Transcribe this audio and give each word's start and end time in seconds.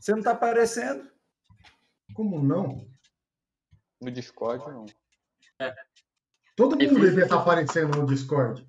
Você 0.00 0.12
não 0.12 0.20
está 0.20 0.30
aparecendo? 0.30 1.06
Como 2.14 2.42
não? 2.42 2.88
No 4.00 4.10
Discord, 4.10 4.64
não. 4.66 4.86
É. 5.60 5.74
Todo 6.56 6.72
mundo 6.72 6.88
foi, 6.88 7.00
devia 7.00 7.24
estar 7.24 7.36
tá 7.36 7.42
aparecendo 7.42 7.98
no 7.98 8.06
Discord. 8.06 8.66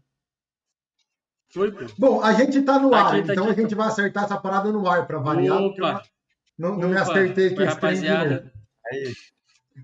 Foi, 1.54 1.72
pô. 1.72 1.86
Bom, 1.98 2.22
a 2.22 2.34
gente 2.34 2.58
está 2.58 2.78
no 2.78 2.94
ar, 2.94 3.12
tá 3.12 3.18
então 3.20 3.50
aqui, 3.50 3.62
a 3.62 3.64
gente 3.64 3.76
vai 3.76 3.88
acertar 3.88 4.26
essa 4.26 4.40
parada 4.40 4.72
no 4.72 4.88
ar 4.88 5.08
para 5.08 5.20
variar. 5.20 5.62
Opa. 5.62 6.04
Não, 6.58 6.72
não 6.72 6.78
Opa. 6.80 6.88
me 6.88 6.98
acertei 6.98 7.48
aqui. 7.48 7.64
Rapaziada. 7.64 8.54
É 8.88 9.04
isso. 9.04 9.32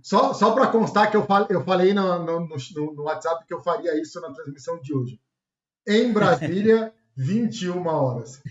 Só, 0.04 0.34
só 0.34 0.54
para 0.54 0.68
constar 0.68 1.10
que 1.10 1.16
eu, 1.16 1.26
fal, 1.26 1.48
eu 1.50 1.64
falei 1.64 1.94
no, 1.94 2.26
no, 2.26 2.40
no, 2.42 2.94
no, 2.94 3.04
WhatsApp 3.04 3.46
que 3.48 3.54
eu 3.54 3.62
faria 3.62 4.00
isso 4.00 4.20
na 4.20 4.34
transmissão 4.34 4.80
de 4.82 4.94
hoje. 4.94 5.20
Em 5.88 6.12
Brasília, 6.12 6.94
21 7.16 7.88
horas. 7.88 8.42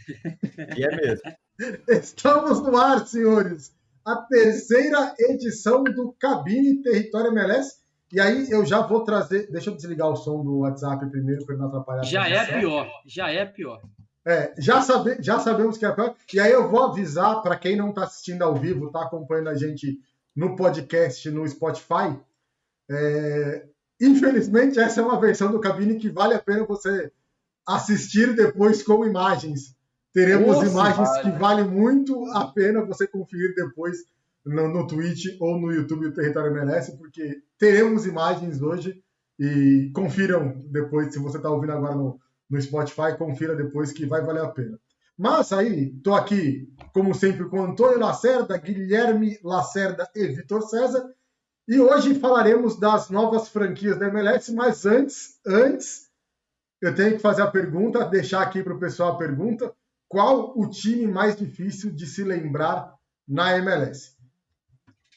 E 0.77 0.83
é 0.83 0.97
mesmo. 0.97 1.37
Estamos 1.89 2.61
no 2.63 2.77
ar, 2.77 3.07
senhores. 3.07 3.75
A 4.05 4.17
terceira 4.17 5.15
edição 5.19 5.83
do 5.85 6.15
Cabine 6.19 6.83
Território 6.83 7.33
MLS. 7.33 7.77
E 8.13 8.21
aí 8.21 8.51
eu 8.51 8.65
já 8.65 8.81
vou 8.81 9.03
trazer. 9.03 9.51
Deixa 9.51 9.71
eu 9.71 9.75
desligar 9.75 10.09
o 10.09 10.17
som 10.17 10.45
do 10.45 10.61
WhatsApp 10.61 11.11
primeiro 11.11 11.45
para 11.45 11.57
não 11.57 11.67
atrapalhar. 11.67 12.05
Já 12.05 12.29
é 12.29 12.59
pior. 12.59 12.89
Já 13.05 13.31
é 13.31 13.45
pior. 13.45 13.81
É, 14.25 14.53
já, 14.59 14.81
sabe, 14.83 15.19
já 15.21 15.39
sabemos 15.39 15.79
que 15.79 15.87
é 15.87 15.93
pior. 15.93 16.15
E 16.33 16.41
aí 16.41 16.53
eu 16.53 16.69
vou 16.69 16.85
avisar 16.85 17.43
para 17.43 17.57
quem 17.57 17.77
não 17.77 17.91
está 17.91 18.05
assistindo 18.05 18.43
ao 18.43 18.55
vivo, 18.55 18.87
está 18.87 19.03
acompanhando 19.03 19.49
a 19.49 19.55
gente 19.55 20.01
no 20.35 20.57
podcast 20.57 21.31
no 21.31 21.47
Spotify. 21.49 22.19
É, 22.91 23.67
infelizmente, 24.01 24.79
essa 24.79 25.01
é 25.01 25.05
uma 25.05 25.21
versão 25.21 25.51
do 25.51 25.61
cabine 25.61 25.99
que 25.99 26.09
vale 26.09 26.35
a 26.35 26.41
pena 26.41 26.65
você 26.65 27.11
assistir 27.67 28.35
depois 28.35 28.83
com 28.83 29.05
imagens. 29.05 29.76
Teremos 30.17 30.47
Nossa, 30.47 30.67
imagens 30.67 31.09
vale. 31.11 31.23
que 31.23 31.39
vale 31.39 31.65
muito 31.65 32.25
a 32.33 32.47
pena 32.47 32.83
você 32.83 33.07
conferir 33.07 33.55
depois 33.55 33.99
no, 34.47 34.67
no 34.67 34.87
Twitch 34.87 35.37
ou 35.39 35.61
no 35.61 35.71
YouTube 35.71 36.09
do 36.09 36.15
Território 36.15 36.57
MLS, 36.57 36.97
porque 36.97 37.43
teremos 37.59 38.07
imagens 38.07 38.63
hoje 38.63 39.05
e 39.39 39.91
confiram 39.95 40.65
depois, 40.71 41.13
se 41.13 41.19
você 41.19 41.37
está 41.37 41.51
ouvindo 41.51 41.75
agora 41.75 41.95
no, 41.95 42.19
no 42.49 42.63
Spotify, 42.63 43.15
confira 43.19 43.55
depois 43.55 43.93
que 43.93 44.07
vai 44.07 44.23
valer 44.23 44.43
a 44.43 44.49
pena. 44.49 44.81
Mas 45.19 45.53
aí, 45.53 45.95
estou 45.95 46.15
aqui, 46.15 46.67
como 46.95 47.15
sempre, 47.15 47.47
com 47.51 47.63
Antônio 47.63 48.01
Lacerda, 48.01 48.57
Guilherme 48.57 49.39
Lacerda 49.45 50.09
e 50.17 50.29
Vitor 50.29 50.63
César. 50.63 51.13
E 51.69 51.79
hoje 51.79 52.15
falaremos 52.15 52.81
das 52.81 53.11
novas 53.11 53.51
franquias 53.51 53.99
da 53.99 54.09
MLS, 54.09 54.51
mas 54.55 54.87
antes, 54.87 55.39
antes, 55.47 56.09
eu 56.81 56.95
tenho 56.95 57.17
que 57.17 57.19
fazer 57.19 57.43
a 57.43 57.51
pergunta, 57.51 58.03
deixar 58.07 58.41
aqui 58.41 58.63
para 58.63 58.73
o 58.73 58.79
pessoal 58.79 59.13
a 59.13 59.19
pergunta: 59.19 59.75
qual 60.09 60.57
o 60.57 60.69
time 60.69 61.07
mais 61.07 61.37
difícil 61.37 61.91
de 61.91 62.07
se 62.07 62.23
lembrar 62.23 62.95
na 63.27 63.57
MLS? 63.59 64.17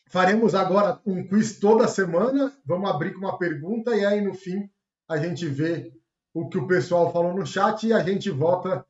Faremos 0.07 0.55
agora 0.55 0.99
um 1.05 1.25
quiz 1.27 1.59
toda 1.59 1.87
semana. 1.87 2.51
Vamos 2.65 2.89
abrir 2.89 3.13
com 3.13 3.19
uma 3.19 3.37
pergunta 3.37 3.95
e 3.95 4.03
aí 4.03 4.21
no 4.21 4.33
fim 4.33 4.69
a 5.07 5.17
gente 5.17 5.47
vê 5.47 5.93
o 6.33 6.49
que 6.49 6.57
o 6.57 6.67
pessoal 6.67 7.11
falou 7.11 7.33
no 7.33 7.45
chat 7.45 7.85
e 7.85 7.93
a 7.93 8.01
gente 8.03 8.29
volta 8.29 8.85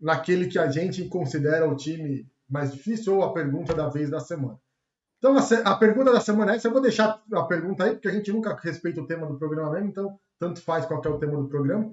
naquele 0.00 0.48
que 0.48 0.58
a 0.58 0.70
gente 0.70 1.06
considera 1.08 1.68
o 1.68 1.76
time 1.76 2.26
mais 2.48 2.72
difícil 2.72 3.16
ou 3.16 3.24
a 3.24 3.32
pergunta 3.32 3.74
da 3.74 3.88
vez 3.88 4.10
da 4.10 4.20
semana. 4.20 4.58
Então, 5.18 5.36
a, 5.38 5.70
a 5.70 5.76
pergunta 5.76 6.12
da 6.12 6.20
semana 6.20 6.52
é 6.52 6.56
essa. 6.56 6.68
Eu 6.68 6.72
vou 6.72 6.82
deixar 6.82 7.22
a 7.32 7.42
pergunta 7.44 7.84
aí, 7.84 7.92
porque 7.92 8.08
a 8.08 8.12
gente 8.12 8.30
nunca 8.30 8.54
respeita 8.54 9.00
o 9.00 9.06
tema 9.06 9.26
do 9.26 9.38
programa 9.38 9.70
mesmo, 9.70 9.88
então 9.88 10.18
tanto 10.38 10.60
faz 10.60 10.84
qual 10.84 11.02
é 11.02 11.08
o 11.08 11.18
tema 11.18 11.40
do 11.40 11.48
programa. 11.48 11.90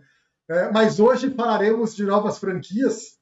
É, 0.50 0.70
mas 0.70 1.00
hoje 1.00 1.34
falaremos 1.34 1.96
de 1.96 2.03
novas 2.03 2.38
franquias. 2.38 3.17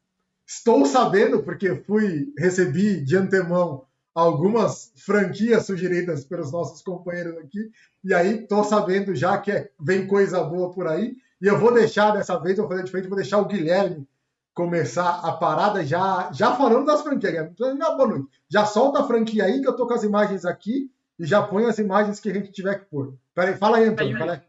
Estou 0.50 0.84
sabendo, 0.84 1.44
porque 1.44 1.76
fui 1.76 2.34
recebi 2.36 3.00
de 3.02 3.16
antemão 3.16 3.86
algumas 4.16 4.92
franquias 4.96 5.68
sugeridas 5.68 6.26
pelos 6.26 6.52
nossos 6.52 6.82
companheiros 6.82 7.38
aqui, 7.38 7.70
e 8.04 8.16
aí 8.16 8.40
estou 8.40 8.64
sabendo 8.64 9.14
já 9.16 9.38
que 9.38 9.52
é, 9.52 9.70
vem 9.80 10.08
coisa 10.08 10.44
boa 10.44 10.74
por 10.74 10.88
aí. 10.88 11.16
E 11.40 11.46
eu 11.46 11.60
vou 11.60 11.72
deixar 11.72 12.10
dessa 12.12 12.36
vez, 12.40 12.58
eu 12.58 12.64
vou 12.64 12.72
fazer 12.72 12.84
diferente, 12.84 13.08
vou 13.08 13.18
deixar 13.18 13.38
o 13.38 13.46
Guilherme 13.46 14.08
começar 14.52 15.20
a 15.20 15.34
parada 15.34 15.86
já, 15.86 16.32
já 16.34 16.56
falando 16.56 16.88
das 16.88 17.04
franquias. 17.04 17.52
Não, 17.60 17.96
boa 17.96 18.10
noite. 18.10 18.28
Já 18.50 18.66
solta 18.66 19.02
a 19.02 19.08
franquia 19.08 19.46
aí 19.46 19.62
que 19.62 19.68
eu 19.68 19.76
tô 19.76 19.86
com 19.86 19.94
as 19.94 20.04
imagens 20.04 20.46
aqui 20.46 20.90
e 21.20 21.28
já 21.28 21.44
põe 21.44 21.66
as 21.66 21.78
imagens 21.78 22.20
que 22.20 22.28
a 22.28 22.34
gente 22.34 22.52
tiver 22.52 22.80
que 22.80 22.86
pôr. 22.86 23.14
Peraí, 23.36 23.56
fala 23.56 23.78
aí, 23.78 23.88
Antônio. 23.88 24.18
Fala 24.18 24.34
aí. 24.34 24.42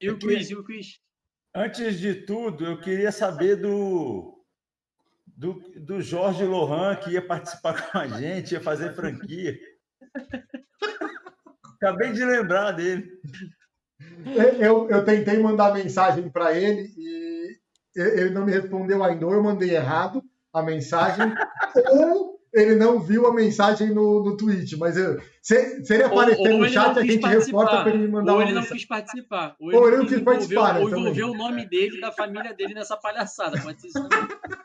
E 0.00 0.10
o 0.10 0.18
quiz, 0.18 0.50
e 0.50 0.56
o 0.56 0.64
quiz? 0.64 0.98
Antes 1.54 2.00
de 2.00 2.12
tudo, 2.12 2.66
eu 2.66 2.80
queria 2.80 3.12
saber 3.12 3.54
do, 3.54 4.33
do, 5.36 5.54
do 5.76 6.00
Jorge 6.00 6.44
Lohan, 6.44 6.96
que 6.96 7.10
ia 7.10 7.22
participar 7.26 7.90
com 7.90 7.98
a 7.98 8.06
gente, 8.06 8.52
ia 8.52 8.60
fazer 8.60 8.94
franquia. 8.94 9.58
Acabei 11.76 12.12
de 12.12 12.24
lembrar 12.24 12.72
dele. 12.72 13.10
Eu, 14.58 14.88
eu 14.88 15.04
tentei 15.04 15.38
mandar 15.38 15.74
mensagem 15.74 16.30
para 16.30 16.56
ele 16.56 16.92
e 16.96 17.58
ele 17.96 18.30
não 18.30 18.44
me 18.44 18.52
respondeu 18.52 19.02
ainda, 19.02 19.26
ou 19.26 19.32
eu 19.32 19.42
mandei 19.42 19.74
errado 19.74 20.22
a 20.52 20.62
mensagem, 20.62 21.32
ou 21.92 22.34
ele 22.52 22.76
não 22.76 23.00
viu 23.00 23.26
a 23.26 23.34
mensagem 23.34 23.90
no, 23.90 24.22
no 24.22 24.36
tweet. 24.36 24.76
Mas 24.76 24.96
eu, 24.96 25.20
se, 25.42 25.84
se 25.84 25.94
ele 25.94 26.04
aparecer 26.04 26.48
ou, 26.48 26.52
ou 26.52 26.58
no 26.58 26.68
chat, 26.68 26.98
a 26.98 27.02
gente 27.02 27.26
reporta 27.26 27.82
para 27.82 27.90
ele 27.90 28.08
mandar 28.08 28.32
ou 28.32 28.38
uma 28.38 28.44
ele 28.44 28.54
mensagem. 28.54 28.70
não 28.70 28.76
quis 28.76 28.86
participar. 28.86 29.56
Ou 29.58 29.70
ele, 29.70 29.78
ou 29.78 29.88
ele 29.88 29.96
não 29.96 30.06
quis 30.06 30.20
participar. 30.20 30.80
Ou 30.80 30.88
envolveu 30.88 31.30
o 31.30 31.36
nome 31.36 31.66
dele 31.68 32.00
da 32.00 32.12
família 32.12 32.54
dele 32.54 32.74
nessa 32.74 32.96
palhaçada. 32.96 33.60
Pode 33.60 33.80
ser 33.80 33.88
isso 33.88 34.08
também. 34.08 34.28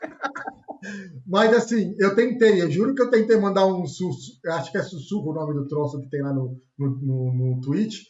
Mas 1.26 1.54
assim, 1.54 1.94
eu 1.98 2.14
tentei, 2.14 2.62
eu 2.62 2.70
juro 2.70 2.94
que 2.94 3.02
eu 3.02 3.10
tentei 3.10 3.36
mandar 3.36 3.66
um 3.66 3.86
sussurro, 3.86 4.40
acho 4.52 4.70
que 4.70 4.78
é 4.78 4.82
sussurro 4.82 5.30
o 5.30 5.34
nome 5.34 5.54
do 5.54 5.66
troço 5.66 6.00
que 6.00 6.08
tem 6.08 6.22
lá 6.22 6.32
no, 6.32 6.60
no, 6.78 6.90
no, 7.00 7.32
no 7.32 7.60
tweet, 7.60 8.06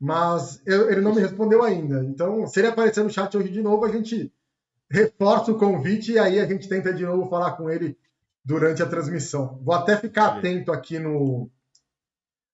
mas 0.00 0.60
eu, 0.66 0.90
ele 0.90 1.00
não 1.00 1.14
me 1.14 1.20
respondeu 1.20 1.62
ainda. 1.62 2.04
Então, 2.04 2.46
se 2.46 2.60
ele 2.60 2.68
aparecer 2.68 3.02
no 3.02 3.10
chat 3.10 3.36
hoje 3.36 3.50
de 3.50 3.62
novo, 3.62 3.84
a 3.84 3.92
gente 3.92 4.32
reforço 4.90 5.52
o 5.52 5.58
convite 5.58 6.12
e 6.12 6.18
aí 6.18 6.38
a 6.38 6.46
gente 6.46 6.68
tenta 6.68 6.92
de 6.92 7.04
novo 7.04 7.28
falar 7.28 7.52
com 7.52 7.70
ele 7.70 7.96
durante 8.44 8.82
a 8.82 8.86
transmissão. 8.86 9.58
Vou 9.62 9.74
até 9.74 9.96
ficar 9.96 10.36
atento 10.36 10.70
aqui 10.70 10.98
no. 10.98 11.50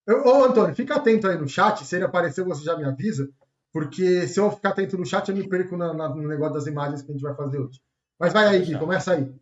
Ô, 0.08 0.44
Antônio, 0.44 0.74
fica 0.74 0.96
atento 0.96 1.28
aí 1.28 1.36
no 1.36 1.48
chat. 1.48 1.84
Se 1.84 1.96
ele 1.96 2.04
aparecer, 2.04 2.44
você 2.44 2.64
já 2.64 2.76
me 2.76 2.84
avisa. 2.84 3.28
Porque 3.72 4.26
se 4.26 4.40
eu 4.40 4.50
ficar 4.50 4.70
atento 4.70 4.98
no 4.98 5.06
chat, 5.06 5.28
eu 5.28 5.36
me 5.36 5.48
perco 5.48 5.76
na, 5.76 5.94
na, 5.94 6.08
no 6.08 6.26
negócio 6.26 6.54
das 6.54 6.66
imagens 6.66 7.02
que 7.02 7.10
a 7.10 7.14
gente 7.14 7.22
vai 7.22 7.34
fazer 7.34 7.58
hoje. 7.58 7.80
Mas 8.18 8.32
vai 8.32 8.46
aí, 8.46 8.64
Gui, 8.64 8.78
começa 8.78 9.12
aí. 9.12 9.32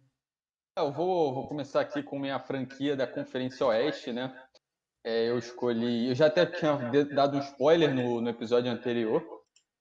É, 0.78 0.80
eu 0.80 0.92
vou, 0.92 1.34
vou 1.34 1.48
começar 1.48 1.80
aqui 1.80 2.04
com 2.04 2.20
minha 2.20 2.38
franquia 2.38 2.94
da 2.94 3.04
Conferência 3.04 3.66
Oeste, 3.66 4.12
né? 4.12 4.32
É, 5.02 5.28
eu 5.28 5.36
escolhi. 5.36 6.08
Eu 6.08 6.14
já 6.14 6.26
até 6.26 6.46
tinha 6.46 6.76
dado 7.12 7.36
um 7.36 7.40
spoiler 7.40 7.92
no, 7.92 8.20
no 8.20 8.30
episódio 8.30 8.70
anterior, 8.70 9.24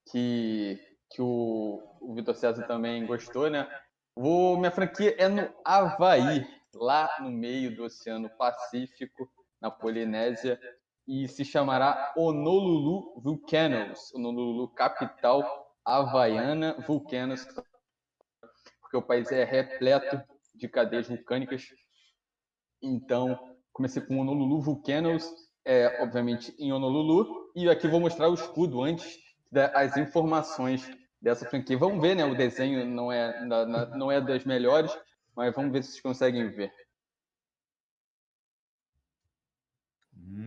que, 0.10 0.80
que 1.12 1.22
o, 1.22 1.84
o 2.02 2.16
Vitor 2.16 2.34
César 2.34 2.66
também 2.66 3.06
gostou, 3.06 3.48
né? 3.48 3.70
Vou, 4.18 4.58
minha 4.58 4.72
franquia 4.72 5.16
é 5.20 5.28
no 5.28 5.48
Havaí, 5.64 6.48
lá 6.74 7.08
no 7.20 7.30
meio 7.30 7.76
do 7.76 7.84
Oceano 7.84 8.28
Pacífico, 8.36 9.32
na 9.62 9.70
Polinésia, 9.70 10.60
e 11.08 11.28
se 11.28 11.46
chamará 11.46 12.12
Honolulu 12.18 13.22
Volcanoes, 13.22 14.12
Honolulu 14.16 14.68
capital 14.70 15.76
havaiana 15.86 16.76
Volcanoes, 16.88 17.46
porque 18.82 18.98
o 18.98 19.02
país 19.04 19.32
é 19.32 19.44
repleto 19.44 20.20
de 20.58 20.68
cadeias 20.68 21.08
vulcânicas. 21.08 21.64
Então, 22.82 23.38
comecei 23.72 24.02
com 24.02 24.20
Honolulu 24.20 24.62
Volcanoes, 24.62 25.30
é, 25.66 26.02
obviamente 26.02 26.54
em 26.60 26.72
Honolulu, 26.72 27.52
e 27.56 27.70
aqui 27.70 27.88
vou 27.88 28.00
mostrar 28.00 28.30
o 28.30 28.34
escudo 28.34 28.84
antes 28.84 29.18
das 29.52 29.98
informações 29.98 30.90
dessa 31.22 31.50
franquia. 31.50 31.78
Vamos 31.78 32.02
ver, 32.02 32.16
né? 32.16 32.26
O 32.26 32.36
desenho 32.36 32.86
não 32.86 33.12
é, 33.12 33.46
não 33.46 34.12
é 34.12 34.22
das 34.22 34.46
melhores, 34.46 34.92
mas 35.36 35.54
vamos 35.56 35.72
ver 35.72 35.84
se 35.84 35.92
vocês 35.92 36.02
conseguem 36.02 36.50
ver. 36.50 36.72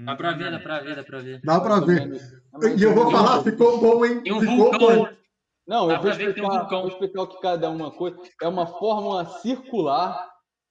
Dá 0.04 0.16
pra 0.16 0.32
ver, 0.32 0.50
dá 0.50 0.58
pra 0.58 0.80
ver, 0.80 0.96
dá 0.96 1.04
pra 1.04 1.18
ver. 1.20 1.40
Dá 1.44 1.60
pra 1.60 1.80
ver. 1.80 2.22
E 2.78 2.82
eu 2.82 2.94
vou 2.94 3.10
falar, 3.10 3.42
ficou 3.42 3.80
bom, 3.80 4.04
hein? 4.04 4.22
Tem 4.22 4.32
um 4.32 4.40
ficou 4.40 4.56
vulcão. 4.56 4.78
bom. 4.78 5.19
Não, 5.66 5.90
eu 5.90 6.00
vou 6.00 6.10
explicar, 6.10 6.64
um 6.64 6.68
vou 6.68 6.88
explicar 6.88 7.22
o 7.22 7.26
que 7.26 7.40
cada 7.40 7.70
uma 7.70 7.90
coisa. 7.90 8.18
É 8.42 8.48
uma 8.48 8.66
fórmula 8.66 9.24
circular, 9.40 10.28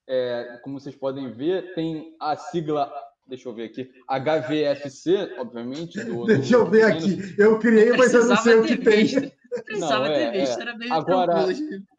é, 0.07 0.59
como 0.63 0.79
vocês 0.79 0.95
podem 0.95 1.31
ver, 1.31 1.73
tem 1.73 2.15
a 2.19 2.35
sigla 2.35 2.91
deixa 3.29 3.47
eu 3.47 3.53
ver 3.53 3.65
aqui, 3.65 3.89
HVFC, 4.07 5.35
obviamente. 5.37 6.03
Do, 6.03 6.25
deixa 6.25 6.55
eu 6.55 6.65
ver 6.65 6.83
aqui. 6.83 7.35
Eu 7.37 7.59
criei, 7.59 7.95
mas 7.95 8.13
eu 8.13 8.25
não 8.25 8.35
sei 8.37 8.55
o 8.55 8.65
que 8.65 8.75
tem. 8.75 9.31
Precisava 9.65 10.07
não, 10.07 10.13
é, 10.13 10.31
ter 10.31 10.39
visto, 10.39 10.59
é. 10.59 10.61
era 10.61 10.77
meio 10.77 10.93
Agora, 10.93 11.45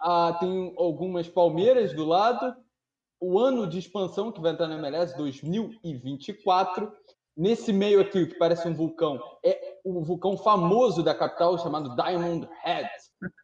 a, 0.01 0.37
tem 0.39 0.75
algumas 0.77 1.29
palmeiras 1.29 1.93
do 1.93 2.05
lado. 2.05 2.55
O 3.21 3.39
ano 3.39 3.67
de 3.67 3.79
expansão 3.79 4.33
que 4.33 4.41
vai 4.41 4.53
entrar 4.53 4.67
na 4.67 4.77
MLS 4.77 5.17
2024. 5.17 6.93
Nesse 7.41 7.73
meio 7.73 8.03
aqui, 8.03 8.27
que 8.27 8.35
parece 8.35 8.69
um 8.69 8.75
vulcão, 8.75 9.19
é 9.43 9.79
o 9.83 10.05
vulcão 10.05 10.37
famoso 10.37 11.03
da 11.03 11.15
capital 11.15 11.57
chamado 11.57 11.97
Diamond 11.97 12.47
Head. 12.63 12.91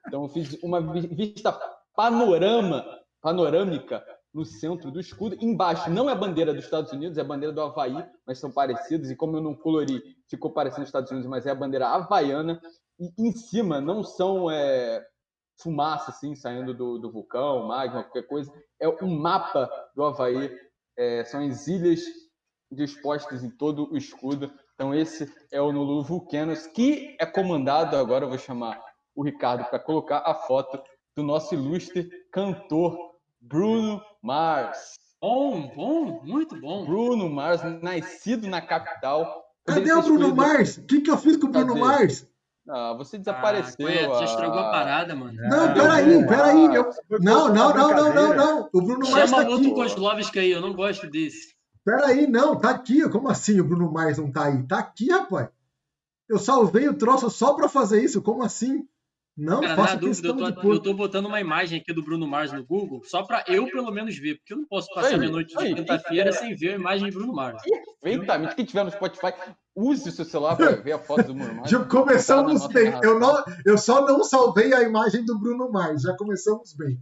Então 0.07 0.25
eu 0.25 0.29
fiz 0.29 0.53
uma 0.63 0.83
vista 0.83 1.59
panorama, 1.95 2.85
panorâmica 3.23 4.05
no 4.35 4.45
centro 4.45 4.91
do 4.91 5.01
escudo. 5.01 5.39
Embaixo 5.41 5.89
não 5.89 6.11
é 6.11 6.13
a 6.13 6.15
bandeira 6.15 6.53
dos 6.53 6.65
Estados 6.65 6.93
Unidos, 6.93 7.17
é 7.17 7.23
a 7.23 7.25
bandeira 7.25 7.55
do 7.55 7.63
Havaí, 7.63 8.07
mas 8.27 8.39
são 8.39 8.53
parecidos. 8.53 9.11
E 9.11 9.17
como 9.17 9.39
eu 9.39 9.41
não 9.41 9.55
colori, 9.55 10.03
ficou 10.29 10.51
parecendo 10.51 10.83
os 10.83 10.89
Estados 10.89 11.11
Unidos, 11.11 11.31
mas 11.31 11.47
é 11.47 11.51
a 11.51 11.55
bandeira 11.55 11.89
havaiana. 11.89 12.61
E 13.01 13.11
em 13.19 13.33
cima 13.33 13.81
não 13.81 14.05
são 14.05 14.51
é, 14.51 15.03
fumaça 15.59 16.11
assim 16.11 16.37
saindo 16.37 16.75
do, 16.75 16.99
do 16.99 17.11
vulcão, 17.11 17.67
magma, 17.67 18.03
qualquer 18.03 18.27
coisa. 18.27 18.53
É 18.79 18.87
um 19.03 19.19
mapa 19.19 19.71
do 19.95 20.05
Havaí. 20.05 20.55
É, 20.99 21.25
são 21.25 21.41
as 21.41 21.67
ilhas 21.67 22.26
dispostas 22.71 23.43
em 23.43 23.51
todo 23.51 23.91
o 23.93 23.97
escudo. 23.97 24.51
Então 24.75 24.95
esse 24.95 25.31
é 25.53 25.61
o 25.61 25.73
Nulu 25.73 26.03
Vulcanos, 26.03 26.67
que 26.67 27.17
é 27.19 27.27
comandado, 27.27 27.97
agora 27.97 28.25
eu 28.25 28.29
vou 28.29 28.39
chamar 28.39 28.81
o 29.15 29.25
Ricardo 29.25 29.65
para 29.65 29.79
colocar 29.79 30.19
a 30.27 30.35
foto 30.35 30.83
do 31.17 31.23
nosso 31.23 31.55
ilustre 31.55 32.09
cantor 32.31 32.97
Bruno 33.41 34.03
Mars. 34.23 34.95
Bom, 35.21 35.73
bom, 35.75 36.21
muito 36.25 36.61
bom. 36.61 36.85
Bruno 36.85 37.31
Mars, 37.31 37.63
nascido 37.83 38.47
na 38.49 38.61
capital. 38.61 39.45
Cadê 39.65 39.93
o 39.93 40.03
Bruno 40.03 40.35
Mars? 40.35 40.77
O 40.77 40.85
que, 40.85 41.01
que 41.01 41.11
eu 41.11 41.17
fiz 41.17 41.37
com 41.39 41.47
o 41.47 41.51
Bruno 41.51 41.69
Cadê? 41.69 41.81
Mars? 41.81 42.29
Ah, 42.69 42.95
você 42.95 43.17
desapareceu. 43.17 43.87
Ah, 43.87 43.93
Cunha, 43.93 44.11
ah. 44.13 44.19
já 44.19 44.25
estragou 44.25 44.59
a 44.59 44.71
parada, 44.71 45.15
mano. 45.15 45.33
Não, 45.35 45.65
Ah, 45.65 45.73
peraí, 45.73 46.05
Bruno 46.05 46.27
peraí. 46.29 46.65
Eu- 46.75 46.91
Não, 47.21 47.49
não, 47.55 47.75
não, 47.75 47.91
não, 47.91 48.15
não, 48.15 48.35
não. 48.35 48.69
O 48.73 48.83
Bruno 48.83 49.09
Mars 49.09 49.31
Chama 49.31 49.45
tá 49.45 49.51
outro 49.51 49.67
aqui. 49.67 49.75
Kozlovski 49.75 50.39
aí, 50.39 50.51
eu 50.51 50.61
não 50.61 50.75
gosto 50.75 51.09
desse. 51.09 51.56
Peraí, 51.87 52.27
não, 52.27 52.59
tá 52.59 52.71
aqui. 52.71 53.09
Como 53.09 53.29
assim 53.29 53.61
o 53.61 53.65
Bruno 53.65 53.93
Mars 53.93 54.19
não 54.19 54.33
tá 54.33 54.47
aí? 54.47 54.61
Tá 54.67 54.81
aqui, 54.81 55.09
rapaz. 55.09 55.49
Eu 56.29 56.37
salvei 56.37 56.89
o 56.89 56.99
troço 56.99 57.31
só 57.31 57.55
pra 57.55 57.69
fazer 57.69 58.03
isso. 58.03 58.21
Como 58.21 58.43
assim? 58.43 58.85
Não, 59.37 59.61
Cara, 59.61 59.77
faço 59.77 59.99
dúvida, 59.99 60.29
eu 60.29 60.35
de 60.35 60.55
tô, 60.55 60.61
pôr. 60.63 60.75
eu 60.75 60.83
tô 60.83 60.95
botando 60.95 61.27
uma 61.27 61.41
imagem 61.41 61.79
aqui 61.79 61.93
do 61.93 62.03
Bruno 62.03 62.27
Mars 62.27 62.51
no 62.53 62.65
Google, 62.65 63.03
só 63.05 63.23
pra 63.23 63.45
eu 63.47 63.67
pelo 63.67 63.93
menos 63.93 64.17
ver, 64.17 64.37
porque 64.37 64.55
eu 64.55 64.57
não 64.57 64.65
posso 64.65 64.89
passar 64.95 65.09
Aí, 65.09 65.19
minha 65.19 65.31
noite 65.31 65.55
aí, 65.59 65.69
de 65.69 65.75
quinta-feira 65.75 66.33
sem 66.33 66.57
ver 66.57 66.71
a 66.73 66.75
imagem 66.77 67.11
de 67.11 67.15
Bruno 67.15 67.35
Mars. 67.35 67.63
Perfeitamente. 68.01 68.57
Quem 68.57 68.65
tiver 68.65 68.85
no 68.85 68.91
Spotify, 68.91 69.35
use 69.75 70.09
o 70.09 70.13
seu 70.13 70.25
celular 70.25 70.57
para 70.57 70.71
ver 70.77 70.93
a 70.93 70.99
foto 70.99 71.25
do 71.25 71.35
Bruno 71.35 71.55
Mars. 71.55 71.69
Já 71.71 71.85
começamos 71.85 72.63
Tá 72.63 72.69
bem. 72.69 72.99
Eu, 73.03 73.21
não, 73.21 73.45
eu 73.67 73.77
só 73.77 74.05
não 74.07 74.25
salvei 74.25 74.73
a 74.73 74.83
imagem 74.83 75.23
do 75.25 75.39
Bruno 75.39 75.71
Mars. 75.71 76.03
Já 76.03 76.17
começamos 76.17 76.73
bem. 76.73 76.99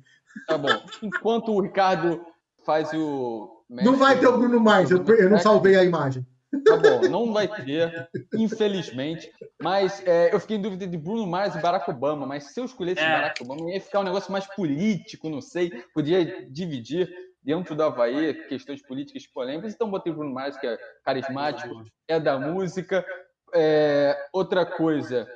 Tá 0.49 0.59
bom. 0.59 0.69
Enquanto 1.03 1.53
o 1.53 1.61
Ricardo 1.61 2.21
faz 2.67 2.93
o. 2.93 3.54
Não 3.69 3.97
vai 3.97 4.19
ter 4.19 4.27
o 4.27 4.39
Bruno 4.39 4.61
Mars. 4.61 4.91
Eu, 4.91 5.05
eu 5.05 5.31
não 5.31 5.39
salvei 5.39 5.77
a 5.77 5.85
imagem. 5.85 6.27
Tá 6.65 6.77
bom, 6.77 7.01
não 7.09 7.33
vai 7.33 7.49
ter, 7.49 8.09
infelizmente. 8.35 9.31
Mas 9.61 10.01
é, 10.07 10.33
eu 10.33 10.39
fiquei 10.39 10.57
em 10.57 10.63
dúvida 10.63 10.87
de 10.87 10.97
Bruno 10.97 11.27
Mars 11.27 11.55
e 11.55 11.61
Barack 11.61 11.91
Obama. 11.91 12.27
Mas 12.27 12.53
se 12.53 12.61
eu 12.61 12.65
escolhesse 12.65 13.01
É. 13.01 13.11
Barack 13.11 13.43
Obama, 13.43 13.71
ia 13.73 13.81
ficar 13.81 14.01
um 14.01 14.05
negócio 14.05 14.31
mais 14.31 14.47
político, 14.55 15.29
não 15.29 15.41
sei. 15.41 15.71
Podia 15.93 16.49
dividir 16.49 17.11
dentro 17.43 17.75
do 17.75 17.83
Havaí 17.83 18.35
questões 18.49 18.81
políticas 18.87 19.27
polêmicas. 19.27 19.75
Então 19.75 19.91
botei 19.91 20.13
o 20.13 20.17
Bruno 20.17 20.33
Mars, 20.33 20.57
que 20.57 20.67
é 20.67 20.79
carismático, 21.05 21.83
é 22.07 22.21
da 22.21 22.39
música. 22.39 23.05
É, 23.53 24.17
outra 24.33 24.65
coisa, 24.65 25.29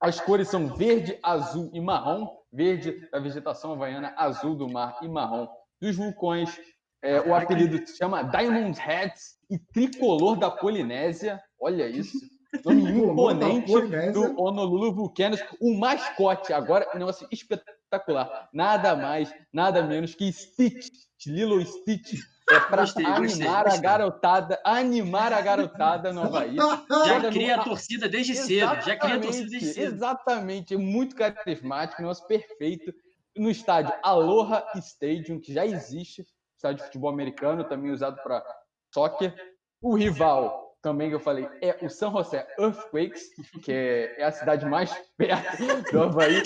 as 0.00 0.20
cores 0.20 0.48
são 0.48 0.74
verde, 0.74 1.18
azul 1.22 1.70
e 1.72 1.80
marrom. 1.80 2.28
Verde 2.50 3.06
da 3.10 3.18
vegetação 3.18 3.72
havaiana, 3.72 4.14
azul 4.16 4.54
do 4.54 4.68
mar 4.68 4.98
e 5.02 5.08
marrom 5.08 5.46
dos 5.80 5.96
vulcões. 5.96 6.58
É, 7.02 7.20
o 7.20 7.34
apelido 7.34 7.86
se 7.86 7.96
chama 7.96 8.22
Diamond 8.22 8.78
Heads 8.78 9.38
e 9.50 9.58
Tricolor 9.58 10.36
da 10.36 10.50
Polinésia. 10.50 11.40
Olha 11.60 11.86
isso. 11.88 12.16
Nome 12.64 12.90
imponente 12.90 13.72
do 14.12 14.40
Honolulu 14.40 14.92
Volcanoes. 14.94 15.42
O 15.60 15.78
mascote, 15.78 16.52
agora, 16.52 16.88
um 16.94 16.98
negócio 16.98 17.28
espetacular. 17.30 18.48
Nada 18.52 18.96
mais, 18.96 19.32
nada 19.52 19.82
menos 19.82 20.14
que 20.14 20.32
Stitch, 20.32 20.88
Lilo 21.26 21.64
Stitch. 21.64 22.14
É 22.50 22.60
para 22.60 22.80
Gostei, 22.82 23.04
gostei, 23.04 23.42
animar 23.44 23.60
a 23.60 23.64
gostei. 23.64 23.80
garotada, 23.82 24.60
animar 24.64 25.32
a 25.34 25.40
garotada 25.42 26.10
no 26.14 26.22
Havaí. 26.22 26.56
Já 26.56 27.30
cria 27.30 27.56
no- 27.56 27.62
a 27.62 27.64
torcida 27.64 28.08
desde 28.08 28.34
cedo, 28.34 28.80
já 28.80 28.96
cria 28.96 29.16
a 29.16 29.20
torcida 29.20 29.50
desde 29.50 29.66
cedo. 29.74 29.94
Exatamente, 29.94 30.72
é 30.74 30.78
muito 30.78 31.14
carismático, 31.14 32.00
negócio 32.00 32.26
perfeito. 32.26 32.92
No 33.36 33.50
estádio 33.50 33.92
Aloha 34.02 34.66
Stadium, 34.76 35.38
que 35.38 35.52
já 35.52 35.66
existe, 35.66 36.24
estádio 36.58 36.78
de 36.78 36.84
futebol 36.84 37.10
americano, 37.10 37.64
também 37.64 37.92
usado 37.92 38.20
para 38.22 38.44
soccer. 38.92 39.34
O 39.80 39.94
rival, 39.94 40.76
também 40.82 41.08
que 41.08 41.14
eu 41.14 41.20
falei, 41.20 41.48
é 41.62 41.78
o 41.82 41.88
San 41.88 42.10
José 42.10 42.46
Earthquakes, 42.58 43.28
que 43.62 43.72
é, 43.72 44.20
é 44.20 44.24
a 44.24 44.32
cidade 44.32 44.66
mais 44.66 44.92
perto 45.16 45.92
do 45.92 46.02
Havaí, 46.02 46.42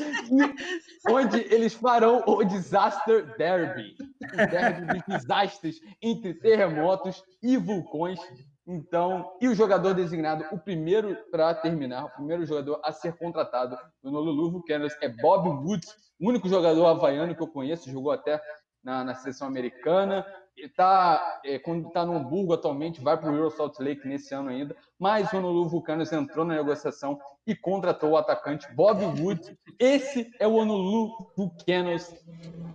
onde 1.09 1.41
eles 1.53 1.73
farão 1.73 2.23
o 2.27 2.45
Disaster 2.45 3.37
Derby, 3.39 3.97
o 4.23 4.37
derby 4.37 4.87
de 4.87 5.03
desastres 5.07 5.81
entre 6.01 6.35
terremotos 6.35 7.25
e 7.43 7.57
vulcões. 7.57 8.21
Então, 8.67 9.33
e 9.41 9.49
o 9.49 9.55
jogador 9.55 9.93
designado, 9.95 10.45
o 10.53 10.59
primeiro 10.59 11.17
para 11.31 11.53
terminar, 11.55 12.05
o 12.05 12.11
primeiro 12.11 12.45
jogador 12.47 12.81
a 12.85 12.93
ser 12.93 13.17
contratado 13.17 13.77
no 14.03 14.11
Honolulu 14.11 14.53
Vulcanoes 14.53 14.97
é 15.01 15.09
Bob 15.09 15.49
Woods, 15.49 15.89
o 16.21 16.29
único 16.29 16.49
jogador 16.49 16.87
havaiano 16.87 17.35
que 17.35 17.43
eu 17.43 17.49
conheço, 17.49 17.91
jogou 17.91 18.13
até 18.13 18.41
na, 18.83 19.05
na 19.05 19.15
seleção 19.15 19.47
americana. 19.49 20.25
Ele 20.57 20.69
tá, 20.69 21.41
é, 21.45 21.59
quando 21.59 21.89
está 21.89 22.05
no 22.05 22.15
Hamburgo 22.15 22.53
atualmente, 22.53 23.01
vai 23.01 23.17
para 23.17 23.31
o 23.33 23.35
Euro 23.37 23.51
Salt 23.51 23.79
Lake 23.81 24.07
nesse 24.07 24.35
ano 24.35 24.51
ainda. 24.51 24.77
Mas 24.99 25.33
o 25.33 25.37
Honolulu 25.39 25.69
Vulcanoes 25.69 26.13
entrou 26.13 26.45
na 26.45 26.55
negociação 26.57 27.19
e 27.47 27.55
contratou 27.57 28.11
o 28.11 28.17
atacante 28.19 28.67
Bob 28.75 29.03
Woods. 29.21 29.51
Esse 29.79 30.31
é 30.39 30.47
o 30.47 30.55
Honolulu 30.55 31.11
Vulcanoes 31.37 32.15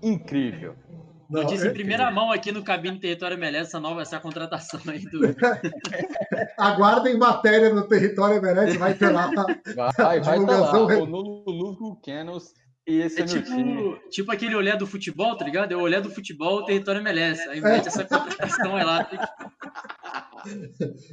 incrível. 0.02 0.76
Não, 1.30 1.43
Notícia 1.43 1.67
é- 1.67 1.70
em 1.72 1.74
primeira 1.74 2.10
mão 2.10 2.32
aqui 2.32 2.52
no 2.54 2.63
Cabine 2.63 3.00
Território 3.00 3.36
MLS, 3.36 3.67
essa 3.67 3.80
nova, 3.80 4.02
essa 4.02 4.20
contratação 4.20 4.80
aí 4.88 5.00
do. 5.06 5.20
Aguardem 6.58 7.17
matéria 7.17 7.74
no 7.74 7.88
território 7.88 8.38
Emerete, 8.38 8.78
vai 8.78 8.93
ter 8.93 9.10
lá. 9.12 9.30
Vai, 9.98 10.20
vai 10.22 10.38
estar 10.39 10.58
lá. 10.60 10.88
Re- 10.88 10.96
Honolulu 11.02 11.76
Vulcanoes 11.76 12.54
e 12.88 13.02
esse 13.02 13.19
é, 13.19 13.23
É 13.23 13.28
meu 13.28 13.43
time. 13.43 13.76
tipo, 13.93 14.10
tipo 14.10 14.32
aquele 14.32 14.56
olhar 14.56 14.78
do 14.78 14.88
futebol, 14.88 15.36
tá 15.38 15.43
ligado? 15.45 15.71
É 15.71 15.76
o 15.76 15.82
olhar 15.82 16.02
do 16.02 16.10
futebol, 16.10 16.63
território 16.65 17.02
MLS. 17.02 17.41
Aí 17.50 17.60
mete 17.62 17.88
essa 17.88 18.06
contratação 18.06 18.76
aí 18.76 18.84
lá. 18.86 19.04
tem 19.04 19.19
que- 19.19 19.28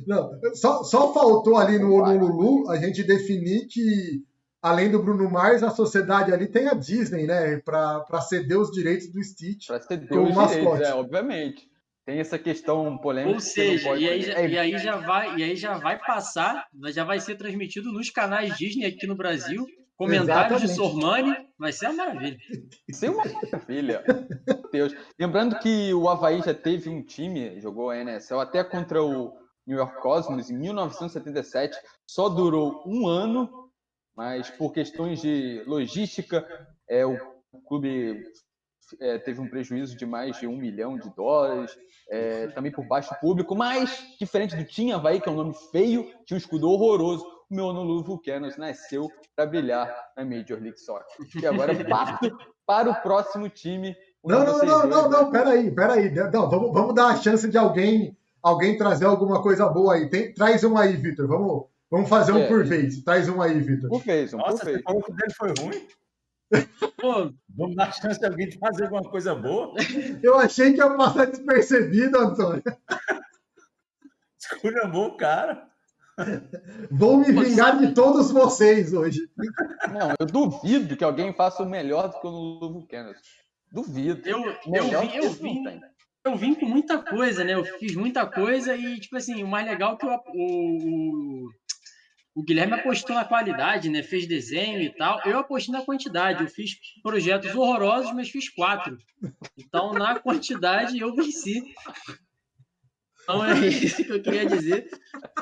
Não, 0.07 0.31
só, 0.55 0.83
só 0.85 1.13
faltou 1.13 1.57
ali 1.57 1.79
no 1.79 1.95
Honolulu 1.95 2.71
a 2.71 2.77
gente 2.77 3.03
definir 3.03 3.67
que, 3.67 4.23
além 4.63 4.91
do 4.91 5.03
Bruno 5.03 5.29
Mars, 5.31 5.63
a 5.63 5.71
sociedade 5.71 6.33
ali 6.33 6.47
tem 6.47 6.69
a 6.69 6.75
Disney, 6.75 7.27
né? 7.27 7.59
Para 7.65 8.21
ceder 8.21 8.59
os 8.59 8.71
direitos 8.71 9.11
do 9.13 9.23
Stitch. 9.23 9.67
Para 9.67 9.81
ceder 9.81 10.19
os 10.19 10.35
mascote. 10.35 10.61
direitos, 10.61 10.89
é, 10.89 10.95
obviamente. 10.95 11.69
Tem 12.07 12.19
essa 12.21 12.39
questão 12.39 12.99
polêmica. 12.99 13.35
Ou 13.35 13.41
seja, 13.41 13.97
e 13.97 14.07
aí, 14.09 14.21
já, 14.23 14.33
é, 14.35 14.49
e 14.49 14.59
aí 14.59 14.79
já 14.79 14.97
vai, 14.97 15.37
e 15.39 15.43
aí 15.43 15.57
já 15.57 15.79
vai 15.79 15.99
passar, 15.99 16.67
já 16.93 17.03
vai 17.03 17.19
ser 17.19 17.35
transmitido 17.37 17.91
nos 17.91 18.11
canais 18.11 18.57
Disney 18.59 18.85
aqui 18.85 19.07
no 19.07 19.17
Brasil. 19.17 19.67
Comentários 19.97 20.61
de. 20.61 20.69
Sormani, 20.69 21.37
vai 21.59 21.73
ser 21.73 21.87
uma 21.87 22.05
maravilha. 22.05 22.37
Isso 22.89 23.07
é 23.07 23.11
uma 23.11 23.25
maravilha. 23.25 24.05
Meu 24.47 24.71
Deus. 24.71 24.95
Lembrando 25.19 25.59
que 25.61 25.95
o 25.95 26.09
Havaí 26.09 26.43
já 26.43 26.53
teve 26.53 26.91
um 26.91 27.03
time, 27.03 27.61
jogou 27.61 27.91
a 27.91 27.97
NSL 27.97 28.41
até 28.41 28.65
contra 28.65 29.03
o 29.03 29.33
New 29.67 29.79
York 29.79 30.01
Cosmos 30.01 30.51
em 30.51 30.59
1977. 30.59 31.77
Só 32.07 32.29
durou 32.29 32.83
um 32.87 33.07
ano, 33.07 33.71
mas 34.17 34.51
por 34.51 34.73
questões 34.73 35.21
de 35.21 35.63
logística, 35.67 36.47
é, 36.89 37.07
o 37.07 37.17
clube 37.67 38.21
é, 39.01 39.19
teve 39.19 39.41
um 39.41 39.49
prejuízo 39.49 39.97
de 39.97 40.05
mais 40.05 40.39
de 40.39 40.47
um 40.47 40.57
milhão 40.57 40.99
de 40.99 41.09
dólares, 41.15 41.77
é, 42.11 42.49
também 42.49 42.71
por 42.71 42.87
baixo 42.87 43.15
público, 43.21 43.55
mas 43.55 44.05
diferente 44.19 44.57
do 44.57 44.65
Team 44.65 44.95
Havaí, 44.95 45.21
que 45.21 45.29
é 45.29 45.33
um 45.33 45.37
nome 45.37 45.55
feio, 45.71 46.05
tinha 46.27 46.37
um 46.37 46.39
escudo 46.39 46.69
horroroso, 46.69 47.25
o 47.51 47.55
meu 47.55 47.67
Honolulu 47.67 48.03
Vulcanos 48.03 48.57
nasceu 48.57 49.11
para 49.35 49.47
brilhar 49.47 49.95
na 50.17 50.25
Major 50.25 50.61
League 50.61 50.79
Soccer. 50.79 51.07
E 51.41 51.47
agora 51.47 51.73
eu 51.73 51.89
parto 51.89 52.37
para 52.67 52.91
o 52.91 52.95
próximo 53.03 53.49
time. 53.49 53.97
Não, 54.25 54.45
não, 54.45 54.59
não, 54.59 54.87
não, 54.87 55.11
né? 55.11 55.17
não, 55.17 55.31
peraí, 55.31 55.71
peraí. 55.71 56.11
Não, 56.11 56.49
vamos, 56.49 56.73
vamos 56.73 56.95
dar 56.95 57.09
a 57.09 57.17
chance 57.17 57.49
de 57.49 57.59
alguém, 57.59 58.17
alguém 58.43 58.77
trazer 58.77 59.05
alguma 59.05 59.43
coisa 59.43 59.69
boa 59.69 59.95
aí. 59.95 60.09
Tem, 60.09 60.33
traz 60.33 60.65
um 60.65 60.79
aí, 60.79 60.97
Vitor. 60.97 61.29
Vamos, 61.29 61.67
vamos 61.91 62.09
fazer 62.09 62.33
um 62.33 62.39
É, 62.39 62.49
por 62.49 62.65
vez. 62.65 63.03
Traz 63.03 63.29
um 63.29 63.43
aí, 63.43 63.61
Vitor. 63.61 63.91
Por 63.91 64.03
vez, 64.03 64.33
um 64.33 64.39
por 64.39 64.47
Nossa, 64.47 64.65
você 64.65 64.73
vez. 64.73 64.83
falou 64.83 65.03
que 65.03 65.13
dele 65.13 65.35
foi 65.35 65.55
ruim? 65.59 65.87
Pô, 67.01 67.33
Vamos 67.57 67.77
dar 67.77 67.93
chance 67.93 68.19
de 68.19 68.27
alguém 68.27 68.51
fazer 68.59 68.85
alguma 68.85 69.09
coisa 69.09 69.35
boa? 69.35 69.75
Eu 70.23 70.37
achei 70.39 70.73
que 70.73 70.79
ia 70.79 70.91
passar 70.91 71.27
despercebido, 71.27 72.19
Antônio. 72.19 72.63
Esculhambou 74.39 75.09
o 75.09 75.17
cara. 75.17 75.69
Vou 76.91 77.19
me 77.19 77.33
vingar 77.33 77.79
de 77.79 77.93
todos 77.93 78.31
vocês 78.31 78.93
hoje. 78.93 79.21
Não, 79.93 80.15
eu 80.19 80.27
duvido 80.27 80.97
que 80.97 81.05
alguém 81.05 81.33
faça 81.33 81.63
o 81.63 81.69
melhor 81.69 82.09
do 82.09 82.21
que 82.21 82.27
o 82.27 82.31
Honolulu 82.31 82.73
Vulcanos. 82.73 83.19
Duvido. 83.71 84.29
eu, 84.29 84.45
eu, 84.45 85.09
que 85.09 85.19
eu, 85.19 85.31
vim, 85.31 85.65
eu 86.25 86.37
vim 86.37 86.55
com 86.55 86.67
muita 86.67 86.99
coisa, 86.99 87.43
né? 87.43 87.55
Eu 87.55 87.65
fiz 87.65 87.97
muita 87.97 88.25
coisa 88.25 88.77
e, 88.77 89.01
tipo 89.01 89.17
assim, 89.17 89.43
o 89.43 89.49
mais 89.49 89.67
legal 89.67 89.95
é 89.95 89.97
que 89.97 90.07
o, 90.07 90.21
o, 90.35 91.49
O 92.37 92.43
Guilherme 92.45 92.75
apostou 92.75 93.17
na 93.17 93.25
qualidade, 93.25 93.89
né? 93.89 94.03
Fez 94.03 94.27
desenho 94.27 94.81
e 94.81 94.95
tal. 94.95 95.21
Eu 95.25 95.39
apostei 95.39 95.75
na 95.75 95.85
quantidade. 95.85 96.45
Eu 96.45 96.49
fiz 96.49 96.77
projetos 97.03 97.55
horrorosos, 97.55 98.13
mas 98.13 98.31
fiz 98.31 98.49
quatro. 98.49 98.97
Então, 99.59 99.93
na 99.93 100.19
quantidade, 100.21 100.99
eu 100.99 101.13
venci. 101.15 101.75
Então, 103.25 103.45
é 103.45 103.67
isso 103.67 104.05
que 104.05 104.13
eu 104.13 104.23
queria 104.23 104.47
dizer. 104.47 104.89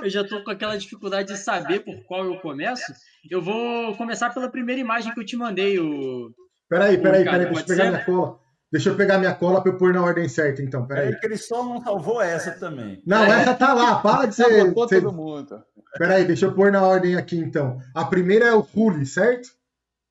Eu 0.00 0.08
já 0.08 0.22
estou 0.22 0.42
com 0.42 0.50
aquela 0.50 0.76
dificuldade 0.76 1.32
de 1.32 1.38
saber 1.38 1.80
por 1.80 2.02
qual 2.04 2.24
eu 2.24 2.40
começo. 2.40 2.92
Eu 3.28 3.42
vou 3.42 3.94
começar 3.96 4.30
pela 4.30 4.50
primeira 4.50 4.80
imagem 4.80 5.12
que 5.12 5.20
eu 5.20 5.26
te 5.26 5.36
mandei. 5.36 5.78
O... 5.78 6.32
Peraí, 6.68 6.96
peraí, 6.96 7.24
peraí. 7.24 7.46
Deixa 7.46 7.60
eu 7.60 7.66
pegar 7.66 7.84
ser? 7.84 7.90
minha 7.90 8.04
cola. 8.04 8.40
Deixa 8.72 8.88
eu 8.88 8.96
pegar 8.96 9.18
minha 9.18 9.34
cola 9.34 9.60
para 9.60 9.72
eu 9.72 9.76
pôr 9.76 9.92
na 9.92 10.02
ordem 10.02 10.28
certa, 10.28 10.62
então. 10.62 10.86
Peraí. 10.86 11.08
É 11.08 11.16
que 11.16 11.26
ele 11.26 11.36
só 11.36 11.62
não 11.64 11.82
salvou 11.82 12.22
essa 12.22 12.52
também. 12.52 13.02
Não, 13.04 13.24
é. 13.24 13.42
essa 13.42 13.54
tá 13.54 13.74
lá. 13.74 13.96
Para 13.96 14.26
de 14.26 14.36
ser. 14.36 14.44
ser... 14.44 15.00
todo 15.00 15.12
mundo. 15.12 15.62
Peraí, 15.98 16.24
deixa 16.24 16.46
eu 16.46 16.54
pôr 16.54 16.72
na 16.72 16.82
ordem 16.82 17.16
aqui 17.16 17.36
então. 17.36 17.78
A 17.94 18.04
primeira 18.04 18.46
é 18.46 18.54
o 18.54 18.62
Fully, 18.62 19.04
certo? 19.04 19.50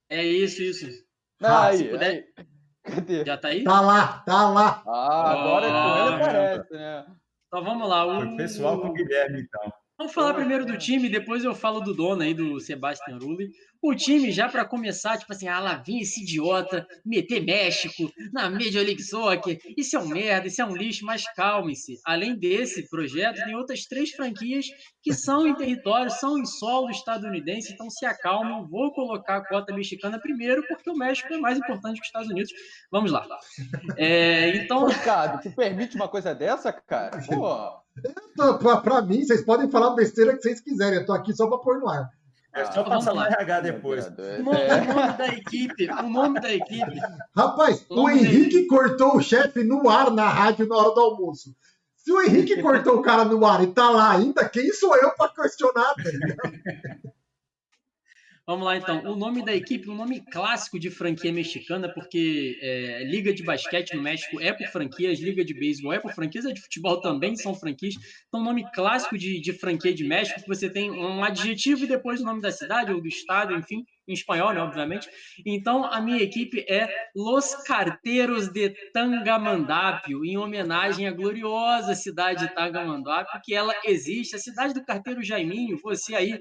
É 0.09 0.23
isso, 0.23 0.61
isso. 0.61 0.85
Ah, 1.41 1.67
aí, 1.67 1.85
puder... 1.85 2.09
aí. 2.37 2.45
Cadê? 2.83 3.25
Já 3.25 3.37
tá 3.37 3.47
aí? 3.47 3.63
Tá 3.63 3.81
lá, 3.81 4.07
tá 4.25 4.49
lá. 4.49 4.83
Ah, 4.85 5.31
agora 5.31 5.67
oh, 5.67 5.71
com 5.71 6.13
ele 6.13 6.23
aparece, 6.23 6.73
né? 6.73 7.05
Então 7.51 7.65
vamos 7.65 7.89
lá. 7.89 8.05
O... 8.05 8.21
Foi 8.21 8.37
pessoal 8.37 8.79
com 8.79 8.87
o 8.87 8.93
Guilherme, 8.93 9.41
então. 9.41 9.73
Vamos 10.01 10.15
falar 10.15 10.33
primeiro 10.33 10.65
do 10.65 10.75
time, 10.79 11.07
depois 11.07 11.43
eu 11.43 11.53
falo 11.53 11.79
do 11.79 11.93
dono 11.93 12.23
aí, 12.23 12.33
do 12.33 12.59
Sebastian 12.59 13.19
Rulli. 13.21 13.51
O 13.79 13.93
time, 13.93 14.31
já 14.31 14.49
para 14.49 14.65
começar, 14.65 15.15
tipo 15.15 15.31
assim, 15.31 15.47
ah, 15.47 15.59
lá 15.59 15.75
vem 15.75 16.01
esse 16.01 16.23
idiota 16.23 16.87
meter 17.05 17.39
México 17.39 18.11
na 18.33 18.49
Major 18.49 18.83
League 18.83 19.03
Soccer. 19.03 19.59
Isso 19.77 19.95
é 19.95 19.99
um 19.99 20.07
merda, 20.07 20.47
isso 20.47 20.59
é 20.59 20.65
um 20.65 20.75
lixo, 20.75 21.05
mas 21.05 21.23
calme-se. 21.35 21.99
Além 22.03 22.35
desse 22.35 22.89
projeto, 22.89 23.43
tem 23.43 23.55
outras 23.55 23.85
três 23.85 24.09
franquias 24.09 24.65
que 25.03 25.13
são 25.13 25.45
em 25.45 25.53
território, 25.53 26.09
são 26.09 26.35
em 26.35 26.45
solo 26.45 26.89
estadunidense, 26.89 27.71
então 27.71 27.87
se 27.87 28.03
acalmem. 28.03 28.67
Vou 28.67 28.91
colocar 28.93 29.37
a 29.37 29.47
cota 29.47 29.71
mexicana 29.71 30.19
primeiro, 30.19 30.65
porque 30.67 30.89
o 30.89 30.97
México 30.97 31.31
é 31.31 31.37
mais 31.37 31.59
importante 31.59 31.97
que 31.97 32.01
os 32.01 32.07
Estados 32.07 32.29
Unidos. 32.29 32.51
Vamos 32.91 33.11
lá. 33.11 33.27
É, 33.97 34.49
então. 34.57 34.87
Ricardo, 34.87 35.43
tu 35.43 35.55
permite 35.55 35.95
uma 35.95 36.07
coisa 36.07 36.33
dessa, 36.33 36.73
cara? 36.73 37.21
Pô. 37.29 37.80
Para 38.83 39.01
mim, 39.01 39.23
vocês 39.23 39.43
podem 39.43 39.69
falar 39.69 39.95
besteira 39.95 40.35
que 40.35 40.41
vocês 40.41 40.61
quiserem. 40.61 40.99
Eu 40.99 41.05
tô 41.05 41.13
aqui 41.13 41.33
só 41.33 41.47
para 41.47 41.57
pôr 41.57 41.79
no 41.79 41.89
ar. 41.89 42.09
É 42.53 42.65
só 42.65 42.83
passar 42.83 43.13
no 43.13 43.21
RH 43.21 43.61
depois. 43.61 44.07
O 44.07 44.43
nome, 44.43 44.59
é. 44.59 44.81
o 44.81 44.93
nome, 44.93 45.17
da 45.17 45.27
equipe, 45.27 45.89
o 45.89 46.09
nome 46.09 46.39
da 46.41 46.53
equipe. 46.53 46.99
Rapaz, 47.35 47.85
o, 47.89 48.03
o 48.03 48.09
Henrique 48.09 48.65
cortou 48.65 49.15
o 49.15 49.21
chefe 49.21 49.63
no 49.63 49.89
ar 49.89 50.11
na 50.11 50.27
rádio 50.27 50.67
na 50.67 50.75
hora 50.75 50.93
do 50.93 50.99
almoço. 50.99 51.55
Se 51.95 52.11
o 52.11 52.21
Henrique 52.21 52.61
cortou 52.61 52.97
o 52.97 53.01
cara 53.01 53.23
no 53.23 53.45
ar 53.45 53.63
e 53.63 53.67
tá 53.67 53.89
lá 53.89 54.11
ainda, 54.11 54.49
quem 54.49 54.73
sou 54.73 54.95
eu 54.97 55.11
para 55.15 55.33
questionar? 55.33 55.93
Tá 55.93 57.01
Vamos 58.51 58.65
lá, 58.65 58.75
então. 58.75 59.01
O 59.05 59.15
nome 59.15 59.45
da 59.45 59.55
equipe, 59.55 59.89
um 59.89 59.95
nome 59.95 60.19
clássico 60.19 60.77
de 60.77 60.91
franquia 60.91 61.31
mexicana, 61.31 61.87
porque 61.87 62.59
é, 62.61 63.01
Liga 63.05 63.33
de 63.33 63.43
Basquete 63.43 63.95
no 63.95 64.01
México 64.01 64.41
é 64.41 64.51
por 64.51 64.67
franquias, 64.67 65.21
Liga 65.21 65.45
de 65.45 65.53
Beisebol 65.53 65.93
é 65.93 65.99
por 65.99 66.11
franquias, 66.11 66.45
a 66.45 66.51
de 66.51 66.59
futebol 66.59 66.99
também 66.99 67.33
são 67.37 67.55
franquias. 67.55 67.95
Então, 68.27 68.43
nome 68.43 68.69
clássico 68.73 69.17
de, 69.17 69.39
de 69.39 69.53
franquia 69.53 69.93
de 69.93 70.03
México, 70.03 70.41
que 70.41 70.49
você 70.49 70.69
tem 70.69 70.91
um 70.91 71.23
adjetivo 71.23 71.85
e 71.85 71.87
depois 71.87 72.19
o 72.19 72.25
nome 72.25 72.41
da 72.41 72.51
cidade 72.51 72.91
ou 72.91 73.01
do 73.01 73.07
estado, 73.07 73.55
enfim, 73.55 73.85
em 74.05 74.11
espanhol, 74.11 74.53
né, 74.53 74.59
obviamente. 74.59 75.07
Então, 75.45 75.85
a 75.85 76.01
minha 76.01 76.21
equipe 76.21 76.65
é 76.67 76.89
Los 77.15 77.55
Carteiros 77.63 78.49
de 78.49 78.71
Tangamandapio, 78.91 80.25
em 80.25 80.37
homenagem 80.37 81.07
à 81.07 81.11
gloriosa 81.11 81.95
cidade 81.95 82.49
de 82.49 82.53
Tangamandapio, 82.53 83.39
que 83.45 83.53
ela 83.53 83.73
existe, 83.85 84.35
a 84.35 84.39
cidade 84.39 84.73
do 84.73 84.83
carteiro 84.83 85.23
Jaiminho, 85.23 85.79
você 85.81 86.13
aí 86.13 86.37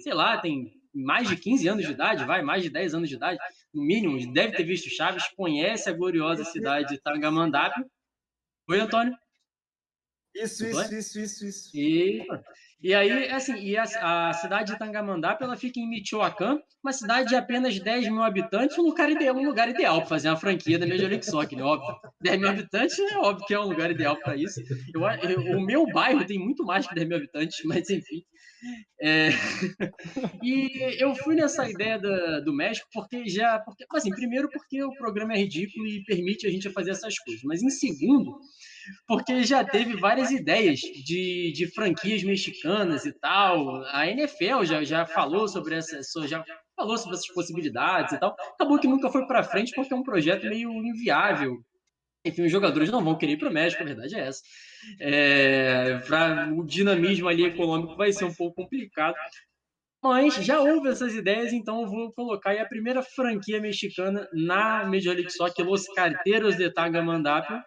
sei 0.00 0.14
lá, 0.14 0.38
tem 0.38 0.72
mais 0.96 1.28
de 1.28 1.36
15 1.36 1.68
anos 1.68 1.86
de 1.86 1.92
idade, 1.92 2.24
vai, 2.24 2.42
mais 2.42 2.62
de 2.62 2.70
10 2.70 2.94
anos 2.94 3.08
de 3.08 3.16
idade, 3.16 3.38
no 3.72 3.82
mínimo, 3.82 4.32
deve 4.32 4.56
ter 4.56 4.64
visto 4.64 4.88
Chaves, 4.88 5.28
conhece 5.36 5.88
a 5.88 5.92
gloriosa 5.92 6.44
cidade 6.44 6.94
de 6.94 7.00
Tangamandapio. 7.00 7.84
Oi, 8.68 8.80
Antônio? 8.80 9.14
Isso, 10.34 10.66
isso, 10.66 10.94
isso, 10.94 11.20
isso, 11.20 11.46
isso. 11.46 11.70
E, 11.74 12.26
e 12.82 12.94
aí, 12.94 13.30
assim, 13.30 13.56
e 13.56 13.76
a, 13.76 13.84
a 14.28 14.32
cidade 14.34 14.72
de 14.72 14.78
Tangamandapio, 14.78 15.44
ela 15.44 15.56
fica 15.56 15.80
em 15.80 15.88
Michoacán, 15.88 16.58
uma 16.84 16.92
cidade 16.92 17.30
de 17.30 17.34
apenas 17.34 17.78
10 17.78 18.08
mil 18.08 18.22
habitantes, 18.22 18.76
um 18.78 18.82
lugar 18.82 19.10
ideal, 19.10 19.34
um 19.34 19.46
lugar 19.46 19.68
ideal 19.68 20.00
para 20.00 20.08
fazer 20.08 20.28
uma 20.28 20.36
franquia 20.36 20.78
da 20.78 20.86
Major 20.86 21.08
League 21.08 21.24
Soccer, 21.24 21.56
né? 21.56 21.64
óbvio. 21.64 21.96
10 22.20 22.38
mil 22.38 22.48
habitantes, 22.48 22.98
é 22.98 23.16
óbvio 23.16 23.46
que 23.46 23.54
é 23.54 23.60
um 23.60 23.68
lugar 23.68 23.90
ideal 23.90 24.16
para 24.16 24.36
isso. 24.36 24.60
Eu, 24.94 25.00
eu, 25.02 25.56
o 25.56 25.60
meu 25.60 25.86
bairro 25.86 26.24
tem 26.26 26.38
muito 26.38 26.64
mais 26.64 26.86
que 26.86 26.94
10 26.94 27.08
mil 27.08 27.16
habitantes, 27.16 27.58
mas 27.64 27.88
enfim. 27.88 28.22
É... 29.00 29.28
e 30.42 31.02
eu 31.02 31.14
fui 31.14 31.34
nessa 31.34 31.68
ideia 31.68 31.98
da, 31.98 32.40
do 32.40 32.52
México 32.52 32.88
porque 32.92 33.28
já. 33.28 33.58
Porque, 33.60 33.84
assim, 33.94 34.10
primeiro 34.10 34.48
porque 34.50 34.82
o 34.82 34.94
programa 34.96 35.34
é 35.34 35.38
ridículo 35.38 35.86
e 35.86 36.04
permite 36.04 36.46
a 36.46 36.50
gente 36.50 36.70
fazer 36.70 36.92
essas 36.92 37.18
coisas. 37.18 37.42
Mas 37.44 37.62
em 37.62 37.70
segundo, 37.70 38.38
porque 39.06 39.44
já 39.44 39.64
teve 39.64 39.96
várias 39.96 40.30
ideias 40.30 40.80
de, 40.80 41.52
de 41.52 41.66
franquias 41.74 42.22
mexicanas 42.22 43.04
e 43.04 43.12
tal. 43.12 43.84
A 43.86 44.06
NFL 44.06 44.64
já, 44.64 44.84
já 44.84 45.06
falou 45.06 45.48
sobre 45.48 45.76
essas. 45.76 46.06
Já 46.28 46.44
falou 46.74 46.96
sobre 46.98 47.16
essas 47.16 47.32
possibilidades 47.32 48.12
e 48.12 48.20
tal. 48.20 48.36
Acabou 48.54 48.78
que 48.78 48.88
nunca 48.88 49.10
foi 49.10 49.26
para 49.26 49.42
frente 49.42 49.72
porque 49.74 49.92
é 49.92 49.96
um 49.96 50.02
projeto 50.02 50.46
meio 50.46 50.70
inviável 50.70 51.56
enfim, 52.28 52.42
os 52.42 52.52
jogadores 52.52 52.90
não 52.90 53.04
vão 53.04 53.16
querer 53.16 53.32
ir 53.32 53.36
para 53.38 53.48
o 53.48 53.52
México, 53.52 53.82
a 53.82 53.86
verdade 53.86 54.14
é 54.14 54.20
essa. 54.20 54.42
É, 55.00 55.98
para 56.06 56.52
o 56.52 56.64
dinamismo 56.64 57.28
ali 57.28 57.44
econômico 57.44 57.96
vai 57.96 58.12
ser 58.12 58.24
um 58.24 58.34
pouco 58.34 58.62
complicado. 58.62 59.14
Mas 60.02 60.34
já 60.34 60.60
houve 60.60 60.88
essas 60.88 61.14
ideias, 61.14 61.52
então 61.52 61.82
eu 61.82 61.88
vou 61.88 62.12
colocar 62.12 62.50
aí 62.50 62.60
a 62.60 62.66
primeira 62.66 63.02
franquia 63.02 63.60
mexicana 63.60 64.28
na 64.32 64.84
Major 64.84 65.14
League 65.14 65.32
Soccer, 65.32 65.66
Los 65.66 65.86
Carteiros 65.88 66.56
de 66.56 66.70
Tangamandapio. 66.70 67.60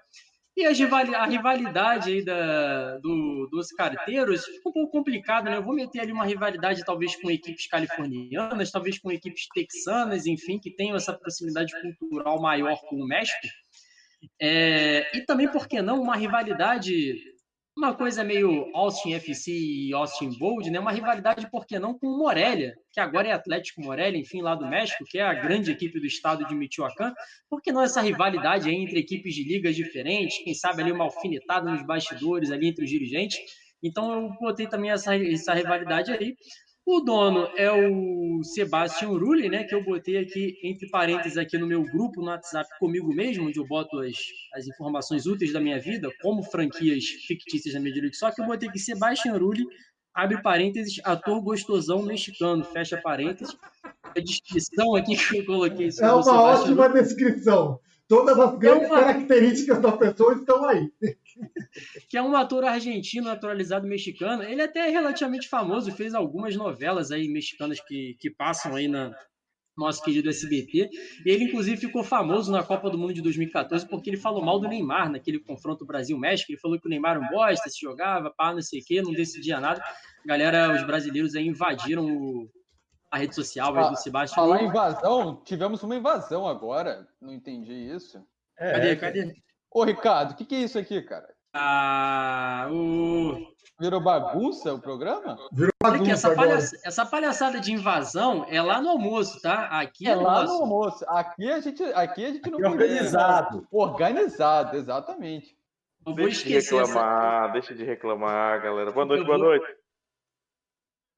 E 0.60 0.65
a, 0.65 1.26
rivalidade 1.26 2.12
aí 2.12 2.24
da, 2.24 2.98
do, 2.98 3.48
dos 3.50 3.72
carteiros 3.72 4.43
fica 4.43 4.69
um 4.69 4.74
pouco 4.74 4.91
complicada, 4.91 5.50
né? 5.50 5.56
Eu 5.56 5.63
vou 5.63 5.74
meter 5.74 6.02
ali 6.02 6.12
uma 6.12 6.26
rivalidade 6.26 6.84
talvez 6.84 7.15
com 7.15 7.32
equipes 7.32 7.65
californianas, 7.67 8.69
talvez 8.69 9.00
com 9.00 9.10
equipes 9.10 9.48
texanas, 9.54 10.26
enfim, 10.26 10.60
que 10.60 10.76
tenham 10.76 10.98
essa 10.98 11.13
proximidade 11.13 11.72
cultural 11.82 12.41
maior 12.41 12.78
com 12.89 12.98
o 12.98 13.08
México. 13.08 13.48
É, 14.41 15.17
e 15.17 15.25
também, 15.25 15.49
por 15.51 15.67
que 15.67 15.82
não, 15.82 16.01
uma 16.01 16.15
rivalidade, 16.15 17.15
uma 17.77 17.93
coisa 17.93 18.23
meio 18.23 18.69
Austin 18.75 19.13
FC 19.13 19.51
e 19.51 19.93
Austin 19.93 20.38
Bold, 20.38 20.69
né? 20.69 20.79
Uma 20.79 20.91
rivalidade, 20.91 21.49
por 21.49 21.65
que 21.65 21.79
não, 21.79 21.97
com 21.97 22.08
o 22.08 22.17
Morelia, 22.17 22.75
que 22.91 22.99
agora 22.99 23.29
é 23.29 23.32
Atlético 23.32 23.82
Morelia, 23.82 24.19
enfim, 24.19 24.41
lá 24.41 24.55
do 24.55 24.67
México, 24.67 25.05
que 25.05 25.17
é 25.17 25.23
a 25.23 25.34
grande 25.34 25.71
equipe 25.71 25.99
do 25.99 26.05
estado 26.05 26.45
de 26.45 26.55
Michoacán. 26.55 27.13
Por 27.49 27.62
que 27.62 27.71
não 27.71 27.82
essa 27.82 28.01
rivalidade 28.01 28.69
entre 28.69 28.99
equipes 28.99 29.34
de 29.34 29.43
ligas 29.43 29.75
diferentes? 29.75 30.43
Quem 30.43 30.53
sabe 30.53 30.82
ali 30.82 30.91
uma 30.91 31.05
alfinetada 31.05 31.71
nos 31.71 31.86
bastidores 31.86 32.51
ali 32.51 32.67
entre 32.67 32.84
os 32.84 32.89
dirigentes. 32.89 33.39
Então 33.82 34.12
eu 34.12 34.29
botei 34.39 34.67
também 34.67 34.91
essa, 34.91 35.15
essa 35.15 35.53
rivalidade 35.53 36.12
aí. 36.12 36.36
O 36.91 37.02
dono 37.02 37.47
é 37.56 37.71
o 37.71 38.43
Sebastian 38.43 39.10
Rulli, 39.10 39.47
né? 39.47 39.63
Que 39.63 39.75
eu 39.75 39.84
botei 39.84 40.17
aqui 40.17 40.58
entre 40.63 40.89
parênteses 40.89 41.38
aqui 41.38 41.56
no 41.56 41.67
meu 41.67 41.84
grupo 41.84 42.19
no 42.19 42.30
WhatsApp 42.30 42.67
comigo 42.80 43.13
mesmo, 43.13 43.47
onde 43.47 43.60
eu 43.60 43.67
boto 43.67 43.99
as, 43.99 44.15
as 44.56 44.65
informações 44.65 45.28
úteis 45.28 45.54
da 45.54 45.60
minha 45.60 45.80
vida, 45.80 46.10
como 46.19 46.41
franquias 46.41 47.04
fictícias 47.28 47.75
da 47.75 47.80
Major 47.80 48.02
League 48.02 48.15
Soccer. 48.15 48.43
Eu 48.43 48.47
botei 48.49 48.69
aqui 48.69 48.80
Sebastian 48.80 49.38
Rulli, 49.38 49.67
abre 50.15 50.41
parênteses, 50.41 50.99
ator 51.04 51.39
gostosão 51.43 52.02
mexicano, 52.02 52.63
fecha 52.63 52.97
parênteses. 52.97 53.56
A 54.04 54.19
descrição 54.19 54.95
aqui 54.95 55.15
que 55.15 55.38
eu 55.38 55.45
coloquei 55.45 55.89
É 56.02 56.12
uma 56.12 56.41
ótima 56.41 56.89
descrição. 56.89 57.80
Todas 58.10 58.38
as 58.38 58.58
grandes 58.58 58.89
é 58.89 58.91
uma... 58.91 59.00
características 59.00 59.82
da 59.82 59.91
pessoa 59.93 60.34
estão 60.34 60.65
aí 60.65 60.91
que 62.10 62.17
é 62.17 62.22
um 62.22 62.36
ator 62.36 62.63
argentino 62.63 63.28
naturalizado 63.28 63.88
mexicano. 63.88 64.43
Ele 64.43 64.62
até 64.62 64.88
é 64.88 64.89
relativamente 64.89 65.48
famoso, 65.48 65.91
fez 65.91 66.13
algumas 66.13 66.56
novelas 66.56 67.12
aí 67.12 67.28
mexicanas 67.28 67.80
que, 67.80 68.15
que 68.19 68.30
passam 68.30 68.76
aí 68.76 68.88
na 68.88 69.15
nosso 69.78 70.04
querido 70.04 70.28
SBT. 70.28 70.89
Ele, 71.26 71.45
inclusive, 71.45 71.78
ficou 71.78 72.04
famoso 72.04 72.52
na 72.52 72.62
Copa 72.62 72.89
do 72.89 72.98
Mundo 72.98 73.13
de 73.13 73.22
2014 73.22 73.88
porque 73.88 74.10
ele 74.10 74.17
falou 74.17 74.43
mal 74.43 74.60
do 74.60 74.67
Neymar 74.67 75.10
naquele 75.10 75.39
confronto 75.39 75.86
Brasil-México. 75.86 76.52
Ele 76.52 76.60
falou 76.60 76.78
que 76.78 76.86
o 76.86 76.89
Neymar 76.89 77.17
não 77.17 77.30
gosta, 77.30 77.69
se 77.69 77.80
jogava, 77.80 78.30
pá, 78.30 78.54
não 78.54 78.62
sei 78.62 78.82
o 78.82 78.84
quê, 78.84 79.02
não 79.02 79.13
decidia 79.13 79.58
nada. 79.58 79.82
Galera, 80.26 80.76
os 80.76 80.86
brasileiros 80.86 81.34
aí 81.34 81.48
invadiram 81.48 82.06
o, 82.06 82.50
a 83.12 83.17
rede 83.17 83.36
social 83.36 83.76
aí 83.76 83.89
do 83.89 83.95
Sebastião. 83.95 84.45
Falar 84.45 84.63
invasão, 84.63 85.41
tivemos 85.43 85.82
uma 85.84 85.95
invasão 85.95 86.48
agora. 86.48 87.08
Não 87.22 87.34
entendi 87.34 87.74
isso. 87.74 88.24
É, 88.58 88.74
cadê, 88.74 88.95
cadê? 88.95 89.36
Ô, 89.72 89.84
Ricardo, 89.84 90.32
o 90.32 90.36
que, 90.36 90.45
que 90.45 90.56
é 90.56 90.60
isso 90.60 90.78
aqui, 90.78 91.02
cara? 91.02 91.28
Ah, 91.54 92.67
o... 92.72 93.38
Virou 93.80 94.02
bagunça 94.02 94.74
o 94.74 94.80
programa? 94.80 95.38
Virou 95.52 95.72
bagunça. 95.82 96.12
Essa, 96.12 96.36
palhaça, 96.36 96.78
essa, 96.84 97.06
palhaçada 97.06 97.60
de 97.60 97.72
invasão 97.72 98.45
é 98.50 98.62
lá 98.62 98.82
no 98.82 98.89
almoço, 98.89 99.41
tá? 99.41 99.65
Aqui 99.80 100.08
é, 100.08 100.12
é 100.12 100.15
lá 100.15 100.41
nosso. 100.41 100.54
no 100.54 100.60
almoço. 100.62 101.06
Aqui 101.08 101.50
a 101.50 101.60
gente, 101.62 101.84
aqui 101.84 102.26
a 102.26 102.32
gente 102.32 102.52
não. 102.52 102.60
É 102.60 102.67
organizado. 102.67 103.65
Organizado, 103.72 104.76
exatamente. 104.76 105.58
Eu 106.06 106.13
vou 106.13 106.15
deixa 106.15 106.39
esquecer. 106.39 106.76
De 106.76 106.88
reclamar, 106.88 107.43
essa... 107.43 107.54
Deixa 107.54 107.76
de 107.76 107.84
reclamar, 107.84 108.62
galera. 108.62 108.91
Boa 108.91 109.06
noite, 109.06 109.22
eu 109.22 109.26
boa 109.26 109.38
vou... 109.38 109.48
noite. 109.48 109.78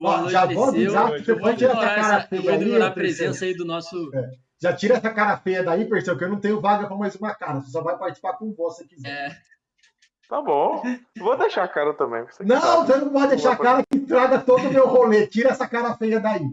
Ó, 0.02 0.30
já 0.30 0.46
vou 0.48 0.66
avisar 0.66 1.12
que 1.14 1.24
você 1.24 1.36
pode 1.36 1.58
tirar 1.58 1.74
essa 1.74 1.96
cara 1.96 2.22
feia 2.24 2.52
aí. 2.54 2.82
a 2.82 2.92
presença 2.92 3.46
aí 3.46 3.54
do 3.56 3.66
nosso. 3.66 4.10
É. 4.16 4.30
Já 4.62 4.74
tira 4.74 4.96
essa 4.96 5.10
cara 5.10 5.38
feia 5.38 5.64
daí, 5.64 5.86
Perseu, 5.86 6.18
que 6.18 6.24
eu 6.24 6.30
não 6.30 6.40
tenho 6.40 6.60
vaga 6.62 6.88
pra 6.88 6.96
mais 6.96 7.16
uma 7.16 7.34
cara. 7.34 7.62
Você 7.62 7.72
só 7.72 7.82
vai 7.82 7.98
participar 7.98 8.34
com 8.34 8.54
você 8.54 8.86
quiser. 8.86 9.10
É, 9.10 9.38
Tá 10.30 10.42
bom. 10.42 10.82
Vou 11.18 11.38
deixar 11.38 11.64
a 11.66 11.68
cara 11.68 11.94
também. 11.94 12.24
você 12.24 12.42
Não, 12.44 12.62
sabe. 12.62 12.88
você 12.88 12.98
não 13.00 13.10
pode 13.12 13.28
deixar 13.28 13.52
a 13.52 13.58
cara 13.58 13.84
que 13.92 14.00
traga 14.00 14.40
todo 14.40 14.66
o 14.70 14.72
meu 14.72 14.88
rolê. 14.88 15.28
Tira 15.28 15.50
essa 15.50 15.68
cara 15.68 15.94
feia 15.98 16.22
daí. 16.22 16.46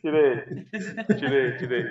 Tirei. 0.00 0.36
Tirei, 1.18 1.56
tirei. 1.58 1.84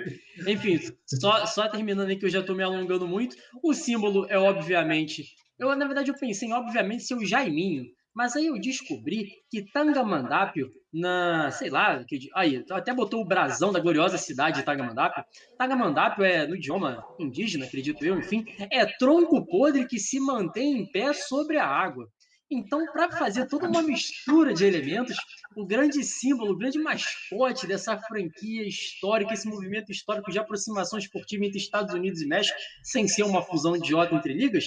Enfim, 0.46 0.80
só, 1.06 1.44
só 1.46 1.68
terminando 1.68 2.08
aí 2.08 2.16
que 2.16 2.24
eu 2.24 2.30
já 2.30 2.42
tô 2.42 2.54
me 2.54 2.62
alongando 2.62 3.06
muito. 3.06 3.36
O 3.62 3.74
símbolo 3.74 4.26
é 4.30 4.38
obviamente. 4.38 5.24
Eu, 5.58 5.74
na 5.76 5.86
verdade, 5.86 6.10
eu 6.10 6.18
pensei 6.18 6.48
em 6.48 6.54
obviamente 6.54 7.04
ser 7.04 7.14
o 7.14 7.24
Jaiminho. 7.26 7.84
Mas 8.14 8.34
aí 8.34 8.46
eu 8.46 8.60
descobri 8.60 9.28
que 9.50 9.62
Tangamandápio, 9.72 10.70
na. 10.92 11.50
sei 11.52 11.70
lá, 11.70 12.02
que, 12.04 12.28
aí, 12.34 12.64
até 12.70 12.92
botou 12.92 13.22
o 13.22 13.24
brasão 13.24 13.72
da 13.72 13.78
gloriosa 13.78 14.18
cidade 14.18 14.58
de 14.58 14.64
Tangamandápio. 14.64 15.24
Tangamandápio 15.56 16.24
é, 16.24 16.46
no 16.46 16.56
idioma 16.56 17.04
indígena, 17.18 17.66
acredito 17.66 18.04
eu, 18.04 18.18
enfim, 18.18 18.44
é 18.70 18.84
tronco 18.84 19.46
podre 19.46 19.86
que 19.86 19.98
se 19.98 20.18
mantém 20.18 20.78
em 20.78 20.90
pé 20.90 21.12
sobre 21.12 21.56
a 21.58 21.66
água. 21.66 22.08
Então, 22.50 22.84
para 22.86 23.08
fazer 23.12 23.46
toda 23.46 23.68
uma 23.68 23.80
mistura 23.80 24.52
de 24.52 24.64
elementos, 24.64 25.16
o 25.56 25.64
grande 25.64 26.02
símbolo, 26.02 26.52
o 26.52 26.56
grande 26.56 26.80
mascote 26.80 27.64
dessa 27.64 27.96
franquia 27.96 28.66
histórica, 28.66 29.32
esse 29.32 29.48
movimento 29.48 29.92
histórico 29.92 30.32
de 30.32 30.38
aproximação 30.40 30.98
esportiva 30.98 31.44
entre 31.44 31.58
Estados 31.58 31.94
Unidos 31.94 32.20
e 32.20 32.26
México, 32.26 32.58
sem 32.82 33.06
ser 33.06 33.22
uma 33.22 33.40
fusão 33.40 33.76
idiota 33.76 34.16
entre 34.16 34.34
ligas, 34.34 34.66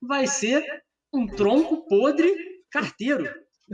vai 0.00 0.28
ser 0.28 0.64
um 1.12 1.26
tronco 1.26 1.84
podre 1.88 2.32
carteiro, 2.76 3.24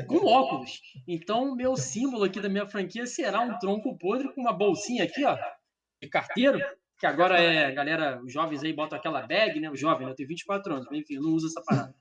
com 0.07 0.25
óculos. 0.25 0.81
Então, 1.09 1.55
meu 1.57 1.77
símbolo 1.77 2.25
aqui 2.25 2.41
da 2.41 2.49
minha 2.49 2.69
franquia 2.69 3.05
será 3.07 3.41
um 3.41 3.59
tronco 3.59 3.99
podre 3.99 4.33
com 4.33 4.41
uma 4.41 4.53
bolsinha 4.53 5.05
aqui, 5.05 5.25
ó, 5.25 5.37
de 6.01 6.09
carteiro, 6.09 6.61
que 6.99 7.07
agora 7.07 7.41
é, 7.41 7.73
galera, 7.73 8.23
os 8.23 8.33
jovens 8.33 8.63
aí 8.63 8.73
botam 8.73 8.97
aquela 8.97 9.27
bag, 9.27 9.59
né? 9.59 9.69
O 9.69 9.77
jovem, 9.77 10.07
né? 10.07 10.13
Eu 10.13 10.17
tenho 10.17 10.29
24 10.29 10.75
anos, 10.75 10.87
enfim, 10.93 11.17
não 11.17 11.33
uso 11.33 11.49
essa 11.49 11.61
parada. 11.63 11.95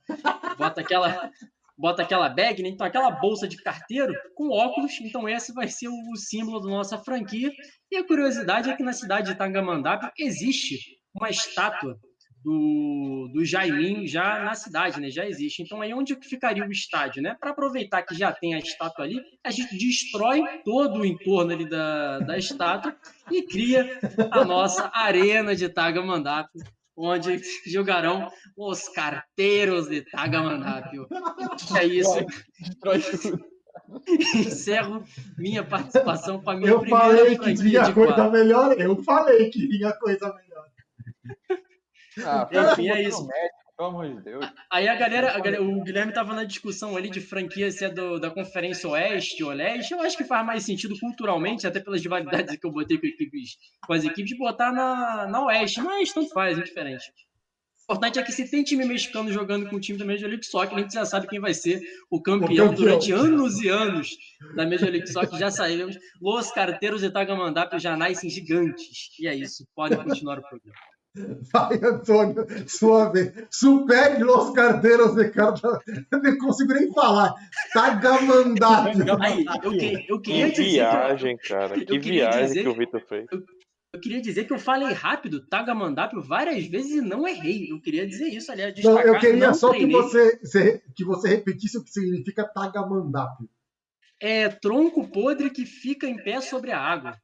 Bota 0.58 0.82
aquela, 0.82 1.32
bota 1.76 2.04
aquela 2.04 2.30
bag, 2.30 2.62
né? 2.62 2.70
Então, 2.70 2.86
aquela 2.86 3.10
bolsa 3.10 3.48
de 3.48 3.58
carteiro 3.58 4.14
com 4.36 4.50
óculos. 4.50 4.94
Então, 5.02 5.28
esse 5.28 5.52
vai 5.54 5.68
ser 5.68 5.88
o 5.88 6.16
símbolo 6.16 6.60
da 6.60 6.70
nossa 6.70 7.00
franquia. 7.00 7.52
E 7.92 7.98
a 7.98 8.06
curiosidade 8.06 8.70
é 8.70 8.76
que 8.76 8.84
na 8.84 8.94
cidade 8.94 9.32
de 9.32 9.38
Tangamandápio 9.38 10.12
existe 10.20 10.78
uma 11.16 11.32
estátua 11.32 12.00
do, 12.44 13.30
do 13.34 13.46
Jaimin 13.46 14.08
já 14.08 14.44
na 14.44 14.56
cidade, 14.56 15.00
né? 15.00 15.10
Já 15.10 15.26
existe. 15.28 15.62
Então, 15.62 15.82
aí 15.82 15.94
onde 15.94 16.16
que 16.16 16.28
ficaria 16.28 16.66
o 16.66 16.72
estádio, 16.72 17.22
né? 17.22 17.36
Para 17.40 17.52
aproveitar 17.52 18.02
que 18.04 18.16
já 18.16 18.32
tem 18.32 18.56
a 18.56 18.60
estátua 18.60 19.06
ali, 19.06 19.22
a 19.44 19.52
gente 19.52 19.78
destrói 19.78 20.44
todo 20.64 21.00
o 21.00 21.06
entorno 21.06 21.54
ali 21.54 21.70
da, 21.70 22.20
da 22.20 22.38
estátua 22.38 22.96
e 23.32 23.44
cria 23.44 24.00
a 24.32 24.44
nossa 24.44 24.90
arena 24.94 25.56
de 25.56 25.70
Tagamandápio, 25.70 26.62
onde 26.98 27.42
jogarão 27.68 28.28
os 28.58 28.90
carteiros 28.90 29.88
de 29.88 30.02
Tagamandápio. 30.02 31.08
É 31.78 31.86
isso. 31.86 32.26
Destrói 32.60 33.00
tudo. 33.22 33.52
Encerro 34.36 35.04
minha 35.38 35.64
participação 35.64 36.42
com 36.42 36.50
a 36.50 36.56
minha 36.56 36.72
Eu 36.72 36.80
primeira 36.80 37.08
falei 37.08 37.38
que 37.38 37.54
vinha 37.56 37.94
coisa 37.94 38.30
melhor. 38.30 38.80
Eu 38.80 39.04
falei 39.04 39.50
que 39.50 39.68
vinha 39.68 39.92
coisa 39.94 40.34
melhor. 40.34 40.52
Ah, 42.26 42.50
Enfim, 42.74 42.90
é 42.90 43.02
isso. 43.04 43.26
México, 43.26 43.62
Pelo 43.78 43.90
amor 43.90 44.08
de 44.16 44.22
Deus. 44.22 44.46
Aí 44.72 44.88
a 44.88 44.96
galera, 44.96 45.32
a 45.36 45.40
galera- 45.40 45.64
o 45.64 45.82
Guilherme 45.84 46.14
tava 46.14 46.36
na 46.36 46.44
discussão 46.44 46.96
ali 46.96 47.10
de 47.10 47.20
franquia 47.20 47.72
se 47.72 47.84
é 47.86 47.90
do- 47.90 48.20
da 48.20 48.30
Conferência 48.30 48.88
Oeste 48.90 49.44
ou 49.44 49.52
Leste. 49.52 49.92
Eu 49.94 50.02
acho 50.02 50.16
que 50.18 50.24
faz 50.24 50.46
mais 50.46 50.64
sentido 50.64 51.00
culturalmente, 51.00 51.66
até 51.66 51.80
pelas 51.80 52.02
rivalidades 52.02 52.58
que 52.58 52.68
eu 52.68 52.72
botei 52.72 52.98
com, 53.00 53.08
equipes, 53.08 53.58
com 53.88 53.94
as 53.94 54.04
equipes, 54.04 54.38
botar 54.38 54.72
na, 54.72 55.26
na 55.28 55.46
Oeste. 55.46 55.82
Mas 55.82 56.14
tanto 56.14 56.30
faz, 56.32 56.60
é 56.60 56.62
diferente. 56.62 57.06
O 57.90 57.94
importante 57.94 58.20
é 58.20 58.24
que 58.24 58.32
se 58.32 58.50
tem 58.50 58.64
time 58.64 58.86
mexicano 58.86 59.32
jogando 59.32 59.68
com 59.68 59.76
o 59.78 59.80
time 59.80 59.98
da 59.98 60.06
Major 60.06 60.30
League 60.30 60.46
Soccer, 60.46 60.78
a 60.78 60.82
gente 60.82 60.94
já 60.94 61.04
sabe 61.04 61.28
quem 61.28 61.40
vai 61.40 61.54
ser 61.54 61.82
o 62.10 62.22
campeão, 62.22 62.68
O 62.68 62.70
campeão. 62.70 62.74
durante 62.74 63.12
anos 63.12 63.60
e 63.62 63.68
anos 63.68 64.10
da 64.56 64.64
Major 64.66 64.90
League 64.90 65.08
Soccer. 65.12 65.40
Já 65.40 65.50
saímos. 65.50 65.98
Los 66.22 66.52
carteiros 66.52 67.02
de 67.02 67.10
Tagamandápio 67.10 67.80
já 67.80 67.98
nascem 67.98 68.30
gigantes. 68.30 69.10
E 69.20 69.28
é 69.28 69.36
isso. 69.36 69.66
Podem 69.76 69.98
continuar 69.98 70.38
o 70.38 70.42
programa. 70.42 70.78
Vai, 71.52 71.76
Antônio, 71.84 72.46
sua 72.70 73.10
vez. 73.12 73.34
Supere 73.50 74.24
los 74.24 74.52
carteiros 74.54 75.14
de 75.16 75.30
carta. 75.30 75.78
Eu 76.10 76.22
não 76.24 76.38
consigo 76.38 76.74
nem 76.74 76.92
falar. 76.94 77.34
Tagamandápio. 77.74 79.22
Aí, 79.22 79.46
eu, 79.64 79.72
que- 79.72 80.06
eu 80.10 80.22
Que 80.22 80.32
queria 80.32 80.50
dizer. 80.52 80.64
que 80.64 80.70
eu- 80.70 80.92
viagem, 80.92 81.38
cara. 81.38 81.76
eu 81.78 81.86
Que 81.86 82.00
viagem 82.00 82.48
dizer- 82.48 82.64
que 82.64 82.70
o 82.70 82.74
Vitor 82.76 83.02
fez. 83.08 83.26
Eu 83.94 84.00
queria 84.00 84.22
dizer 84.22 84.46
que 84.46 84.54
eu 84.54 84.58
falei 84.60 84.94
rápido 84.94 85.46
Tagamandápio 85.48 86.22
várias 86.22 86.66
vezes 86.66 86.92
e 86.92 87.02
não 87.02 87.28
errei. 87.28 87.70
Eu 87.70 87.82
queria 87.82 88.08
dizer 88.08 88.30
isso, 88.30 88.50
aliás, 88.50 88.74
Não, 88.74 88.76
destacar. 88.96 89.06
eu 89.06 89.20
queria 89.20 89.48
não 89.48 89.54
só 89.54 89.70
que 89.72 89.80
treinei. 89.80 90.02
você- 90.02 90.82
que 90.96 91.04
você 91.04 91.28
repetisse 91.28 91.78
o 91.78 91.84
que 91.84 91.92
significa 91.92 92.46
Tagamandápio. 92.48 93.50
É 94.22 94.48
tronco 94.48 95.10
podre 95.10 95.50
que 95.50 95.66
fica 95.66 96.08
em 96.08 96.16
pé 96.16 96.40
sobre 96.40 96.72
a 96.72 96.80
água. 96.80 97.18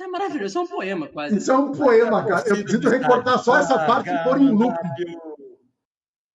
Isso 0.00 0.08
é 0.08 0.08
maravilhoso, 0.08 0.46
isso 0.46 0.58
é 0.58 0.62
um 0.62 0.66
poema 0.66 1.08
quase. 1.08 1.36
Isso 1.36 1.52
é 1.52 1.58
um 1.58 1.72
poema, 1.72 2.26
cara. 2.26 2.48
Eu 2.48 2.62
preciso 2.62 2.88
recortar 2.88 3.38
só 3.38 3.58
essa 3.58 3.84
parte 3.84 4.08
e 4.08 4.24
pôr 4.24 4.40
em 4.40 4.48
loop. 4.48 4.74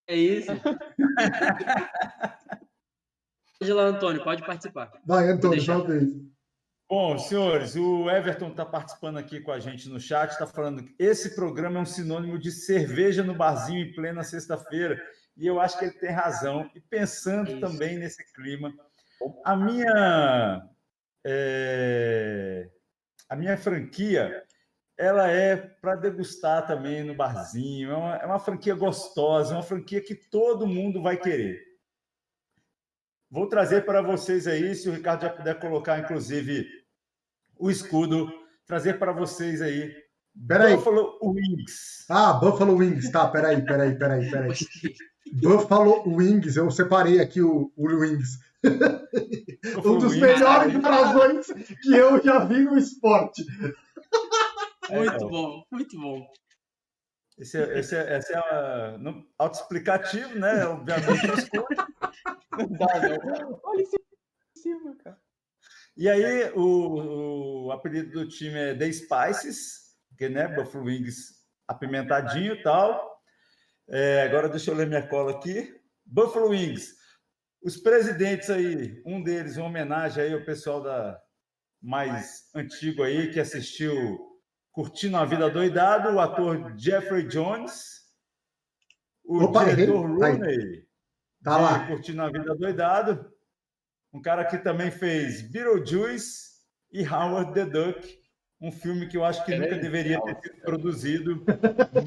É 0.08 0.16
isso. 0.16 0.52
Pode 3.60 3.74
lá, 3.74 3.84
Antônio, 3.84 4.24
pode 4.24 4.46
participar. 4.46 4.92
Vai, 5.06 5.30
Antônio, 5.30 5.62
sua 5.62 5.82
vez. 5.82 6.12
Bom, 6.90 7.18
senhores, 7.18 7.76
o 7.76 8.10
Everton 8.10 8.50
está 8.50 8.66
participando 8.66 9.18
aqui 9.18 9.40
com 9.40 9.52
a 9.52 9.60
gente 9.60 9.90
no 9.90 10.00
chat, 10.00 10.32
está 10.32 10.46
falando 10.46 10.84
que 10.84 10.94
esse 11.00 11.36
programa 11.36 11.80
é 11.80 11.82
um 11.82 11.86
sinônimo 11.86 12.38
de 12.38 12.52
cerveja 12.52 13.24
no 13.24 13.34
barzinho 13.34 13.80
em 13.80 13.94
plena 13.94 14.24
sexta-feira, 14.24 15.02
e 15.38 15.48
eu 15.48 15.60
acho 15.60 15.80
que 15.80 15.86
ele 15.86 15.94
tem 15.94 16.12
razão. 16.12 16.70
E 16.76 16.82
pensando 16.82 17.50
Isso. 17.50 17.62
também 17.62 17.98
nesse 17.98 18.24
clima, 18.34 18.74
a 19.46 19.56
minha 19.56 20.62
é, 21.26 22.70
a 23.30 23.36
minha 23.36 23.58
franquia 23.58 24.44
ela 24.98 25.30
é 25.30 25.58
para 25.58 25.96
degustar 25.96 26.66
também 26.66 27.04
no 27.04 27.14
barzinho. 27.14 27.92
É 27.92 27.96
uma, 27.96 28.16
é 28.16 28.26
uma 28.26 28.40
franquia 28.40 28.74
gostosa, 28.74 29.54
uma 29.54 29.64
franquia 29.64 30.02
que 30.02 30.16
todo 30.16 30.68
mundo 30.68 31.02
vai 31.02 31.18
querer. 31.18 31.62
Vou 33.30 33.48
trazer 33.50 33.86
para 33.86 34.02
vocês 34.02 34.48
aí, 34.48 34.74
se 34.74 34.88
o 34.88 34.94
Ricardo 34.94 35.24
já 35.24 35.30
puder 35.30 35.60
colocar, 35.60 36.00
inclusive, 36.00 36.66
o 37.58 37.70
escudo, 37.70 38.32
trazer 38.66 38.98
para 38.98 39.12
vocês 39.12 39.62
aí. 39.62 39.94
Peraí. 40.48 40.76
Buffalo 40.76 41.20
Wings. 41.22 42.06
Ah, 42.10 42.34
Buffalo 42.34 42.76
Wings. 42.76 43.10
Tá, 43.10 43.28
peraí, 43.28 43.62
peraí, 43.66 43.98
peraí, 43.98 44.30
peraí. 44.30 44.54
Buffalo 45.42 46.04
Wings. 46.08 46.56
Eu 46.56 46.70
separei 46.72 47.20
aqui 47.20 47.42
o, 47.42 47.72
o 47.76 47.86
Wings. 47.86 48.40
Um 49.86 49.98
dos 49.98 50.16
melhores 50.18 50.76
brasões 50.78 51.48
que 51.82 51.96
eu 51.96 52.22
já 52.24 52.40
vi 52.46 52.60
no 52.60 52.78
esporte. 52.78 53.44
Muito 54.90 55.28
bom, 55.30 55.64
muito 55.72 56.00
bom. 56.00 56.28
Esse 57.38 57.58
é, 57.62 57.80
esse 57.80 57.96
é, 57.96 58.18
esse 58.18 58.34
é 58.34 58.38
a- 58.38 58.98
não- 59.00 59.26
autoexplicativo, 59.38 60.36
né? 60.40 60.66
Obviamente. 60.66 61.50
Não 62.58 62.68
dá, 62.78 63.00
não. 63.02 63.60
Olha 63.64 63.82
isso 63.82 63.96
em 63.98 64.62
cima, 64.62 64.96
cara. 65.04 65.18
E 65.98 66.10
aí, 66.10 66.52
o, 66.56 67.66
o 67.68 67.72
apelido 67.72 68.12
do 68.12 68.28
time 68.28 68.58
é 68.58 68.76
The 68.76 68.92
Spices, 68.92 69.96
porque, 70.10 70.30
né, 70.30 70.48
Buffalo 70.48 70.86
Wings 70.86 71.36
apimentadinho 71.68 72.54
e 72.54 72.62
tal. 72.64 73.16
É, 73.88 74.24
agora 74.24 74.50
deixa 74.50 74.72
eu 74.72 74.76
ler 74.76 74.88
minha 74.88 75.06
cola 75.08 75.32
aqui. 75.32 75.74
Buffalo 76.06 76.50
Wings. 76.50 76.96
Os 77.66 77.78
presidentes 77.78 78.52
aí, 78.52 79.02
um 79.04 79.24
deles, 79.24 79.58
uma 79.58 79.66
homenagem 79.66 80.24
aí 80.24 80.34
ao 80.34 80.46
pessoal 80.46 80.84
da 80.84 81.20
mais 81.82 82.48
antigo 82.54 83.02
aí, 83.02 83.32
que 83.34 83.40
assistiu 83.40 84.20
Curtindo 84.72 85.18
a 85.18 85.26
Vida 85.26 85.50
Doidado, 85.50 86.10
o 86.10 86.20
ator 86.20 86.78
Jeffrey 86.78 87.28
Jones, 87.28 88.04
o 89.24 89.46
Opa, 89.46 89.66
diretor. 89.66 90.08
Rooney, 90.08 90.88
Tá 91.44 91.58
lá. 91.58 91.88
Curtindo 91.88 92.22
a 92.22 92.28
Vida 92.28 92.54
Doidado. 92.54 93.34
Um 94.14 94.22
cara 94.22 94.46
que 94.46 94.60
também 94.60 94.92
fez 94.92 95.42
Beetlejuice 95.42 96.62
e 96.92 97.04
Howard 97.04 97.52
the 97.56 97.66
Duck, 97.66 98.20
um 98.62 98.72
filme 98.72 99.08
que 99.08 99.18
eu 99.18 99.26
acho 99.26 99.44
que 99.44 99.54
É, 99.54 99.58
nunca 99.58 99.76
deveria 99.80 100.22
ter 100.22 100.36
sido 100.40 100.62
produzido, 100.62 101.44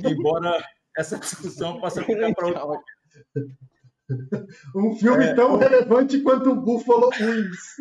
embora 0.09 0.64
essa 0.97 1.18
discussão 1.18 1.81
possa 1.81 2.05
ficar 2.05 2.33
para 2.37 2.64
outro. 2.64 2.85
Um 4.75 4.97
filme 4.97 5.25
É, 5.25 5.35
tão 5.35 5.55
o- 5.55 5.57
relevante 5.59 6.21
quanto 6.21 6.51
o 6.51 6.57
Buffalo 6.57 7.11
Wings. 7.21 7.77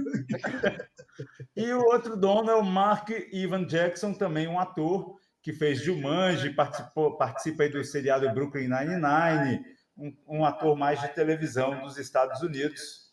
E 1.55 1.71
o 1.73 1.85
outro 1.85 2.15
dono 2.17 2.51
é 2.51 2.55
o 2.55 2.63
Mark 2.63 3.09
Ivan 3.31 3.65
Jackson, 3.65 4.13
também 4.13 4.47
um 4.47 4.59
ator 4.59 5.15
que 5.41 5.53
fez 5.53 5.79
Jumanji, 5.81 6.49
participou, 6.53 7.17
participa 7.17 7.63
aí 7.63 7.69
do 7.69 7.83
seriado 7.83 8.29
Brooklyn 8.33 8.67
Nine-Nine, 8.67 9.63
um, 9.97 10.15
um 10.39 10.45
ator 10.45 10.75
mais 10.75 10.99
de 10.99 11.07
televisão 11.09 11.79
dos 11.81 11.97
Estados 11.97 12.41
Unidos. 12.41 13.07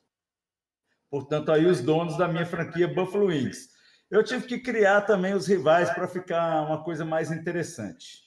Portanto, 1.08 1.52
aí 1.52 1.64
os 1.66 1.80
donos 1.80 2.16
da 2.18 2.26
minha 2.26 2.44
franquia 2.44 2.88
Buffalo 2.88 3.26
Wings. 3.26 3.68
Eu 4.10 4.22
tive 4.24 4.46
que 4.46 4.58
criar 4.58 5.02
também 5.02 5.32
os 5.32 5.46
rivais 5.46 5.88
para 5.90 6.08
ficar 6.08 6.62
uma 6.62 6.82
coisa 6.82 7.04
mais 7.04 7.30
interessante. 7.30 8.24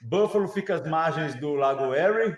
Buffalo 0.00 0.46
fica 0.48 0.76
às 0.76 0.86
margens 0.86 1.34
do 1.34 1.54
Lago 1.54 1.92
Erie, 1.94 2.36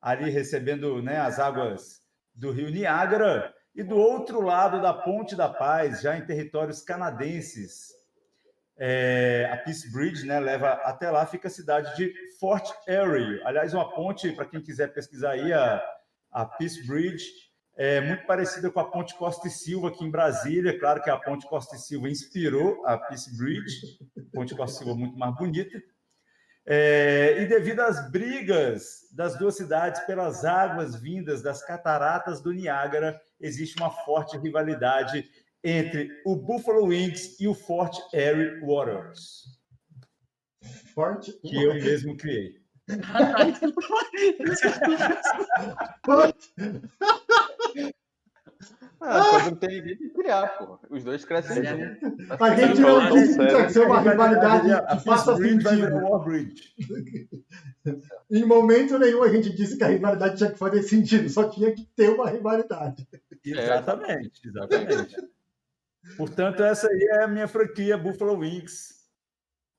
ali 0.00 0.30
recebendo 0.30 1.02
né, 1.02 1.18
as 1.18 1.38
águas 1.38 2.02
do 2.34 2.50
rio 2.50 2.70
Niágara, 2.70 3.54
e 3.76 3.82
do 3.82 3.96
outro 3.96 4.40
lado 4.40 4.80
da 4.80 4.94
Ponte 4.94 5.36
da 5.36 5.50
Paz, 5.50 6.00
já 6.00 6.16
em 6.16 6.24
territórios 6.24 6.80
canadenses, 6.80 7.88
é, 8.78 9.48
a 9.52 9.56
Peace 9.58 9.92
Bridge 9.92 10.26
né, 10.26 10.40
leva 10.40 10.72
até 10.84 11.10
lá, 11.10 11.26
fica 11.26 11.48
a 11.48 11.50
cidade 11.50 11.94
de 11.94 12.12
Fort 12.40 12.66
Erie. 12.88 13.42
Aliás, 13.44 13.74
uma 13.74 13.94
ponte, 13.94 14.32
para 14.32 14.46
quem 14.46 14.62
quiser 14.62 14.94
pesquisar 14.94 15.32
aí, 15.32 15.52
a, 15.52 15.82
a 16.30 16.46
Peace 16.46 16.86
Bridge 16.86 17.26
é 17.76 18.00
muito 18.00 18.26
parecida 18.26 18.70
com 18.70 18.80
a 18.80 18.90
Ponte 18.90 19.14
Costa 19.14 19.46
e 19.46 19.50
Silva 19.50 19.88
aqui 19.88 20.02
em 20.02 20.10
Brasília. 20.10 20.78
Claro 20.78 21.02
que 21.02 21.10
a 21.10 21.18
Ponte 21.18 21.46
Costa 21.46 21.76
e 21.76 21.78
Silva 21.78 22.08
inspirou 22.08 22.82
a 22.86 22.96
Peace 22.96 23.36
Bridge, 23.36 23.98
Ponte 24.32 24.54
Costa 24.54 24.76
e 24.76 24.84
Silva 24.84 24.98
muito 24.98 25.18
mais 25.18 25.34
bonita. 25.34 25.82
É, 26.68 27.40
e 27.40 27.46
devido 27.46 27.80
às 27.80 28.10
brigas 28.10 29.08
das 29.12 29.38
duas 29.38 29.56
cidades 29.56 30.00
pelas 30.02 30.44
águas 30.44 31.00
vindas 31.00 31.40
das 31.40 31.64
cataratas 31.64 32.42
do 32.42 32.52
Niágara, 32.52 33.20
existe 33.40 33.78
uma 33.78 33.90
forte 33.90 34.36
rivalidade 34.36 35.30
entre 35.62 36.10
o 36.24 36.34
Buffalo 36.34 36.86
Wings 36.86 37.38
e 37.40 37.46
o 37.46 37.54
Fort 37.54 37.96
Erie 38.12 38.58
Waters. 38.60 39.44
Forte. 40.92 41.32
Que 41.40 41.62
eu 41.62 41.74
mesmo 41.74 42.16
criei. 42.16 42.56
Ah, 49.00 49.26
quando 49.30 49.44
não 49.50 49.56
tem 49.56 49.80
ninguém 49.80 49.96
que 49.96 50.08
criar, 50.10 50.46
pô. 50.58 50.78
Os 50.90 51.04
dois 51.04 51.24
crescem 51.24 51.64
juntos. 51.64 52.40
A 52.40 52.56
gente 52.56 52.80
não 52.80 53.10
disse 53.10 53.38
que 53.38 53.46
tinha 53.46 53.66
que 53.66 53.72
ser 53.72 53.86
uma 53.86 54.00
rivalidade 54.00 54.68
que 54.68 55.04
faça 55.04 55.36
sentido. 55.36 55.86
Em 58.30 58.44
momento 58.44 58.98
nenhum 58.98 59.22
a 59.22 59.28
gente 59.28 59.54
disse 59.54 59.76
que 59.76 59.84
a 59.84 59.88
rivalidade 59.88 60.36
tinha 60.36 60.50
que 60.50 60.58
fazer 60.58 60.82
sentido, 60.82 61.28
só 61.28 61.48
tinha 61.48 61.74
que 61.74 61.84
ter 61.94 62.08
uma 62.08 62.28
rivalidade. 62.30 63.06
Exatamente, 63.44 64.48
exatamente. 64.48 65.16
Portanto, 66.16 66.62
essa 66.62 66.88
aí 66.88 67.08
é 67.12 67.24
a 67.24 67.28
minha 67.28 67.48
franquia 67.48 67.98
Buffalo 67.98 68.38
Wings. 68.38 68.94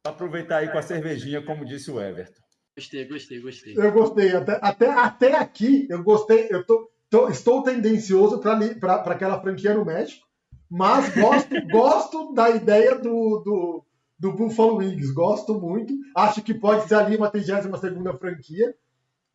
Aproveitar 0.06 0.58
aí 0.58 0.72
com 0.72 0.78
a 0.78 0.82
cervejinha, 0.82 1.42
como 1.42 1.66
disse 1.66 1.92
o 1.92 2.00
Everton. 2.02 2.42
Gostei, 2.78 3.06
gostei, 3.06 3.42
gostei. 3.42 3.74
Eu 3.76 3.92
gostei. 3.92 4.36
Até, 4.36 4.60
até, 4.62 4.90
até 4.90 5.36
aqui, 5.36 5.88
eu 5.90 6.04
gostei. 6.04 6.48
Eu 6.50 6.64
tô, 6.64 6.90
tô- 7.10 7.30
estou 7.30 7.64
tendencioso 7.64 8.40
para 8.40 8.96
aquela 9.06 9.40
franquia 9.42 9.74
no 9.74 9.86
México, 9.86 10.26
mas 10.70 11.14
gosto, 11.14 11.50
gosto 11.72 12.34
da 12.34 12.50
ideia 12.50 12.96
do, 12.96 13.40
do, 13.40 13.86
do 14.20 14.34
Buffalo 14.34 14.78
Wings. 14.78 15.12
Gosto 15.12 15.60
muito. 15.60 15.94
Acho 16.16 16.42
que 16.42 16.54
pode 16.54 16.88
ser 16.88 16.96
ali 16.96 17.16
uma 17.16 17.30
32 17.30 18.18
franquia. 18.20 18.76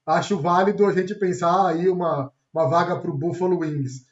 Acho 0.06 0.38
válido 0.38 0.84
a 0.86 0.92
gente 0.92 1.14
pensar 1.14 1.68
aí 1.68 1.88
uma, 1.88 2.30
uma 2.52 2.68
vaga 2.68 2.96
para 2.98 3.10
o 3.10 3.16
Buffalo 3.16 3.58
Wings. 3.60 4.04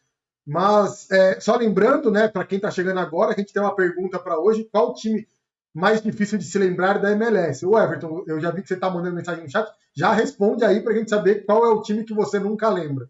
Mas, 0.46 1.11
é, 1.11 1.38
só 1.40 1.57
lembrando, 1.57 2.11
né, 2.11 2.27
para 2.29 2.44
quem 2.44 2.57
está 2.57 2.70
chegando 2.70 2.99
agora, 2.99 3.33
a 3.33 3.38
gente 3.38 3.53
tem 3.53 3.62
uma 3.62 3.75
pergunta 3.75 4.18
para 4.18 4.38
hoje: 4.38 4.68
qual 4.73 4.90
o 4.90 4.94
time 4.94 5.27
mais 5.75 6.03
difícil 6.03 6.38
de 6.38 6.44
se 6.44 6.59
lembrar 6.59 6.99
da 6.99 7.12
MLS? 7.12 7.64
O 7.66 7.79
Everton, 7.79 8.25
eu 8.27 8.40
já 8.40 8.51
vi 8.51 8.62
que 8.62 8.68
você 8.68 8.75
está 8.75 8.90
mandando 8.90 9.14
mensagem 9.16 9.44
no 9.44 9.51
chat, 9.51 9.70
já 9.94 10.12
responde 10.12 10.64
aí 10.64 10.81
para 10.81 10.92
a 10.92 10.96
gente 10.96 11.11
saber 11.11 11.44
qual 11.44 11.64
é 11.64 11.68
o 11.68 11.83
time 11.83 12.05
que 12.05 12.14
você 12.14 12.38
nunca 12.38 12.68
lembra. 12.68 13.09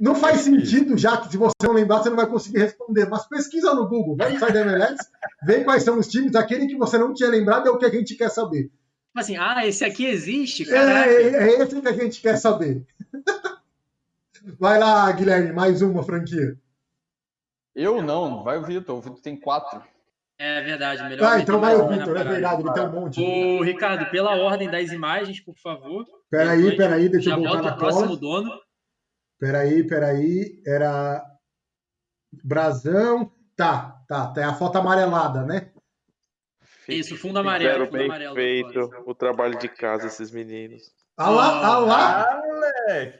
Não 0.00 0.14
faz 0.14 0.42
sentido, 0.42 0.96
já 0.96 1.16
que 1.16 1.30
se 1.30 1.36
você 1.36 1.54
não 1.62 1.72
lembrar, 1.72 1.98
você 1.98 2.10
não 2.10 2.16
vai 2.16 2.26
conseguir 2.26 2.58
responder. 2.58 3.08
Mas 3.08 3.26
pesquisa 3.26 3.74
no 3.74 3.88
Google, 3.88 4.16
vai 4.16 4.32
no 4.32 4.38
site 4.38 4.52
da 4.52 4.60
MLS, 4.60 5.08
vê 5.42 5.64
quais 5.64 5.82
são 5.82 5.98
os 5.98 6.08
times, 6.08 6.34
aquele 6.34 6.66
que 6.66 6.76
você 6.76 6.98
não 6.98 7.12
tinha 7.12 7.28
lembrado 7.28 7.68
é 7.68 7.70
o 7.70 7.78
que 7.78 7.86
a 7.86 7.90
gente 7.90 8.14
quer 8.14 8.30
saber. 8.30 8.64
Tipo 8.64 9.20
assim, 9.20 9.36
ah, 9.36 9.66
esse 9.66 9.84
aqui 9.84 10.06
existe? 10.06 10.62
É, 10.64 10.72
Caraca. 10.72 11.10
é, 11.10 11.22
é 11.22 11.62
esse 11.62 11.80
que 11.80 11.88
a 11.88 11.92
gente 11.92 12.20
quer 12.20 12.36
saber. 12.36 12.84
Vai 14.58 14.78
lá, 14.78 15.10
Guilherme, 15.10 15.52
mais 15.52 15.80
uma 15.80 16.02
franquia. 16.02 16.58
Eu 17.74 18.02
não, 18.02 18.44
vai 18.44 18.58
o 18.58 18.62
Vitor. 18.62 18.98
O 18.98 19.00
Vitor 19.00 19.20
tem 19.20 19.36
quatro. 19.36 19.82
É 20.38 20.62
verdade, 20.62 21.02
melhor. 21.04 21.32
Ah, 21.32 21.40
então 21.40 21.60
vai 21.60 21.74
o 21.76 21.88
Vitor, 21.88 22.16
é 22.16 22.24
verdade, 22.24 22.62
ele 22.62 22.72
tem 22.72 22.82
um 22.82 22.92
monte. 22.92 23.20
Ô, 23.22 23.62
Ricardo, 23.62 24.10
pela 24.10 24.36
ordem 24.36 24.68
das 24.68 24.92
imagens, 24.92 25.40
por 25.40 25.56
favor. 25.56 26.04
Peraí, 26.28 26.76
peraí, 26.76 27.08
deixa 27.08 27.30
eu 27.30 27.36
voltar 27.36 27.62
na 27.62 27.74
o 27.74 27.78
próximo 27.78 28.06
cola. 28.06 28.20
dono. 28.20 28.50
Peraí, 29.44 29.86
peraí. 29.86 30.62
Era. 30.66 31.22
Brasão. 32.42 33.30
Tá, 33.54 34.02
tá. 34.08 34.32
Tem 34.32 34.42
a 34.42 34.54
foto 34.54 34.78
amarelada, 34.78 35.44
né? 35.44 35.70
Isso, 36.88 37.14
fundo 37.18 37.40
amarelo. 37.40 37.70
Fizeram 37.70 37.86
Fundo 37.86 37.98
bem 37.98 38.06
amarelo. 38.06 38.34
feito 38.34 38.90
o 39.04 39.14
trabalho 39.14 39.58
de 39.58 39.68
casa, 39.68 40.06
esses 40.06 40.30
meninos. 40.30 40.90
Ah 41.14 41.28
lá, 41.28 41.66
ah 41.66 41.78
lá. 41.78 42.22
Ah, 42.22 42.42
moleque! 42.42 43.18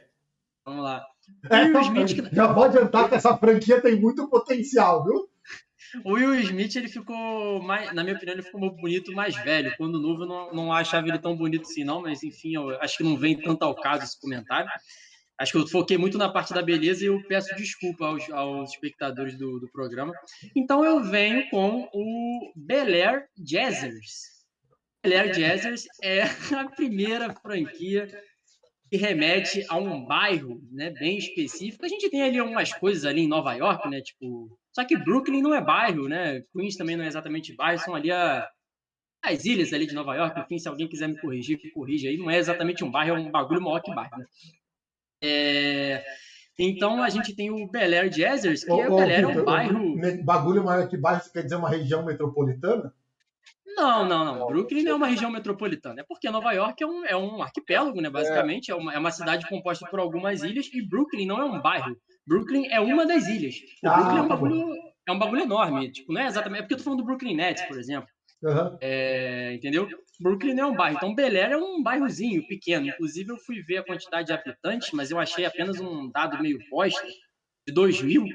Vamos 0.65 0.83
lá. 0.83 1.05
É, 1.51 1.61
Will 1.65 1.81
Smith, 1.81 2.33
já 2.33 2.53
pode 2.53 2.75
adiantar 2.75 3.07
que 3.07 3.15
essa 3.15 3.37
franquia 3.37 3.79
tem 3.79 3.95
muito 3.95 4.27
potencial, 4.27 5.05
viu? 5.05 5.29
O 6.03 6.13
Will 6.13 6.33
Smith, 6.41 6.75
ele 6.75 6.87
ficou 6.87 7.61
mais, 7.61 7.93
na 7.93 8.03
minha 8.03 8.15
opinião, 8.15 8.33
ele 8.33 8.43
ficou 8.43 8.75
bonito 8.75 9.13
mais 9.13 9.35
velho. 9.35 9.73
Quando 9.77 10.01
novo, 10.01 10.23
eu 10.23 10.27
não, 10.27 10.53
não 10.53 10.73
achava 10.73 11.07
ele 11.07 11.19
tão 11.19 11.37
bonito 11.37 11.63
assim, 11.63 11.83
não, 11.83 12.01
mas 12.01 12.23
enfim, 12.23 12.55
eu 12.55 12.81
acho 12.81 12.97
que 12.97 13.03
não 13.03 13.15
vem 13.15 13.39
tanto 13.39 13.63
ao 13.63 13.75
caso 13.75 14.03
esse 14.03 14.19
comentário. 14.19 14.67
Acho 15.37 15.51
que 15.51 15.57
eu 15.57 15.67
foquei 15.67 15.97
muito 15.97 16.17
na 16.17 16.29
parte 16.29 16.53
da 16.53 16.61
beleza 16.61 17.03
e 17.03 17.07
eu 17.07 17.21
peço 17.27 17.53
desculpa 17.55 18.05
aos, 18.05 18.29
aos 18.29 18.71
espectadores 18.71 19.37
do, 19.37 19.59
do 19.59 19.69
programa. 19.69 20.13
Então 20.55 20.83
eu 20.83 21.03
venho 21.03 21.49
com 21.49 21.89
o 21.93 22.53
Bel 22.55 22.87
Air 22.87 23.27
Jazzers. 23.37 24.35
Bel 25.03 25.19
Air 25.19 25.31
Jazzers 25.31 25.85
é 26.01 26.23
a 26.55 26.69
primeira 26.69 27.33
franquia 27.33 28.07
que 28.89 28.97
remete 28.97 29.65
a 29.67 29.77
um 29.77 30.05
bairro 30.05 30.61
né, 30.71 30.89
bem 30.91 31.17
específico. 31.17 31.85
A 31.85 31.89
gente 31.89 32.09
tem 32.09 32.21
ali 32.21 32.39
algumas 32.39 32.71
coisas 32.73 33.03
ali 33.03 33.21
em 33.21 33.27
Nova 33.27 33.53
York, 33.53 33.89
né? 33.89 33.99
Tipo, 34.01 34.57
só 34.71 34.85
que 34.85 34.97
Brooklyn 34.97 35.41
não 35.41 35.53
é 35.53 35.61
bairro, 35.61 36.07
né? 36.07 36.43
Queens 36.53 36.77
também 36.77 36.95
não 36.95 37.03
é 37.03 37.07
exatamente 37.07 37.55
bairro, 37.55 37.81
são 37.81 37.95
ali 37.95 38.11
a, 38.11 38.47
as 39.21 39.43
ilhas 39.43 39.73
ali 39.73 39.85
de 39.85 39.95
Nova 39.95 40.15
York. 40.15 40.39
Enfim, 40.39 40.59
se 40.59 40.69
alguém 40.69 40.87
quiser 40.87 41.09
me 41.09 41.19
corrigir, 41.19 41.59
corrija 41.73 42.09
aí. 42.09 42.17
Não 42.17 42.29
é 42.29 42.37
exatamente 42.37 42.83
um 42.83 42.91
bairro, 42.91 43.17
é 43.17 43.19
um 43.19 43.31
bagulho 43.31 43.61
maior 43.61 43.81
que 43.81 43.93
bairro, 43.93 44.17
né? 44.17 44.25
É, 45.25 46.03
Então 46.57 47.03
a 47.03 47.09
gente 47.09 47.35
tem 47.35 47.49
o 47.51 47.67
Bel 47.67 47.91
Air 47.93 48.09
Jazzers, 48.09 48.63
que 48.63 48.71
Ô, 48.71 48.81
é, 48.81 48.87
Bel 48.87 48.99
Air 48.99 49.23
é 49.23 49.27
um 49.27 49.43
bairro. 49.43 50.23
Bagulho 50.23 50.63
maior 50.63 50.87
que 50.87 50.97
baixo, 50.97 51.31
quer 51.31 51.43
dizer 51.43 51.55
uma 51.55 51.69
região 51.69 52.05
metropolitana? 52.05 52.93
Não, 53.75 54.07
não, 54.07 54.23
não. 54.23 54.47
Brooklyn 54.47 54.83
não 54.83 54.91
é 54.93 54.95
uma 54.95 55.07
região 55.07 55.29
metropolitana. 55.29 55.99
É 55.99 56.05
porque 56.07 56.29
Nova 56.29 56.53
York 56.53 56.81
é 56.81 56.87
um, 56.87 57.05
é 57.05 57.17
um 57.17 57.41
arquipélago, 57.41 57.99
né? 57.99 58.09
Basicamente, 58.09 58.71
é 58.71 58.75
uma, 58.75 58.93
é 58.93 58.97
uma 58.97 59.11
cidade 59.11 59.47
composta 59.49 59.85
por 59.89 59.99
algumas 59.99 60.43
ilhas 60.43 60.69
e 60.73 60.81
Brooklyn 60.81 61.25
não 61.27 61.39
é 61.39 61.43
um 61.43 61.61
bairro. 61.61 61.97
Brooklyn 62.25 62.67
é 62.69 62.79
uma 62.79 63.05
das 63.05 63.27
ilhas. 63.27 63.55
O 63.83 63.89
Ah, 63.89 63.95
Brooklyn 63.97 64.17
é 64.17 64.21
um 64.21 64.27
tá 64.27 64.35
bagulho, 64.35 64.73
é 65.07 65.11
um 65.11 65.19
bagulho 65.19 65.41
enorme. 65.41 65.91
Tipo, 65.91 66.13
não 66.13 66.21
é 66.21 66.27
exatamente. 66.27 66.59
É 66.59 66.61
porque 66.61 66.75
eu 66.75 66.77
tô 66.77 66.83
falando 66.85 66.99
do 66.99 67.05
Brooklyn 67.05 67.35
Nets, 67.35 67.63
por 67.63 67.77
exemplo. 67.77 68.07
Aham. 68.45 68.77
É, 68.79 69.53
entendeu? 69.55 69.87
Brooklyn 70.19 70.59
é 70.59 70.65
um 70.65 70.75
bairro. 70.75 70.97
Então, 70.97 71.15
Bel 71.15 71.35
Air 71.35 71.51
é 71.51 71.57
um 71.57 71.81
bairrozinho 71.81 72.45
pequeno. 72.47 72.87
Inclusive, 72.87 73.31
eu 73.31 73.37
fui 73.37 73.61
ver 73.61 73.77
a 73.77 73.83
quantidade 73.83 74.27
de 74.27 74.33
habitantes, 74.33 74.91
mas 74.91 75.11
eu 75.11 75.19
achei 75.19 75.45
apenas 75.45 75.79
um 75.79 76.09
dado 76.11 76.41
meio 76.41 76.59
bosta 76.69 77.05
de 77.67 77.73
2 77.73 78.01
mil. 78.01 78.25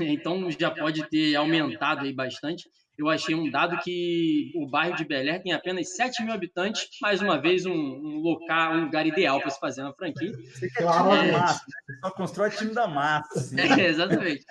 Então, 0.00 0.50
já 0.50 0.70
pode 0.70 1.08
ter 1.08 1.34
aumentado 1.36 2.04
aí 2.04 2.12
bastante. 2.12 2.64
Eu 3.00 3.08
achei 3.08 3.34
um 3.34 3.50
dado 3.50 3.78
que 3.78 4.52
o 4.54 4.68
bairro 4.68 4.94
de 4.94 5.06
Bel 5.06 5.26
Air 5.26 5.42
tem 5.42 5.52
apenas 5.52 5.96
7 5.96 6.22
mil 6.22 6.34
habitantes. 6.34 6.86
Mais 7.00 7.22
uma 7.22 7.40
vez, 7.40 7.64
um, 7.64 7.72
um 7.72 8.18
local, 8.18 8.74
um 8.74 8.84
lugar 8.84 9.06
ideal 9.06 9.40
para 9.40 9.48
se 9.48 9.58
fazer 9.58 9.80
uma 9.80 9.94
franquia. 9.94 10.32
Você 10.32 10.68
quer 10.68 10.82
time 10.82 10.88
Claramente. 10.88 11.32
da 11.32 11.38
massa, 11.38 11.64
né? 11.66 11.74
Você 11.86 12.00
só 12.00 12.10
constrói 12.10 12.50
time 12.50 12.74
da 12.74 12.86
massa. 12.86 13.38
assim. 13.38 13.56
É, 13.80 13.86
exatamente. 13.86 14.44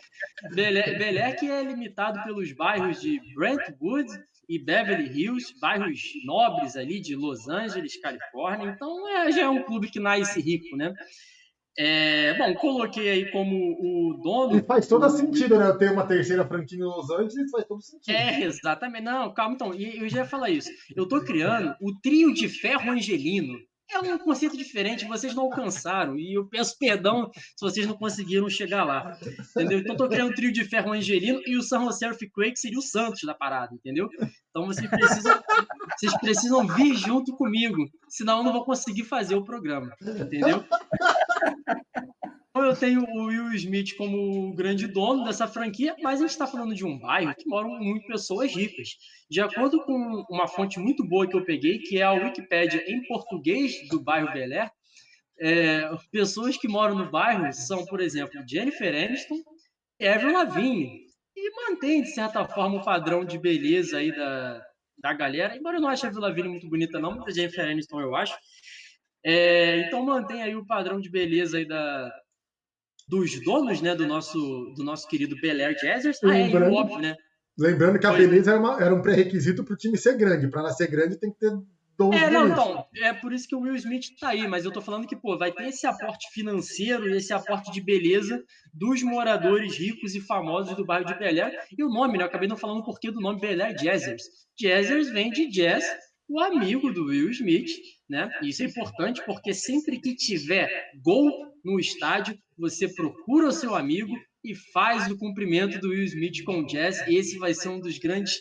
Bel 0.56 0.78
Air, 0.78 0.98
Bel 0.98 1.24
Air 1.24 1.40
que 1.40 1.52
é 1.52 1.64
limitado 1.64 2.24
pelos 2.24 2.52
bairros 2.54 3.00
de 3.00 3.20
Brentwood 3.36 4.10
e 4.50 4.58
Beverly 4.58 5.08
Hills, 5.18 5.54
bairros 5.62 6.02
nobres 6.26 6.76
ali 6.76 7.00
de 7.00 7.16
Los 7.16 7.48
Angeles, 7.48 8.02
Califórnia. 8.02 8.72
Então 8.76 9.08
é, 9.08 9.32
já 9.32 9.42
é 9.44 9.50
um 9.50 9.64
clube 9.64 9.90
que 9.92 10.00
nasce 10.00 10.42
rico, 10.42 10.76
né? 10.76 10.92
É, 11.78 12.34
bom, 12.38 12.54
coloquei 12.56 13.08
aí 13.10 13.32
como 13.32 13.56
o 13.56 14.20
dono. 14.22 14.58
E 14.58 14.62
faz 14.62 14.86
todo 14.88 15.06
o- 15.06 15.10
sentido, 15.10 15.58
né? 15.58 15.68
Eu 15.68 15.78
ter 15.78 15.92
uma 15.92 16.06
terceira 16.06 16.46
franquia 16.46 16.78
em 16.80 16.84
Los 16.84 17.10
Angeles, 17.10 17.50
faz 17.52 17.66
todo 17.66 17.82
sentido. 17.82 18.14
É, 18.16 18.42
exatamente. 18.42 19.04
Não, 19.04 19.34
calma, 19.34 19.56
então. 19.56 19.74
e 19.74 19.98
Eu 19.98 20.10
já 20.10 20.20
ia 20.20 20.26
falar 20.26 20.50
isso. 20.50 20.70
Eu 20.94 21.08
tô 21.08 21.24
criando 21.24 21.74
o 21.82 21.94
trio 22.02 22.34
de 22.34 22.50
ferro 22.50 22.92
angelino. 22.92 23.58
É 23.92 24.00
um 24.00 24.20
conceito 24.20 24.56
diferente, 24.56 25.06
vocês 25.06 25.34
não 25.34 25.44
alcançaram. 25.44 26.18
E 26.18 26.36
eu 26.36 26.46
peço 26.46 26.78
perdão 26.78 27.32
se 27.34 27.62
vocês 27.62 27.88
não 27.88 27.98
conseguiram 27.98 28.48
chegar 28.48 28.84
lá. 28.84 29.18
Entendeu? 29.56 29.80
Então, 29.80 29.96
tô 29.96 30.08
criando 30.08 30.32
o 30.32 30.36
trio 30.36 30.52
de 30.52 30.64
ferro 30.64 30.94
angelino 30.94 31.42
e 31.46 31.58
o 31.58 31.64
San 31.64 31.84
Jose 31.84 32.06
Earthquake 32.06 32.60
seria 32.60 32.78
o 32.78 32.84
Santos 32.84 33.22
da 33.24 33.34
parada, 33.34 33.74
entendeu? 33.74 34.08
Então, 34.50 34.66
vocês 34.68 34.90
precisam, 34.90 35.42
vocês 35.98 36.18
precisam 36.20 36.68
vir 36.68 36.96
junto 36.96 37.36
comigo, 37.36 37.90
senão 38.08 38.40
eu 38.40 38.44
não 38.44 38.54
vou 38.54 38.64
conseguir 38.64 39.04
fazer 39.04 39.36
o 39.36 39.44
programa, 39.44 39.96
entendeu? 40.02 40.64
Eu 42.64 42.76
tenho 42.76 43.04
o 43.04 43.26
Will 43.26 43.54
Smith 43.54 43.96
como 43.96 44.54
grande 44.54 44.88
dono 44.88 45.24
dessa 45.24 45.48
franquia, 45.48 45.96
mas 46.02 46.20
a 46.20 46.22
gente 46.24 46.32
está 46.32 46.48
falando 46.48 46.74
de 46.74 46.86
um 46.86 46.98
bairro 46.98 47.36
que 47.36 47.48
moram 47.48 47.70
muitas 47.80 48.08
pessoas 48.08 48.54
ricas. 48.54 48.90
De 49.30 49.42
acordo 49.42 49.84
com 49.84 50.26
uma 50.30 50.48
fonte 50.48 50.80
muito 50.80 51.06
boa 51.06 51.28
que 51.28 51.36
eu 51.36 51.44
peguei, 51.44 51.80
que 51.80 52.00
é 52.00 52.04
a 52.04 52.12
Wikipédia 52.12 52.84
em 52.88 53.06
português 53.08 53.88
do 53.90 54.02
bairro 54.02 54.32
Bel 54.32 54.52
Air, 54.52 54.72
é, 55.40 55.90
pessoas 56.12 56.58
que 56.58 56.68
moram 56.68 56.96
no 56.96 57.10
bairro 57.10 57.52
são, 57.54 57.86
por 57.86 58.02
exemplo, 58.02 58.44
Jennifer 58.48 58.94
Aniston 58.94 59.42
e 60.00 60.08
Avril 60.08 60.34
Lavigne. 60.34 61.06
E 61.36 61.52
mantém, 61.56 62.02
de 62.02 62.14
certa 62.14 62.46
forma, 62.46 62.78
o 62.80 62.84
padrão 62.84 63.24
de 63.24 63.38
beleza 63.38 63.98
aí 63.98 64.16
da, 64.16 64.62
da 64.98 65.14
galera. 65.14 65.56
Embora 65.56 65.78
eu 65.78 65.82
não 65.82 65.90
ache 65.90 66.06
a 66.06 66.10
Avril 66.10 66.24
Lavigne 66.24 66.50
muito 66.50 66.68
bonita, 66.68 67.00
não, 67.00 67.16
mas 67.16 67.28
a 67.28 67.32
Jennifer 67.32 67.66
Aniston 67.66 68.02
eu 68.02 68.16
acho. 68.16 68.38
É, 69.24 69.82
então 69.82 70.06
mantém 70.06 70.42
aí 70.42 70.56
o 70.56 70.66
padrão 70.66 71.00
de 71.00 71.10
beleza 71.10 71.58
aí 71.58 71.66
da, 71.66 72.12
dos 73.10 73.44
donos, 73.44 73.82
né, 73.82 73.96
do 73.96 74.06
nosso, 74.08 74.38
do 74.78 74.84
nosso 74.84 75.08
querido 75.08 75.36
Bel 75.42 75.58
Air 75.66 75.76
Jazzers. 75.76 76.20
Ah, 76.24 76.38
é, 76.38 76.44
Lembrando- 76.46 76.76
óbvio, 76.76 77.00
né? 77.00 77.16
Lembrando 77.58 78.00
que 78.00 78.06
a 78.06 78.12
Foi. 78.12 78.20
beleza 78.20 78.52
era, 78.52 78.60
uma- 78.60 78.82
era 78.82 78.94
um 78.96 79.02
pré-requisito 79.02 79.64
para 79.66 79.74
o 79.74 79.78
time 79.78 79.98
ser 79.98 80.16
grande. 80.16 80.48
Para 80.50 80.62
ela 80.62 80.72
ser 80.72 80.88
grande, 80.88 81.20
tem 81.20 81.32
que 81.32 81.40
ter 81.40 81.52
dons 81.98 82.16
É, 82.16 82.30
não, 82.30 82.48
então, 82.48 82.86
é 82.96 83.12
por 83.12 83.34
isso 83.34 83.46
que 83.48 83.56
o 83.56 83.60
Will 83.60 83.76
Smith 83.76 84.06
tá 84.18 84.30
aí, 84.30 84.48
mas 84.48 84.64
eu 84.64 84.72
tô 84.72 84.80
falando 84.82 85.06
que, 85.06 85.16
pô, 85.18 85.38
vai 85.38 85.52
ter 85.52 85.68
esse 85.68 85.86
aporte 85.86 86.28
financeiro 86.32 87.10
e 87.10 87.18
esse 87.18 87.34
aporte 87.34 87.70
de 87.72 87.82
beleza 87.82 88.42
dos 88.74 89.04
moradores 89.04 89.76
ricos 89.78 90.16
e 90.16 90.22
famosos 90.22 90.74
do 90.78 90.86
bairro 90.86 91.06
de 91.06 91.18
Bel 91.20 91.44
Air. 91.46 91.60
E 91.78 91.84
o 91.84 91.90
nome, 91.90 92.18
né? 92.18 92.24
Eu 92.24 92.28
acabei 92.28 92.48
não 92.48 92.56
falando 92.56 92.80
o 92.80 92.86
porquê 92.86 93.12
do 93.12 93.20
nome 93.20 93.42
Bel 93.42 93.62
Air 93.62 93.76
Jazzers. 93.76 94.24
Jazzers 94.58 95.10
vem 95.10 95.30
de 95.30 95.50
jazz, 95.50 95.84
o 96.30 96.40
amigo 96.40 96.94
do 96.94 97.08
Will 97.08 97.30
Smith, 97.32 97.72
né? 98.10 98.30
Isso 98.44 98.62
é 98.64 98.68
importante 98.68 99.22
porque 99.26 99.54
sempre 99.54 100.00
que 100.00 100.16
tiver 100.16 100.70
gol 101.04 101.30
no 101.66 101.78
estádio, 101.80 102.38
você 102.60 102.88
procura 102.94 103.48
o 103.48 103.52
seu 103.52 103.76
amigo 103.76 104.14
e 104.44 104.54
faz 104.74 105.10
o 105.12 105.18
cumprimento 105.18 105.80
do 105.80 105.90
Will 105.90 106.04
Smith 106.04 106.44
com 106.44 106.60
o 106.60 106.66
jazz. 106.66 107.06
Esse 107.08 107.38
vai 107.38 107.54
ser 107.54 107.70
um 107.70 107.80
dos 107.80 107.98
grandes 107.98 108.38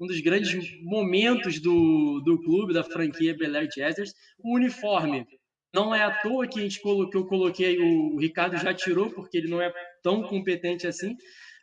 um 0.00 0.06
dos 0.06 0.20
grandes 0.20 0.52
momentos 0.82 1.60
do, 1.60 2.20
do 2.24 2.42
clube, 2.42 2.72
da 2.74 2.82
franquia 2.82 3.36
Bel 3.36 3.54
Air 3.54 3.68
Jazzers. 3.68 4.12
O 4.42 4.56
uniforme 4.56 5.24
não 5.72 5.94
é 5.94 6.02
à 6.02 6.10
toa 6.10 6.46
que 6.48 6.58
a 6.58 6.62
gente 6.62 6.80
colocou, 6.80 7.20
eu 7.20 7.26
coloquei, 7.28 7.78
o 7.78 8.18
Ricardo 8.18 8.56
já 8.56 8.74
tirou, 8.74 9.10
porque 9.10 9.38
ele 9.38 9.48
não 9.48 9.62
é 9.62 9.72
tão 10.02 10.22
competente 10.24 10.88
assim, 10.88 11.14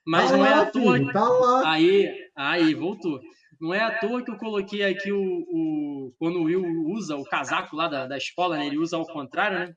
mas 0.07 0.31
tá 0.31 0.37
não 0.37 0.45
é 0.45 0.49
lá, 0.51 0.61
à 0.61 0.65
toa 0.67 0.97
filho, 0.97 1.11
tá 1.11 1.27
lá. 1.27 1.71
Aí, 1.73 2.09
aí, 2.35 2.73
voltou. 2.73 3.19
Não 3.59 3.73
é 3.73 3.79
à 3.81 3.99
toa 3.99 4.23
que 4.23 4.31
eu 4.31 4.37
coloquei 4.37 4.83
aqui 4.83 5.11
o, 5.11 5.19
o- 5.21 6.13
quando 6.17 6.37
o 6.39 6.43
Will 6.43 6.63
usa 6.87 7.17
o 7.17 7.25
casaco 7.25 7.75
lá 7.75 7.89
da, 7.89 8.07
da 8.07 8.17
escola, 8.17 8.57
né? 8.57 8.67
Ele 8.67 8.77
usa 8.77 8.95
ao 8.95 9.05
contrário, 9.05 9.59
né? 9.59 9.73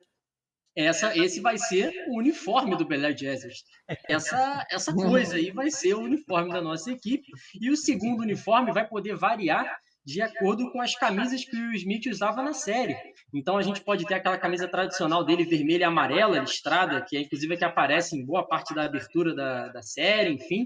Essa, 0.75 1.16
esse 1.16 1.41
vai 1.41 1.59
ser 1.59 1.93
o 2.09 2.18
uniforme 2.18 2.77
do 2.77 2.87
Bel 2.87 3.05
Air 3.05 3.14
Jazzers. 3.14 3.64
Essa, 4.09 4.66
essa 4.70 4.95
coisa 4.95 5.37
aí 5.37 5.51
vai 5.51 5.70
ser 5.70 5.95
o 5.95 6.01
uniforme 6.01 6.51
da 6.51 6.62
nossa 6.62 6.91
equipe. 6.91 7.27
E 7.61 7.70
o 7.70 7.77
segundo 7.77 8.23
uniforme 8.23 8.73
vai 8.73 8.89
poder 8.89 9.14
variar 9.14 9.79
de 10.05 10.20
acordo 10.20 10.70
com 10.73 10.81
as 10.81 10.95
camisas 10.97 11.45
que 11.45 11.57
o 11.57 11.73
Smith 11.75 12.07
usava 12.07 12.43
na 12.43 12.53
série. 12.53 12.97
Então 13.33 13.57
a 13.57 13.62
gente 13.62 13.81
pode 13.83 14.05
ter 14.07 14.14
aquela 14.14 14.39
camisa 14.39 14.66
tradicional 14.66 15.25
dele, 15.25 15.45
vermelha 15.45 15.83
e 15.83 15.85
amarela, 15.85 16.39
listrada, 16.39 17.03
que 17.03 17.16
é 17.16 17.20
inclusive 17.20 17.55
a 17.55 17.57
que 17.57 17.64
aparece 17.64 18.16
em 18.16 18.25
boa 18.25 18.47
parte 18.47 18.75
da 18.75 18.85
abertura 18.85 19.35
da, 19.35 19.68
da 19.68 19.83
série, 19.83 20.33
enfim. 20.33 20.64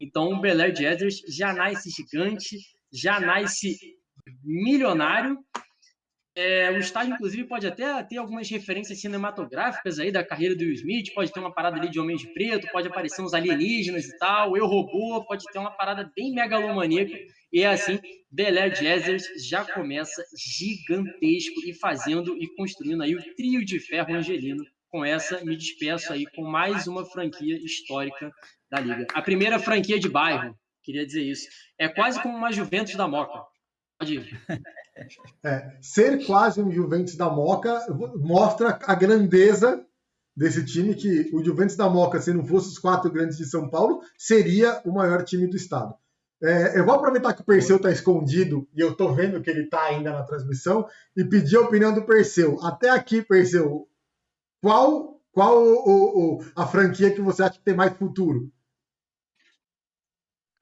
Então 0.00 0.32
o 0.32 0.40
Bel 0.40 0.60
Air 0.60 0.72
Jazzers 0.72 1.20
já 1.28 1.52
nasce 1.52 1.90
gigante, 1.90 2.58
já 2.92 3.20
nasce 3.20 3.78
milionário. 4.42 5.38
É, 6.36 6.68
o 6.72 6.78
estádio, 6.78 7.14
inclusive, 7.14 7.44
pode 7.44 7.64
até 7.64 8.02
ter 8.02 8.16
algumas 8.16 8.50
referências 8.50 9.00
cinematográficas 9.00 10.00
aí 10.00 10.10
da 10.10 10.24
carreira 10.24 10.56
do 10.56 10.62
Will 10.64 10.72
Smith, 10.72 11.14
pode 11.14 11.32
ter 11.32 11.38
uma 11.38 11.54
parada 11.54 11.76
ali 11.76 11.88
de 11.88 12.00
Homem 12.00 12.16
de 12.16 12.26
Preto, 12.34 12.66
pode 12.72 12.88
aparecer 12.88 13.22
uns 13.22 13.34
alienígenas 13.34 14.06
e 14.06 14.18
tal, 14.18 14.56
Eu 14.56 14.66
Robô, 14.66 15.24
pode 15.24 15.44
ter 15.52 15.60
uma 15.60 15.70
parada 15.70 16.10
bem 16.16 16.32
megalomaníaca. 16.32 17.16
E 17.52 17.62
é 17.62 17.68
assim, 17.68 18.00
Bel 18.28 18.58
Air 18.58 18.72
Jazzers 18.72 19.28
já 19.48 19.64
começa 19.64 20.24
gigantesco 20.36 21.60
e 21.64 21.72
fazendo 21.72 22.36
e 22.36 22.48
construindo 22.56 23.04
aí 23.04 23.14
o 23.14 23.34
trio 23.36 23.64
de 23.64 23.78
ferro 23.78 24.12
angelino. 24.12 24.64
Com 24.88 25.04
essa, 25.04 25.44
me 25.44 25.56
despeço 25.56 26.12
aí 26.12 26.24
com 26.34 26.42
mais 26.42 26.88
uma 26.88 27.04
franquia 27.04 27.56
histórica 27.64 28.32
da 28.68 28.80
Liga. 28.80 29.06
A 29.12 29.22
primeira 29.22 29.58
franquia 29.60 30.00
de 30.00 30.08
bairro, 30.08 30.56
queria 30.82 31.06
dizer 31.06 31.22
isso. 31.22 31.48
É 31.78 31.88
quase 31.88 32.20
como 32.20 32.36
uma 32.36 32.52
Juventus 32.52 32.96
da 32.96 33.06
Moca. 33.06 33.40
Pode 33.98 34.14
ir. 34.14 34.40
É, 35.42 35.76
ser 35.80 36.24
quase 36.24 36.62
um 36.62 36.70
Juventus 36.70 37.16
da 37.16 37.28
Moca 37.28 37.80
mostra 38.16 38.78
a 38.84 38.94
grandeza 38.94 39.84
desse 40.36 40.64
time, 40.64 40.94
que 40.94 41.30
o 41.32 41.42
Juventus 41.44 41.76
da 41.76 41.88
Moca, 41.88 42.20
se 42.20 42.32
não 42.32 42.44
fosse 42.44 42.68
os 42.68 42.78
quatro 42.78 43.10
grandes 43.10 43.36
de 43.36 43.44
São 43.44 43.68
Paulo, 43.68 44.00
seria 44.16 44.80
o 44.84 44.92
maior 44.92 45.24
time 45.24 45.46
do 45.46 45.56
estado. 45.56 45.94
É, 46.42 46.78
eu 46.78 46.84
vou 46.84 46.94
aproveitar 46.94 47.32
que 47.32 47.40
o 47.42 47.44
Perseu 47.44 47.76
está 47.76 47.90
escondido 47.90 48.68
e 48.74 48.80
eu 48.80 48.92
estou 48.92 49.14
vendo 49.14 49.40
que 49.40 49.48
ele 49.48 49.62
está 49.64 49.82
ainda 49.84 50.12
na 50.12 50.24
transmissão 50.24 50.86
e 51.16 51.24
pedir 51.24 51.56
a 51.56 51.60
opinião 51.62 51.92
do 51.94 52.04
Perseu. 52.04 52.58
Até 52.62 52.90
aqui, 52.90 53.22
Perseu, 53.22 53.88
qual, 54.60 55.20
qual 55.32 55.62
o- 55.62 56.36
o- 56.38 56.44
a 56.56 56.66
franquia 56.66 57.12
que 57.14 57.20
você 57.20 57.42
acha 57.42 57.54
que 57.54 57.64
tem 57.64 57.74
mais 57.74 57.96
futuro? 57.96 58.50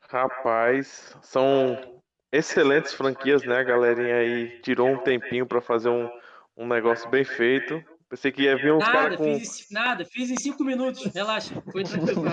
Rapaz, 0.08 1.16
são 1.22 1.91
excelentes 2.32 2.94
franquias, 2.94 3.44
né? 3.44 3.58
A 3.58 3.62
galerinha 3.62 4.16
aí 4.16 4.58
tirou 4.62 4.88
um 4.88 4.98
tempinho 4.98 5.46
pra 5.46 5.60
fazer 5.60 5.90
um, 5.90 6.08
um 6.56 6.66
negócio 6.66 7.08
bem 7.10 7.24
feito. 7.24 7.84
Pensei 8.08 8.32
que 8.32 8.42
ia 8.42 8.56
vir 8.56 8.72
uns 8.72 8.84
caras 8.84 9.16
com. 9.16 9.40
nada, 9.70 10.04
fiz 10.04 10.30
em 10.30 10.36
cinco 10.36 10.64
minutos. 10.64 11.04
Relaxa, 11.14 11.62
foi 11.70 11.84
tranquilo. 11.84 12.24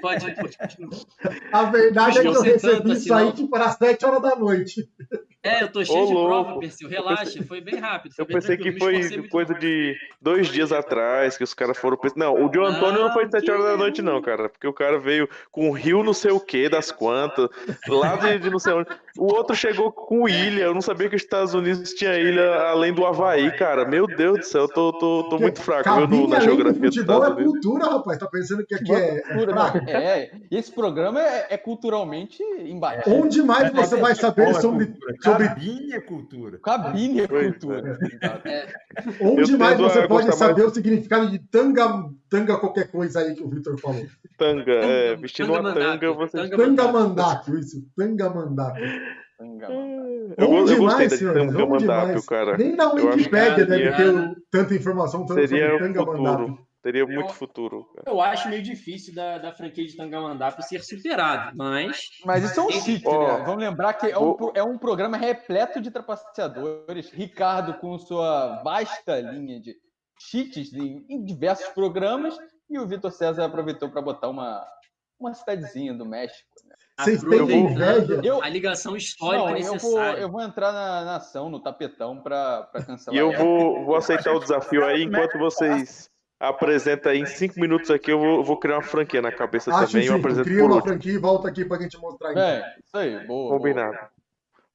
Pode, 0.00 0.34
pode 0.34 0.56
continuar. 0.58 1.00
A 1.52 1.64
verdade 1.64 2.18
é 2.18 2.22
que 2.22 2.28
eu 2.28 2.42
recebi 2.42 2.92
assim, 2.92 3.00
isso 3.02 3.14
aí 3.14 3.32
tipo 3.32 3.56
às 3.56 3.74
7 3.76 4.04
horas 4.06 4.22
da 4.22 4.36
noite. 4.36 4.88
É, 5.42 5.62
eu 5.62 5.72
tô 5.72 5.82
cheio 5.82 6.06
de 6.06 6.12
louco. 6.12 6.28
prova, 6.28 6.60
Perseu. 6.60 6.86
Relaxa, 6.86 7.42
foi 7.44 7.62
bem 7.62 7.76
rápido. 7.76 8.12
foi 8.14 8.22
Eu 8.22 8.26
bem 8.26 8.36
pensei 8.36 8.58
que 8.58 8.78
foi 8.78 9.26
coisa 9.28 9.54
de 9.54 9.96
dois 10.20 10.48
dias 10.48 10.70
atrás 10.70 11.38
que 11.38 11.42
os 11.42 11.54
caras 11.54 11.78
foram. 11.78 11.98
Não, 12.14 12.34
o 12.34 12.52
Joe 12.52 12.66
Antônio 12.66 13.00
não 13.00 13.12
foi 13.12 13.24
Não, 13.24 13.30
sete 13.30 13.50
horas 13.50 13.64
da 13.64 13.76
noite, 13.76 14.02
não, 14.02 14.20
cara. 14.20 14.50
Porque 14.50 14.66
o 14.66 14.72
cara 14.74 14.98
veio 14.98 15.26
com 15.50 15.70
o 15.70 15.72
Rio 15.72 16.02
não 16.04 16.12
sei 16.12 16.30
o 16.30 16.38
que 16.38 16.68
das 16.68 16.92
quantas, 16.92 17.48
lá 17.88 18.16
de, 18.16 18.38
de 18.38 18.50
não 18.50 18.58
sei 18.58 18.74
onde. 18.74 18.90
O 19.16 19.32
outro 19.34 19.56
chegou 19.56 19.90
com 19.90 20.28
ilha. 20.28 20.64
Eu 20.64 20.74
não 20.74 20.82
sabia 20.82 21.08
que 21.08 21.16
os 21.16 21.22
Estados 21.22 21.54
Unidos 21.54 21.94
tinha 21.94 22.18
ilha 22.18 22.56
além 22.68 22.92
do 22.92 23.06
Havaí, 23.06 23.50
cara. 23.56 23.86
Meu 23.86 24.06
Deus 24.06 24.40
do 24.40 24.44
céu, 24.44 24.62
eu 24.62 24.68
tô, 24.68 24.92
tô, 24.92 25.28
tô 25.30 25.38
muito 25.38 25.62
fraco 25.62 25.90
viu, 26.06 26.06
no- 26.06 26.28
na 26.28 26.38
do 26.38 26.44
geografia 26.44 26.80
dos 26.82 26.94
futebol 26.96 27.22
Estados 27.22 27.40
é 27.40 27.44
cultura, 27.44 27.84
rapaz. 27.86 28.18
Tá 28.18 28.26
pensando 28.26 28.66
que 28.66 28.74
aqui 28.74 28.92
é, 28.92 29.16
é 29.16 29.20
cultura, 29.22 29.52
fraco? 29.52 29.79
É, 29.86 30.30
esse 30.50 30.72
programa 30.72 31.20
é, 31.20 31.46
é 31.50 31.56
culturalmente 31.56 32.42
imbatível. 32.64 33.20
Onde 33.20 33.42
mais 33.42 33.70
você 33.72 33.96
vai 33.96 34.14
saber 34.14 34.48
é 34.48 34.54
sobre, 34.54 34.86
cultura. 34.86 35.14
sobre 35.22 35.48
Cabine 35.48 35.92
é 35.92 36.00
cultura. 36.00 36.58
Cabine 36.58 37.20
é 37.22 37.26
Pois 37.28 37.46
cultura. 37.52 37.98
onde 39.20 39.52
Eu 39.52 39.58
mais 39.58 39.78
você 39.78 40.06
pode 40.08 40.34
saber 40.34 40.62
o 40.64 40.70
significado 40.70 41.30
de 41.30 41.38
tanga, 41.38 42.04
tanga 42.28 42.56
qualquer 42.58 42.90
coisa 42.90 43.20
aí 43.20 43.34
que 43.34 43.42
o 43.42 43.48
Victor 43.48 43.78
falou. 43.78 44.04
Tanga, 44.38 44.72
é, 44.72 45.16
vestindo 45.16 45.52
uma 45.52 45.62
Tanga 45.62 45.74
tanga, 45.74 46.06
mandato, 46.08 46.14
você. 46.16 46.36
tanga 46.38 46.56
Tanga 46.56 46.92
mandato. 46.92 47.58
isso. 47.58 47.82
Tanga 47.96 48.30
mandato. 48.30 48.80
Eu, 50.36 50.48
go- 50.48 50.54
Onde 50.56 50.72
eu 50.74 50.78
gostei 50.78 50.78
mais, 51.06 51.10
da 51.10 51.16
senhores? 51.16 51.46
tanga 51.46 51.64
Onde 51.64 51.86
mandápio, 51.86 52.12
mais? 52.12 52.26
cara. 52.26 52.56
Nem 52.58 52.76
na 52.76 52.84
Eu 52.84 53.06
Wikipédia 53.08 53.64
deve 53.66 53.90
ter 53.92 54.36
tanta 54.50 54.74
informação 54.74 55.24
tanto 55.24 55.40
Seria 55.40 55.70
sobre 55.70 55.78
tanga 55.94 56.04
mandato. 56.04 56.58
Teria 56.82 57.06
muito 57.06 57.34
futuro, 57.34 57.84
cara. 57.94 58.04
Eu 58.10 58.20
acho 58.22 58.48
meio 58.48 58.62
difícil 58.62 59.14
da, 59.14 59.36
da 59.36 59.52
franquia 59.52 59.86
de 59.86 59.94
Tangamandapo 59.96 60.62
ser 60.62 60.82
superado, 60.82 61.54
mas 61.54 62.08
Mas 62.24 62.42
isso 62.44 62.58
é 62.58 62.62
um 62.62 62.70
cheat, 62.70 63.06
Ó, 63.06 63.38
né? 63.38 63.44
Vamos 63.44 63.60
lembrar 63.62 63.92
que 63.94 64.06
é 64.06 64.18
um, 64.18 64.34
vou- 64.34 64.52
é 64.54 64.62
um 64.62 64.78
programa 64.78 65.16
repleto 65.18 65.78
de 65.80 65.90
trapaceadores. 65.90 67.10
Ricardo 67.10 67.74
com 67.74 67.98
sua 67.98 68.62
vasta 68.62 69.20
linha 69.20 69.60
de 69.60 69.76
cheats 70.18 70.72
em, 70.72 71.04
em 71.08 71.22
diversos 71.22 71.68
programas. 71.68 72.36
E 72.70 72.78
o 72.78 72.86
Vitor 72.86 73.10
César 73.12 73.44
aproveitou 73.44 73.90
para 73.90 74.00
botar 74.00 74.28
uma, 74.28 74.66
uma 75.18 75.34
cidadezinha 75.34 75.92
do 75.92 76.06
México. 76.06 76.48
Né? 76.64 76.74
Vocês 76.98 77.22
têm 77.22 77.60
inveja? 77.60 78.20
Eu- 78.24 78.42
a 78.42 78.48
ligação 78.48 78.96
histórica 78.96 79.44
Não, 79.50 79.56
eu 79.58 79.64
vou, 79.64 79.72
necessária. 79.74 80.20
eu 80.20 80.30
vou 80.30 80.40
entrar 80.40 80.72
na, 80.72 81.04
na 81.04 81.16
ação, 81.16 81.50
no 81.50 81.60
tapetão, 81.60 82.22
para 82.22 82.70
cancelar. 82.86 83.14
E 83.14 83.18
eu 83.18 83.32
vou, 83.36 83.84
vou 83.84 83.96
aceitar 83.96 84.32
o 84.32 84.38
desafio 84.38 84.82
aí, 84.84 85.02
enquanto 85.02 85.36
vocês 85.38 86.08
apresentam 86.40 87.12
aí 87.12 87.20
em 87.20 87.26
cinco 87.26 87.60
minutos 87.60 87.90
aqui, 87.90 88.10
eu 88.10 88.18
vou, 88.18 88.42
vou 88.42 88.56
criar 88.58 88.76
uma 88.76 88.82
franquia 88.82 89.20
na 89.20 89.30
cabeça 89.30 89.70
Acho 89.74 89.92
também 89.92 90.06
e 90.06 90.08
eu 90.08 90.16
apresento 90.16 90.48
Cria 90.48 90.64
uma 90.64 90.74
último. 90.76 90.88
franquia 90.92 91.12
e 91.12 91.18
volta 91.18 91.48
aqui 91.48 91.64
pra 91.64 91.78
gente 91.78 91.98
mostrar. 91.98 92.36
É, 92.36 92.74
isso 92.82 92.96
aí, 92.96 93.26
boa. 93.26 93.56
Combinado. 93.56 93.98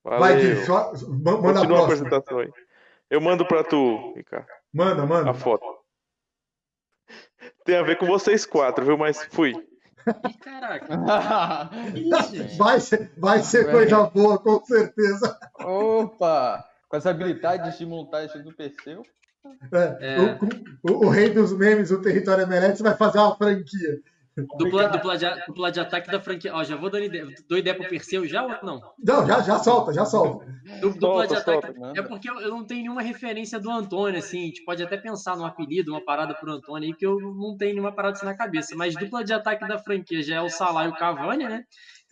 Vai, 0.03 0.38
Gui, 0.39 0.63
só, 0.66 0.93
ma- 1.07 1.32
manda 1.32 1.38
a 1.38 1.41
Continua 1.41 1.61
a 1.61 1.66
próxima. 1.66 1.84
apresentação 1.84 2.39
aí. 2.39 2.51
Eu 3.09 3.20
mando 3.20 3.45
pra 3.47 3.63
tu, 3.63 4.13
Ricardo, 4.16 4.45
Manda, 4.72 5.01
a 5.01 5.05
manda. 5.05 5.34
foto. 5.34 5.66
Tem 7.63 7.78
a 7.78 7.84
ver 7.84 7.97
com 7.97 8.05
vocês 8.05 8.45
quatro, 8.45 8.86
viu? 8.86 8.97
Mas 8.97 9.24
fui. 9.32 9.51
Ih, 10.30 10.34
caraca. 10.38 10.95
boa. 10.95 11.70
Vai 12.57 12.80
ser, 12.80 13.11
vai 13.18 13.39
ser 13.39 13.72
coisa 13.72 14.03
boa, 14.03 14.38
com 14.38 14.63
certeza. 14.66 15.36
Opa! 15.59 16.63
Com 16.88 16.95
as 16.97 17.07
habilidades 17.07 17.78
de 17.80 17.86
montagem 17.88 18.43
do 18.43 18.53
Perseu. 18.55 19.03
É, 19.72 20.20
o, 20.84 20.91
o- 20.93 21.06
o 21.06 21.10
rei 21.10 21.30
dos 21.30 21.54
memes, 21.58 21.91
o 21.91 22.02
território 22.02 22.43
emerete, 22.43 22.82
vai 22.84 22.96
fazer 22.96 23.20
uma 23.20 23.36
franquia. 23.36 24.00
Dupla, 24.58 24.89
dupla, 24.89 25.18
de, 25.18 25.26
dupla 25.48 25.72
de 25.72 25.80
ataque 25.80 26.12
da 26.12 26.20
franquia. 26.20 26.54
Ó, 26.54 26.62
já 26.62 26.76
vou 26.76 26.89
dando 26.89 27.06
ideia. 27.06 27.26
Dou 27.48 27.58
ideia 27.58 27.74
pro 27.74 27.88
Perseu 27.88 28.28
já 28.28 28.43
ou 28.43 28.50
não? 28.64 28.82
Não, 29.02 29.26
já, 29.26 29.39
já 29.41 29.60
solta, 29.60 29.93
já 29.93 30.04
solta. 30.06 30.46
Du- 30.82 30.89
Dupla 30.93 31.26
de 31.26 31.36
Solta, 31.36 31.52
ataque. 31.52 31.80
solta. 31.80 32.00
É 32.00 32.04
porque 32.04 32.30
eu, 32.30 32.41
eu 32.41 32.50
não 32.50 32.66
tenho 32.66 32.82
nenhuma 32.82 33.02
referência 33.02 33.58
do 33.62 33.72
Antônio, 33.72 34.20
assim. 34.20 34.43
A 34.43 34.46
gente 34.48 34.66
pode 34.66 34.84
até 34.84 34.98
pensar 34.98 35.38
num 35.38 35.46
apelido, 35.46 35.93
uma 35.93 36.04
parada 36.04 36.34
pro 36.34 36.52
Antônio 36.52 36.89
aí, 36.89 36.93
que 36.93 37.06
eu 37.06 37.18
não 37.18 37.56
tenho 37.56 37.76
nenhuma 37.76 37.93
parada 37.96 38.18
assim 38.18 38.26
na 38.26 38.36
cabeça. 38.36 38.76
Mas 38.76 38.93
dupla 38.93 39.24
de 39.24 39.32
ataque 39.32 39.66
da 39.66 39.80
franquia 39.80 40.22
já 40.22 40.36
é 40.36 40.41
o 40.41 40.50
Salah 40.50 40.84
e 40.86 40.89
o 40.89 40.96
Cavani, 40.96 41.46
né? 41.46 41.64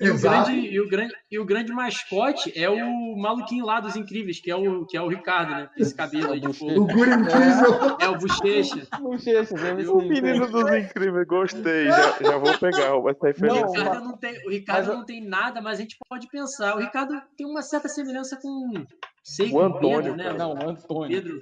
E 0.07 0.09
o, 0.11 0.19
grande, 0.19 0.51
e, 0.51 0.79
o 0.81 0.87
grande, 0.89 1.13
e 1.31 1.39
o 1.39 1.45
grande 1.45 1.71
mascote 1.71 2.51
é 2.59 2.69
o 2.69 3.15
maluquinho 3.17 3.65
lá 3.65 3.79
dos 3.79 3.95
incríveis, 3.95 4.39
que 4.39 4.51
é 4.51 4.55
o, 4.55 4.85
que 4.85 4.97
é 4.97 5.01
o 5.01 5.07
Ricardo, 5.07 5.51
né? 5.51 5.69
Esse 5.77 5.95
cabelo 5.95 6.33
aí 6.33 6.39
de 6.39 6.47
O 6.47 6.53
fogo. 6.53 6.85
Guri 6.87 7.11
incrível. 7.11 7.97
É 7.99 8.09
o 8.09 8.17
Bochecha. 8.17 8.87
O 9.01 10.01
menino 10.01 10.47
dos 10.47 10.71
incríveis, 10.71 11.27
gostei. 11.27 11.85
Já, 11.87 12.17
já 12.21 12.37
vou 12.37 12.57
pegar 12.57 12.95
essa 13.09 13.25
O 13.25 13.27
referência. 13.27 13.61
Não, 13.61 13.71
Ricardo, 13.71 14.03
não 14.05 14.17
tem, 14.17 14.45
o 14.45 14.49
Ricardo 14.49 14.87
mas- 14.87 14.97
não 14.97 15.05
tem 15.05 15.23
nada, 15.25 15.61
mas 15.61 15.79
a 15.79 15.81
gente 15.81 15.97
pode 16.09 16.27
pensar. 16.29 16.75
O 16.75 16.79
Ricardo 16.79 17.13
tem 17.37 17.45
uma 17.47 17.61
certa 17.61 17.87
semelhança 17.87 18.37
com. 18.41 18.71
Sei, 19.23 19.49
O 19.51 19.61
Antônio, 19.61 19.97
Pedro, 20.01 20.15
né? 20.17 20.23
cara. 20.25 20.37
Não, 20.37 20.51
Antônio. 20.69 21.07
Pedro. 21.09 21.39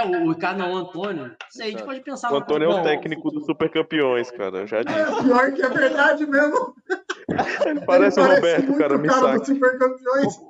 É, 0.00 0.06
o 0.06 0.24
o 0.24 0.32
Ricardo 0.32 0.58
não, 0.58 0.72
o 0.72 0.76
Antônio. 0.76 1.36
Isso 1.50 1.62
aí, 1.62 1.68
a 1.68 1.70
gente 1.72 1.84
pode 1.84 2.00
pensar. 2.00 2.32
O 2.32 2.36
Antônio 2.36 2.70
é 2.70 2.80
o 2.80 2.82
técnico 2.82 3.30
dos 3.30 3.44
super 3.44 3.70
campeões, 3.70 4.30
cara. 4.30 4.58
eu 4.60 4.66
Já 4.66 4.82
disse. 4.82 4.98
É, 4.98 5.22
pior 5.22 5.52
que 5.52 5.62
é 5.62 5.68
verdade 5.68 6.26
mesmo. 6.26 6.74
Ele 7.66 7.80
parece 7.84 8.18
o 8.18 8.24
Ele 8.24 8.34
Roberto, 8.34 8.66
muito 8.66 8.78
cara. 8.78 8.98
Me 8.98 9.08
cara 9.08 9.20
saca. 9.20 9.38
dos 9.38 9.46
super 9.46 9.78
campeões. 9.78 10.40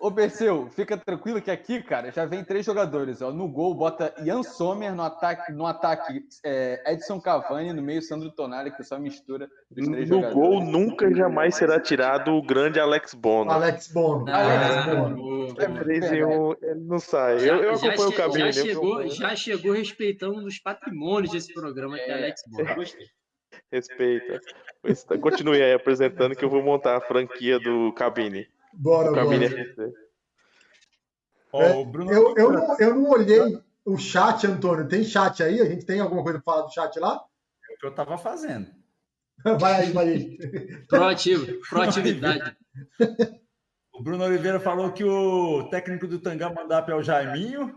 Ô, 0.00 0.10
Perseu, 0.10 0.66
fica 0.70 0.96
tranquilo 0.96 1.42
que 1.42 1.50
aqui, 1.50 1.82
cara, 1.82 2.10
já 2.10 2.24
vem 2.24 2.42
três 2.42 2.64
jogadores. 2.64 3.20
Ó. 3.20 3.30
No 3.30 3.46
gol, 3.46 3.74
bota 3.74 4.14
Ian 4.24 4.42
Sommer, 4.42 4.94
no 4.94 5.02
ataque, 5.02 5.52
no 5.52 5.66
ataque 5.66 6.22
é, 6.42 6.82
Edson 6.94 7.20
Cavani, 7.20 7.72
no 7.74 7.82
meio 7.82 8.00
Sandro 8.00 8.30
Tonali, 8.30 8.70
que 8.70 8.82
só 8.82 8.98
mistura 8.98 9.46
dos 9.70 9.86
três 9.86 10.08
No 10.08 10.22
jogadores. 10.22 10.34
gol 10.34 10.64
nunca 10.64 11.06
e 11.06 11.14
jamais 11.14 11.54
será 11.54 11.78
tirado 11.78 12.32
o 12.32 12.40
grande 12.42 12.80
Alex 12.80 13.12
Bono. 13.12 13.50
Alex 13.50 13.92
Bono. 13.92 14.24
Ah, 14.28 14.86
Alex 14.86 14.96
Bono. 14.96 15.54
É 15.58 15.68
três 15.80 16.10
em 16.12 16.24
um, 16.24 16.52
ele 16.62 16.80
não 16.80 16.98
sai. 16.98 17.34
Eu, 17.40 17.56
eu 17.62 17.76
Já- 17.76 17.88
acompanho 17.88 18.08
o 18.08 18.12
já, 18.12 18.16
cabine. 18.16 18.52
já, 18.52 18.60
eu 18.60 18.66
chegou, 18.66 19.08
já 19.08 19.36
chegou 19.36 19.72
respeitando 19.72 20.38
um 20.38 20.42
dos 20.44 20.58
patrimônios 20.58 21.30
desse 21.32 21.52
programa, 21.52 21.96
que 21.96 22.10
é 22.10 22.14
Alex 22.14 22.42
Bono. 22.50 22.74
Gostei. 22.74 23.06
Respeita. 23.70 24.40
Tá, 25.06 25.18
Continue 25.18 25.62
aí 25.62 25.74
apresentando 25.74 26.34
que 26.34 26.44
eu 26.44 26.48
vou 26.48 26.62
montar 26.62 26.96
a 26.96 27.00
franquia 27.00 27.58
do 27.60 27.92
cabine. 27.92 28.46
Bora, 28.74 29.12
bora. 29.12 29.44
É, 31.52 31.72
Eu, 31.72 32.34
eu, 32.36 32.52
não, 32.52 32.78
eu 32.78 32.94
não 32.94 33.10
olhei 33.10 33.60
o 33.84 33.96
chat, 33.96 34.46
Antônio. 34.46 34.88
Tem 34.88 35.02
chat 35.02 35.42
aí? 35.42 35.60
A 35.60 35.64
gente 35.64 35.84
tem 35.84 36.00
alguma 36.00 36.22
coisa 36.22 36.40
pra 36.40 36.52
falar 36.52 36.66
do 36.66 36.72
chat 36.72 36.98
lá? 36.98 37.20
é 37.70 37.74
o 37.74 37.78
que 37.78 37.86
eu 37.86 37.90
estava 37.90 38.18
fazendo. 38.18 38.66
Vai 39.58 39.72
aí, 39.72 39.92
vai 39.92 40.08
aí. 40.08 40.38
Proativo, 40.86 41.46
proatividade. 41.70 42.54
O 43.90 44.02
Bruno 44.02 44.24
Oliveira 44.24 44.60
falou 44.60 44.92
que 44.92 45.02
o 45.02 45.66
técnico 45.70 46.06
do 46.06 46.18
Tangamandap 46.18 46.90
é 46.90 46.94
o 46.94 47.02
Jaiminho. 47.02 47.74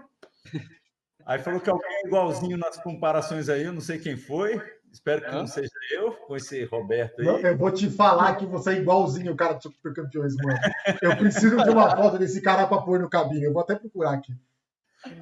Aí 1.26 1.40
falou 1.40 1.62
que 1.62 1.70
alguém 1.70 1.90
é 1.90 2.08
igualzinho 2.08 2.58
nas 2.58 2.76
comparações 2.84 3.48
aí, 3.48 3.64
eu 3.64 3.72
não 3.72 3.80
sei 3.80 3.98
quem 3.98 4.18
foi. 4.18 4.62
Espero 4.94 5.26
que 5.26 5.32
não 5.32 5.48
seja 5.48 5.72
eu, 5.92 6.12
com 6.12 6.36
esse 6.36 6.64
Roberto 6.66 7.24
Não, 7.24 7.38
aí. 7.38 7.44
eu 7.44 7.58
vou 7.58 7.72
te 7.72 7.90
falar 7.90 8.36
que 8.36 8.46
você 8.46 8.74
é 8.74 8.78
igualzinho 8.78 9.34
o 9.34 9.36
cara 9.36 9.54
do 9.54 9.64
Super 9.64 9.92
Campeões, 9.92 10.36
mano. 10.36 10.60
Eu 11.02 11.18
preciso 11.18 11.58
de 11.58 11.70
uma 11.72 11.90
foto 11.96 12.20
desse 12.20 12.40
cara 12.42 12.68
pra 12.68 12.78
pôr 12.78 13.00
no 13.00 13.10
cabine. 13.10 13.44
Eu 13.44 13.52
vou 13.52 13.64
até 13.64 13.74
procurar 13.74 14.14
aqui. 14.14 14.32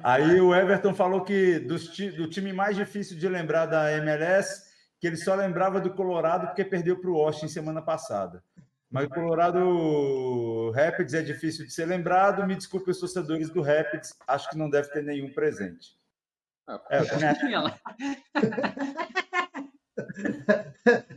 Aí 0.02 0.38
o 0.42 0.54
Everton 0.54 0.94
falou 0.94 1.24
que 1.24 1.58
dos 1.58 1.88
do 1.88 2.28
time 2.28 2.52
mais 2.52 2.76
difícil 2.76 3.18
de 3.18 3.26
lembrar 3.26 3.64
da 3.64 3.90
MLS, 3.96 4.62
que 5.00 5.06
ele 5.06 5.16
só 5.16 5.34
lembrava 5.34 5.80
do 5.80 5.94
Colorado 5.94 6.48
porque 6.48 6.66
perdeu 6.66 7.00
para 7.00 7.10
o 7.10 7.16
Washington 7.16 7.48
semana 7.48 7.80
passada. 7.80 8.44
Mas 8.90 9.06
o 9.06 9.08
Colorado 9.08 10.70
Rapids 10.72 11.14
é 11.14 11.22
difícil 11.22 11.64
de 11.64 11.72
ser 11.72 11.86
lembrado. 11.86 12.46
Me 12.46 12.54
desculpe 12.54 12.90
os 12.90 13.00
torcedores 13.00 13.48
do 13.48 13.62
Rapids, 13.62 14.14
acho 14.28 14.50
que 14.50 14.58
não 14.58 14.68
deve 14.68 14.88
ter 14.90 15.02
nenhum 15.02 15.32
presente. 15.32 15.96
Ah, 16.68 16.80
É, 16.90 17.58
lá. 17.58 17.78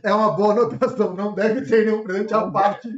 É 0.02 0.12
uma 0.12 0.32
boa 0.32 0.52
anotação. 0.52 1.14
Não 1.14 1.34
deve 1.34 1.62
ter 1.62 1.86
nenhum 1.86 2.02
presente 2.04 2.34
à 2.34 2.48
parte 2.50 2.88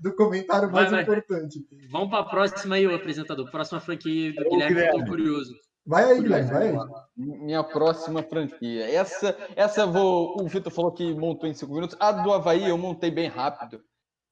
do 0.00 0.14
comentário 0.16 0.70
mais 0.70 0.90
Vai, 0.90 1.04
vai. 1.04 1.18
importante. 1.18 1.60
Vamos 1.90 2.10
para 2.10 2.20
a 2.20 2.24
próxima 2.24 2.76
aí, 2.76 2.86
o 2.86 2.94
apresentador. 2.94 3.50
Próxima 3.50 3.80
franquia 3.80 4.32
do 4.32 4.42
Guilherme, 4.50 4.74
Guilherme. 4.74 5.08
curioso. 5.08 5.54
Vai 5.86 6.04
aí, 6.04 6.20
Guilherme, 6.22 6.50
vai 6.50 6.68
aí. 6.68 6.76
Minha 7.16 7.62
próxima 7.62 8.22
franquia. 8.22 8.90
Essa, 8.90 9.36
essa 9.54 9.86
vou. 9.86 10.36
O 10.40 10.48
Vitor 10.48 10.72
falou 10.72 10.92
que 10.92 11.12
montou 11.14 11.48
em 11.48 11.54
cinco 11.54 11.74
minutos. 11.74 11.96
A 12.00 12.10
do 12.12 12.32
Havaí 12.32 12.68
eu 12.68 12.78
montei 12.78 13.10
bem 13.10 13.28
rápido. 13.28 13.80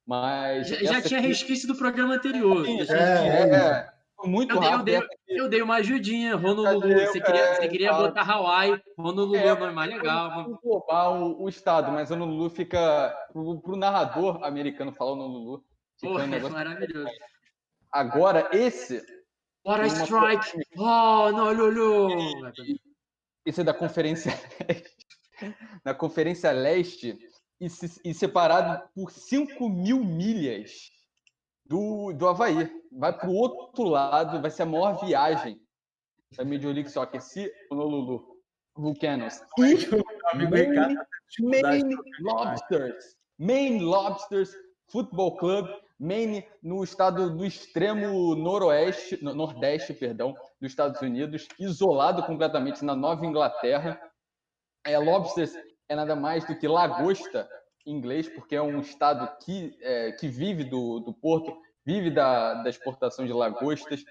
Mas. 0.06 0.68
Já, 0.68 0.76
já 0.76 1.02
tinha 1.02 1.20
aqui- 1.20 1.28
resquício 1.28 1.68
do 1.68 1.76
programa 1.76 2.14
anterior. 2.14 2.66
É. 2.66 2.72
É, 2.72 3.86
foi 3.86 3.91
muito 4.28 4.54
Eu 4.54 4.60
dei- 4.60 4.68
eu 4.68 4.72
rápido. 4.72 4.84
dei- 4.84 4.96
aqui- 4.96 5.08
Eu 5.28 5.48
dei 5.48 5.62
uma 5.62 5.76
ajudinha, 5.76 6.36
Honolulu. 6.36 6.80
Cadê? 6.82 7.06
Você 7.06 7.20
queria, 7.20 7.40
É, 7.40 7.54
você 7.54 7.68
queria 7.68 7.90
fala. 7.90 8.08
botar 8.08 8.30
Hawaii, 8.30 8.82
Honolulu 8.98 9.36
é 9.36 9.52
o 9.52 9.58
nome 9.58 9.72
mais 9.72 9.90
legal. 9.90 10.30
mas- 10.30 10.46
englobar 10.48 11.12
o, 11.12 11.42
o 11.42 11.48
estado, 11.48 11.90
mas 11.92 12.10
Honolulu 12.10 12.50
fica. 12.50 13.14
Pro, 13.32 13.60
pro 13.60 13.76
narrador 13.76 14.42
americano 14.44 14.92
falar 14.92 15.12
Honolulu. 15.12 15.64
Porra, 16.00 16.24
um 16.24 16.26
negócio... 16.26 16.54
maravilhoso. 16.54 17.08
Agora, 17.92 18.48
esse. 18.52 19.02
What 19.64 19.80
a 19.82 19.86
strike! 19.86 20.58
Oh, 20.76 21.30
não, 21.30 21.46
olhou, 21.48 22.08
Esse 23.46 23.60
é 23.60 23.64
da 23.64 23.72
Conferência 23.74 24.32
Leste. 24.68 24.96
Na 25.84 25.94
Conferência 25.94 26.50
Leste 26.52 27.18
e, 27.60 27.68
se- 27.70 28.00
e 28.04 28.12
separado 28.14 28.82
por 28.94 29.10
5 29.10 29.68
mil 29.68 30.02
milhas 30.04 30.90
do, 31.66 32.12
do 32.12 32.28
Havaí. 32.28 32.70
Vai 32.92 33.16
para 33.16 33.28
o 33.28 33.34
outro 33.34 33.84
lado, 33.84 34.40
vai 34.40 34.50
ser 34.50 34.62
a 34.62 34.66
maior 34.66 35.04
viagem 35.04 35.60
da 36.36 36.44
Major 36.44 36.72
League 36.72 36.90
Soccer, 36.90 37.20
se 37.20 37.52
Honolulu 37.70 38.36
Vulcanos. 38.74 39.40
E 39.58 39.74
Ricardo, 39.74 40.94
Maine 41.40 41.96
Lobsters. 42.20 43.16
Maine 43.38 43.80
Lobsters 43.80 44.54
Football 44.90 45.36
Club. 45.36 45.68
Maine 45.98 46.44
no 46.60 46.82
estado 46.82 47.30
do 47.36 47.44
extremo 47.44 48.34
noroeste, 48.34 49.22
no- 49.22 49.34
nordeste, 49.34 49.94
perdão, 49.94 50.34
dos 50.60 50.72
Estados 50.72 51.00
Unidos, 51.00 51.46
isolado 51.60 52.24
completamente 52.24 52.84
na 52.84 52.96
Nova 52.96 53.24
Inglaterra. 53.24 54.00
É, 54.84 54.98
Lobsters 54.98 55.54
é 55.88 55.94
nada 55.94 56.16
mais 56.16 56.44
do 56.44 56.58
que 56.58 56.66
lagosta 56.66 57.48
inglês, 57.86 58.28
porque 58.28 58.54
é 58.54 58.62
um 58.62 58.80
estado 58.80 59.28
que, 59.44 59.76
é, 59.80 60.12
que 60.12 60.28
vive 60.28 60.64
do, 60.64 61.00
do 61.00 61.12
porto, 61.12 61.56
vive 61.84 62.10
da, 62.10 62.62
da 62.62 62.70
exportação 62.70 63.26
de 63.26 63.32
lagostas. 63.32 64.04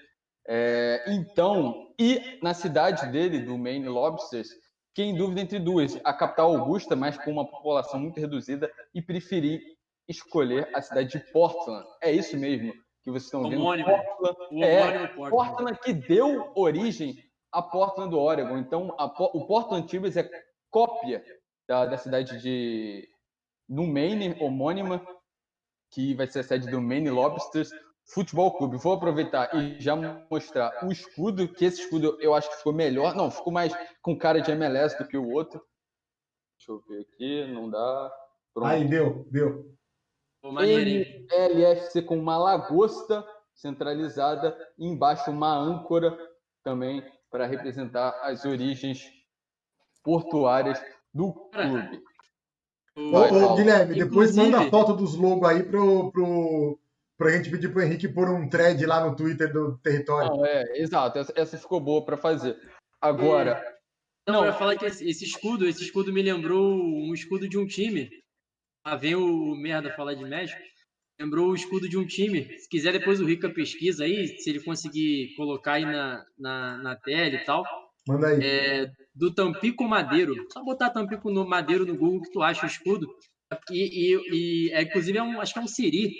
É, 0.46 1.04
então, 1.08 1.92
e 1.98 2.38
na 2.42 2.54
cidade 2.54 3.10
dele, 3.12 3.40
do 3.40 3.56
Maine 3.56 3.88
Lobsters, 3.88 4.48
fiquei 4.88 5.06
em 5.06 5.16
dúvida 5.16 5.40
entre 5.40 5.58
duas. 5.58 5.98
A 6.04 6.12
capital 6.12 6.56
Augusta, 6.56 6.96
mas 6.96 7.16
com 7.16 7.30
uma 7.30 7.48
população 7.48 8.00
muito 8.00 8.20
reduzida, 8.20 8.70
e 8.94 9.00
preferi 9.00 9.60
escolher 10.08 10.68
a 10.74 10.82
cidade 10.82 11.10
de 11.10 11.32
Portland. 11.32 11.86
É 12.02 12.12
isso 12.12 12.36
mesmo 12.36 12.72
que 13.02 13.10
vocês 13.10 13.24
estão 13.24 13.42
vendo. 13.42 13.60
Homônimo. 13.60 13.88
Portland, 13.88 14.38
O 14.50 14.64
é, 14.64 15.06
Portland. 15.08 15.30
Portland 15.30 15.80
que 15.80 15.92
deu 15.92 16.52
origem 16.54 17.16
a 17.50 17.62
Portland 17.62 18.10
do 18.10 18.18
Oregon. 18.18 18.58
Então, 18.58 18.94
a 18.98 19.04
o 19.04 19.46
Portland 19.46 19.86
Timbers 19.86 20.16
é 20.16 20.28
cópia 20.70 21.22
da, 21.68 21.86
da 21.86 21.96
cidade 21.96 22.40
de 22.40 23.08
no 23.68 23.86
Maine, 23.86 24.36
homônima, 24.40 25.04
que 25.90 26.14
vai 26.14 26.26
ser 26.26 26.40
a 26.40 26.42
sede 26.42 26.70
do 26.70 26.80
Maine 26.80 27.10
Lobsters 27.10 27.70
Futebol 28.04 28.56
Clube. 28.56 28.76
Vou 28.76 28.94
aproveitar 28.94 29.54
e 29.54 29.80
já 29.80 29.94
mostrar 30.30 30.84
o 30.84 30.90
escudo, 30.90 31.48
que 31.48 31.64
esse 31.64 31.82
escudo 31.82 32.18
eu 32.20 32.34
acho 32.34 32.50
que 32.50 32.56
ficou 32.56 32.72
melhor. 32.72 33.14
Não, 33.14 33.30
ficou 33.30 33.52
mais 33.52 33.72
com 34.00 34.16
cara 34.16 34.40
de 34.40 34.50
MLS 34.50 34.96
do 34.98 35.06
que 35.06 35.16
o 35.16 35.30
outro. 35.30 35.64
Deixa 36.58 36.72
eu 36.72 36.80
ver 36.88 37.02
aqui, 37.02 37.52
não 37.52 37.70
dá. 37.70 38.12
Pronto. 38.54 38.68
Aí, 38.68 38.86
deu, 38.86 39.26
deu. 39.30 39.74
LFC 40.44 42.02
com 42.02 42.18
uma 42.18 42.36
lagosta 42.36 43.24
centralizada 43.54 44.56
e 44.76 44.86
embaixo 44.86 45.30
uma 45.30 45.54
âncora 45.54 46.16
também 46.64 47.02
para 47.30 47.46
representar 47.46 48.10
as 48.22 48.44
origens 48.44 49.08
portuárias 50.02 50.82
do 51.14 51.32
clube. 51.50 52.02
Ô, 52.96 53.16
ô. 53.18 53.54
Guilherme, 53.56 53.94
depois 53.94 54.30
Inclusive- 54.30 54.42
manda 54.42 54.60
a 54.60 54.70
foto 54.70 54.92
dos 54.94 55.14
logos 55.14 55.48
aí 55.48 55.62
pro, 55.62 56.10
pro, 56.12 56.78
pra 57.16 57.30
gente 57.30 57.50
pedir 57.50 57.72
pro 57.72 57.82
Henrique 57.82 58.06
pôr 58.08 58.28
um 58.30 58.48
thread 58.48 58.84
lá 58.84 59.06
no 59.08 59.16
Twitter 59.16 59.52
do 59.52 59.78
território. 59.78 60.28
Não, 60.30 60.44
é, 60.44 60.64
exato, 60.78 61.18
essa, 61.18 61.32
essa 61.36 61.58
ficou 61.58 61.80
boa 61.80 62.04
para 62.04 62.16
fazer. 62.16 62.56
Agora, 63.00 63.62
Não, 64.28 64.34
Não. 64.34 64.40
eu 64.44 64.52
ia 64.52 64.58
falar 64.58 64.76
que 64.76 64.84
esse, 64.86 65.08
esse 65.08 65.24
escudo, 65.24 65.66
esse 65.66 65.82
escudo 65.82 66.12
me 66.12 66.22
lembrou 66.22 66.62
um 66.80 67.12
escudo 67.14 67.48
de 67.48 67.58
um 67.58 67.66
time. 67.66 68.08
Lá 68.86 68.94
vem 68.96 69.14
o 69.14 69.54
merda 69.54 69.92
falar 69.94 70.14
de 70.14 70.24
México. 70.24 70.60
lembrou 71.20 71.50
o 71.50 71.54
escudo 71.54 71.88
de 71.88 71.96
um 71.96 72.04
time. 72.06 72.44
Se 72.58 72.68
quiser, 72.68 72.92
depois 72.92 73.20
o 73.20 73.24
Rica 73.24 73.48
pesquisa 73.48 74.04
aí, 74.04 74.26
se 74.38 74.50
ele 74.50 74.60
conseguir 74.62 75.34
colocar 75.36 75.74
aí 75.74 75.84
na, 75.84 76.24
na, 76.38 76.76
na 76.78 76.96
tela 76.96 77.34
e 77.36 77.44
tal. 77.44 77.64
Manda 78.06 78.28
aí. 78.28 78.40
É, 78.42 78.90
do 79.14 79.32
Tampico 79.32 79.84
Madeiro. 79.84 80.34
Só 80.52 80.62
botar 80.62 80.90
Tampico 80.90 81.30
no 81.30 81.46
Madeiro 81.46 81.86
no 81.86 81.96
Google 81.96 82.22
que 82.22 82.32
tu 82.32 82.42
acha 82.42 82.64
o 82.64 82.68
escudo. 82.68 83.06
E, 83.70 84.14
e, 84.14 84.20
e 84.32 84.72
é, 84.72 84.82
inclusive, 84.82 85.18
é 85.18 85.22
um, 85.22 85.40
acho 85.40 85.52
que 85.52 85.58
é 85.58 85.62
um 85.62 85.68
Siri. 85.68 86.12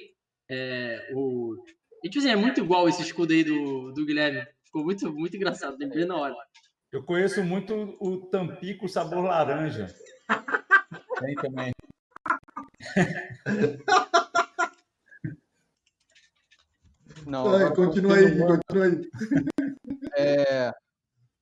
É, 0.50 1.10
o, 1.14 1.56
e, 2.04 2.08
tipo 2.08 2.18
assim, 2.18 2.32
é 2.32 2.36
muito 2.36 2.60
igual 2.60 2.88
esse 2.88 3.02
escudo 3.02 3.32
aí 3.32 3.44
do, 3.44 3.92
do 3.92 4.04
Guilherme. 4.04 4.46
Ficou 4.64 4.84
muito, 4.84 5.12
muito 5.12 5.36
engraçado, 5.36 5.76
lembrei 5.78 6.04
na 6.04 6.16
hora. 6.16 6.34
Eu 6.90 7.02
conheço 7.02 7.42
muito 7.42 7.96
o 8.00 8.26
Tampico 8.26 8.88
sabor 8.88 9.24
laranja. 9.24 9.86
Tem 11.20 11.34
também. 11.36 11.72
Não, 17.26 17.72
continua 17.74 18.16
aí, 18.16 18.38
continua 18.38 18.84
aí. 18.84 19.10
É, 20.16 20.72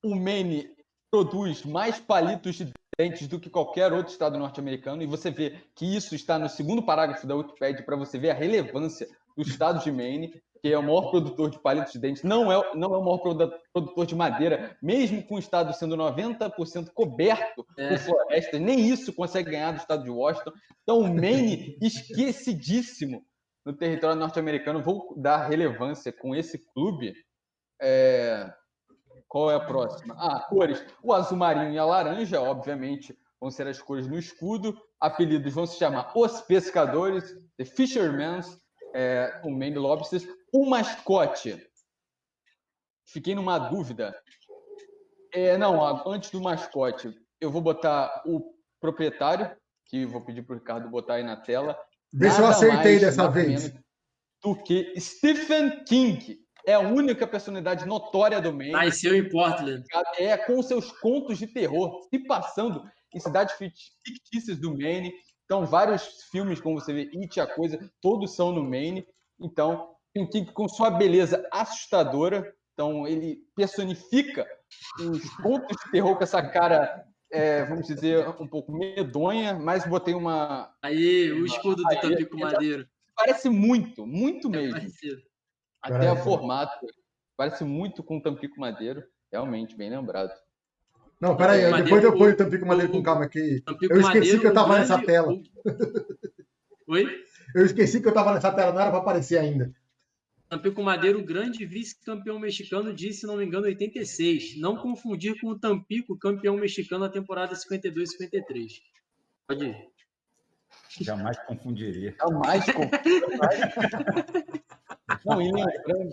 o 0.03 0.15
Maine 0.15 0.69
produz 1.11 1.63
mais 1.65 1.99
palitos 1.99 2.55
de 2.55 2.71
dentes 2.97 3.27
do 3.27 3.39
que 3.39 3.49
qualquer 3.49 3.91
outro 3.93 4.11
estado 4.11 4.37
norte-americano, 4.37 5.01
e 5.01 5.07
você 5.07 5.31
vê 5.31 5.57
que 5.75 5.85
isso 5.95 6.13
está 6.15 6.37
no 6.37 6.47
segundo 6.49 6.83
parágrafo 6.83 7.25
da 7.27 7.35
Wikipedia 7.35 7.83
para 7.83 7.95
você 7.95 8.17
ver 8.19 8.29
a 8.31 8.33
relevância 8.35 9.07
do 9.35 9.41
estado 9.43 9.83
de 9.83 9.91
Maine, 9.91 10.29
que 10.61 10.71
é 10.71 10.77
o 10.77 10.83
maior 10.83 11.09
produtor 11.09 11.49
de 11.49 11.59
palitos 11.59 11.93
de 11.93 11.99
dentes, 11.99 12.21
não 12.21 12.51
é, 12.51 12.75
não 12.75 12.93
é 12.93 12.97
o 12.97 13.03
maior 13.03 13.17
produ- 13.17 13.51
produtor 13.73 14.05
de 14.05 14.13
madeira, 14.15 14.77
mesmo 14.81 15.23
com 15.25 15.35
o 15.35 15.39
estado 15.39 15.73
sendo 15.73 15.95
90% 15.97 16.91
coberto 16.93 17.65
É. 17.77 17.89
por 17.89 17.97
florestas, 17.97 18.61
nem 18.61 18.79
isso 18.87 19.11
consegue 19.13 19.49
ganhar 19.51 19.71
do 19.71 19.77
estado 19.77 20.03
de 20.03 20.11
Washington. 20.11 20.51
Então, 20.83 20.99
o 20.99 21.13
Maine, 21.13 21.77
esquecidíssimo 21.81 23.25
no 23.65 23.73
território 23.73 24.15
norte-americano, 24.19 24.83
vou 24.83 25.15
dar 25.19 25.47
relevância 25.47 26.11
com 26.13 26.35
esse 26.35 26.59
clube. 26.73 27.13
É, 27.81 28.51
Qual 29.31 29.49
é 29.49 29.55
a 29.55 29.61
próxima? 29.61 30.13
Ah, 30.17 30.41
cores. 30.41 30.85
O 31.01 31.13
azul 31.13 31.37
marinho 31.37 31.71
e 31.71 31.79
a 31.79 31.85
laranja, 31.85 32.41
obviamente, 32.41 33.17
vão 33.39 33.49
ser 33.49 33.65
as 33.65 33.81
cores 33.81 34.05
no 34.05 34.19
escudo. 34.19 34.77
Apelidos 34.99 35.53
vão 35.53 35.65
se 35.65 35.77
chamar 35.77 36.11
Os 36.13 36.41
Pescadores, 36.41 37.33
The 37.55 37.63
Fishermen, 37.63 38.41
é, 38.93 39.39
o 39.45 39.49
Maine 39.49 39.77
Lobsters. 39.77 40.27
O 40.51 40.69
mascote. 40.69 41.65
Fiquei 43.05 43.33
numa 43.33 43.57
dúvida. 43.57 44.13
É, 45.33 45.57
não, 45.57 45.81
antes 46.05 46.29
do 46.29 46.41
mascote, 46.41 47.17
eu 47.39 47.49
vou 47.49 47.61
botar 47.61 48.23
o 48.25 48.53
proprietário, 48.81 49.49
que 49.85 50.05
vou 50.05 50.25
pedir 50.25 50.41
para 50.41 50.57
o 50.57 50.59
Ricardo 50.59 50.89
botar 50.89 51.13
aí 51.13 51.23
na 51.23 51.37
tela. 51.37 51.79
Vê 52.11 52.29
se 52.29 52.37
eu 52.37 52.41
Nada 52.41 52.53
acertei 52.53 52.99
mais, 52.99 53.01
dessa 53.01 53.29
vez. 53.29 53.73
Do 54.43 54.61
que 54.61 54.93
Stephen 54.99 55.85
King. 55.85 56.37
É 56.65 56.73
a 56.73 56.79
única 56.79 57.25
personalidade 57.27 57.85
notória 57.85 58.39
do 58.41 58.53
Maine 58.53 58.73
Nasceu 58.73 59.15
em 59.15 59.27
Portland. 59.29 59.83
é 60.17 60.37
com 60.37 60.61
seus 60.61 60.91
contos 60.99 61.37
de 61.37 61.47
terror 61.47 62.07
se 62.09 62.19
passando 62.19 62.83
em 63.13 63.19
cidades 63.19 63.55
fict- 63.55 63.91
fictícias 64.05 64.57
do 64.59 64.75
Maine. 64.77 65.13
Então, 65.45 65.65
vários 65.65 66.23
filmes, 66.31 66.61
como 66.61 66.79
você 66.79 66.93
vê, 66.93 67.09
It, 67.13 67.39
a 67.41 67.47
coisa, 67.47 67.77
todos 68.01 68.35
são 68.35 68.51
no 68.51 68.63
Maine. 68.63 69.05
Então, 69.39 69.95
King 70.13 70.51
com 70.53 70.67
sua 70.69 70.89
beleza 70.89 71.45
assustadora. 71.51 72.53
Então, 72.73 73.05
ele 73.07 73.39
personifica 73.55 74.47
os 74.99 75.29
contos 75.37 75.75
de 75.85 75.91
terror 75.91 76.15
com 76.15 76.23
essa 76.23 76.41
cara, 76.41 77.05
é, 77.31 77.65
vamos 77.65 77.85
dizer, 77.87 78.27
um 78.39 78.47
pouco 78.47 78.71
medonha, 78.71 79.53
mas 79.59 79.85
botei 79.85 80.13
uma. 80.13 80.73
Aí, 80.81 81.31
o 81.33 81.45
escudo 81.45 81.83
do 81.83 81.89
Aí, 81.89 81.99
Tampico. 81.99 82.37
Madeiro. 82.39 82.87
Parece 83.15 83.49
muito, 83.49 84.07
muito 84.07 84.47
É 84.47 84.51
mesmo. 84.51 84.71
parecido. 84.71 85.21
Até 85.81 85.97
Parece. 85.97 86.21
o 86.21 86.23
formato. 86.23 86.87
Parece 87.35 87.63
muito 87.63 88.03
com 88.03 88.17
o 88.17 88.21
Tampico 88.21 88.59
Madeiro. 88.59 89.03
Realmente, 89.31 89.75
bem 89.75 89.89
lembrado. 89.89 90.31
Não, 91.19 91.35
peraí, 91.37 91.61
Madeiro, 91.69 91.83
depois 91.85 92.03
eu 92.03 92.13
ponho 92.17 92.33
o 92.33 92.37
Tampico 92.37 92.65
Madeiro 92.65 92.89
o- 92.89 92.95
com 92.95 93.03
calma 93.03 93.25
aqui. 93.25 93.61
Tampico 93.61 93.93
Eu 93.93 93.99
esqueci 94.01 94.17
Madeiro, 94.17 94.39
que 94.41 94.47
eu 94.47 94.53
tava 94.53 94.73
o 94.73 94.77
nessa 94.77 95.01
tela. 95.03 95.31
o- 95.31 95.43
Oi? 96.87 97.07
Eu 97.55 97.65
esqueci 97.65 98.01
que 98.01 98.07
eu 98.07 98.13
tava 98.13 98.33
nessa 98.33 98.51
tela, 98.51 98.71
não 98.73 98.81
era 98.81 98.89
pra 98.89 98.99
aparecer 98.99 99.37
ainda. 99.37 99.73
Tampico 100.49 100.83
Madeiro, 100.83 101.23
grande 101.23 101.65
vice-campeão 101.65 102.37
mexicano 102.37 102.93
de, 102.93 103.13
se 103.13 103.25
não 103.25 103.37
me 103.37 103.45
engano, 103.45 103.65
86. 103.67 104.59
Não 104.59 104.75
confundir 104.75 105.39
com 105.39 105.47
o 105.47 105.57
Tampico, 105.59 106.17
campeão 106.17 106.57
mexicano 106.57 107.05
na 107.05 107.09
temporada 107.09 107.55
52-53. 107.55 108.81
Pode 109.47 109.65
ir. 109.65 109.75
Jamais 110.99 111.37
confundiria. 111.45 112.15
Jamais. 112.19 112.65
com- 112.73 112.89
Não, 115.25 115.41
e 115.41 115.51
lembrando, 115.51 116.11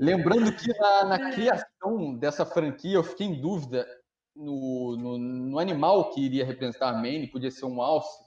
lembrando 0.00 0.52
que 0.56 0.68
na, 0.78 1.04
na 1.04 1.30
criação 1.30 2.14
dessa 2.18 2.44
franquia 2.44 2.96
eu 2.96 3.04
fiquei 3.04 3.26
em 3.26 3.40
dúvida 3.40 3.86
no, 4.34 4.96
no, 4.98 5.18
no 5.18 5.58
animal 5.58 6.10
que 6.10 6.20
iria 6.20 6.44
representar 6.44 7.00
Maine, 7.00 7.26
podia 7.30 7.50
ser 7.50 7.66
um 7.66 7.80
alce, 7.80 8.24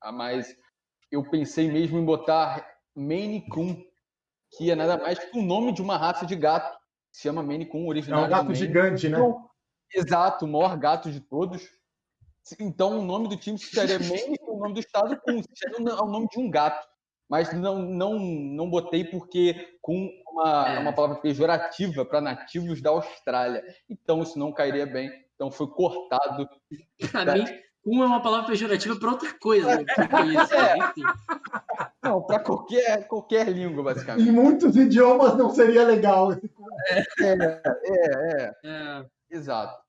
ah, 0.00 0.12
mas 0.12 0.54
eu 1.10 1.28
pensei 1.28 1.70
mesmo 1.70 1.98
em 1.98 2.04
botar 2.04 2.66
Maine 2.94 3.46
Coon, 3.48 3.82
que 4.56 4.70
é 4.70 4.74
nada 4.74 4.96
mais 4.98 5.18
que 5.18 5.38
o 5.38 5.42
nome 5.42 5.72
de 5.72 5.82
uma 5.82 5.96
raça 5.96 6.24
de 6.24 6.36
gato, 6.36 6.78
se 7.12 7.22
chama 7.22 7.42
Maine 7.42 7.66
Coon, 7.66 7.84
É 7.86 7.88
original 7.88 8.24
um 8.24 8.28
gato 8.28 8.54
gigante, 8.54 9.08
né? 9.08 9.18
Então, 9.18 9.48
exato, 9.92 10.44
o 10.44 10.48
maior 10.48 10.76
gato 10.78 11.10
de 11.10 11.20
todos. 11.20 11.68
Então, 12.60 12.98
o 12.98 13.02
nome 13.02 13.28
do 13.28 13.36
time 13.36 13.58
seria 13.58 13.98
Maine, 13.98 14.36
o 14.42 14.58
nome 14.58 14.74
do 14.74 14.80
estado 14.80 15.18
com 15.20 15.42
seria 15.54 15.78
o 16.02 16.06
nome 16.10 16.28
de 16.28 16.38
um 16.38 16.50
gato. 16.50 16.86
Mas 17.28 17.52
não, 17.54 17.78
não, 17.78 18.18
não 18.18 18.68
botei 18.68 19.02
porque 19.04 19.78
com 19.80 20.10
uma, 20.30 20.68
É. 20.68 20.78
uma 20.78 20.92
palavra 20.92 21.16
pejorativa 21.20 22.04
para 22.04 22.20
nativos 22.20 22.82
da 22.82 22.90
Austrália. 22.90 23.64
Então, 23.88 24.22
isso 24.22 24.38
não 24.38 24.52
cairia 24.52 24.86
bem. 24.86 25.10
Então, 25.34 25.50
foi 25.50 25.66
cortado. 25.68 26.48
Pra 27.10 27.34
mim, 27.34 27.44
um 27.86 28.02
é 28.02 28.06
uma 28.06 28.22
palavra 28.22 28.46
pejorativa 28.46 28.98
para 28.98 29.10
outra 29.10 29.32
coisa. 29.38 29.76
né? 29.80 29.84
É 29.88 30.42
isso? 30.42 30.54
É. 30.54 30.76
Não, 32.02 32.22
para 32.22 32.40
qualquer, 32.40 33.08
qualquer 33.08 33.48
língua, 33.48 33.82
basicamente. 33.82 34.28
Em 34.28 34.32
muitos 34.32 34.76
idiomas 34.76 35.36
não 35.36 35.48
seria 35.50 35.84
legal. 35.84 36.32
É, 37.22 38.52
Exato. 39.30 39.82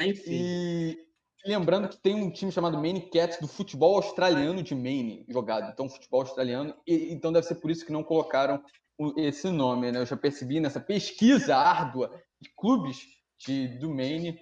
enfim. 0.00 0.30
E 0.30 1.05
lembrando 1.46 1.88
que 1.88 1.96
tem 1.96 2.14
um 2.14 2.30
time 2.30 2.50
chamado 2.52 2.78
Maine 2.78 3.08
Cats 3.10 3.38
do 3.40 3.48
futebol 3.48 3.96
australiano 3.96 4.62
de 4.62 4.74
Maine 4.74 5.24
jogado. 5.28 5.70
Então, 5.70 5.88
futebol 5.88 6.20
australiano. 6.20 6.74
E, 6.86 7.12
então, 7.12 7.32
deve 7.32 7.46
ser 7.46 7.56
por 7.56 7.70
isso 7.70 7.84
que 7.84 7.92
não 7.92 8.02
colocaram 8.02 8.62
o- 8.98 9.12
esse 9.18 9.48
nome. 9.50 9.90
Né? 9.92 10.00
Eu 10.00 10.06
já 10.06 10.16
percebi 10.16 10.60
nessa 10.60 10.80
pesquisa 10.80 11.56
árdua 11.56 12.10
de 12.40 12.50
clubes 12.56 13.00
de, 13.38 13.68
do 13.78 13.90
Maine. 13.90 14.38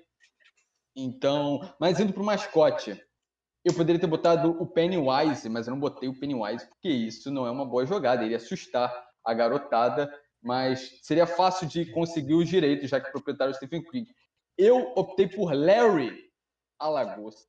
Então, 0.97 1.61
mas 1.81 1.99
indo 2.01 2.13
para 2.13 2.23
o 2.23 2.27
mascote. 2.27 3.01
Eu 3.65 3.75
poderia 3.75 4.01
ter 4.01 4.07
botado 4.07 4.51
o 4.61 4.67
Pennywise, 4.67 5.49
mas 5.49 5.67
eu 5.67 5.73
não 5.73 5.81
botei 5.81 6.09
o 6.09 6.19
Pennywise, 6.19 6.69
porque 6.69 6.89
isso 6.89 7.31
não 7.31 7.47
é 7.47 7.51
uma 7.51 7.65
boa 7.65 7.87
jogada. 7.87 8.23
Ele 8.23 8.33
ia 8.33 8.37
assustar 8.37 8.93
a 9.25 9.33
garotada, 9.33 10.13
mas 10.43 11.01
seria 11.03 11.27
fácil 11.27 11.67
de 11.67 11.87
conseguir 11.87 12.35
os 12.35 12.49
direitos, 12.49 12.91
já 12.91 13.01
que 13.01 13.09
o 13.09 13.13
proprietário 13.13 13.53
é 13.53 13.55
o 13.55 13.57
Stephen 13.57 13.83
King. 13.83 14.07
Eu 14.57 14.93
optei 14.95 15.27
por 15.27 15.53
Larry 15.55 16.24
Alagosta. 16.85 17.49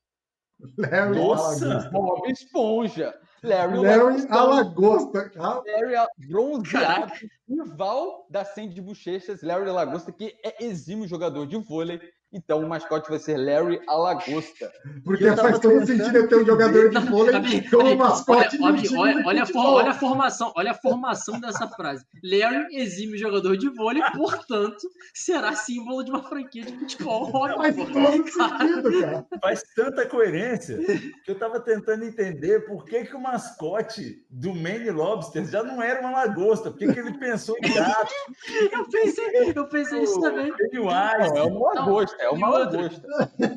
Larry 0.78 1.18
Nossa! 1.18 1.66
Alagosta. 1.66 1.90
Bob 1.92 2.28
Esponja. 2.30 3.14
Larry, 3.44 3.78
Larry 3.78 4.26
Alagosta. 4.30 4.34
Alagosta. 4.34 5.32
Ah, 5.38 5.62
Larry 5.66 5.96
a- 5.96 6.08
bronzeado, 6.30 7.12
rival 7.48 8.26
da 8.30 8.44
Sandy 8.46 8.82
Bochechas, 8.82 9.42
Larry 9.44 9.70
Alagosta, 9.70 10.12
que 10.12 10.34
é 10.44 10.64
exímio 10.66 11.08
jogador 11.08 11.46
de 11.46 11.58
vôlei. 11.58 12.00
Então 12.36 12.60
o 12.60 12.68
mascote 12.68 13.10
vai 13.10 13.18
ser 13.18 13.38
Larry 13.38 13.80
Alagosta. 13.88 14.70
Porque 15.06 15.26
tava 15.26 15.44
faz 15.44 15.60
todo 15.60 15.72
tentando 15.72 15.88
sentido 15.88 16.18
eu 16.18 16.28
ter 16.28 16.36
um 16.36 16.46
jogador 16.46 16.90
de 16.90 17.00
vôlei 17.00 17.64
como 17.72 17.96
mascote 17.96 18.58
olha, 18.62 18.74
olha, 18.74 18.82
de 18.82 19.26
olha, 19.26 19.44
a 19.44 19.46
for- 19.46 19.66
olha 19.66 19.92
a 19.92 19.94
formação, 19.94 20.52
olha 20.54 20.72
a 20.72 20.74
formação 20.74 21.40
dessa 21.40 21.66
frase. 21.70 22.06
Larry 22.22 22.76
exime 22.76 23.18
jogador 23.18 23.56
de 23.56 23.70
vôlei, 23.70 24.04
portanto, 24.14 24.86
será 25.14 25.54
símbolo 25.54 26.04
de 26.04 26.12
uma 26.12 26.24
franquia 26.24 26.66
de 26.66 26.78
futebol. 26.78 27.32
Faz 27.32 27.78
Óbvio. 27.78 27.94
todo 27.94 28.30
sentido, 28.30 29.02
cara. 29.02 29.26
Faz 29.42 29.64
tanta 29.74 30.06
coerência 30.06 30.78
que 31.24 31.32
eu 31.32 31.36
estava 31.36 31.62
tentando 31.62 32.04
entender 32.04 32.66
por 32.66 32.84
que, 32.84 33.06
que 33.06 33.16
o 33.16 33.22
mascote 33.22 34.26
do 34.30 34.54
Maine 34.54 34.90
Lobster 34.92 35.46
já 35.46 35.64
não 35.64 35.82
era 35.82 36.02
uma 36.02 36.12
lagosta. 36.12 36.70
Por 36.70 36.80
que, 36.80 36.92
que 36.92 37.00
ele 37.00 37.18
pensou 37.18 37.56
em 37.64 37.74
gato, 37.74 38.14
Eu 38.74 38.86
pensei, 38.90 39.54
eu 39.56 39.68
pensei 39.70 40.04
isso 40.04 40.20
também. 40.20 40.52
Pennywise? 40.54 41.34
Não, 41.34 41.38
é 41.38 41.44
uma 41.44 41.74
lagosta, 41.74 42.25
é 42.26 42.30
uma 42.30 42.48
E 42.48 42.52
outra? 42.52 42.82
lagosta. 42.82 43.08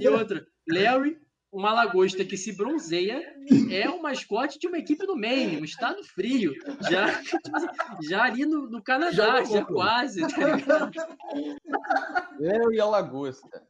E 0.00 0.08
outra, 0.08 0.46
Larry, 0.68 1.18
uma 1.52 1.72
lagosta 1.72 2.24
que 2.24 2.36
se 2.36 2.52
bronzeia, 2.56 3.22
é 3.70 3.88
o 3.88 4.02
mascote 4.02 4.58
de 4.58 4.66
uma 4.66 4.78
equipe 4.78 5.06
do 5.06 5.16
Maine, 5.16 5.60
um 5.60 5.64
estado 5.64 6.02
frio. 6.04 6.52
Já, 6.90 7.06
tipo 7.22 7.56
assim, 7.56 7.66
já 8.08 8.22
ali 8.24 8.44
no, 8.44 8.68
no 8.68 8.82
Canadá, 8.82 9.12
Já 9.12 9.44
já, 9.44 9.64
quase, 9.64 10.22
tá? 10.22 10.28
Larry 12.38 12.80
Alagosta. 12.80 13.62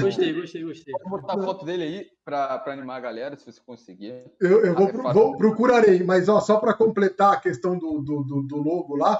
Gostei, 0.00 0.34
gostei, 0.34 0.62
gostei. 0.62 0.94
Vou 1.08 1.20
botar 1.20 1.34
a 1.34 1.42
foto 1.42 1.64
dele 1.64 1.82
aí 1.82 2.06
para 2.24 2.62
animar 2.66 2.96
a 2.96 3.00
galera, 3.00 3.36
se 3.36 3.50
você 3.50 3.60
conseguir. 3.64 4.24
Eu, 4.38 4.64
eu 4.64 4.74
vou, 4.74 4.88
é 4.88 4.92
pro- 4.92 5.12
vou- 5.14 5.36
procurarei, 5.38 6.02
mas 6.04 6.28
ó, 6.28 6.40
só 6.40 6.58
para 6.58 6.74
completar 6.74 7.32
a 7.32 7.40
questão 7.40 7.78
do, 7.78 8.00
do, 8.02 8.22
do, 8.22 8.42
do 8.42 8.56
logo 8.58 8.94
lá, 8.96 9.18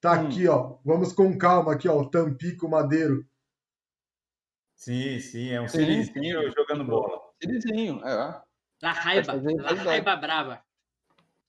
tá 0.00 0.18
Hum. 0.18 0.26
aqui, 0.26 0.48
ó. 0.48 0.76
Vamos 0.84 1.12
com 1.12 1.36
calma 1.36 1.72
aqui, 1.72 1.86
ó. 1.88 2.00
o 2.00 2.08
Tampico 2.08 2.68
Madeiro. 2.68 3.24
Sim, 4.78 5.18
sim, 5.18 5.50
é 5.50 5.60
um 5.60 5.66
sirizinho 5.66 6.52
jogando 6.52 6.84
bola. 6.84 7.20
Sirizinho, 7.42 8.00
é. 8.06 8.40
Da 8.80 8.92
raiva, 8.92 9.36
da 9.36 9.72
raiva 9.74 10.14
brava. 10.16 10.62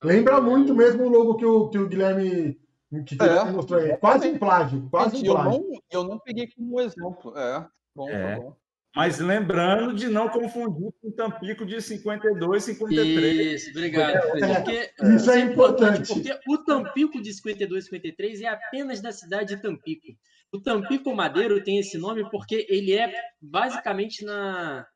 Lembra 0.02 0.40
muito 0.40 0.74
mesmo 0.74 1.04
o 1.04 1.08
logo 1.08 1.36
que 1.36 1.44
o, 1.46 1.68
que 1.68 1.78
o 1.78 1.88
Guilherme 1.88 2.60
que 3.06 3.16
É. 3.22 3.44
Mostrou 3.52 3.78
aí. 3.80 3.96
Quase 3.98 4.28
um 4.30 4.36
plágio, 4.38 4.88
quase 4.90 5.16
um 5.18 5.24
eu, 5.24 5.32
plágio. 5.34 5.60
não, 5.60 5.80
eu 5.92 6.04
não 6.04 6.18
peguei 6.18 6.48
como 6.48 6.80
exemplo. 6.80 7.38
É, 7.38 7.68
bom, 7.94 8.08
É. 8.10 8.34
tá 8.34 8.40
bom. 8.40 8.56
Mas 8.94 9.20
lembrando 9.20 9.94
de 9.94 10.08
não 10.08 10.28
confundir 10.28 10.92
com 11.00 11.08
o 11.08 11.12
Tampico 11.12 11.64
de 11.64 11.80
52, 11.80 12.64
53. 12.64 13.62
Isso, 13.62 13.70
obrigado. 13.70 14.20
Porque, 14.30 14.92
Isso 15.14 15.30
é 15.30 15.40
importante. 15.40 16.12
Porque 16.12 16.38
o 16.48 16.58
Tampico 16.58 17.22
de 17.22 17.32
52 17.32 17.84
53 17.84 18.40
é 18.42 18.48
apenas 18.48 19.00
da 19.00 19.12
cidade 19.12 19.54
de 19.54 19.62
Tampico. 19.62 20.08
O 20.52 20.60
Tampico 20.60 21.14
Madeiro 21.14 21.62
tem 21.62 21.78
esse 21.78 21.96
nome 21.98 22.28
porque 22.30 22.66
ele 22.68 22.92
é 22.92 23.12
basicamente 23.40 24.24
na 24.24 24.86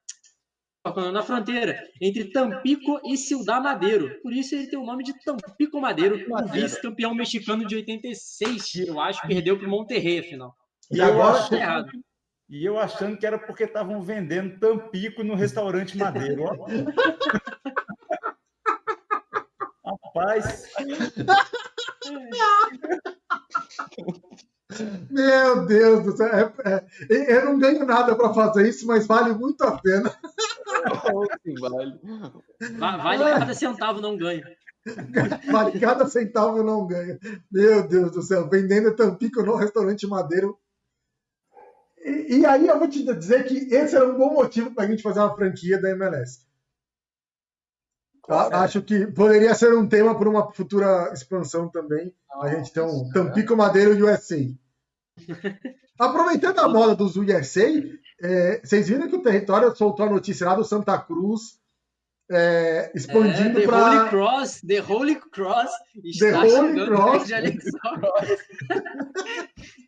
na 1.13 1.23
fronteira 1.23 1.83
entre 1.99 2.31
Tampico 2.31 3.01
e 3.07 3.17
Ciudad 3.17 3.63
Madeiro. 3.63 4.21
Por 4.21 4.35
isso 4.35 4.55
ele 4.55 4.67
tem 4.67 4.79
o 4.79 4.85
nome 4.85 5.03
de 5.03 5.15
Tampico 5.25 5.81
Madeiro, 5.81 6.27
o 6.31 6.49
vice-campeão 6.49 7.15
mexicano 7.15 7.67
de 7.67 7.77
86, 7.77 8.75
eu 8.87 9.01
acho, 9.01 9.27
perdeu 9.27 9.57
para 9.57 9.67
o 9.67 9.71
Monterrey, 9.71 10.19
afinal. 10.19 10.55
E 10.91 11.01
agora, 11.01 11.39
errado. 11.57 11.91
E 12.49 12.65
eu 12.65 12.79
achando 12.79 13.17
que 13.17 13.27
era 13.27 13.39
porque 13.39 13.65
estavam 13.65 14.03
vendendo 14.03 14.59
Tampico 14.59 15.23
no 15.25 15.35
restaurante 15.35 15.97
Madeiro. 15.97 16.45
ó. 16.45 16.67
Rapaz, 20.15 20.71
meu 25.11 25.67
Deus 25.67 26.05
do 26.05 26.17
céu. 26.17 26.27
é- 26.29 26.85
é- 27.11 27.37
eu 27.37 27.45
não 27.47 27.59
ganho 27.59 27.85
nada 27.85 28.15
para 28.17 28.33
fazer 28.33 28.69
isso, 28.69 28.87
mas 28.87 29.07
vale 29.07 29.33
muito 29.35 29.63
a 29.63 29.79
pena. 29.81 30.11
Sim, 31.43 31.55
vale. 31.61 32.01
Va- 32.79 32.97
Vale 32.97 33.25
cada 33.25 33.55
centavo, 33.55 34.01
não 34.01 34.17
ganha. 34.17 34.45
Vale 35.51 35.81
cada 35.81 36.07
centavo 36.07 36.63
não 36.63 36.87
ganho. 36.87 37.19
Meu 37.51 37.87
Deus 37.87 38.13
do 38.13 38.23
céu, 38.23 38.49
vendendo 38.49 38.95
Tampico 38.97 39.43
no 39.43 39.57
restaurante 39.57 40.07
Madeiro. 40.07 40.59
E, 42.05 42.39
e 42.41 42.47
aí 42.47 42.67
eu 42.67 42.79
vou 42.79 42.87
te 42.89 43.03
dizer 43.03 43.45
que 43.47 43.57
esse 43.75 43.97
era 43.97 44.07
um 44.07 44.17
bom 44.19 44.35
motivo 44.35 44.71
para 44.75 44.85
a 44.85 44.87
gente 44.87 45.03
fazer 45.03 45.21
uma 45.21 45.35
franquia 45.35 45.81
da 45.81 45.91
MLS. 45.91 46.41
A- 48.29 48.63
Acho 48.65 48.83
que 48.83 49.07
poderia 49.07 49.55
ser 49.55 49.75
um 49.75 49.87
tema 49.89 50.17
para 50.19 50.29
uma 50.29 50.53
futura 50.53 51.11
expansão 51.13 51.69
também. 51.69 52.15
A 52.43 52.49
gente 52.49 52.73
tem 52.73 52.83
um 52.83 53.09
Tampico 53.11 53.57
Madeiro 53.57 53.93
USA. 54.07 54.37
Aproveitando 55.99 56.59
a 56.59 56.69
moda 56.69 56.95
dos 56.97 57.17
USA, 57.17 57.69
é, 58.21 58.61
vocês 58.65 58.89
viram 58.89 59.09
que 59.09 59.17
o 59.17 59.23
território 59.23 59.75
soltou 59.77 60.07
a 60.07 60.11
notícia 60.11 60.47
lá 60.47 60.55
do 60.57 60.65
Santa 60.65 60.99
Cruz, 60.99 61.59
é, 62.31 62.91
É, 62.93 62.93
expandindo 62.97 63.61
the 63.61 63.67
para. 63.67 64.01
Holy 64.01 64.09
Cross, 64.11 64.61
The 64.67 64.81
Holy 64.83 65.15
Cross 65.31 65.71
está 66.03 66.31
The 66.31 66.39
Holy 66.39 66.51
chegando 66.51 66.87
Cross. 66.87 67.31
Major 67.31 67.41
League 67.43 67.63
Soccer. 67.71 68.39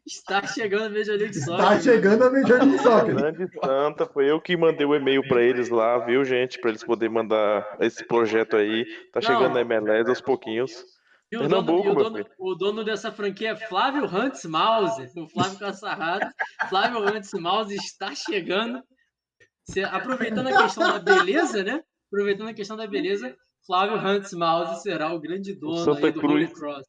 Está 0.07 0.47
chegando 0.47 0.89
no 0.91 0.97
Major 0.99 1.17
League 1.17 1.35
Soccer. 1.35 1.65
Tá 1.65 1.81
chegando 1.81 2.25
a 2.25 2.31
Major 2.31 2.63
League 2.63 2.79
Soccer. 2.79 3.15
Grande 3.17 3.47
Santa, 3.65 4.07
foi 4.07 4.31
eu 4.31 4.41
que 4.41 4.57
mandei 4.57 4.87
o 4.87 4.95
e-mail 4.95 5.27
pra 5.27 5.43
eles 5.43 5.69
lá, 5.69 5.99
viu, 5.99 6.25
gente? 6.25 6.61
Pra 6.61 6.71
eles 6.71 6.85
poderem 6.85 7.15
mandar 7.15 7.77
esse 7.81 8.05
projeto 8.07 8.57
aí. 8.57 8.85
Tá 9.13 9.21
Não. 9.21 9.23
chegando 9.23 9.55
na 9.55 9.61
MLS 9.63 10.09
aos 10.09 10.21
pouquinhos. 10.21 10.73
E 11.33 11.37
o, 11.37 11.41
dono, 11.41 11.51
Pernambuco, 11.51 11.89
e 11.89 11.91
o, 11.91 11.95
meu 11.95 12.05
dono, 12.05 12.17
filho. 12.19 12.31
o 12.39 12.55
dono 12.55 12.85
dessa 12.85 13.11
franquia 13.11 13.51
é 13.51 13.57
Flávio 13.57 14.05
Hunts 14.05 14.45
Mouse. 14.45 15.11
O 15.19 15.27
Flávio 15.27 15.59
Cassarrado. 15.59 16.27
Flávio 16.69 17.01
Hunts 17.01 17.33
Mouse 17.35 17.75
está 17.75 18.15
chegando. 18.15 18.81
Se- 19.69 19.83
aproveitando 19.83 20.47
a 20.49 20.63
questão 20.63 20.85
da 20.93 20.99
beleza, 21.01 21.65
né? 21.65 21.83
Aproveitando 22.13 22.49
a 22.51 22.55
questão 22.55 22.77
da 22.77 22.87
beleza, 22.87 23.37
Flávio 23.67 23.99
Hunts 23.99 24.33
Mouse 24.35 24.83
será 24.83 25.13
o 25.13 25.19
grande 25.19 25.53
dono 25.57 25.79
Santa 25.79 26.07
aí 26.07 26.13
do 26.13 26.25
Holy 26.25 26.47
Cruz. 26.47 26.59
Cross. 26.61 26.87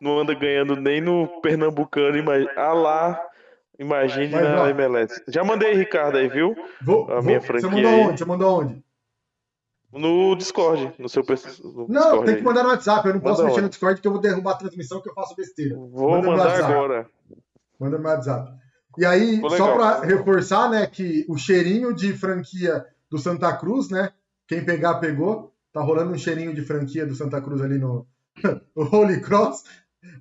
Não 0.00 0.18
anda 0.18 0.34
ganhando 0.34 0.76
nem 0.76 1.00
no 1.00 1.26
Pernambucano, 1.40 2.16
imagina. 2.16 2.50
Ah 2.56 2.72
lá, 2.72 3.20
imagine 3.78 4.28
Mas, 4.32 4.42
na. 4.44 4.70
MLS. 4.70 5.22
Já 5.28 5.42
mandei, 5.44 5.74
Ricardo, 5.74 6.18
aí, 6.18 6.28
viu? 6.28 6.54
Vou, 6.82 7.04
A 7.10 7.14
vou- 7.16 7.22
minha 7.22 7.40
você 7.40 7.46
franquia 7.46 7.70
mandou 7.70 7.90
aí. 7.90 8.00
onde? 8.00 8.18
Você 8.18 8.24
mandou 8.24 8.60
onde? 8.60 8.84
No 9.92 10.34
Discord, 10.36 10.92
no 10.98 11.08
seu 11.08 11.22
no 11.22 11.86
Não, 11.88 12.02
Discord 12.02 12.26
tem 12.26 12.36
que 12.36 12.42
mandar 12.42 12.62
no 12.64 12.68
WhatsApp. 12.70 13.06
Eu 13.08 13.14
não 13.14 13.20
posso 13.20 13.36
Manda 13.38 13.44
mexer 13.44 13.60
no 13.60 13.66
onde? 13.66 13.70
Discord 13.70 13.94
porque 13.96 14.08
eu 14.08 14.12
vou 14.12 14.20
derrubar 14.20 14.52
a 14.52 14.56
transmissão 14.56 15.00
que 15.00 15.08
eu 15.08 15.14
faço 15.14 15.34
besteira. 15.34 15.74
Vou 15.76 16.10
Manda 16.10 16.28
mandar 16.28 16.44
WhatsApp. 16.48 16.72
agora. 16.72 17.06
Manda 17.80 17.98
no 17.98 18.04
WhatsApp. 18.04 18.52
E 18.98 19.06
aí, 19.06 19.40
só 19.56 19.74
para 19.74 20.00
reforçar, 20.00 20.70
né, 20.70 20.86
que 20.86 21.24
o 21.28 21.36
cheirinho 21.36 21.94
de 21.94 22.12
franquia 22.14 22.84
do 23.10 23.18
Santa 23.18 23.54
Cruz, 23.56 23.88
né? 23.90 24.10
Quem 24.48 24.64
pegar, 24.64 24.94
pegou. 24.96 25.52
Tá 25.72 25.80
rolando 25.82 26.12
um 26.12 26.18
cheirinho 26.18 26.54
de 26.54 26.62
franquia 26.62 27.06
do 27.06 27.14
Santa 27.14 27.40
Cruz 27.40 27.60
ali 27.62 27.78
no 27.78 28.06
o 28.74 28.82
Holy 28.84 29.20
Cross. 29.20 29.64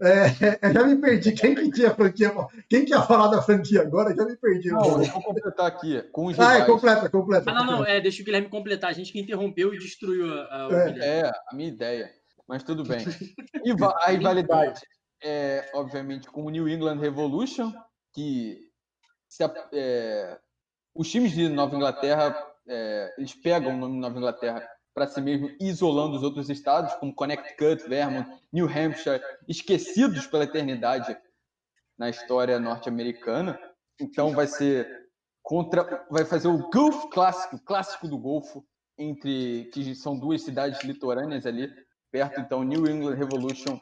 É, 0.02 0.68
eu 0.68 0.74
já 0.74 0.84
me 0.84 0.96
perdi. 1.00 1.32
Quem 1.34 1.54
que 1.56 1.72
tinha 1.72 1.94
franquia? 1.94 2.34
Quem 2.70 2.86
que 2.86 2.92
ia 2.92 3.02
falar 3.02 3.28
da 3.28 3.42
franquia 3.42 3.82
agora? 3.82 4.16
Já 4.16 4.26
me 4.26 4.36
perdi. 4.36 4.70
Não, 4.70 5.04
eu 5.04 5.04
vou 5.06 5.22
completar 5.22 5.68
aqui 5.68 6.02
com 6.12 6.26
os 6.26 6.40
ah, 6.40 6.58
é, 6.58 6.66
completa, 6.66 7.10
completa. 7.10 7.52
Ah, 7.52 7.54
não, 7.54 7.66
não, 7.66 7.86
é, 7.86 8.02
deixa 8.02 8.22
o 8.22 8.26
Guilherme 8.26 8.50
completar. 8.50 8.90
A 8.90 8.94
gente 8.94 9.12
que 9.12 9.20
interrompeu 9.20 9.74
e 9.74 9.80
destruiu 9.80 10.34
a, 10.34 10.44
a, 10.64 10.68
o 10.68 10.74
É. 10.74 11.00
É, 11.00 11.28
a 11.28 11.56
minha 11.56 11.70
ideia. 11.70 12.12
Mas 12.48 12.64
tudo 12.64 12.84
bem. 12.84 13.00
E 13.64 13.74
va- 13.74 13.98
a 14.02 14.12
rivalidade 14.12 14.82
é, 15.24 15.70
obviamente, 15.74 16.28
com 16.30 16.44
o 16.46 16.50
New 16.50 16.68
England 16.70 17.00
Revolution, 17.00 17.72
que 18.14 18.60
se 19.28 19.44
a- 19.44 19.54
é, 19.74 20.38
os 20.94 21.10
times 21.10 21.32
de 21.32 21.50
Nova 21.50 21.76
Inglaterra, 21.76 22.36
é, 22.68 23.14
eles 23.18 23.34
pegam 23.34 23.74
o 23.74 23.78
nome 23.78 24.00
Nova 24.00 24.18
Inglaterra 24.18 24.68
para 24.96 25.08
si 25.08 25.20
mesmo, 25.20 25.52
isolando 25.60 26.16
os 26.16 26.24
outros 26.24 26.50
estados, 26.50 26.96
como 26.96 27.14
Connecticut, 27.14 27.86
Vermont, 27.88 28.32
New 28.52 28.66
Hampshire, 28.66 29.22
esquecidos 29.46 30.26
pela 30.26 30.46
eternidade 30.46 31.16
na 31.98 32.10
história 32.10 32.58
norte-americana. 32.62 33.60
Então 34.00 34.32
vai 34.32 34.48
ser 34.48 35.10
contra, 35.44 36.08
vai 36.10 36.24
fazer 36.24 36.48
o 36.48 36.70
Gulf 36.70 37.10
Clássico, 37.12 37.60
clássico 37.60 38.08
do 38.08 38.18
Golfo, 38.18 38.66
entre 38.98 39.66
que 39.74 39.94
são 39.94 40.18
duas 40.18 40.44
cidades 40.44 40.82
litorâneas 40.82 41.46
ali 41.46 41.70
perto. 42.10 42.40
Então 42.40 42.64
New 42.64 42.88
England 42.88 43.16
Revolution 43.16 43.78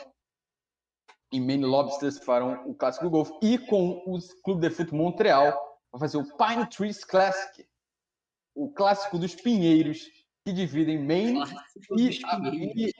e 1.31 1.39
Maine 1.39 1.65
Lobsters 1.65 2.17
farão 2.17 2.67
o 2.67 2.73
clássico 2.73 3.05
do 3.05 3.11
Golfo 3.11 3.39
e 3.39 3.59
com 3.59 4.03
o 4.07 4.17
Clube 4.43 4.67
de 4.67 4.73
Futebol 4.73 5.05
Montreal 5.05 5.79
vai 5.91 5.99
fazer 5.99 6.17
o 6.17 6.37
Pine 6.37 6.67
Trees 6.67 7.03
Classic, 7.03 7.67
o 8.55 8.73
clássico 8.73 9.19
dos 9.19 9.35
pinheiros 9.35 10.22
que 10.45 10.51
dividem 10.51 10.99
Maine 10.99 11.43
e, 11.97 12.19
e, 12.87 12.93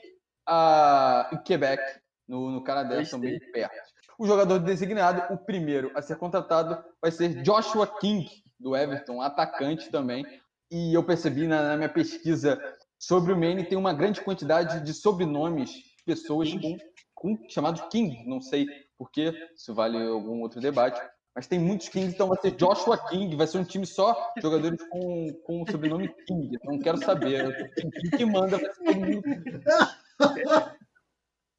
a- 0.46 1.28
e 1.32 1.38
Quebec, 1.38 1.82
no, 2.26 2.50
no 2.50 2.64
Canadá, 2.64 2.96
Gostei. 2.96 3.10
também 3.20 3.38
perto. 3.52 3.74
O 4.18 4.26
jogador 4.26 4.58
designado, 4.60 5.32
o 5.34 5.36
primeiro 5.36 5.90
a 5.94 6.00
ser 6.00 6.16
contratado, 6.16 6.82
vai 7.02 7.10
ser 7.10 7.42
Joshua 7.42 7.86
King, 7.98 8.28
do 8.58 8.74
Everton, 8.76 9.20
atacante 9.20 9.90
também. 9.90 10.24
E 10.70 10.94
eu 10.94 11.04
percebi 11.04 11.46
na, 11.46 11.62
na 11.68 11.76
minha 11.76 11.88
pesquisa 11.88 12.58
sobre 12.98 13.32
o 13.32 13.36
Maine, 13.36 13.64
tem 13.64 13.76
uma 13.76 13.92
grande 13.92 14.20
quantidade 14.22 14.84
de 14.84 14.94
sobrenomes 14.94 15.70
de 15.70 16.04
pessoas 16.06 16.50
com, 16.52 16.78
com 17.14 17.48
chamados 17.50 17.82
King. 17.90 18.24
Não 18.26 18.40
sei 18.40 18.66
porquê, 18.96 19.34
isso 19.54 19.74
vale 19.74 19.98
algum 20.06 20.40
outro 20.40 20.60
debate. 20.60 21.00
Mas 21.34 21.48
tem 21.48 21.58
muitos 21.58 21.88
Kings, 21.88 22.14
então 22.14 22.28
vai 22.28 22.40
ser 22.40 22.52
Joshua 22.52 22.96
King, 23.08 23.34
vai 23.34 23.46
ser 23.46 23.58
um 23.58 23.64
time 23.64 23.84
só 23.84 24.32
jogadores 24.40 24.80
com, 24.88 25.32
com 25.44 25.62
o 25.62 25.70
sobrenome 25.70 26.08
King. 26.26 26.54
Então 26.54 26.78
quero 26.78 26.98
saber. 26.98 27.72
Quem 27.74 27.90
que 28.10 28.24
manda 28.24 28.56
vai 28.56 28.72
ser 28.72 28.94
mundo. 28.94 29.22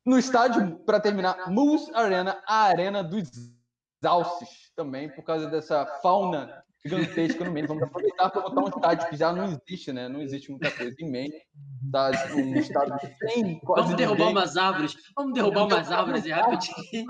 No 0.06 0.18
estádio, 0.20 0.78
para 0.86 1.00
terminar, 1.00 1.52
Moose 1.52 1.92
Arena, 1.94 2.42
a 2.48 2.64
arena 2.64 3.04
dos 3.04 3.30
alces 4.04 4.72
também, 4.76 5.10
por 5.10 5.24
causa 5.24 5.50
dessa 5.50 5.86
fauna 6.02 6.64
gigantesca 6.86 7.44
no 7.44 7.52
Maine. 7.52 7.68
Vamos 7.68 7.84
aproveitar 7.84 8.30
para 8.30 8.42
botar 8.42 8.62
um 8.62 8.68
estádio 8.68 9.10
que 9.10 9.18
já 9.18 9.34
não 9.34 9.46
existe, 9.46 9.92
né? 9.92 10.08
Não 10.08 10.22
existe 10.22 10.52
muita 10.52 10.70
coisa 10.72 10.96
em 11.00 11.12
Maine. 11.12 11.34
Tá, 11.92 12.12
um 12.36 12.56
estádio 12.56 12.96
sem 13.20 13.60
quase 13.60 13.82
Vamos 13.84 13.98
derrubar 13.98 14.28
ninguém. 14.28 14.38
umas 14.38 14.58
árvores. 14.58 14.96
Vamos 15.16 15.34
derrubar 15.34 15.66
umas 15.66 15.92
árvores 15.92 16.26
e 16.26 16.32
rapidinho. 16.32 17.08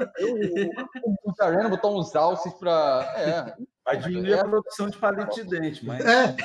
O 1.24 1.44
Arena 1.44 1.70
botar 1.70 1.90
uns 1.90 2.16
alces 2.16 2.54
para... 2.54 3.14
É, 3.18 3.56
Vai 3.86 3.98
diminuir 4.00 4.34
a 4.34 4.44
produção 4.44 4.90
de 4.90 4.98
palito 4.98 5.36
de 5.36 5.44
dente, 5.44 5.86
mas 5.86 6.04
É, 6.04 6.36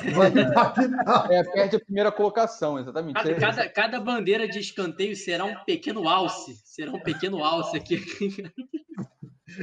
é, 1.31 1.43
perde 1.43 1.77
a 1.77 1.81
primeira 1.81 2.13
colocação, 2.13 2.79
exatamente. 2.79 3.15
Cada, 3.15 3.35
cada, 3.35 3.69
cada 3.71 3.99
bandeira 4.01 4.47
de 4.47 4.59
escanteio 4.59 5.17
será 5.17 5.47
um 5.47 5.55
pequeno 5.65 6.07
alce. 6.07 6.55
Será 6.67 6.93
um 6.93 7.01
pequeno 7.01 7.43
alce 7.43 7.79
aqui. 7.79 7.99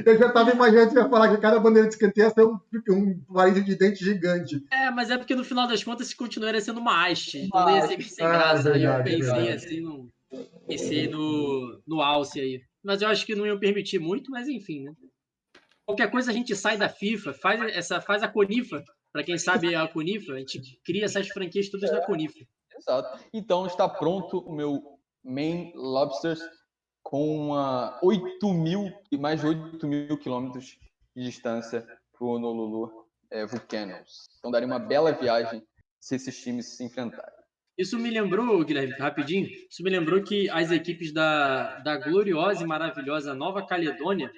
Eu 0.04 0.18
já 0.18 0.32
tava 0.32 0.50
imaginando 0.52 0.88
que 0.88 0.94
você 0.94 1.00
ia 1.00 1.08
falar 1.08 1.34
que 1.34 1.40
cada 1.40 1.60
bandeira 1.60 1.88
de 1.88 1.94
escanteio 1.94 2.26
ia 2.26 2.30
ser 2.30 2.44
um, 2.44 2.58
um 2.90 3.20
palito 3.32 3.62
de 3.62 3.76
dente 3.76 4.04
gigante. 4.04 4.64
É, 4.70 4.90
mas 4.90 5.10
é 5.10 5.16
porque 5.16 5.34
no 5.34 5.44
final 5.44 5.66
das 5.66 5.82
contas 5.82 6.12
continuaria 6.14 6.60
sendo 6.60 6.80
uma 6.80 7.06
haste. 7.06 7.38
Então 7.38 7.60
não 7.60 7.76
ia 7.76 7.86
ser 7.86 8.02
sem 8.02 8.26
ah, 8.26 8.30
graça. 8.30 8.72
Aí 8.72 8.84
eu 8.84 9.04
pensei 9.04 9.52
assim 9.52 9.80
no. 9.80 10.08
Pensei 10.66 11.08
no, 11.08 11.80
no 11.86 12.02
alce 12.02 12.40
aí. 12.40 12.60
Mas 12.84 13.02
eu 13.02 13.08
acho 13.08 13.24
que 13.24 13.34
não 13.34 13.46
iam 13.46 13.58
permitir 13.58 13.98
muito, 13.98 14.30
mas 14.30 14.48
enfim, 14.48 14.84
né? 14.84 14.92
Qualquer 15.86 16.10
coisa 16.10 16.30
a 16.30 16.34
gente 16.34 16.54
sai 16.54 16.76
da 16.76 16.88
FIFA, 16.88 17.32
faz, 17.32 17.74
essa, 17.74 18.00
faz 18.00 18.22
a 18.22 18.28
Conifa. 18.28 18.84
Para 19.10 19.24
quem 19.24 19.38
sabe 19.38 19.74
a 19.74 19.88
Conifa, 19.88 20.34
a 20.34 20.38
gente 20.38 20.60
cria 20.84 21.06
essas 21.06 21.28
franquias 21.28 21.70
todas 21.70 21.90
da 21.90 22.04
Conifa. 22.04 22.44
Exato. 22.76 23.24
Então 23.32 23.66
está 23.66 23.88
pronto 23.88 24.38
o 24.38 24.54
meu 24.54 24.82
Main 25.24 25.72
Lobsters 25.74 26.40
com 27.02 27.48
uma 27.48 27.98
8 28.02 28.52
mil, 28.52 28.92
mais 29.18 29.40
de 29.40 29.46
8 29.46 29.86
mil 29.86 30.18
quilômetros 30.18 30.78
de 31.16 31.22
distância 31.24 31.86
para 32.12 32.26
o 32.26 32.34
Honolulu 32.34 33.06
é, 33.30 33.46
Volcanoes. 33.46 34.26
Então 34.38 34.50
daria 34.50 34.66
uma 34.66 34.78
bela 34.78 35.12
viagem 35.12 35.62
se 36.00 36.16
esses 36.16 36.40
times 36.40 36.76
se 36.76 36.84
enfrentarem. 36.84 37.38
Isso 37.76 37.96
me 37.96 38.10
lembrou, 38.10 38.64
Guilherme, 38.64 38.94
rapidinho, 38.94 39.46
isso 39.70 39.82
me 39.84 39.90
lembrou 39.90 40.22
que 40.22 40.50
as 40.50 40.72
equipes 40.72 41.12
da, 41.12 41.78
da 41.78 41.96
gloriosa 41.96 42.64
e 42.64 42.66
maravilhosa 42.66 43.34
Nova 43.34 43.64
Caledônia, 43.64 44.32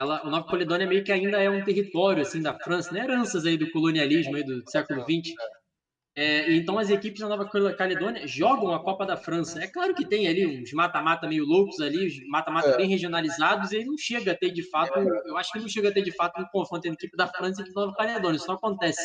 ela, 0.00 0.20
a 0.20 0.28
Nova 0.28 0.48
Caledônia 0.48 0.86
meio 0.86 1.04
que 1.04 1.12
ainda 1.12 1.40
é 1.40 1.48
um 1.48 1.64
território 1.64 2.22
assim 2.22 2.42
da 2.42 2.58
França, 2.58 2.92
né? 2.92 3.04
heranças 3.04 3.46
aí 3.46 3.56
do 3.56 3.70
colonialismo 3.70 4.34
aí 4.34 4.42
do 4.42 4.68
século 4.68 5.02
XX. 5.02 5.32
É, 6.14 6.52
então 6.52 6.78
as 6.78 6.90
equipes 6.90 7.20
da 7.20 7.28
Nova 7.28 7.48
Caledônia 7.48 8.26
jogam 8.26 8.74
a 8.74 8.82
Copa 8.82 9.06
da 9.06 9.16
França. 9.16 9.62
É 9.62 9.66
claro 9.66 9.94
que 9.94 10.06
tem 10.06 10.28
ali 10.28 10.46
uns 10.46 10.70
mata-mata 10.72 11.26
meio 11.26 11.44
loucos 11.44 11.80
ali, 11.80 12.06
uns 12.06 12.28
mata-mata 12.28 12.68
é. 12.68 12.76
bem 12.76 12.88
regionalizados, 12.88 13.72
e 13.72 13.76
ele 13.76 13.86
não 13.86 13.96
chega 13.96 14.32
a 14.32 14.34
ter 14.34 14.50
de 14.50 14.62
fato, 14.68 14.98
eu 14.98 15.36
acho 15.38 15.50
que 15.52 15.58
não 15.58 15.68
chega 15.68 15.88
a 15.88 15.92
ter 15.92 16.02
de 16.02 16.12
fato 16.12 16.40
um 16.40 16.44
confronto 16.52 16.86
entre 16.86 16.92
a 16.92 16.98
equipe 16.98 17.16
da 17.16 17.26
França 17.26 17.62
e 17.62 17.64
da 17.64 17.80
Nova 17.80 17.96
Caledônia, 17.96 18.36
isso 18.36 18.46
não 18.46 18.56
acontece. 18.56 19.00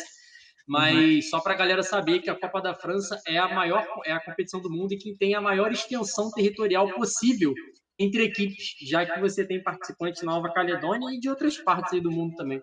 Mas 0.66 0.94
uhum. 0.94 1.22
só 1.22 1.40
para 1.40 1.54
a 1.54 1.56
galera 1.56 1.82
saber 1.82 2.20
que 2.20 2.28
a 2.28 2.34
Copa 2.34 2.60
da 2.60 2.74
França 2.74 3.18
é 3.26 3.38
a 3.38 3.48
maior, 3.48 3.86
é 4.04 4.12
a 4.12 4.20
competição 4.20 4.60
do 4.60 4.70
mundo 4.70 4.92
e 4.92 4.98
que 4.98 5.16
tem 5.16 5.34
a 5.34 5.40
maior 5.40 5.72
extensão 5.72 6.30
territorial 6.30 6.92
possível 6.92 7.54
entre 7.98 8.22
equipes, 8.24 8.76
já 8.86 9.06
que 9.06 9.18
você 9.18 9.46
tem 9.46 9.62
participantes 9.62 10.20
da 10.20 10.26
Nova 10.26 10.52
Caledônia 10.52 11.08
e 11.16 11.18
de 11.18 11.30
outras 11.30 11.56
partes 11.56 12.02
do 12.02 12.10
mundo 12.10 12.36
também. 12.36 12.62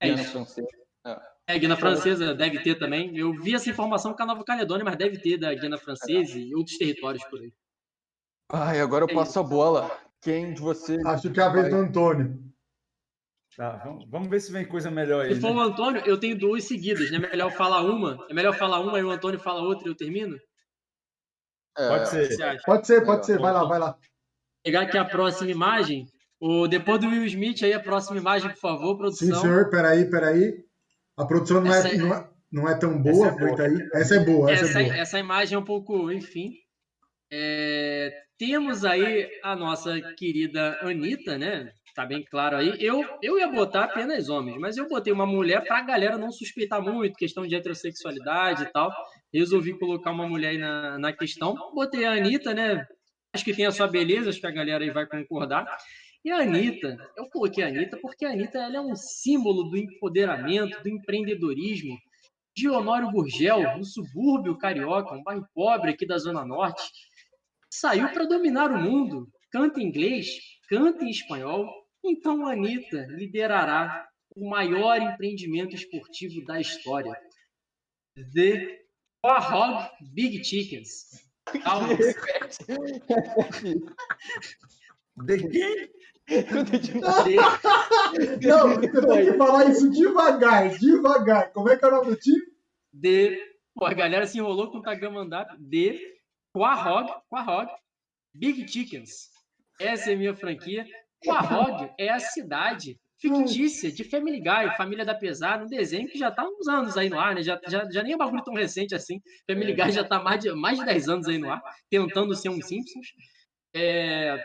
É 0.00 0.08
isso. 0.08 0.44
É. 1.06 1.35
É, 1.48 1.58
Guiana 1.58 1.76
Francesa 1.76 2.34
deve 2.34 2.60
ter 2.62 2.74
também. 2.76 3.16
Eu 3.16 3.32
vi 3.32 3.54
essa 3.54 3.70
informação 3.70 4.12
com 4.12 4.22
a 4.22 4.26
Nova 4.26 4.44
Caledônia, 4.44 4.84
mas 4.84 4.96
deve 4.96 5.18
ter 5.18 5.38
da 5.38 5.54
Guiana 5.54 5.78
Francesa 5.78 6.36
e 6.36 6.54
outros 6.54 6.76
territórios 6.76 7.22
por 7.24 7.40
aí. 7.40 7.52
Ai, 8.52 8.80
agora 8.80 9.04
eu 9.04 9.10
é 9.10 9.14
passo 9.14 9.38
a 9.38 9.42
bola. 9.42 9.96
Quem 10.20 10.52
de 10.52 10.60
vocês. 10.60 11.04
Acho 11.06 11.30
que 11.30 11.38
é 11.38 11.42
a 11.44 11.48
vez 11.48 11.70
do 11.70 11.76
Antônio. 11.76 12.46
Tá, 13.56 13.80
vamos, 13.84 14.04
vamos 14.10 14.28
ver 14.28 14.40
se 14.40 14.52
vem 14.52 14.66
coisa 14.66 14.90
melhor 14.90 15.24
aí. 15.24 15.34
Se 15.34 15.40
for 15.40 15.54
né? 15.54 15.56
o 15.56 15.60
Antônio, 15.60 16.02
eu 16.04 16.18
tenho 16.18 16.36
duas 16.36 16.64
seguidas, 16.64 17.10
né? 17.10 17.16
É 17.16 17.30
melhor 17.30 17.50
falar 17.52 17.80
uma. 17.82 18.26
É 18.28 18.34
melhor 18.34 18.54
falar 18.54 18.80
uma 18.80 18.98
e 18.98 19.04
o 19.04 19.10
Antônio 19.10 19.38
fala 19.38 19.62
outra 19.62 19.88
e 19.88 19.90
eu 19.90 19.96
termino? 19.96 20.36
É, 21.78 21.88
pode 21.88 22.08
ser. 22.08 22.62
Pode 22.64 22.86
ser, 22.86 23.04
pode 23.04 23.24
ser. 23.24 23.38
Vai 23.38 23.52
lá, 23.52 23.64
vai 23.64 23.78
lá. 23.78 23.96
Pegar 24.64 24.82
aqui 24.82 24.98
a 24.98 25.04
próxima 25.04 25.50
imagem. 25.50 26.06
O, 26.38 26.66
depois 26.66 27.00
do 27.00 27.06
Will 27.06 27.24
Smith, 27.24 27.62
aí 27.62 27.72
a 27.72 27.80
próxima 27.80 28.18
imagem, 28.18 28.50
por 28.50 28.58
favor, 28.58 28.98
produção. 28.98 29.28
Sim, 29.28 29.34
senhor. 29.40 29.70
Peraí, 29.70 30.10
peraí. 30.10 30.65
A 31.16 31.24
produção 31.24 31.60
não, 31.60 31.72
é, 31.72 31.96
não, 31.96 32.14
é, 32.14 32.28
não 32.52 32.68
é 32.68 32.78
tão 32.78 33.00
boa, 33.00 33.28
essa 33.28 33.36
é 33.36 33.46
boa. 33.46 33.62
Aí. 33.62 33.88
Essa 33.94 34.14
é 34.16 34.24
boa. 34.24 34.50
Essa, 34.50 34.64
essa, 34.64 34.80
é 34.80 34.84
boa. 34.84 34.96
essa 34.96 35.18
imagem 35.18 35.56
é 35.56 35.58
um 35.58 35.64
pouco, 35.64 36.12
enfim. 36.12 36.52
É, 37.32 38.12
temos 38.38 38.84
aí 38.84 39.28
a 39.42 39.56
nossa 39.56 39.98
querida 40.16 40.78
Anitta, 40.82 41.38
né? 41.38 41.72
Tá 41.94 42.04
bem 42.04 42.22
claro 42.22 42.58
aí. 42.58 42.76
Eu, 42.78 43.02
eu 43.22 43.38
ia 43.38 43.48
botar 43.48 43.84
apenas 43.84 44.28
homens, 44.28 44.58
mas 44.58 44.76
eu 44.76 44.86
botei 44.86 45.10
uma 45.10 45.24
mulher 45.24 45.64
para 45.64 45.78
a 45.78 45.82
galera 45.82 46.18
não 46.18 46.30
suspeitar 46.30 46.82
muito, 46.82 47.16
questão 47.16 47.46
de 47.46 47.54
heterossexualidade 47.54 48.64
e 48.64 48.66
tal. 48.66 48.92
Resolvi 49.32 49.78
colocar 49.78 50.10
uma 50.10 50.28
mulher 50.28 50.50
aí 50.50 50.58
na, 50.58 50.98
na 50.98 51.12
questão. 51.14 51.54
Botei 51.74 52.04
a 52.04 52.12
Anitta, 52.12 52.52
né? 52.52 52.86
Acho 53.32 53.44
que 53.44 53.54
tem 53.54 53.64
a 53.64 53.72
sua 53.72 53.88
beleza, 53.88 54.28
acho 54.28 54.40
que 54.40 54.46
a 54.46 54.50
galera 54.50 54.84
aí 54.84 54.90
vai 54.90 55.06
concordar. 55.06 55.66
E 56.26 56.30
a 56.32 56.38
Anitta, 56.38 56.98
eu 57.16 57.30
coloquei 57.30 57.62
a 57.62 57.68
Anitta 57.68 57.96
porque 57.98 58.26
a 58.26 58.32
Anitta 58.32 58.58
ela 58.58 58.78
é 58.78 58.80
um 58.80 58.96
símbolo 58.96 59.70
do 59.70 59.76
empoderamento, 59.76 60.82
do 60.82 60.88
empreendedorismo 60.88 61.96
de 62.52 62.68
Honório 62.68 63.12
Gurgel, 63.12 63.78
no 63.78 63.84
subúrbio 63.84 64.58
carioca, 64.58 65.14
um 65.14 65.22
bairro 65.22 65.46
pobre 65.54 65.92
aqui 65.92 66.04
da 66.04 66.18
Zona 66.18 66.44
Norte. 66.44 66.82
Saiu 67.70 68.08
para 68.08 68.26
dominar 68.26 68.72
o 68.72 68.82
mundo, 68.82 69.28
canta 69.52 69.80
em 69.80 69.84
inglês, 69.84 70.26
canta 70.68 71.04
em 71.04 71.10
espanhol. 71.10 71.64
Então 72.04 72.44
a 72.44 72.54
Anitta 72.54 73.06
liderará 73.08 74.08
o 74.34 74.50
maior 74.50 75.00
empreendimento 75.00 75.76
esportivo 75.76 76.44
da 76.44 76.60
história. 76.60 77.16
The 78.34 78.80
Quahog 79.24 79.90
Big 80.12 80.42
Chickens. 80.42 81.24
Calma. 81.62 81.96
De 85.24 85.48
quem? 85.48 85.95
Não, 88.42 88.74
você 88.74 88.88
tem 88.88 89.26
que 89.26 89.38
falar 89.38 89.66
isso 89.66 89.88
devagar, 89.90 90.76
devagar. 90.76 91.52
Como 91.52 91.68
é 91.68 91.76
que 91.76 91.84
é 91.84 91.88
o 91.88 91.90
nome 91.92 92.10
do 92.10 92.16
time? 92.16 92.42
De. 92.92 93.38
Pô, 93.74 93.86
a 93.86 93.94
galera 93.94 94.26
se 94.26 94.38
enrolou 94.38 94.70
com 94.70 94.78
o 94.78 94.82
Tagamandap. 94.82 95.56
De 95.58 96.00
Quahog, 96.52 97.12
Quahog 97.30 97.70
Big 98.34 98.66
Chickens. 98.66 99.30
Essa 99.80 100.10
é 100.10 100.14
a 100.14 100.16
minha 100.16 100.34
franquia. 100.34 100.84
Quahog 101.24 101.92
é 101.98 102.08
a 102.08 102.18
cidade 102.18 102.98
fictícia 103.18 103.90
de 103.90 104.04
Family 104.04 104.40
Guy, 104.40 104.76
Família 104.76 105.04
da 105.04 105.14
Pesada, 105.14 105.64
um 105.64 105.68
desenho 105.68 106.08
que 106.08 106.18
já 106.18 106.28
está 106.28 106.42
há 106.42 106.48
uns 106.48 106.68
anos 106.68 106.96
aí 106.96 107.08
no 107.08 107.18
ar, 107.18 107.34
né? 107.34 107.42
Já, 107.42 107.58
já, 107.66 107.88
já 107.90 108.02
nem 108.02 108.12
é 108.12 108.16
bagulho 108.16 108.44
tão 108.44 108.54
recente 108.54 108.94
assim. 108.94 109.20
Family 109.48 109.74
Guy 109.74 109.92
já 109.92 110.02
está 110.02 110.22
mais 110.22 110.40
de, 110.40 110.52
mais 110.52 110.78
de 110.78 110.84
10 110.84 111.08
anos 111.08 111.28
aí 111.28 111.38
no 111.38 111.50
ar, 111.50 111.62
tentando 111.88 112.34
ser 112.34 112.50
um 112.50 112.60
Simpsons. 112.60 113.06
É, 113.74 114.42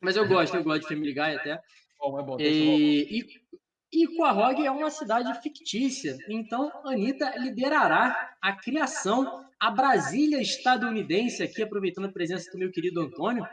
mas 0.00 0.16
eu 0.16 0.26
gosto, 0.26 0.56
eu 0.56 0.64
gosto 0.64 0.82
de 0.82 0.88
Family 0.88 1.12
Guy 1.12 1.36
até. 1.36 1.60
Bom, 1.98 2.20
é 2.20 2.22
bom, 2.22 2.36
e, 2.38 3.20
e, 3.20 4.02
e 4.02 4.16
Quahog 4.16 4.64
é 4.64 4.70
uma 4.70 4.90
cidade 4.90 5.32
fictícia. 5.42 6.16
Então, 6.28 6.70
Anitta 6.84 7.34
liderará 7.38 8.36
a 8.42 8.52
criação, 8.52 9.44
a 9.58 9.70
Brasília 9.70 10.40
estadunidense, 10.40 11.42
aqui 11.42 11.62
aproveitando 11.62 12.06
a 12.06 12.12
presença 12.12 12.50
do 12.50 12.58
meu 12.58 12.70
querido 12.70 13.00
Antônio. 13.00 13.46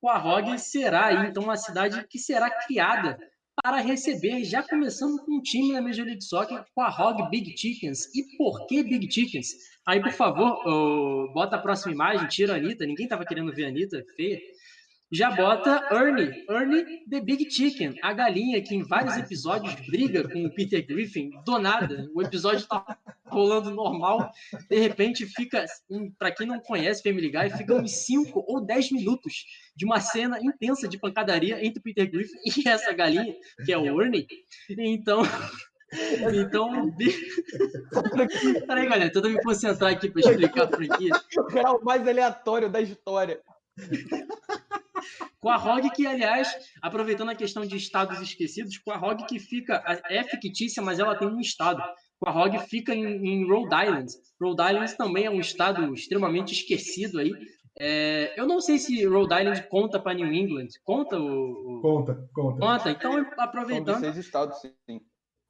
Quahog 0.00 0.58
será 0.58 1.26
então, 1.26 1.42
uma 1.42 1.56
cidade 1.56 2.06
que 2.08 2.18
será 2.18 2.50
criada 2.50 3.18
para 3.62 3.78
receber, 3.78 4.44
já 4.44 4.62
começando 4.62 5.18
com 5.24 5.38
um 5.38 5.42
time 5.42 5.72
da 5.72 5.82
Major 5.82 6.06
League 6.06 6.22
Soccer, 6.22 6.64
Quahog 6.76 7.28
Big 7.28 7.56
Chickens. 7.58 8.06
E 8.14 8.36
por 8.36 8.66
que 8.66 8.84
Big 8.84 9.10
Chickens? 9.12 9.48
Aí, 9.84 10.00
por 10.00 10.12
favor, 10.12 10.62
oh, 10.64 11.32
bota 11.32 11.56
a 11.56 11.58
próxima 11.58 11.92
imagem, 11.92 12.28
tira 12.28 12.54
a 12.54 12.56
Anitta. 12.56 12.86
Ninguém 12.86 13.06
estava 13.06 13.24
querendo 13.24 13.52
ver 13.52 13.64
a 13.64 13.68
Anitta, 13.68 14.04
feia 14.14 14.38
já 15.10 15.30
bota 15.30 15.88
Ernie, 15.90 16.44
Ernie 16.48 17.04
the 17.08 17.20
Big 17.20 17.50
Chicken, 17.50 17.98
a 18.02 18.12
galinha 18.12 18.62
que 18.62 18.74
em 18.74 18.82
vários 18.82 19.16
episódios 19.16 19.74
briga 19.86 20.28
com 20.28 20.44
o 20.44 20.54
Peter 20.54 20.84
Griffin, 20.86 21.30
do 21.44 21.58
nada. 21.58 22.10
O 22.14 22.22
episódio 22.22 22.66
tá 22.66 22.98
rolando 23.24 23.70
normal, 23.70 24.30
de 24.68 24.78
repente 24.78 25.26
fica, 25.26 25.64
para 26.18 26.30
quem 26.30 26.46
não 26.46 26.60
conhece 26.60 27.02
Family 27.02 27.30
Guy, 27.30 27.56
fica 27.56 27.74
uns 27.74 27.92
5 27.92 28.44
ou 28.46 28.60
10 28.60 28.92
minutos 28.92 29.46
de 29.74 29.84
uma 29.84 30.00
cena 30.00 30.38
intensa 30.40 30.88
de 30.88 30.98
pancadaria 30.98 31.64
entre 31.64 31.80
o 31.80 31.82
Peter 31.82 32.10
Griffin 32.10 32.36
e 32.44 32.68
essa 32.68 32.92
galinha, 32.92 33.34
que 33.64 33.72
é 33.72 33.78
o 33.78 34.02
Ernie. 34.02 34.26
Então, 34.70 35.22
então, 36.34 36.94
peraí, 38.66 38.86
galera, 38.86 39.10
tenta 39.10 39.28
me 39.28 39.42
concentrar 39.42 39.92
aqui 39.92 40.10
para 40.10 40.20
explicar 40.20 40.64
a 40.64 40.68
franquia. 40.68 41.14
O 41.80 41.84
mais 41.84 42.06
aleatório 42.06 42.68
da 42.68 42.80
história. 42.80 43.40
Com 45.40 45.50
a 45.50 45.56
ROG, 45.56 45.90
que, 45.90 46.06
aliás, 46.06 46.52
aproveitando 46.82 47.30
a 47.30 47.34
questão 47.34 47.64
de 47.64 47.76
estados 47.76 48.20
esquecidos, 48.20 48.76
com 48.78 48.90
a 48.90 48.96
ROG 48.96 49.24
que 49.24 49.38
fica, 49.38 49.82
é 50.10 50.24
fictícia, 50.24 50.82
mas 50.82 50.98
ela 50.98 51.16
tem 51.16 51.28
um 51.28 51.40
estado. 51.40 51.80
Com 52.18 52.28
a 52.28 52.32
ROG 52.32 52.58
fica 52.68 52.92
em, 52.92 53.04
em 53.04 53.46
Rhode 53.46 53.66
Island. 53.66 54.12
Rhode 54.40 54.62
Island 54.62 54.96
também 54.96 55.26
é 55.26 55.30
um 55.30 55.40
estado 55.40 55.94
extremamente 55.94 56.52
esquecido 56.52 57.20
aí. 57.20 57.32
É, 57.78 58.34
eu 58.36 58.46
não 58.46 58.60
sei 58.60 58.78
se 58.78 59.06
Rhode 59.06 59.32
Island 59.32 59.68
conta 59.68 60.00
para 60.00 60.14
New 60.14 60.32
England. 60.32 60.68
Conta 60.82 61.16
o, 61.16 61.78
o, 61.78 61.80
Conta, 61.80 62.28
conta. 62.34 62.58
Conta, 62.58 62.90
então 62.90 63.26
aproveitando. 63.38 63.92
São 63.92 64.00
seis 64.00 64.16
estados, 64.16 64.60
sim. 64.60 65.00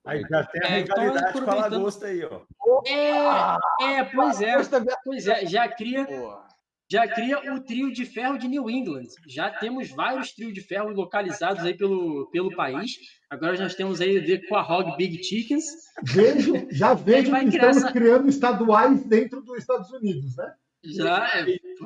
Aí 0.05 0.21
já 0.21 0.45
tem 0.45 0.63
a 0.63 0.77
é, 0.77 0.81
então, 0.81 0.99
rivalidade 0.99 1.31
então, 1.31 1.45
com 1.45 1.51
a 1.51 1.55
Lagosta 1.55 2.07
aí, 2.07 2.25
ó. 2.25 2.43
É, 2.87 3.99
é 4.01 4.05
pois 4.05 4.43
é. 4.43 4.57
Pois 5.03 5.27
é, 5.27 5.47
já 5.47 5.67
cria. 5.69 6.05
Porra 6.05 6.48
já 6.91 7.07
cria 7.07 7.55
o 7.55 7.61
trio 7.61 7.93
de 7.93 8.07
ferro 8.07 8.39
de 8.39 8.49
New 8.49 8.71
England. 8.71 9.09
Já 9.27 9.51
temos 9.51 9.91
vários 9.91 10.33
trios 10.33 10.55
de 10.55 10.63
ferro 10.63 10.89
localizados 10.91 11.65
aí 11.65 11.77
pelo, 11.77 12.29
pelo 12.31 12.55
país. 12.57 12.93
Agora 13.29 13.59
nós 13.59 13.75
temos 13.75 14.01
aí 14.01 14.19
o 14.19 14.49
Quahog 14.49 14.97
Big 14.97 15.23
Chickens. 15.23 15.65
Vejo, 16.03 16.67
já 16.71 16.95
vejo 16.95 17.31
que 17.31 17.57
estamos 17.57 17.77
essa... 17.77 17.93
criando 17.93 18.29
estaduais 18.29 19.05
dentro 19.05 19.43
dos 19.43 19.59
Estados 19.59 19.91
Unidos, 19.93 20.35
né? 20.37 20.53
Já 20.85 21.27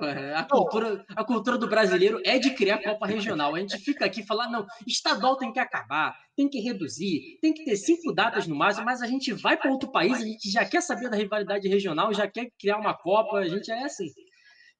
é, 0.03 0.35
a 0.35 0.45
cultura, 0.45 1.05
a 1.17 1.25
cultura 1.25 1.57
do 1.57 1.67
brasileiro 1.67 2.21
é 2.25 2.39
de 2.39 2.51
criar 2.51 2.79
Copa 2.83 3.07
Regional. 3.07 3.55
A 3.55 3.59
gente 3.59 3.79
fica 3.79 4.05
aqui 4.05 4.23
falar, 4.23 4.51
não, 4.51 4.67
estadual 4.87 5.37
tem 5.39 5.51
que 5.51 5.59
acabar, 5.59 6.15
tem 6.37 6.49
que 6.49 6.61
reduzir, 6.61 7.39
tem 7.41 7.55
que 7.55 7.65
ter 7.65 7.75
cinco 7.77 8.13
datas 8.13 8.47
no 8.47 8.55
máximo, 8.55 8.85
mas 8.85 9.01
a 9.01 9.07
gente 9.07 9.33
vai 9.33 9.57
para 9.57 9.71
outro 9.71 9.91
país, 9.91 10.13
a 10.21 10.25
gente 10.25 10.51
já 10.51 10.65
quer 10.67 10.83
saber 10.83 11.09
da 11.09 11.17
rivalidade 11.17 11.67
regional, 11.69 12.13
já 12.13 12.29
quer 12.29 12.51
criar 12.61 12.77
uma 12.77 12.93
Copa, 12.93 13.39
a 13.39 13.49
gente 13.49 13.71
é 13.71 13.83
assim. 13.83 14.09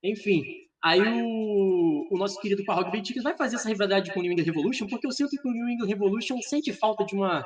Enfim, 0.03 0.43
aí 0.83 1.01
o, 1.23 2.09
o 2.11 2.19
nosso 2.19 2.41
querido 2.41 2.65
Parrog 2.65 2.91
Benticas 2.91 3.23
vai 3.23 3.37
fazer 3.37 3.57
essa 3.57 3.69
rivalidade 3.69 4.13
com 4.13 4.21
o 4.21 4.23
New 4.23 4.33
England 4.33 4.45
Revolution, 4.45 4.87
porque 4.89 5.07
eu 5.07 5.13
sinto 5.13 5.31
que 5.31 5.49
o 5.49 5.53
New 5.53 5.69
England 5.69 5.87
Revolution 5.87 6.41
sente 6.43 6.73
falta 6.73 7.05
de 7.05 7.15
uma. 7.15 7.45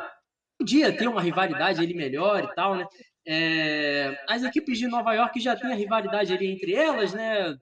Podia 0.58 0.96
ter 0.96 1.06
uma 1.06 1.20
rivalidade 1.20 1.82
ele 1.82 1.92
melhor 1.92 2.42
e 2.42 2.54
tal, 2.54 2.76
né? 2.76 2.86
É, 3.28 4.16
as 4.28 4.42
equipes 4.42 4.78
de 4.78 4.86
Nova 4.86 5.12
York 5.12 5.38
já 5.40 5.54
têm 5.54 5.72
a 5.72 5.76
rivalidade 5.76 6.32
ali 6.32 6.46
entre 6.46 6.72
elas, 6.72 7.12
né? 7.12 7.54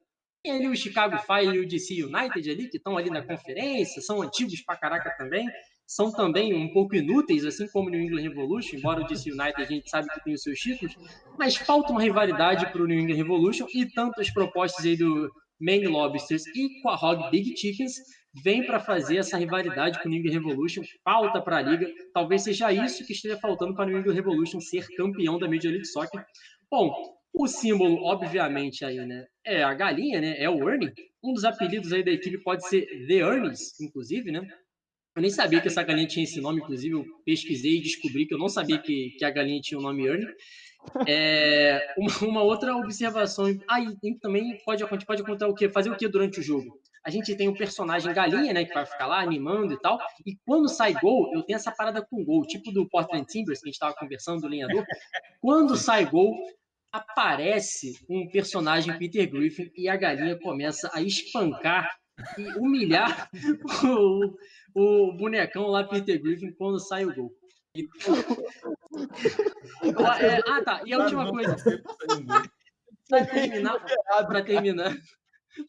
Tem 0.44 0.52
ali 0.52 0.68
o 0.68 0.76
Chicago 0.76 1.16
Fire 1.18 1.56
e 1.56 1.60
o 1.60 1.66
DC 1.66 2.04
United 2.04 2.50
ali, 2.50 2.68
que 2.68 2.76
estão 2.76 2.96
ali 2.96 3.10
na 3.10 3.22
conferência, 3.22 4.02
são 4.02 4.22
antigos 4.22 4.60
pra 4.60 4.76
caraca 4.76 5.10
também, 5.16 5.48
são 5.86 6.10
também 6.10 6.54
um 6.54 6.72
pouco 6.72 6.94
inúteis, 6.94 7.44
assim 7.44 7.68
como 7.68 7.88
o 7.88 7.90
New 7.90 8.00
England 8.00 8.22
Revolution, 8.22 8.76
embora 8.76 9.02
o 9.02 9.06
DC 9.06 9.30
United 9.30 9.62
a 9.62 9.64
gente 9.64 9.90
sabe 9.90 10.08
que 10.08 10.24
tem 10.24 10.34
os 10.34 10.42
seus 10.42 10.58
títulos, 10.58 10.96
mas 11.38 11.56
falta 11.56 11.92
uma 11.92 12.02
rivalidade 12.02 12.70
para 12.72 12.82
o 12.82 12.86
New 12.86 12.98
England 12.98 13.16
Revolution 13.16 13.66
e 13.74 13.86
tantas 13.86 14.30
propostas 14.30 14.84
aí 14.84 14.96
do 14.96 15.30
Maine 15.60 15.86
Lobsters 15.86 16.46
e 16.46 16.80
com 16.80 16.88
a 16.88 16.94
Hog 16.94 17.30
Big 17.30 17.56
Chickens 17.56 17.94
vem 18.42 18.66
para 18.66 18.80
fazer 18.80 19.18
essa 19.18 19.36
rivalidade 19.36 20.02
com 20.02 20.08
o 20.08 20.10
New 20.10 20.20
England 20.20 20.32
Revolution, 20.32 20.82
falta 21.04 21.40
para 21.40 21.58
a 21.58 21.62
liga. 21.62 21.88
Talvez 22.12 22.42
seja 22.42 22.72
isso 22.72 23.06
que 23.06 23.12
esteja 23.12 23.38
faltando 23.38 23.74
para 23.74 23.84
o 23.84 23.88
New 23.88 23.98
England 24.00 24.14
Revolution 24.14 24.60
ser 24.60 24.86
campeão 24.96 25.38
da 25.38 25.48
Major 25.48 25.70
League 25.70 25.86
Soccer. 25.86 26.24
Bom, 26.70 26.92
o 27.32 27.46
símbolo, 27.46 28.02
obviamente, 28.04 28.84
aí, 28.84 28.96
né, 29.04 29.26
é 29.44 29.62
a 29.62 29.74
galinha, 29.74 30.20
né, 30.20 30.36
é 30.38 30.48
o 30.48 30.68
Ernie. 30.68 30.92
Um 31.22 31.32
dos 31.32 31.44
apelidos 31.44 31.92
aí 31.92 32.04
da 32.04 32.10
equipe 32.10 32.38
pode 32.42 32.66
ser 32.68 32.86
The 33.06 33.14
Ernies, 33.14 33.80
inclusive, 33.80 34.30
né? 34.30 34.46
Eu 35.14 35.22
nem 35.22 35.30
sabia 35.30 35.60
que 35.60 35.68
essa 35.68 35.82
galinha 35.82 36.08
tinha 36.08 36.24
esse 36.24 36.40
nome, 36.40 36.60
inclusive 36.60 36.94
eu 36.94 37.04
pesquisei 37.24 37.76
e 37.76 37.82
descobri 37.82 38.26
que 38.26 38.34
eu 38.34 38.38
não 38.38 38.48
sabia 38.48 38.78
que, 38.78 39.10
que 39.16 39.24
a 39.24 39.30
galinha 39.30 39.60
tinha 39.60 39.78
o 39.78 39.82
nome 39.82 40.06
Ernie. 40.06 40.26
É, 41.06 41.94
uma, 41.96 42.18
uma, 42.28 42.42
outra 42.42 42.76
observação. 42.76 43.46
Ah, 43.68 43.78
também 44.20 44.58
pode, 44.64 44.84
pode 45.06 45.22
contar 45.22 45.48
o 45.48 45.54
quê? 45.54 45.68
Fazer 45.68 45.90
o 45.90 45.96
que 45.96 46.08
durante 46.08 46.40
o 46.40 46.42
jogo? 46.42 46.80
A 47.04 47.10
gente 47.10 47.34
tem 47.36 47.48
o 47.48 47.56
personagem 47.56 48.12
galinha, 48.12 48.52
né? 48.52 48.64
Que 48.64 48.74
vai 48.74 48.86
ficar 48.86 49.06
lá 49.06 49.20
animando 49.20 49.72
e 49.72 49.80
tal. 49.80 49.98
E 50.26 50.36
quando 50.44 50.68
sai 50.68 50.94
gol, 50.94 51.30
eu 51.34 51.42
tenho 51.42 51.56
essa 51.56 51.70
parada 51.70 52.02
com 52.02 52.24
gol, 52.24 52.46
tipo 52.46 52.72
do 52.72 52.88
Portland 52.88 53.26
Timbers, 53.26 53.60
que 53.60 53.66
a 53.66 53.68
gente 53.68 53.74
estava 53.74 53.94
conversando, 53.94 54.40
do 54.40 54.48
lenhador. 54.48 54.84
Quando 55.40 55.76
sai 55.76 56.06
gol, 56.06 56.34
aparece 56.90 58.04
um 58.08 58.28
personagem 58.28 58.96
Peter 58.98 59.30
Griffin 59.30 59.70
e 59.76 59.88
a 59.88 59.96
galinha 59.96 60.38
começa 60.38 60.90
a 60.94 61.02
espancar 61.02 61.90
e 62.38 62.58
humilhar 62.58 63.30
o, 63.84 64.36
o 64.74 65.12
bonecão 65.16 65.66
lá, 65.66 65.84
Peter 65.84 66.20
Griffin, 66.20 66.52
quando 66.52 66.78
sai 66.78 67.04
o 67.04 67.14
gol. 67.14 67.32
É, 70.20 70.40
ah, 70.48 70.62
tá. 70.62 70.82
E 70.86 70.92
a 70.92 70.98
última 70.98 71.28
coisa. 71.28 71.56
Para 73.08 73.26
terminar, 73.26 73.84
para 74.26 74.42
terminar, 74.42 74.96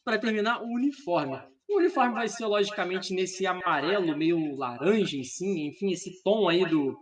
para 0.03 0.17
terminar, 0.19 0.61
o 0.61 0.67
uniforme. 0.67 1.37
O 1.67 1.77
uniforme 1.77 2.13
vai 2.13 2.27
ser, 2.27 2.45
logicamente, 2.45 3.13
nesse 3.13 3.47
amarelo, 3.47 4.15
meio 4.15 4.55
laranja, 4.55 5.17
sim, 5.23 5.67
enfim, 5.67 5.91
esse 5.91 6.21
tom 6.23 6.47
aí 6.47 6.63
do, 6.65 6.95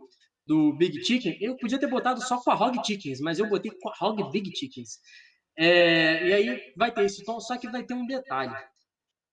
do 0.48 0.74
Big 0.74 1.04
Chicken. 1.04 1.38
Eu 1.42 1.58
podia 1.58 1.80
ter 1.80 1.88
botado 1.88 2.22
só 2.22 2.40
com 2.40 2.52
a 2.52 2.56
Hog 2.56 2.80
Chickens, 2.86 3.20
mas 3.20 3.40
eu 3.40 3.50
botei 3.50 3.72
com 3.72 3.90
a 3.90 3.94
Hog 4.00 4.32
Big 4.32 4.56
Chickens. 4.56 5.00
É, 5.58 6.28
e 6.28 6.34
aí 6.34 6.74
vai 6.76 6.92
ter 6.92 7.06
esse 7.06 7.24
tom, 7.24 7.40
só 7.40 7.58
que 7.58 7.70
vai 7.70 7.84
ter 7.84 7.94
um 7.94 8.08
detalhe. 8.08 8.56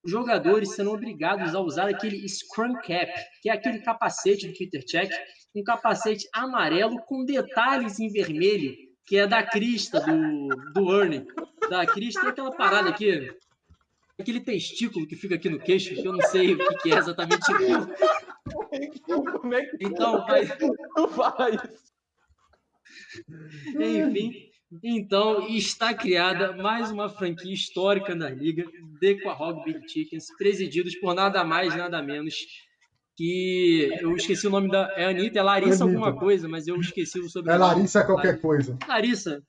Os 0.02 0.10
jogadores 0.10 0.74
serão 0.74 0.92
obrigados 0.92 1.54
a 1.54 1.60
usar 1.60 1.88
aquele 1.88 2.26
Scrum 2.26 2.72
Cap, 2.74 3.12
que 3.42 3.50
é 3.50 3.52
aquele 3.52 3.80
capacete 3.80 4.48
do 4.48 4.56
Peter 4.56 4.82
Check, 4.84 5.10
um 5.54 5.62
capacete 5.62 6.26
amarelo 6.32 6.96
com 7.06 7.24
detalhes 7.24 7.98
em 7.98 8.08
vermelho, 8.08 8.74
que 9.04 9.16
é 9.16 9.26
da 9.26 9.42
crista 9.42 10.00
do, 10.00 10.48
do 10.72 11.00
Ernie. 11.00 11.26
Da 11.68 11.84
crista, 11.86 12.20
tem 12.20 12.30
aquela 12.30 12.56
parada 12.56 12.88
aqui, 12.88 13.30
aquele 14.18 14.40
testículo 14.40 15.06
que 15.06 15.16
fica 15.16 15.34
aqui 15.34 15.50
no 15.50 15.58
queixo, 15.58 15.94
que 15.94 16.06
eu 16.06 16.12
não 16.12 16.22
sei 16.22 16.54
o 16.54 16.58
que, 16.58 16.76
que 16.78 16.92
é 16.92 16.96
exatamente 16.96 17.46
Como 19.04 19.54
é 19.54 19.66
que 19.66 19.76
então, 19.84 20.24
vai... 20.26 20.42
não 20.96 21.08
fala 21.12 21.50
isso? 21.50 21.90
Enfim, 23.76 24.49
então 24.82 25.48
está 25.48 25.92
criada 25.92 26.52
mais 26.56 26.90
uma 26.90 27.08
franquia 27.08 27.52
histórica 27.52 28.14
na 28.14 28.30
liga, 28.30 28.64
The 29.00 29.14
Quahog 29.14 29.64
Big 29.64 29.88
Chickens, 29.88 30.26
presididos 30.36 30.94
por 30.96 31.14
nada 31.14 31.42
mais, 31.44 31.74
nada 31.76 32.00
menos 32.02 32.36
que 33.16 33.90
eu 34.00 34.14
esqueci 34.14 34.46
o 34.46 34.50
nome 34.50 34.70
da. 34.70 34.92
É 34.96 35.06
Anitta, 35.06 35.38
é 35.38 35.42
Larissa 35.42 35.84
Anitta. 35.84 35.98
alguma 35.98 36.18
coisa, 36.18 36.48
mas 36.48 36.66
eu 36.66 36.76
esqueci 36.76 37.18
o 37.18 37.28
sobrenome. 37.28 37.64
É 37.64 37.66
Larissa 37.66 38.04
qualquer 38.04 38.40
coisa. 38.40 38.78
Larissa. 38.86 39.42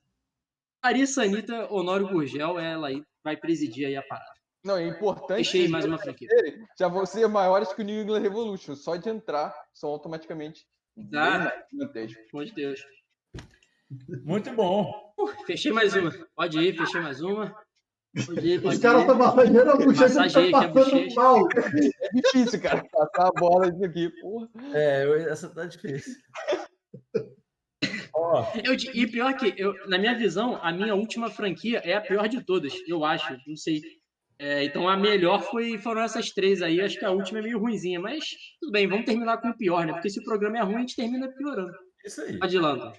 Larissa 0.83 1.23
Anitta 1.23 1.71
Honório 1.71 2.07
Gurgel, 2.07 2.59
ela 2.59 2.87
aí 2.87 3.03
vai 3.23 3.37
presidir 3.37 3.85
aí 3.85 3.95
a 3.95 4.01
parada. 4.01 4.31
Não, 4.63 4.77
é 4.77 4.87
importante. 4.87 5.37
Deixei 5.37 5.67
mais 5.67 5.85
uma 5.85 5.97
franquia. 5.97 6.27
Já 6.77 6.87
vão 6.87 7.05
ser 7.05 7.27
maiores 7.27 7.71
que 7.73 7.81
o 7.81 7.85
New 7.85 8.01
England 8.01 8.21
Revolution. 8.21 8.75
Só 8.75 8.95
de 8.95 9.09
entrar, 9.09 9.53
são 9.73 9.89
automaticamente. 9.89 10.65
Ah, 11.15 11.51
Pelo 12.31 12.45
de 12.45 12.53
Deus. 12.53 12.81
Muito 14.23 14.53
bom. 14.53 15.13
Fechei 15.45 15.71
mais 15.71 15.95
uma. 15.95 16.11
Pode 16.35 16.59
ir, 16.59 16.75
fechei 16.75 17.01
mais 17.01 17.21
uma. 17.21 17.55
Os 18.13 18.77
caras 18.79 19.01
estão 19.01 19.17
massageando 19.17 19.71
a 19.71 19.77
bochecha 19.77 20.41
e 20.41 20.51
tá 20.51 20.69
passando 20.69 21.15
mal. 21.15 21.47
É 21.55 22.09
difícil, 22.13 22.61
cara, 22.61 22.83
passar 22.91 23.27
a 23.27 23.31
bola 23.39 23.69
isso 23.69 23.85
aqui. 23.85 24.09
Porra. 24.21 24.49
É, 24.73 25.27
essa 25.29 25.49
tá 25.49 25.65
difícil. 25.65 26.13
oh. 28.13 28.43
eu, 28.63 28.73
e 28.93 29.07
pior 29.07 29.33
que, 29.35 29.53
eu, 29.57 29.73
na 29.87 29.97
minha 29.97 30.17
visão, 30.17 30.59
a 30.61 30.73
minha 30.73 30.93
última 30.93 31.29
franquia 31.29 31.79
é 31.79 31.93
a 31.93 32.01
pior 32.01 32.27
de 32.27 32.43
todas, 32.43 32.73
eu 32.87 33.05
acho. 33.05 33.37
Não 33.47 33.55
sei. 33.55 33.81
É, 34.37 34.63
então 34.63 34.89
a 34.89 34.97
melhor 34.97 35.41
foi, 35.43 35.77
foram 35.77 36.01
essas 36.01 36.31
três 36.31 36.61
aí. 36.61 36.81
Acho 36.81 36.99
que 36.99 37.05
a 37.05 37.11
última 37.11 37.39
é 37.39 37.43
meio 37.43 37.59
ruinzinha, 37.59 37.99
mas 37.99 38.25
tudo 38.59 38.71
bem, 38.71 38.87
vamos 38.87 39.05
terminar 39.05 39.37
com 39.37 39.49
o 39.49 39.57
pior, 39.57 39.85
né? 39.85 39.93
Porque 39.93 40.09
se 40.09 40.19
o 40.19 40.23
programa 40.23 40.57
é 40.57 40.63
ruim, 40.63 40.75
a 40.75 40.79
gente 40.79 40.95
termina 40.95 41.29
piorando. 41.29 41.71
Isso 42.03 42.21
aí. 42.21 42.37
Adianta. 42.41 42.91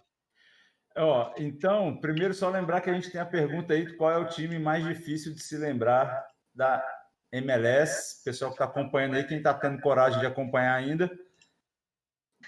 Ó, 0.97 1.32
então, 1.38 1.97
primeiro 1.97 2.34
só 2.34 2.51
lembrar 2.51 2.80
que 2.80 2.90
a 2.90 2.93
gente 2.93 3.11
tem 3.11 3.20
a 3.20 3.26
pergunta 3.26 3.72
aí 3.72 3.86
de 3.86 3.97
qual 3.97 4.11
é 4.11 4.18
o 4.18 4.28
time 4.28 4.59
mais 4.59 4.84
difícil 4.84 5.32
de 5.34 5.43
se 5.43 5.57
lembrar 5.57 6.26
da 6.55 6.84
MLS. 7.32 8.22
Pessoal 8.24 8.51
que 8.51 8.57
está 8.57 8.66
acompanhando 8.66 9.16
aí, 9.16 9.24
quem 9.24 9.38
está 9.38 9.55
tendo 9.55 9.80
coragem 9.80 10.20
de 10.20 10.26
acompanhar 10.26 10.74
ainda, 10.74 11.11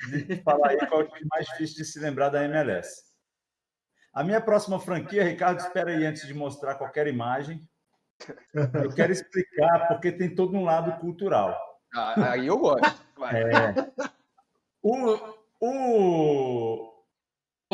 de 0.08 0.42
falar 0.42 0.70
aí 0.70 0.86
qual 0.86 1.00
é 1.00 1.04
o 1.04 1.08
time 1.08 1.28
mais 1.30 1.46
difícil 1.46 1.76
de 1.76 1.84
se 1.84 1.98
lembrar 1.98 2.28
da 2.28 2.44
MLS. 2.44 3.02
A 4.12 4.22
minha 4.22 4.40
próxima 4.40 4.78
franquia, 4.78 5.24
Ricardo, 5.24 5.58
espera 5.58 5.90
aí 5.90 6.04
antes 6.04 6.26
de 6.26 6.34
mostrar 6.34 6.76
qualquer 6.76 7.06
imagem. 7.06 7.66
Eu 8.74 8.94
quero 8.94 9.12
explicar 9.12 9.88
porque 9.88 10.12
tem 10.12 10.34
todo 10.34 10.56
um 10.56 10.64
lado 10.64 11.00
cultural. 11.00 11.58
Ah, 11.92 12.32
aí 12.32 12.46
eu 12.46 12.58
gosto. 12.58 13.04
É, 13.32 13.74
o, 14.82 15.36
o, 15.60 16.93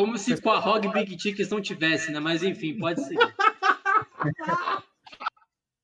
como 0.01 0.17
se 0.17 0.41
com 0.41 0.49
a 0.49 0.57
Hog 0.57 0.91
Big 0.91 1.15
Chickens 1.21 1.49
não 1.49 1.61
tivesse, 1.61 2.11
né? 2.11 2.19
Mas 2.19 2.41
enfim, 2.41 2.75
pode 2.79 3.03
ser. 3.03 3.15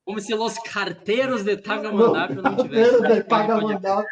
Como 0.03 0.19
se 0.19 0.33
os 0.33 0.57
carteiros 0.57 1.43
de 1.43 1.55
Tagamandápio 1.57 2.41
não 2.41 2.55
tivessem. 2.55 3.01
de 3.01 3.23
Tagamandápio. 3.23 4.09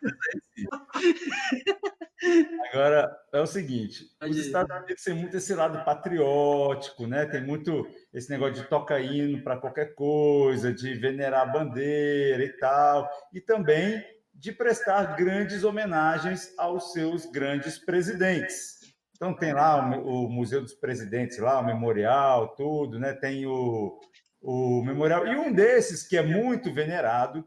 Agora, 2.71 3.17
é 3.33 3.41
o 3.41 3.47
seguinte, 3.47 4.05
os 4.21 4.37
Estados 4.37 4.75
Unidos 4.75 5.03
têm 5.03 5.15
muito 5.15 5.37
esse 5.37 5.55
lado 5.55 5.83
patriótico, 5.83 7.07
né? 7.07 7.25
Tem 7.25 7.43
muito 7.43 7.87
esse 8.13 8.29
negócio 8.29 8.61
de 8.61 8.63
toca 8.69 8.99
hino 8.99 9.41
para 9.43 9.57
qualquer 9.57 9.95
coisa, 9.95 10.71
de 10.71 10.93
venerar 10.93 11.41
a 11.41 11.51
bandeira 11.51 12.43
e 12.43 12.49
tal, 12.57 13.09
e 13.33 13.41
também 13.41 14.03
de 14.35 14.51
prestar 14.51 15.15
grandes 15.15 15.63
homenagens 15.63 16.53
aos 16.57 16.91
seus 16.91 17.25
grandes 17.25 17.79
presidentes. 17.79 18.74
Então 19.15 19.33
tem 19.33 19.53
lá 19.53 19.97
o, 19.97 20.25
o, 20.25 20.29
Museu 20.29 20.61
dos 20.61 20.73
Presidentes, 20.73 21.37
lá 21.37 21.59
o 21.59 21.65
memorial, 21.65 22.53
tudo, 22.55 22.99
né? 22.99 23.13
Tem 23.13 23.45
o, 23.45 23.99
o 24.41 24.83
memorial. 24.83 25.25
E 25.25 25.37
um 25.37 25.53
desses, 25.53 26.05
que 26.05 26.17
é 26.17 26.21
muito 26.21 26.73
venerado 26.73 27.45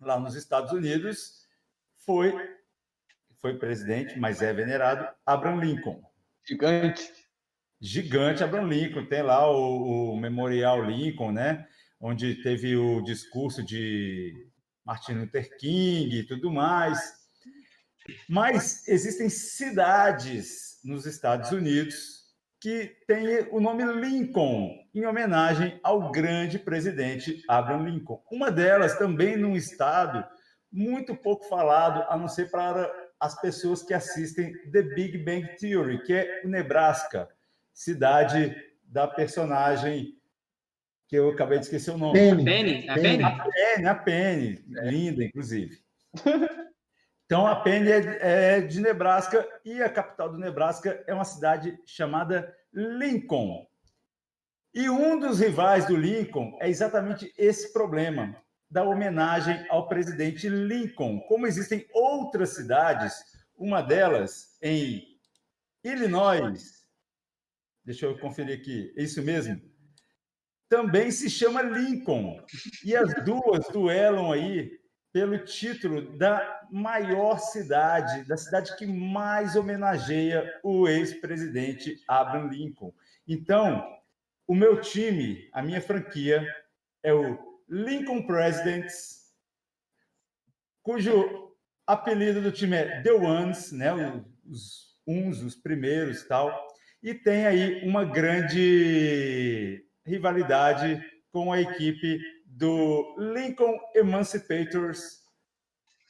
lá 0.00 0.18
nos 0.20 0.36
Estados 0.36 0.72
Unidos, 0.72 1.46
foi, 2.06 2.32
foi 3.40 3.58
presidente, 3.58 4.18
mas 4.18 4.40
é 4.40 4.52
venerado, 4.52 5.08
Abraham 5.26 5.60
Lincoln. 5.60 6.00
Gigante. 6.46 7.12
Gigante 7.80 8.44
Abraham 8.44 8.68
Lincoln. 8.68 9.06
Tem 9.06 9.22
lá 9.22 9.50
o, 9.50 10.12
o 10.12 10.16
Memorial 10.16 10.82
Lincoln, 10.82 11.32
né? 11.32 11.66
Onde 12.00 12.40
teve 12.40 12.76
o 12.76 13.02
discurso 13.02 13.64
de 13.64 14.32
Martin 14.84 15.14
Luther 15.14 15.56
King 15.58 16.18
e 16.18 16.24
tudo 16.24 16.52
mais. 16.52 17.18
Mas 18.28 18.86
existem 18.86 19.28
cidades 19.28 20.67
nos 20.84 21.06
Estados 21.06 21.50
Unidos 21.52 22.18
que 22.60 22.96
tem 23.06 23.48
o 23.52 23.60
nome 23.60 23.84
Lincoln, 23.84 24.76
em 24.94 25.06
homenagem 25.06 25.78
ao 25.82 26.10
grande 26.10 26.58
presidente 26.58 27.42
Abraham 27.48 27.84
Lincoln. 27.84 28.20
Uma 28.30 28.50
delas 28.50 28.98
também 28.98 29.36
num 29.36 29.54
estado 29.54 30.24
muito 30.70 31.14
pouco 31.14 31.44
falado, 31.48 32.04
a 32.08 32.16
não 32.16 32.28
ser 32.28 32.50
para 32.50 32.92
as 33.20 33.40
pessoas 33.40 33.82
que 33.82 33.94
assistem 33.94 34.52
The 34.70 34.82
Big 34.82 35.18
Bang 35.18 35.56
Theory, 35.56 36.02
que 36.02 36.12
é 36.12 36.42
o 36.44 36.48
Nebraska, 36.48 37.28
cidade 37.72 38.56
da 38.84 39.06
personagem 39.06 40.16
que 41.06 41.16
eu 41.16 41.30
acabei 41.30 41.58
de 41.58 41.64
esquecer 41.64 41.92
o 41.92 41.98
nome. 41.98 42.18
Penny. 42.18 42.44
Penny. 42.44 42.88
A 42.88 42.94
Penny? 42.94 43.22
A 43.22 43.30
Penny, 43.30 43.86
a 43.86 43.94
Penny. 43.94 44.64
Linda, 44.68 45.24
inclusive. 45.24 45.78
Então, 47.28 47.46
a 47.46 47.56
Penny 47.56 47.90
é, 47.90 48.56
é 48.56 48.60
de 48.62 48.80
Nebraska 48.80 49.46
e 49.62 49.82
a 49.82 49.90
capital 49.90 50.32
do 50.32 50.38
Nebraska 50.38 51.04
é 51.06 51.12
uma 51.12 51.26
cidade 51.26 51.78
chamada 51.84 52.56
Lincoln. 52.72 53.68
E 54.72 54.88
um 54.88 55.18
dos 55.18 55.38
rivais 55.38 55.84
do 55.84 55.94
Lincoln 55.94 56.56
é 56.58 56.70
exatamente 56.70 57.30
esse 57.36 57.70
problema 57.70 58.34
da 58.70 58.82
homenagem 58.82 59.62
ao 59.68 59.86
presidente 59.88 60.48
Lincoln. 60.48 61.20
Como 61.28 61.46
existem 61.46 61.86
outras 61.92 62.54
cidades, 62.54 63.22
uma 63.54 63.82
delas 63.82 64.56
em 64.62 65.04
Illinois, 65.84 66.82
deixa 67.84 68.06
eu 68.06 68.18
conferir 68.18 68.58
aqui, 68.58 68.90
é 68.96 69.02
isso 69.02 69.22
mesmo? 69.22 69.60
Também 70.66 71.10
se 71.10 71.28
chama 71.28 71.60
Lincoln. 71.60 72.42
E 72.82 72.96
as 72.96 73.12
duas 73.22 73.68
duelam 73.70 74.32
aí 74.32 74.78
pelo 75.12 75.38
título 75.44 76.16
da 76.16 76.66
maior 76.70 77.38
cidade, 77.38 78.26
da 78.26 78.36
cidade 78.36 78.76
que 78.76 78.86
mais 78.86 79.56
homenageia 79.56 80.44
o 80.62 80.86
ex-presidente 80.86 82.02
Abraham 82.06 82.48
Lincoln. 82.48 82.92
Então, 83.26 83.84
o 84.46 84.54
meu 84.54 84.80
time, 84.80 85.48
a 85.52 85.62
minha 85.62 85.80
franquia, 85.80 86.46
é 87.02 87.12
o 87.12 87.38
Lincoln 87.68 88.26
Presidents, 88.26 89.32
cujo 90.82 91.54
apelido 91.86 92.40
do 92.40 92.52
time 92.52 92.76
é 92.76 93.02
The 93.02 93.12
Ones, 93.12 93.72
né? 93.72 93.92
Os 94.46 94.88
uns, 95.08 95.42
os 95.42 95.56
primeiros 95.56 96.22
tal. 96.24 96.68
E 97.02 97.14
tem 97.14 97.46
aí 97.46 97.88
uma 97.88 98.04
grande 98.04 99.82
rivalidade 100.04 101.02
com 101.32 101.50
a 101.50 101.60
equipe 101.60 102.20
do 102.58 103.14
Lincoln 103.16 103.78
Emancipators, 103.94 105.22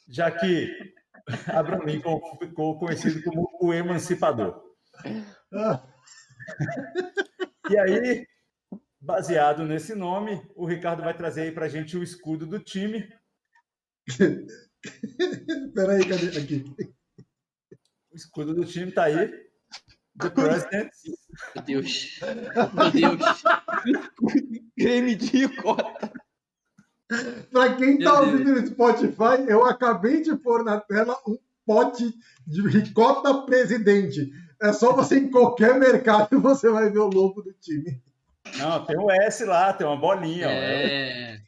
já 0.09 0.31
que 0.31 0.95
Abraham 1.55 1.85
Lincoln 1.85 2.21
ficou 2.39 2.79
conhecido 2.79 3.23
como 3.23 3.51
o 3.61 3.75
emancipador. 3.75 4.63
E 7.71 7.79
aí, 7.79 8.27
baseado 8.99 9.67
nesse 9.67 9.95
nome, 9.95 10.41
o 10.57 10.65
Ricardo 10.65 11.03
vai 11.03 11.15
trazer 11.15 11.43
aí 11.43 11.53
para 11.53 11.67
a 11.67 11.69
gente 11.69 11.99
o 11.99 12.03
escudo 12.03 12.47
do 12.47 12.59
time. 12.59 13.07
Espera 14.09 15.93
aí, 15.93 16.09
cadê? 16.09 16.39
Aqui. 16.39 16.65
O 18.11 18.17
escudo 18.17 18.55
do 18.55 18.65
time 18.65 18.89
está 18.89 19.05
aí. 19.05 19.31
The 20.19 20.31
President. 20.31 20.91
Meu 21.55 21.65
Deus. 21.65 22.21
Meu 22.75 22.91
Deus. 22.91 23.43
Creme 24.79 25.15
de 25.15 25.27
ricota. 25.27 26.13
Para 27.51 27.75
quem 27.77 27.97
Meu 27.97 27.99
está 27.99 28.21
Deus. 28.21 28.33
ouvindo 28.33 28.61
no 28.61 28.67
Spotify, 28.67 29.49
eu 29.49 29.65
acabei 29.65 30.21
de 30.21 30.37
pôr 30.37 30.63
na 30.63 30.79
tela 30.81 31.19
um 31.27 31.39
pote 31.65 32.13
de 32.47 32.69
ricota 32.69 33.43
presidente. 33.43 34.31
É 34.61 34.73
só 34.73 34.93
você 34.93 35.19
em 35.19 35.31
qualquer 35.31 35.79
mercado 35.79 36.41
você 36.41 36.69
vai 36.69 36.91
ver 36.91 36.99
o 36.99 37.09
logo 37.09 37.43
do 37.43 37.53
time. 37.55 38.03
Não, 38.59 38.85
tem 38.85 38.99
um 38.99 39.11
S 39.11 39.45
lá, 39.45 39.73
tem 39.73 39.87
uma 39.87 39.97
bolinha. 39.97 40.49
ó. 40.49 40.51
É. 40.51 41.41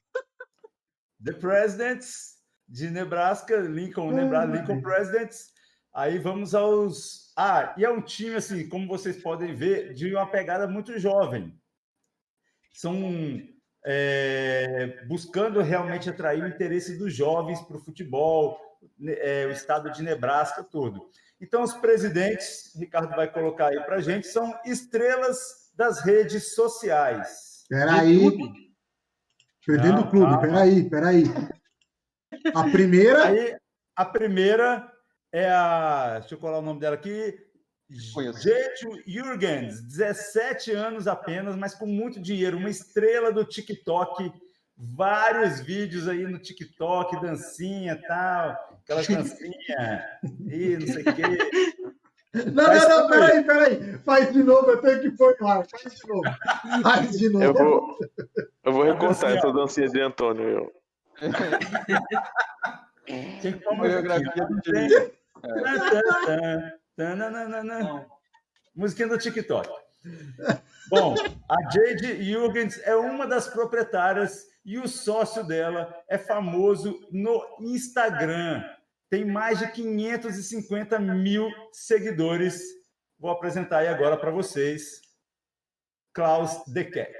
The 1.23 1.33
Presidents 1.33 2.39
de 2.69 2.89
Nebraska, 2.91 3.57
Lincoln, 3.57 4.13
Nebraska, 4.13 4.57
Lincoln 4.57 4.81
Presidents. 4.81 5.51
Aí 5.93 6.19
vamos 6.19 6.55
aos. 6.55 7.33
Ah, 7.37 7.75
e 7.77 7.85
é 7.85 7.91
um 7.91 8.01
time, 8.01 8.37
assim, 8.37 8.69
como 8.69 8.87
vocês 8.87 9.21
podem 9.21 9.55
ver, 9.55 9.93
de 9.93 10.15
uma 10.15 10.27
pegada 10.27 10.69
muito 10.69 10.99
jovem. 10.99 11.59
São 12.73 12.95
é, 13.85 15.05
buscando 15.07 15.61
realmente 15.61 16.09
atrair 16.09 16.43
o 16.43 16.49
interesse 16.49 16.99
dos 16.99 17.14
jovens 17.14 17.61
para 17.62 17.76
o 17.76 17.81
futebol, 17.81 18.59
né, 18.99 19.14
é, 19.18 19.47
o 19.47 19.51
estado 19.51 19.91
de 19.91 20.03
Nebraska 20.03 20.62
todo. 20.62 21.09
Então, 21.41 21.62
os 21.62 21.72
presidentes, 21.72 22.74
Ricardo 22.76 23.16
vai 23.16 23.31
colocar 23.33 23.68
aí 23.68 23.81
para 23.81 23.97
a 23.97 24.01
gente, 24.01 24.26
são 24.26 24.55
estrelas 24.64 25.70
das 25.74 26.01
redes 26.01 26.55
sociais. 26.55 27.64
Peraí, 27.68 28.31
perdendo 29.64 30.03
o 30.03 30.11
clube, 30.11 30.41
peraí, 30.41 30.91
peraí. 30.91 31.24
A 32.55 32.64
primeira, 32.64 33.24
Aí, 33.24 33.57
a 33.97 34.05
primeira 34.05 34.93
é 35.33 35.51
a. 35.51 36.18
Deixa 36.20 36.35
eu 36.35 36.39
colar 36.39 36.59
o 36.59 36.62
nome 36.62 36.81
dela 36.81 36.97
aqui. 36.97 37.35
Jade 37.91 39.03
Jürgens, 39.05 39.82
17 39.82 40.70
anos 40.72 41.09
apenas, 41.09 41.57
mas 41.57 41.74
com 41.74 41.86
muito 41.86 42.20
dinheiro, 42.20 42.57
uma 42.57 42.70
estrela 42.70 43.32
do 43.32 43.45
TikTok, 43.45 44.32
vários 44.76 45.61
vídeos 45.61 46.07
aí 46.07 46.22
no 46.24 46.38
TikTok, 46.38 47.20
dancinha 47.20 48.01
tal, 48.07 48.78
aquela 48.82 49.03
dancinha 49.03 50.05
e 50.47 50.76
não 50.76 50.86
sei 50.86 51.03
o 51.03 51.14
quê. 51.14 51.38
Não, 52.32 52.64
não, 52.64 52.88
não, 52.88 53.09
peraí, 53.09 53.45
peraí. 53.45 53.99
Faz 54.05 54.32
de 54.32 54.41
novo, 54.45 54.70
eu 54.70 54.80
tenho 54.80 55.01
que 55.01 55.11
pôr 55.11 55.36
ar. 55.41 55.66
Faz 55.68 55.97
de 55.97 56.07
novo. 56.07 56.22
Faz 56.82 57.18
de 57.18 57.28
novo. 57.28 57.45
Eu 57.45 57.55
vou, 57.55 57.99
eu 58.64 58.72
vou 58.72 58.84
recontar 58.84 59.30
assim, 59.30 59.38
essa 59.38 59.53
dancinha 59.53 59.88
de 59.88 60.01
Antônio. 60.01 60.49
Eu. 60.49 60.72
Quem 63.05 63.41
que 63.41 63.53
toma 63.64 63.78
Coreografia 63.78 64.47
do 64.47 64.61
Tananana. 67.01 68.07
Musiquinha 68.77 69.09
do 69.09 69.17
TikTok. 69.17 69.71
Bom, 70.91 71.15
a 71.49 71.71
Jade 71.71 72.23
Jürgens 72.23 72.79
é 72.85 72.95
uma 72.95 73.27
das 73.27 73.49
proprietárias 73.49 74.47
e 74.63 74.79
o 74.79 74.87
sócio 74.87 75.43
dela 75.43 75.99
é 76.11 76.19
famoso 76.19 77.01
no 77.11 77.43
Instagram. 77.59 78.63
Tem 79.09 79.25
mais 79.25 79.61
de 79.61 79.73
550 79.73 80.99
mil 80.99 81.51
seguidores. 81.73 82.61
Vou 83.19 83.31
apresentar 83.31 83.79
aí 83.79 83.89
agora 83.89 84.19
para 84.19 84.31
vocês. 84.31 85.01
Klaus 86.13 86.63
The 86.75 86.85
Cat. 86.85 87.17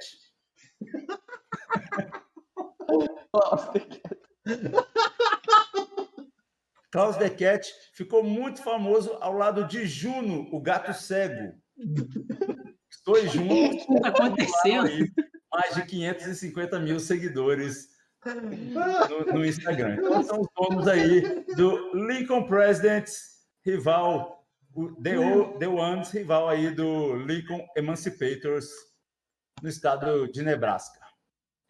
Klaus 3.33 3.65
The 3.73 3.81
Cat 3.81 4.21
ficou 7.95 8.23
muito 8.25 8.63
famoso 8.63 9.17
ao 9.21 9.33
lado 9.33 9.65
de 9.67 9.87
Juno, 9.87 10.49
o 10.53 10.61
gato 10.61 10.93
cego. 10.93 11.55
Os 11.79 13.01
dois 13.05 13.33
juntos. 13.33 13.85
O 13.85 13.87
que 13.87 13.95
está 13.95 14.09
acontecendo? 14.09 14.87
aí, 14.87 15.11
mais 15.53 15.75
de 15.75 15.87
550 15.87 16.79
mil 16.81 16.99
seguidores 17.01 17.89
no, 18.27 19.33
no 19.35 19.45
Instagram. 19.45 19.95
Então, 19.97 20.23
são 20.23 20.41
os 20.41 20.49
donos 20.57 20.89
aí 20.89 21.45
do 21.57 21.95
Lincoln 22.07 22.45
Presidents, 22.47 23.41
rival, 23.65 24.45
o 24.75 24.89
The, 25.03 25.19
O- 25.19 25.59
The 25.59 25.69
Ones, 25.69 26.11
rival 26.11 26.49
aí 26.49 26.71
do 26.75 27.17
Lincoln 27.17 27.67
Emancipators, 27.77 28.69
no 29.63 29.69
estado 29.69 30.31
de 30.31 30.43
Nebraska. 30.43 30.99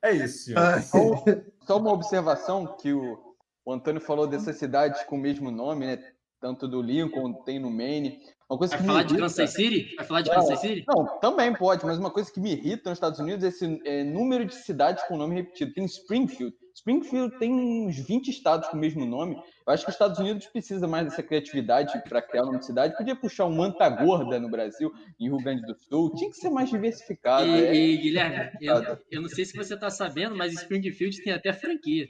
É 0.02 0.12
isso, 0.12 0.52
Ah, 0.58 0.80
senhores. 0.80 1.22
Só 1.66 1.78
uma 1.78 1.92
observação 1.92 2.76
que 2.78 2.92
o, 2.92 3.29
o 3.70 3.74
Antônio 3.74 4.00
falou 4.00 4.26
dessas 4.26 4.56
cidades 4.56 5.02
com 5.04 5.16
o 5.16 5.20
mesmo 5.20 5.50
nome, 5.50 5.86
né? 5.86 5.98
Tanto 6.40 6.66
do 6.66 6.82
Lincoln, 6.82 7.32
tem 7.44 7.58
no 7.58 7.70
Maine. 7.70 8.18
Uma 8.48 8.58
coisa 8.58 8.72
Vai 8.72 8.80
que 8.80 8.86
falar 8.86 9.02
de 9.02 9.12
irrita- 9.12 9.22
Kansas 9.22 9.50
City? 9.50 9.94
Vai 9.94 10.06
falar 10.06 10.22
de 10.22 10.30
Não, 10.30 10.36
Kansas 10.36 10.60
City? 10.60 10.84
Não, 10.88 11.20
também 11.20 11.52
pode, 11.54 11.84
mas 11.84 11.98
uma 11.98 12.10
coisa 12.10 12.32
que 12.32 12.40
me 12.40 12.52
irrita 12.52 12.90
nos 12.90 12.96
Estados 12.96 13.20
Unidos 13.20 13.44
é 13.44 13.48
esse 13.48 13.80
é, 13.84 14.02
número 14.02 14.44
de 14.44 14.54
cidades 14.54 15.04
com 15.04 15.16
nome 15.16 15.36
repetido. 15.36 15.72
Tem 15.72 15.84
Springfield. 15.84 16.52
Springfield 16.74 17.38
tem 17.38 17.52
uns 17.52 17.96
20 17.98 18.28
estados 18.28 18.68
com 18.68 18.76
o 18.76 18.80
mesmo 18.80 19.04
nome. 19.04 19.36
Eu 19.36 19.72
acho 19.72 19.84
que 19.84 19.90
os 19.90 19.94
Estados 19.94 20.18
Unidos 20.18 20.46
precisa 20.46 20.88
mais 20.88 21.04
dessa 21.04 21.22
criatividade 21.22 22.02
para 22.08 22.22
criar 22.22 22.44
nome 22.44 22.58
de 22.58 22.66
cidade. 22.66 22.96
Podia 22.96 23.14
puxar 23.14 23.44
um 23.44 23.54
Manta 23.54 23.88
Gorda 23.88 24.40
no 24.40 24.48
Brasil, 24.50 24.90
em 25.20 25.28
Rio 25.28 25.38
Grande 25.38 25.62
do 25.62 25.74
Sul. 25.74 26.14
Tinha 26.14 26.30
que 26.30 26.36
ser 26.36 26.50
mais 26.50 26.70
diversificado. 26.70 27.46
E, 27.46 27.64
é. 27.66 27.74
e, 27.74 27.96
Guilherme, 27.98 28.50
eu, 28.60 28.98
eu 29.10 29.20
não 29.20 29.28
sei 29.28 29.44
se 29.44 29.54
você 29.56 29.74
está 29.74 29.90
sabendo, 29.90 30.34
mas 30.34 30.54
Springfield 30.54 31.22
tem 31.22 31.32
até 31.34 31.52
franquia. 31.52 32.06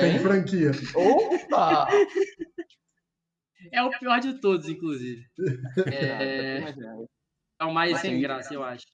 Tem 0.00 0.12
Tem. 0.12 0.18
franquia. 0.18 0.70
Opa! 0.94 1.88
É 3.72 3.82
o 3.82 3.90
pior 3.98 4.20
de 4.20 4.40
todos, 4.40 4.68
inclusive. 4.68 5.24
É, 5.86 6.74
é 7.60 7.64
o 7.64 7.72
mais 7.72 7.98
sem 8.00 8.20
graça, 8.20 8.52
eu 8.52 8.62
acho. 8.62 8.84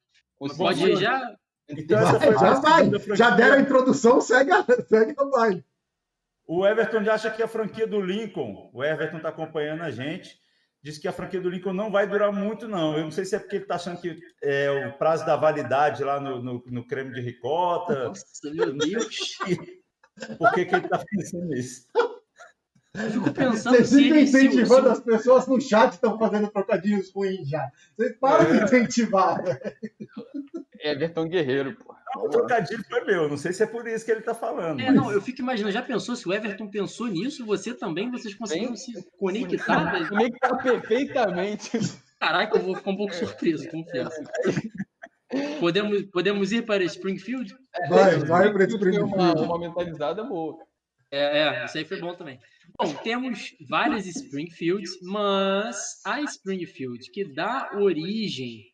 Pode 0.56 0.82
ir 0.89 0.97
já? 0.97 1.35
Então, 1.68 1.98
essa 1.98 2.20
foi 2.20 2.32
já 2.32 2.55
vai. 2.55 3.16
Já 3.16 3.31
deram 3.31 3.56
a 3.56 3.60
introdução, 3.60 4.20
segue 4.20 4.51
a, 4.52 4.64
segue 4.89 5.14
a 5.16 5.24
baile. 5.24 5.64
O 6.47 6.66
Everton 6.66 7.05
já 7.05 7.14
acha 7.14 7.31
que 7.31 7.43
a 7.43 7.48
franquia 7.48 7.86
do 7.86 8.01
Lincoln, 8.01 8.70
o 8.72 8.82
Everton 8.82 9.18
está 9.18 9.28
acompanhando 9.28 9.82
a 9.82 9.90
gente, 9.90 10.40
diz 10.82 10.98
que 10.98 11.06
a 11.06 11.12
franquia 11.12 11.40
do 11.40 11.48
Lincoln 11.48 11.72
não 11.72 11.93
vai 11.93 12.09
durar 12.09 12.32
muito, 12.32 12.66
não. 12.66 12.97
Eu 12.97 13.05
não 13.05 13.10
sei 13.10 13.24
se 13.24 13.36
é 13.36 13.39
porque 13.39 13.56
ele 13.56 13.64
está 13.64 13.77
achando 13.77 14.01
que 14.01 14.18
é 14.43 14.89
o 14.89 14.98
prazo 14.98 15.24
da 15.24 15.36
validade 15.36 16.02
lá 16.02 16.18
no, 16.18 16.43
no, 16.43 16.64
no 16.66 16.86
creme 16.86 17.12
de 17.12 17.20
ricota. 17.20 18.09
Nossa, 18.09 18.51
meu 18.52 18.72
Deus. 18.77 19.39
Por 20.38 20.52
que, 20.52 20.64
que 20.64 20.74
ele 20.74 20.84
está 20.84 20.98
pensando 20.98 21.44
nisso? 21.47 21.86
Eu 22.92 23.10
fico 23.10 23.32
pensando 23.32 23.76
Vocês 23.76 23.88
se 23.88 24.02
ficam. 24.02 24.18
Se, 24.18 24.26
se, 24.26 24.38
incentivando 24.47 24.88
as 24.90 25.01
pessoas 25.01 25.47
no 25.47 25.60
chat 25.60 25.92
estão 25.92 26.18
fazendo 26.18 26.48
trocadilhos 26.51 27.12
ruins 27.12 27.48
já. 27.48 27.70
Vocês 27.97 28.16
param 28.18 28.44
É. 28.52 28.59
de 28.59 28.64
incentivar. 28.64 29.38
Everton 30.82 31.28
Guerreiro, 31.28 31.76
pô. 31.76 31.94
Não, 32.16 32.24
o 32.24 32.28
trocadilho 32.28 32.84
foi 32.88 33.05
meu. 33.05 33.28
Não 33.28 33.36
sei 33.36 33.52
se 33.52 33.62
é 33.62 33.66
por 33.66 33.86
isso 33.86 34.05
que 34.05 34.10
ele 34.10 34.20
está 34.20 34.34
falando. 34.34 34.80
É, 34.80 34.86
mas- 34.86 34.94
não, 34.97 35.12
eu 35.12 35.20
fico 35.22 35.40
imaginando, 35.40 35.72
já 35.72 35.82
pensou 35.82 36.16
se 36.16 36.26
o 36.28 36.32
Everton 36.32 36.68
pensou 36.68 37.06
nisso, 37.06 37.47
você 37.47 37.72
também, 37.72 38.10
vocês 38.10 38.34
conseguiram 38.34 38.74
se 38.74 38.92
conectar? 39.18 40.09
Conectar 40.09 40.56
perfeitamente. 40.56 41.70
Caraca, 42.18 42.59
eu 42.59 42.62
vou 42.62 42.74
ficar 42.74 42.90
um 42.90 42.97
pouco 42.97 43.14
surpreso, 43.14 43.68
confesso. 43.70 44.20
Podemos, 45.59 46.03
podemos 46.07 46.53
ir 46.53 46.65
para 46.65 46.85
Springfield? 46.85 47.55
Vai, 47.89 48.19
vai 48.19 48.53
para 48.53 48.67
primeiro 48.79 49.07
uma, 49.07 49.33
uma 49.35 49.59
mentalizada 49.59 50.23
boa. 50.25 50.57
É, 51.11 51.41
é, 51.41 51.65
isso 51.65 51.77
aí 51.77 51.85
foi 51.85 52.01
bom 52.01 52.15
também. 52.15 52.39
Bom, 52.79 52.95
temos 53.03 53.55
várias 53.69 54.07
Springfields, 54.07 54.99
mas 55.03 56.01
a 56.05 56.21
Springfield 56.23 57.11
que 57.11 57.25
dá 57.25 57.71
origem 57.75 58.65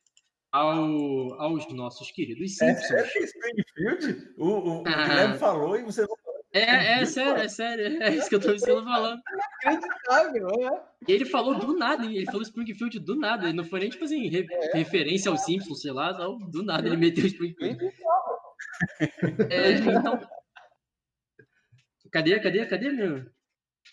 ao, 0.52 1.40
aos 1.40 1.66
nossos 1.72 2.10
queridos 2.10 2.60
É 2.60 2.74
Simpsons. 2.74 3.12
que 3.12 3.18
é 3.18 3.24
Springfield? 3.24 4.34
O, 4.36 4.46
o, 4.48 4.82
o 4.82 4.84
Ah. 4.86 5.08
Guilherme 5.08 5.38
falou 5.38 5.76
e 5.78 5.82
você 5.82 6.02
não 6.02 6.16
É, 6.58 7.00
é 7.00 7.04
sério, 7.04 7.42
é 7.42 7.48
sério, 7.48 8.02
é 8.02 8.14
isso 8.14 8.28
que 8.28 8.34
eu 8.34 8.40
tô 8.40 8.52
me 8.52 8.60
falando. 8.60 9.20
Acreditável, 9.64 10.48
é. 10.48 10.82
E 11.08 11.12
ele 11.12 11.24
falou 11.24 11.58
do 11.58 11.76
nada, 11.76 12.04
hein? 12.04 12.16
ele 12.16 12.26
falou 12.26 12.42
Springfield 12.42 12.98
do 13.00 13.14
nada, 13.16 13.44
ele 13.44 13.56
não 13.56 13.64
foi 13.64 13.80
nem 13.80 13.90
tipo 13.90 14.04
assim, 14.04 14.28
re- 14.28 14.46
referência 14.72 15.30
aos 15.30 15.44
Simpsons, 15.44 15.82
sei 15.82 15.92
lá, 15.92 16.12
não, 16.16 16.38
do 16.38 16.62
nada 16.62 16.86
ele 16.86 16.96
meteu 16.96 17.26
Springfield. 17.26 17.78
É, 19.50 19.72
então. 19.72 20.20
Cadê, 22.12 22.40
cadê, 22.40 22.66
cadê, 22.66 22.90
meu? 22.90 23.26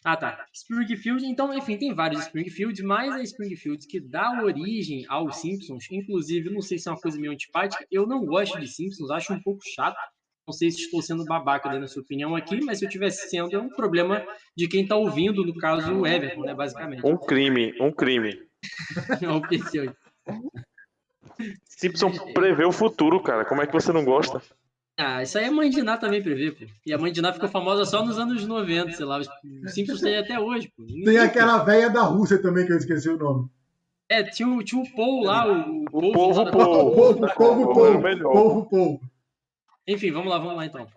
Ah, 0.03 0.17
tá. 0.17 0.45
Springfield, 0.53 1.25
então, 1.25 1.53
enfim, 1.53 1.77
tem 1.77 1.93
vários 1.93 2.21
Springfields, 2.23 2.83
mas 2.83 3.13
a 3.13 3.21
Springfield 3.21 3.85
que 3.87 3.99
dá 3.99 4.41
origem 4.43 5.05
aos 5.07 5.37
Simpsons, 5.37 5.85
inclusive, 5.91 6.49
não 6.49 6.61
sei 6.61 6.77
se 6.77 6.87
é 6.87 6.91
uma 6.91 6.99
coisa 6.99 7.19
meio 7.19 7.31
antipática, 7.33 7.85
eu 7.91 8.07
não 8.07 8.25
gosto 8.25 8.59
de 8.59 8.67
Simpsons, 8.67 9.11
acho 9.11 9.33
um 9.33 9.41
pouco 9.41 9.61
chato. 9.63 9.97
Não 10.45 10.53
sei 10.53 10.69
se 10.71 10.81
estou 10.81 11.01
sendo 11.01 11.23
babaca 11.23 11.69
dando 11.69 11.85
a 11.85 11.87
sua 11.87 12.01
opinião 12.01 12.35
aqui, 12.35 12.61
mas 12.63 12.79
se 12.79 12.85
eu 12.85 12.87
estivesse 12.87 13.29
sendo, 13.29 13.55
é 13.55 13.59
um 13.59 13.69
problema 13.69 14.25
de 14.55 14.67
quem 14.67 14.83
está 14.83 14.95
ouvindo, 14.95 15.45
no 15.45 15.55
caso, 15.55 15.93
o 15.93 16.05
Everton, 16.05 16.41
né, 16.41 16.53
basicamente. 16.53 17.05
Um 17.05 17.15
crime, 17.17 17.73
um 17.79 17.91
crime. 17.91 18.41
O 19.23 19.41
aí. 19.81 19.91
Simpson 21.65 22.11
prevê 22.33 22.63
o 22.63 22.71
futuro, 22.71 23.21
cara. 23.21 23.43
Como 23.43 23.61
é 23.61 23.67
que 23.67 23.73
você 23.73 23.91
não 23.91 24.05
gosta? 24.05 24.41
Ah, 24.97 25.23
isso 25.23 25.37
aí 25.37 25.45
a 25.45 25.51
mãe 25.51 25.69
de 25.69 25.81
Ná 25.81 25.97
também 25.97 26.21
prevê, 26.21 26.51
pô. 26.51 26.65
E 26.85 26.93
a 26.93 26.97
mãe 26.97 27.11
de 27.11 27.21
Ná 27.21 27.33
ficou 27.33 27.49
famosa 27.49 27.83
só 27.83 28.05
nos 28.05 28.19
anos 28.19 28.45
90, 28.45 28.91
sei 28.91 29.05
lá. 29.05 29.19
Os 29.19 29.27
Simpsons 29.73 30.01
tem 30.01 30.17
até 30.17 30.39
hoje, 30.39 30.71
pô. 30.77 30.85
Tem 30.85 31.17
aquela 31.17 31.63
velha 31.63 31.89
da 31.89 32.03
Rússia 32.03 32.41
também, 32.41 32.65
que 32.65 32.71
eu 32.71 32.77
esqueci 32.77 33.09
o 33.09 33.17
nome. 33.17 33.49
É, 34.07 34.21
tinha 34.23 34.47
o, 34.47 34.63
tinha 34.63 34.81
o 34.81 34.95
Paul 34.95 35.23
lá, 35.23 35.47
o, 35.47 35.83
O 35.91 36.11
povo, 36.13 36.37
lá 36.37 36.43
da- 36.43 36.51
povo. 36.51 36.91
Povo, 36.95 37.27
povo, 37.35 37.61
Era 37.63 37.73
povo. 37.73 37.97
o 37.97 38.01
melhor. 38.01 38.31
Povo, 38.31 38.69
povo. 38.69 39.01
Enfim, 39.87 40.11
vamos 40.11 40.29
lá, 40.29 40.37
vamos 40.37 40.55
lá 40.55 40.65
então. 40.65 40.87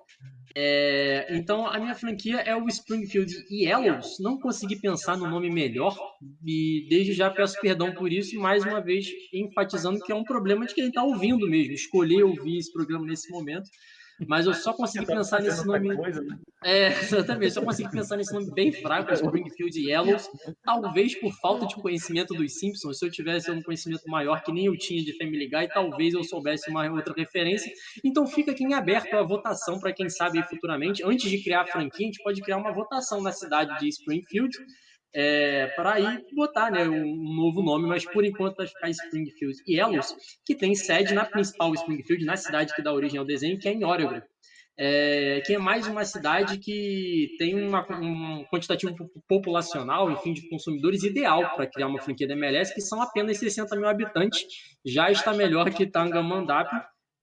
É, 0.58 1.26
então, 1.36 1.66
a 1.66 1.78
minha 1.78 1.94
franquia 1.94 2.36
é 2.40 2.56
o 2.56 2.66
Springfield 2.66 3.30
Yellows. 3.50 4.16
Não 4.20 4.38
consegui 4.38 4.80
pensar 4.80 5.16
no 5.18 5.28
nome 5.28 5.50
melhor 5.50 5.94
e 6.42 6.86
desde 6.88 7.12
já 7.12 7.28
peço 7.28 7.60
perdão 7.60 7.92
por 7.92 8.10
isso 8.10 8.38
mais 8.40 8.64
uma 8.64 8.80
vez 8.80 9.06
enfatizando 9.34 10.00
que 10.00 10.10
é 10.10 10.14
um 10.14 10.24
problema 10.24 10.64
de 10.64 10.74
quem 10.74 10.88
está 10.88 11.02
ouvindo 11.02 11.46
mesmo. 11.46 11.74
Escolher 11.74 12.22
ouvir 12.22 12.56
esse 12.56 12.72
programa 12.72 13.04
nesse 13.04 13.30
momento. 13.30 13.68
Mas 14.26 14.46
eu 14.46 14.54
só 14.54 14.72
consegui 14.72 15.06
pensar 15.06 15.42
nesse 15.42 15.66
nome. 15.66 15.94
coisa, 15.94 16.22
né? 16.22 16.38
É, 16.64 16.88
exatamente. 16.88 17.52
Só 17.52 17.62
consegui 17.62 17.90
pensar 17.90 18.16
nesse 18.16 18.32
nome 18.32 18.50
bem 18.52 18.72
fraco, 18.72 19.12
Springfield 19.12 19.78
Yellows. 19.78 20.28
Talvez 20.64 21.14
por 21.20 21.32
falta 21.34 21.66
de 21.66 21.74
conhecimento 21.76 22.32
dos 22.32 22.58
Simpsons, 22.58 22.98
se 22.98 23.04
eu 23.04 23.10
tivesse 23.10 23.50
um 23.50 23.62
conhecimento 23.62 24.08
maior 24.08 24.42
que 24.42 24.52
nem 24.52 24.66
eu 24.66 24.76
tinha 24.76 25.04
de 25.04 25.16
Family 25.18 25.48
Guy, 25.48 25.68
talvez 25.68 26.14
eu 26.14 26.24
soubesse 26.24 26.70
uma 26.70 26.90
outra 26.90 27.12
referência. 27.14 27.70
Então 28.02 28.26
fica 28.26 28.52
aqui 28.52 28.64
em 28.64 28.72
aberto 28.72 29.14
a 29.14 29.22
votação 29.22 29.78
para 29.78 29.92
quem 29.92 30.08
sabe 30.08 30.42
futuramente. 30.44 31.04
Antes 31.04 31.30
de 31.30 31.42
criar 31.42 31.62
a 31.62 31.66
franquia, 31.66 32.06
a 32.06 32.10
gente 32.10 32.22
pode 32.22 32.40
criar 32.40 32.56
uma 32.56 32.72
votação 32.72 33.22
na 33.22 33.32
cidade 33.32 33.78
de 33.78 33.88
Springfield. 33.88 34.56
É, 35.14 35.68
para 35.68 35.94
aí 35.94 36.24
botar 36.34 36.70
né, 36.70 36.86
um 36.86 37.34
novo 37.34 37.62
nome, 37.62 37.88
mas 37.88 38.04
por 38.04 38.24
enquanto 38.24 38.56
vai 38.56 38.66
ficar 38.66 38.90
Springfield 38.90 39.56
Yellows, 39.66 40.14
que 40.44 40.54
tem 40.54 40.74
sede 40.74 41.14
na 41.14 41.24
principal 41.24 41.72
Springfield, 41.74 42.24
na 42.24 42.36
cidade 42.36 42.74
que 42.74 42.82
dá 42.82 42.92
origem 42.92 43.18
ao 43.18 43.24
desenho, 43.24 43.58
que 43.58 43.68
é 43.68 43.72
em 43.72 43.84
Oregon 43.84 44.20
é, 44.78 45.40
que 45.44 45.54
é 45.54 45.58
mais 45.58 45.86
uma 45.86 46.04
cidade 46.04 46.58
que 46.58 47.34
tem 47.38 47.54
uma, 47.54 47.80
um 47.98 48.44
quantitativo 48.52 48.94
po- 48.94 49.10
populacional, 49.26 50.10
enfim, 50.10 50.34
de 50.34 50.48
consumidores 50.48 51.02
ideal 51.02 51.54
para 51.54 51.66
criar 51.66 51.86
uma 51.86 52.00
franquia 52.00 52.28
da 52.28 52.34
MLS, 52.34 52.74
que 52.74 52.82
são 52.82 53.00
apenas 53.00 53.38
60 53.38 53.74
mil 53.74 53.88
habitantes. 53.88 54.44
Já 54.84 55.10
está 55.10 55.32
melhor 55.32 55.70
que 55.70 55.86
Tangamandap, 55.86 56.68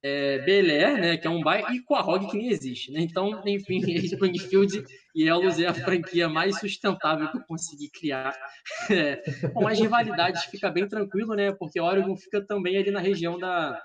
é, 0.03 0.39
Belé, 0.39 0.93
né, 0.99 1.17
que 1.17 1.25
é 1.25 1.29
um 1.29 1.41
bairro, 1.41 1.73
e 1.73 1.81
Quahog, 1.81 2.29
que 2.29 2.37
nem 2.37 2.49
existe. 2.49 2.91
Né? 2.91 2.99
Então, 2.99 3.41
enfim, 3.47 3.79
Springfield 4.03 4.83
e 5.15 5.27
Elos 5.27 5.57
é 5.59 5.67
a 5.67 5.73
franquia 5.73 6.27
mais 6.27 6.59
sustentável 6.59 7.31
que 7.31 7.37
eu 7.37 7.43
consegui 7.47 7.89
criar. 7.89 8.33
É, 8.89 9.15
com 9.53 9.67
as 9.67 9.79
rivalidades 9.79 10.43
fica 10.45 10.69
bem 10.69 10.87
tranquilo, 10.87 11.35
né? 11.35 11.51
Porque 11.51 11.79
Oregon 11.79 12.15
fica 12.17 12.45
também 12.45 12.77
ali 12.77 12.91
na 12.91 12.99
região 12.99 13.37
da, 13.37 13.81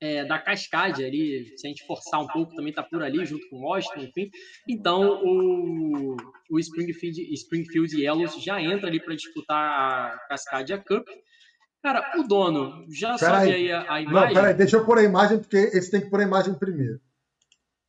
é, 0.00 0.24
da 0.24 0.38
Cascade 0.38 1.04
ali, 1.04 1.52
se 1.56 1.66
a 1.66 1.70
gente 1.70 1.86
forçar 1.86 2.20
um 2.20 2.26
pouco, 2.26 2.54
também 2.54 2.72
tá 2.72 2.82
por 2.82 3.02
ali, 3.02 3.24
junto 3.24 3.48
com 3.48 3.60
Washington, 3.60 4.00
enfim. 4.00 4.30
Então, 4.68 5.22
o, 5.22 6.16
o 6.50 6.58
Springfield, 6.58 7.34
Springfield 7.34 8.00
Yellows 8.00 8.42
já 8.42 8.60
entra 8.60 8.88
ali 8.88 9.00
para 9.00 9.14
disputar 9.14 10.14
a 10.14 10.18
Cascadia 10.28 10.78
Cup. 10.78 11.06
Cara, 11.82 12.12
o 12.18 12.22
dono, 12.22 12.84
já 12.90 13.16
Pera 13.18 13.40
sobe 13.40 13.52
aí. 13.54 13.72
aí 13.72 13.72
a, 13.72 13.80
a 13.80 14.02
Não, 14.02 14.10
imagem? 14.10 14.34
peraí, 14.34 14.54
deixa 14.54 14.76
eu 14.76 14.84
pôr 14.84 14.98
a 14.98 15.02
imagem, 15.02 15.38
porque 15.38 15.56
esse 15.56 15.90
tem 15.90 16.00
que 16.00 16.10
pôr 16.10 16.20
a 16.20 16.24
imagem 16.24 16.52
primeiro. 16.54 17.00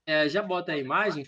É, 0.05 0.27
já 0.29 0.41
bota 0.41 0.71
a 0.71 0.77
imagem. 0.77 1.25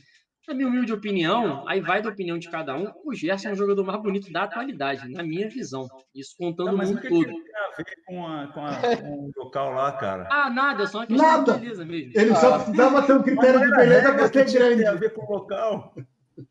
Na 0.48 0.53
minha 0.53 0.68
humilde 0.68 0.91
opinião, 0.91 1.65
aí 1.69 1.80
vai 1.80 2.02
da 2.02 2.10
opinião 2.10 2.38
de 2.38 2.49
cada 2.49 2.76
um, 2.76 2.91
o 3.06 3.14
Gerson 3.14 3.48
é 3.49 3.52
o 3.53 3.56
jogador 3.56 3.85
mais 3.85 4.02
bonito 4.02 4.30
da 4.30 4.44
atualidade, 4.44 5.07
na 5.10 5.23
minha 5.23 5.48
visão. 5.49 5.88
Isso 6.14 6.35
contando 6.38 6.73
o 6.73 6.77
mas 6.77 6.90
o 6.90 6.94
mundo 6.94 7.02
que, 7.02 7.07
todo. 7.10 7.26
que 7.26 7.31
tem 7.31 7.56
a 7.56 7.76
ver 7.77 7.95
com, 8.06 8.27
a- 8.27 8.48
com 8.48 8.65
a- 8.65 8.98
com 8.98 9.19
o 9.19 9.31
local 9.38 9.72
lá, 9.73 9.91
cara? 9.94 10.27
Ah, 10.30 10.49
nada, 10.49 10.84
é 10.84 10.85
só 10.88 10.98
uma 10.99 11.07
questão 11.07 11.26
Nada. 11.26 11.53
de 11.53 11.60
beleza 11.61 11.85
mesmo. 11.85 12.11
Ele 12.14 12.35
só 12.35 12.60
precisava 12.60 13.03
ter 13.07 13.14
um 13.14 13.23
critério 13.23 13.60
de 13.61 13.68
Mas 13.69 13.77
beleza 13.77 14.14
pra 14.14 14.27
ser 14.27 14.45
que 14.45 14.52
tinha 14.52 14.69
que 14.69 14.76
ter 14.76 14.85
a 14.85 14.90
grande. 14.91 14.99
ver 14.99 15.14
com 15.14 15.22
o 15.26 15.31
local. 15.34 15.95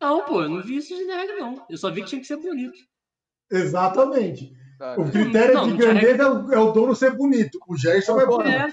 Não, 0.01 0.25
pô, 0.25 0.41
eu 0.41 0.49
não 0.49 0.61
vi 0.63 0.77
isso 0.77 0.95
de 0.95 1.03
regra, 1.03 1.37
não. 1.39 1.63
Eu 1.69 1.77
só 1.77 1.91
vi 1.91 2.01
que 2.01 2.07
tinha 2.09 2.21
que 2.21 2.25
ser 2.27 2.37
bonito. 2.37 2.79
Exatamente. 3.51 4.51
Cara. 4.83 4.99
O 4.99 5.09
critério 5.09 5.53
Não, 5.53 5.63
de 5.63 5.77
tinha 5.77 5.93
grandeza 5.93 6.23
é 6.23 6.27
o, 6.27 6.53
é 6.53 6.59
o 6.59 6.71
dono 6.73 6.93
ser 6.93 7.11
bonito. 7.11 7.57
O 7.65 7.77
Gerson 7.77 8.19
é 8.19 8.25
bonito. 8.25 8.49
É, 8.49 8.67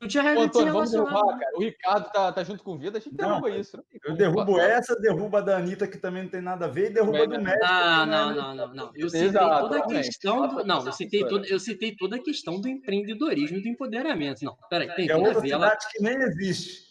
não 0.00 0.06
tinha 0.06 0.22
Ô, 0.22 0.26
regra 0.26 0.42
se 0.42 0.46
Antônio, 0.46 0.72
vamos 0.72 0.90
derrubar, 0.92 1.36
cara. 1.36 1.56
O 1.56 1.60
Ricardo 1.60 2.12
tá, 2.12 2.32
tá 2.32 2.44
junto 2.44 2.62
com 2.62 2.74
o 2.74 2.78
Vida, 2.78 2.98
a 2.98 3.00
gente 3.00 3.16
Não, 3.18 3.28
derruba 3.28 3.50
isso. 3.50 3.84
Eu 4.04 4.14
derrubo 4.14 4.60
essa, 4.60 4.94
derrubo 4.94 5.36
a 5.36 5.40
da 5.40 5.56
Anitta, 5.56 5.88
que 5.88 5.98
também 5.98 6.22
não 6.22 6.30
tem 6.30 6.40
nada 6.40 6.66
a 6.66 6.68
ver, 6.68 6.92
e 6.92 6.94
derrubo 6.94 7.16
a 7.16 7.24
do 7.24 7.32
Também 7.32 7.40
Messi. 7.46 7.58
Não, 7.60 8.06
não, 8.06 8.30
é- 8.30 8.34
não, 8.36 8.54
não, 8.54 8.74
não. 8.74 8.90
Eu 8.94 9.10
citei 9.10 9.26
Exato, 9.26 9.68
toda 9.68 9.78
a 9.78 9.86
questão 9.88 10.48
do. 10.48 10.64
Não, 10.64 10.86
eu 10.86 10.92
citei, 10.92 11.26
toda, 11.26 11.48
eu 11.48 11.58
citei 11.58 11.96
toda 11.96 12.14
a 12.14 12.22
questão 12.22 12.60
do 12.60 12.68
empreendedorismo 12.68 13.56
e 13.56 13.62
do 13.62 13.68
empoderamento. 13.68 14.44
Não, 14.44 14.56
peraí, 14.70 14.94
tem 14.94 15.06
É 15.06 15.12
tudo 15.12 15.24
a 15.24 15.28
outra 15.28 15.40
ver. 15.40 15.50
Ela, 15.50 15.70
cidade 15.70 15.86
que 15.90 16.00
nem 16.00 16.14
existe. 16.22 16.87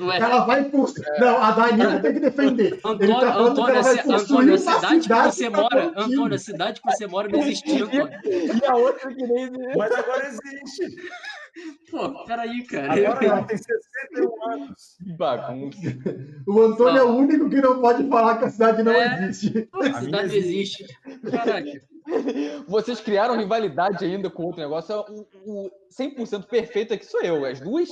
Ué, 0.00 0.18
Ela 0.18 0.44
vai 0.44 0.64
por. 0.64 0.92
Não, 1.18 1.42
a 1.42 1.50
da 1.52 1.64
Anitta 1.64 2.00
tem 2.00 2.12
que 2.14 2.20
defender. 2.20 2.66
Ele 2.66 2.80
Antônio, 2.84 3.20
tá 3.20 3.32
que 3.32 3.38
Antônio, 3.38 3.70
ela 3.70 3.78
a, 3.78 3.82
vai 3.82 3.98
Antônio, 4.16 4.54
a 4.54 4.56
uma 4.56 4.58
cidade 4.58 4.96
que 4.96 5.02
cidade 5.02 5.34
você 5.34 5.50
pra 5.50 5.60
mora. 5.62 5.92
Antônio, 5.96 6.34
a 6.34 6.38
cidade 6.38 6.80
que 6.80 6.90
você 6.92 7.06
mora 7.06 7.28
não 7.28 7.40
Antônio. 7.40 8.10
E 8.62 8.66
a 8.66 8.76
outra 8.76 9.14
que 9.14 9.26
nem. 9.26 9.50
Mas 9.76 9.92
agora 9.92 10.26
existe. 10.26 10.96
Pô, 11.90 12.24
peraí, 12.24 12.62
cara. 12.64 12.92
Agora 12.92 13.26
ela 13.26 13.42
tem 13.44 13.56
61 13.56 14.52
anos. 14.52 14.96
Bagunça. 15.18 15.78
O 16.46 16.62
Antônio 16.62 17.00
é 17.00 17.04
Não. 17.04 17.10
o 17.10 17.16
único 17.18 17.50
que 17.50 17.60
não 17.60 17.80
pode 17.80 18.08
falar 18.08 18.38
que 18.38 18.44
a 18.44 18.50
cidade 18.50 18.82
não 18.82 18.92
É. 18.92 19.24
existe. 19.28 19.62
Pô, 19.72 19.80
a 19.82 20.00
cidade 20.00 20.28
não 20.28 20.34
existe. 20.36 20.86
Caraca. 21.30 21.90
Vocês 22.66 23.00
criaram 23.00 23.36
rivalidade 23.36 24.04
ainda 24.04 24.30
com 24.30 24.44
outro 24.44 24.60
negócio. 24.60 24.94
O, 25.44 25.66
o 25.66 25.70
100% 25.90 26.46
perfeito 26.46 26.94
aqui 26.94 27.04
sou 27.04 27.20
eu. 27.20 27.44
As 27.44 27.60
duas 27.60 27.88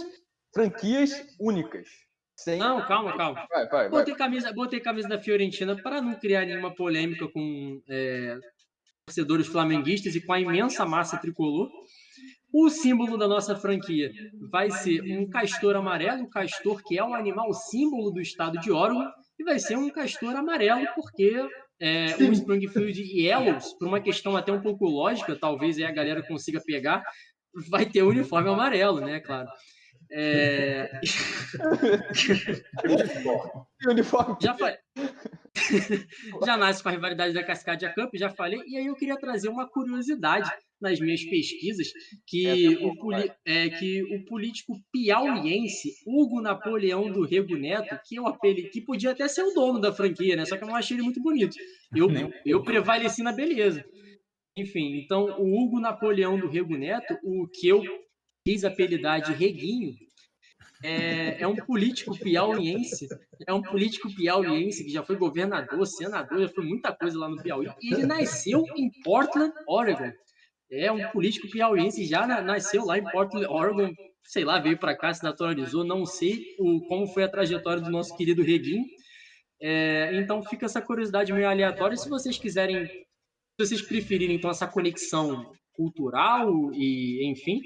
franquias 0.58 1.12
únicas. 1.38 1.88
Sem... 2.36 2.58
Não, 2.58 2.84
calma, 2.84 3.16
calma. 3.16 3.46
Vai, 3.48 3.68
vai, 3.68 3.88
vai. 3.88 3.90
Botei 3.90 4.14
camisa, 4.14 4.52
botei 4.52 4.80
camisa 4.80 5.08
da 5.08 5.20
Fiorentina 5.20 5.80
para 5.80 6.02
não 6.02 6.14
criar 6.14 6.44
nenhuma 6.44 6.74
polêmica 6.74 7.28
com 7.28 7.80
é, 7.88 8.36
torcedores 9.06 9.46
flamenguistas 9.46 10.16
e 10.16 10.20
com 10.20 10.32
a 10.32 10.40
imensa 10.40 10.84
massa 10.84 11.16
tricolor. 11.16 11.70
O 12.52 12.68
símbolo 12.70 13.16
da 13.16 13.28
nossa 13.28 13.54
franquia 13.54 14.10
vai 14.50 14.70
ser 14.70 15.00
um 15.02 15.28
castor 15.28 15.76
amarelo, 15.76 16.22
um 16.22 16.30
castor 16.30 16.82
que 16.82 16.98
é 16.98 17.04
o 17.04 17.14
animal 17.14 17.52
símbolo 17.52 18.10
do 18.10 18.20
estado 18.20 18.58
de 18.58 18.72
Oregon, 18.72 19.06
e 19.38 19.44
vai 19.44 19.60
ser 19.60 19.76
um 19.76 19.90
castor 19.90 20.34
amarelo 20.34 20.86
porque 20.94 21.34
é, 21.80 22.16
o 22.16 22.32
Springfield 22.32 23.00
Yellows, 23.00 23.74
por 23.74 23.86
uma 23.86 24.00
questão 24.00 24.36
até 24.36 24.50
um 24.50 24.60
pouco 24.60 24.86
lógica, 24.86 25.36
talvez 25.36 25.76
aí 25.76 25.84
a 25.84 25.92
galera 25.92 26.22
consiga 26.22 26.60
pegar, 26.64 27.04
vai 27.68 27.86
ter 27.86 28.02
o 28.02 28.08
uniforme 28.08 28.48
amarelo, 28.48 29.00
né, 29.00 29.20
claro. 29.20 29.48
É... 30.10 31.00
uniforme. 33.86 34.36
Já 34.40 34.54
falei. 34.54 34.76
já 36.44 36.56
nasce 36.56 36.82
com 36.82 36.88
a 36.88 36.92
rivalidade 36.92 37.34
da 37.34 37.44
Cascadia 37.44 37.92
Cup, 37.92 38.14
já 38.14 38.30
falei, 38.30 38.60
e 38.66 38.76
aí 38.76 38.86
eu 38.86 38.94
queria 38.94 39.16
trazer 39.16 39.48
uma 39.48 39.68
curiosidade 39.68 40.50
nas 40.80 41.00
minhas 41.00 41.24
pesquisas 41.24 41.88
que, 42.26 42.68
o, 42.76 42.96
poli 42.96 43.30
é, 43.44 43.68
que 43.68 44.02
o 44.14 44.24
político 44.24 44.74
piauiense 44.92 45.90
Hugo 46.06 46.40
Napoleão 46.40 47.10
do 47.10 47.24
Rego 47.24 47.56
Neto, 47.56 47.98
que 48.06 48.16
eu 48.16 48.26
apelei, 48.26 48.68
que 48.68 48.80
podia 48.80 49.10
até 49.10 49.26
ser 49.26 49.42
o 49.42 49.52
dono 49.52 49.80
da 49.80 49.92
franquia, 49.92 50.36
né? 50.36 50.44
Só 50.44 50.56
que 50.56 50.62
eu 50.62 50.68
não 50.68 50.76
achei 50.76 50.96
ele 50.96 51.02
muito 51.02 51.20
bonito. 51.20 51.56
Eu, 51.94 52.08
eu 52.46 52.62
prevaleci 52.62 53.22
na 53.22 53.32
beleza. 53.32 53.84
Enfim, 54.56 54.98
então 54.98 55.36
o 55.38 55.60
Hugo 55.60 55.80
Napoleão 55.80 56.38
do 56.38 56.48
Rego 56.48 56.76
Neto, 56.76 57.18
o 57.24 57.48
que 57.48 57.68
eu 57.68 57.82
quis 58.48 58.64
apelidar 58.64 59.20
de 59.20 59.34
Reguinho, 59.34 59.94
é, 60.82 61.42
é, 61.42 61.46
um 61.46 61.54
político 61.54 62.16
piauiense, 62.18 63.06
é 63.46 63.52
um 63.52 63.60
político 63.60 64.08
piauiense 64.14 64.84
que 64.84 64.90
já 64.90 65.02
foi 65.02 65.16
governador, 65.16 65.86
senador, 65.86 66.40
já 66.40 66.48
foi 66.48 66.64
muita 66.64 66.90
coisa 66.92 67.18
lá 67.18 67.28
no 67.28 67.42
Piauí. 67.42 67.68
Ele 67.82 68.06
nasceu 68.06 68.64
em 68.74 68.90
Portland, 69.02 69.52
Oregon. 69.66 70.12
É 70.70 70.90
um 70.90 71.10
político 71.10 71.50
piauiense, 71.50 72.06
já 72.06 72.26
nasceu 72.42 72.86
lá 72.86 72.96
em 72.96 73.04
Portland, 73.04 73.46
Oregon, 73.46 73.92
sei 74.22 74.44
lá, 74.44 74.58
veio 74.58 74.78
para 74.78 74.96
cá, 74.96 75.12
se 75.12 75.22
naturalizou, 75.22 75.84
não 75.84 76.06
sei 76.06 76.56
o, 76.58 76.80
como 76.88 77.06
foi 77.08 77.24
a 77.24 77.28
trajetória 77.28 77.82
do 77.82 77.90
nosso 77.90 78.16
querido 78.16 78.42
Reguinho. 78.42 78.84
É, 79.60 80.10
então 80.14 80.42
fica 80.42 80.64
essa 80.64 80.80
curiosidade 80.80 81.32
meio 81.34 81.48
aleatória. 81.48 81.96
Se 81.98 82.08
vocês 82.08 82.38
quiserem, 82.38 82.86
se 82.86 83.06
vocês 83.58 83.82
preferirem 83.82 84.36
então 84.36 84.50
essa 84.50 84.66
conexão 84.66 85.52
cultural 85.74 86.72
e 86.72 87.28
enfim, 87.30 87.60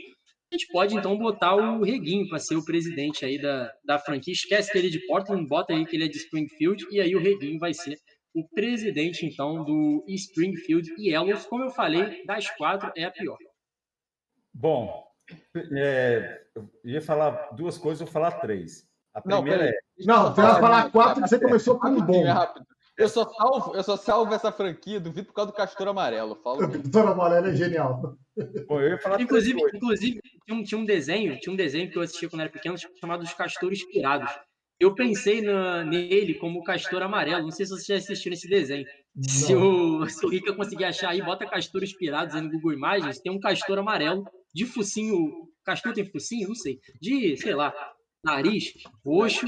gente 0.53 0.69
pode 0.69 0.95
então 0.95 1.17
botar 1.19 1.55
o 1.55 1.83
Reguinho 1.83 2.29
para 2.29 2.39
ser 2.39 2.57
o 2.57 2.65
presidente 2.65 3.25
aí 3.25 3.41
da, 3.41 3.73
da 3.85 3.99
franquia. 3.99 4.33
Esquece 4.33 4.71
que 4.71 4.79
ele 4.79 4.89
é 4.89 4.91
de 4.91 5.07
Portland, 5.07 5.47
bota 5.47 5.73
aí 5.73 5.85
que 5.85 5.97
ele 5.97 6.05
é 6.05 6.09
de 6.09 6.19
Springfield 6.19 6.87
e 6.91 7.01
aí 7.01 7.15
o 7.17 7.21
Reguinho 7.21 7.59
vai 7.59 7.73
ser 7.75 7.99
o 8.35 8.47
presidente, 8.49 9.27
então, 9.27 9.65
do 9.65 10.05
Springfield 10.09 10.91
Yellows. 10.99 11.47
Como 11.47 11.65
eu 11.65 11.71
falei, 11.71 12.25
das 12.25 12.49
quatro 12.51 12.91
é 12.97 13.05
a 13.05 13.11
pior. 13.11 13.37
Bom, 14.55 15.07
é, 15.77 16.43
eu 16.55 16.69
ia 16.85 17.03
falar 17.03 17.51
duas 17.53 17.77
coisas, 17.79 18.01
eu 18.01 18.07
vou 18.07 18.13
falar 18.13 18.33
três. 18.33 18.87
A 19.15 19.21
primeira 19.21 19.65
não, 19.65 19.65
é. 19.65 19.79
Não, 20.01 20.35
você 20.35 20.43
vai 20.43 20.61
falar 20.61 20.91
quatro 20.91 21.23
que 21.23 21.29
você 21.29 21.39
começou 21.39 21.79
com 21.79 21.89
um 21.89 22.01
bom. 22.01 22.25
Eu 22.99 23.09
só 23.09 23.25
salvo, 23.25 23.75
eu 23.75 23.83
só 23.83 23.97
salvo 23.97 24.35
essa 24.35 24.53
franquia, 24.53 25.01
duvido 25.01 25.29
por 25.29 25.35
causa 25.35 25.51
do 25.51 25.57
Castor 25.57 25.89
Amarelo. 25.89 26.37
Falo. 26.37 26.61
O 26.67 26.71
Castor 26.71 27.09
Amarelo 27.09 27.49
é 27.49 27.55
genial. 27.55 28.17
Bom, 28.67 28.81
eu 28.81 28.91
ia 28.91 28.99
falar 28.99 29.21
inclusive, 29.21 29.61
inclusive 29.75 30.21
tinha, 30.47 30.59
um, 30.59 30.63
tinha 30.63 30.79
um 30.79 30.85
desenho, 30.85 31.39
tinha 31.39 31.53
um 31.53 31.57
desenho 31.57 31.91
que 31.91 31.97
eu 31.97 32.03
assisti 32.03 32.29
quando 32.29 32.43
era 32.43 32.51
pequeno, 32.51 32.77
chamado 33.01 33.23
Os 33.23 33.33
Castores 33.33 33.85
Pirados. 33.85 34.31
Eu 34.83 34.95
pensei 34.95 35.41
na, 35.41 35.85
nele 35.85 36.35
como 36.35 36.59
o 36.59 36.65
castor 36.65 37.03
amarelo. 37.03 37.45
Não 37.45 37.53
sei 37.53 37.65
se 37.65 37.71
vocês 37.71 37.87
já 37.87 37.95
assistiram 37.95 38.35
esse 38.35 38.49
desenho. 38.49 38.85
Se 39.21 39.55
o, 39.55 40.05
se 40.09 40.27
o 40.27 40.29
Rica 40.29 40.53
conseguir 40.55 40.87
achar 40.87 41.11
aí, 41.11 41.23
bota 41.23 41.47
castores 41.47 41.97
pirados 41.97 42.35
aí 42.35 42.41
no 42.41 42.51
Google 42.51 42.73
Imagens. 42.73 43.21
Tem 43.21 43.31
um 43.31 43.39
castor 43.39 43.79
amarelo 43.79 44.25
de 44.53 44.67
focinho. 44.67 45.49
Castor 45.65 45.93
tem 45.93 46.05
focinho? 46.05 46.49
Não 46.49 46.55
sei. 46.57 46.81
De, 47.01 47.37
sei 47.37 47.55
lá, 47.55 47.73
nariz 48.25 48.75
roxo. 49.05 49.47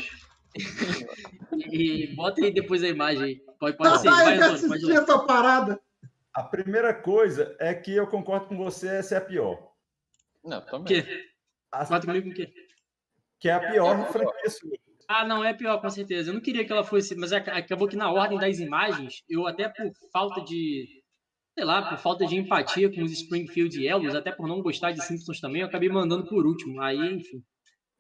e 1.72 2.14
bota 2.14 2.44
aí 2.44 2.52
depois 2.52 2.82
a 2.82 2.89
imagem 2.89 3.24
aí. 3.24 3.36
Pode, 3.59 3.76
pode 3.76 4.01
ser. 4.01 4.10
Vai, 4.10 4.39
Antônio, 4.39 4.68
pode 4.68 4.93
essa 4.93 5.18
parada. 5.20 5.81
A 6.32 6.43
primeira 6.43 6.93
coisa 6.93 7.56
é 7.60 7.74
que 7.74 7.94
eu 7.94 8.06
concordo 8.06 8.47
com 8.47 8.56
você, 8.56 8.89
essa 8.89 9.14
é 9.14 9.18
a 9.18 9.20
pior. 9.20 9.72
Não, 10.44 10.60
também. 10.60 11.02
Que? 11.02 11.31
As... 11.70 11.89
Concordo 11.89 12.06
comigo 12.06 12.26
com 12.26 12.32
o 12.32 12.35
quê? 12.35 12.52
Que 13.39 13.48
é 13.48 13.52
a 13.52 13.70
pior 13.70 14.10
franquia 14.10 14.51
sua. 14.51 14.70
Ah, 15.06 15.26
não, 15.26 15.44
é 15.44 15.52
pior, 15.52 15.81
com 15.81 15.90
certeza. 15.90 16.31
Eu 16.31 16.35
não 16.35 16.40
queria 16.40 16.64
que 16.64 16.72
ela 16.72 16.82
fosse, 16.82 17.14
mas 17.14 17.32
acabou 17.32 17.86
que 17.86 17.97
na 17.97 18.10
ordem 18.10 18.39
das 18.39 18.59
imagens, 18.59 19.22
eu 19.28 19.47
até 19.47 19.68
por 19.68 19.93
falta 20.10 20.43
de, 20.43 21.02
sei 21.55 21.64
lá, 21.64 21.89
por 21.89 21.98
falta 21.98 22.26
de 22.26 22.36
empatia 22.36 22.93
com 22.93 23.02
os 23.02 23.12
Springfield 23.12 23.81
Yellows, 23.81 24.14
até 24.14 24.32
por 24.32 24.48
não 24.48 24.62
gostar 24.62 24.93
de 24.93 25.05
Simpsons 25.05 25.40
também, 25.40 25.60
eu 25.60 25.68
acabei 25.68 25.89
mandando 25.89 26.26
por 26.26 26.47
último. 26.47 26.81
Aí, 26.81 26.98
enfim. 26.98 27.44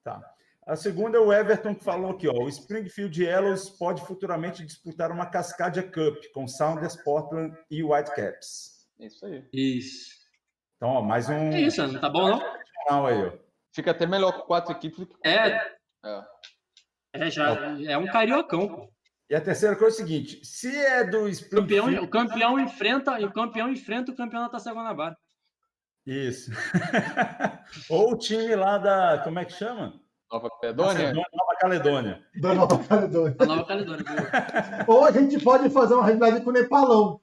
Tá. 0.02 0.20
A 0.66 0.76
segunda 0.76 1.18
é 1.18 1.20
o 1.20 1.30
Everton 1.30 1.74
que 1.74 1.84
falou 1.84 2.12
aqui, 2.12 2.26
ó, 2.26 2.32
o 2.32 2.48
Springfield 2.48 3.22
Yellows 3.22 3.68
pode 3.70 4.04
futuramente 4.06 4.64
disputar 4.64 5.12
uma 5.12 5.26
Cascadia 5.26 5.82
Cup 5.82 6.16
com 6.32 6.48
Sounders, 6.48 6.96
Portland 6.96 7.54
e 7.70 7.82
Whitecaps. 7.82 8.88
Isso 8.98 9.26
aí. 9.26 9.46
Isso. 9.52 10.14
Então, 10.76 10.88
ó, 10.88 11.02
mais 11.02 11.28
um. 11.28 11.52
É 11.52 11.60
isso, 11.60 11.86
não 11.86 12.00
tá 12.00 12.08
bom 12.08 12.28
não? 12.28 13.06
Aí, 13.06 13.26
ó. 13.26 13.32
Fica 13.74 13.90
até 13.90 14.06
melhor 14.06 14.32
com 14.32 14.46
quatro 14.46 14.72
equipes 14.72 15.00
do 15.00 15.06
que 15.06 15.14
com 15.14 15.28
É. 15.28 15.76
é. 16.04 16.24
É, 17.12 17.30
já, 17.30 17.54
é 17.86 17.96
um 17.96 18.06
cariocão. 18.06 18.88
E 19.30 19.34
a 19.34 19.40
terceira 19.40 19.76
coisa 19.76 19.96
é 19.96 20.02
o 20.02 20.06
seguinte: 20.06 20.44
se 20.44 20.74
é 20.74 21.04
do 21.04 21.26
campeão, 21.48 22.02
o 22.02 22.08
campeão 22.08 22.58
enfrenta, 22.58 23.18
o 23.24 23.32
campeão 23.32 23.68
enfrenta 23.68 24.12
o 24.12 24.16
campeão 24.16 24.42
da 24.42 24.48
Taça 24.48 24.72
Guanabara. 24.72 25.16
Isso. 26.06 26.50
Ou 27.88 28.12
o 28.12 28.18
time 28.18 28.54
lá 28.56 28.78
da, 28.78 29.22
como 29.24 29.38
é 29.38 29.44
que 29.44 29.52
chama? 29.52 30.03
Nova 30.34 30.50
Caledônia. 30.50 31.12
Nova 31.14 31.54
Caledônia. 31.60 32.22
Da 32.40 32.54
Nova 32.54 32.78
Caledônia. 32.84 33.36
Da 33.36 33.46
Nova 33.46 33.64
Caledônia. 33.64 34.04
Ou 34.88 35.04
a 35.04 35.12
gente 35.12 35.38
pode 35.38 35.70
fazer 35.70 35.94
uma 35.94 36.04
realidade 36.04 36.40
com 36.40 36.50
o 36.50 36.52
Nepalão. 36.52 37.20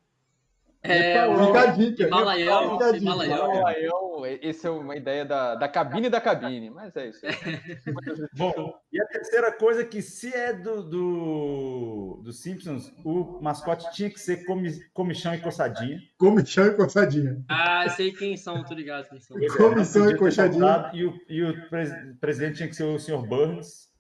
É, 0.83 1.27
Fica 1.45 1.61
a 1.61 1.65
dica. 1.67 2.03
Himalaião, 2.07 2.79
Himalaião. 2.95 4.25
Esse 4.41 4.65
é 4.65 4.69
uma 4.69 4.95
ideia 4.95 5.23
da, 5.23 5.53
da 5.53 5.67
cabine 5.67 6.09
da 6.09 6.19
cabine, 6.19 6.71
mas 6.71 6.95
é 6.95 7.09
isso. 7.09 7.21
Bom, 8.33 8.73
e 8.91 8.99
a 8.99 9.05
terceira 9.05 9.51
coisa 9.51 9.81
é 9.81 9.85
que 9.85 10.01
se 10.01 10.33
é 10.33 10.53
do, 10.53 10.81
do, 10.81 12.21
do 12.23 12.33
Simpsons, 12.33 12.91
o 13.05 13.39
mascote 13.41 13.91
tinha 13.93 14.09
que 14.09 14.19
ser 14.19 14.43
comi, 14.45 14.71
comichão 14.91 15.35
e 15.35 15.39
coçadinha. 15.39 15.99
Comichão 16.17 16.65
e 16.65 16.75
coçadinha. 16.75 17.43
Ah, 17.47 17.87
sei 17.89 18.11
quem 18.11 18.35
são, 18.35 18.63
tô 18.63 18.73
ligado 18.73 19.07
quem 19.07 19.19
são. 19.19 19.37
É, 19.37 19.47
comichão 19.49 20.09
e 20.09 20.17
coçadinha. 20.17 20.89
E 20.93 21.05
o, 21.05 21.13
e 21.29 21.43
o 21.43 21.69
presidente 22.19 22.57
tinha 22.57 22.69
que 22.69 22.75
ser 22.75 22.85
o 22.85 22.97
Sr. 22.97 23.21
Burns. 23.27 23.91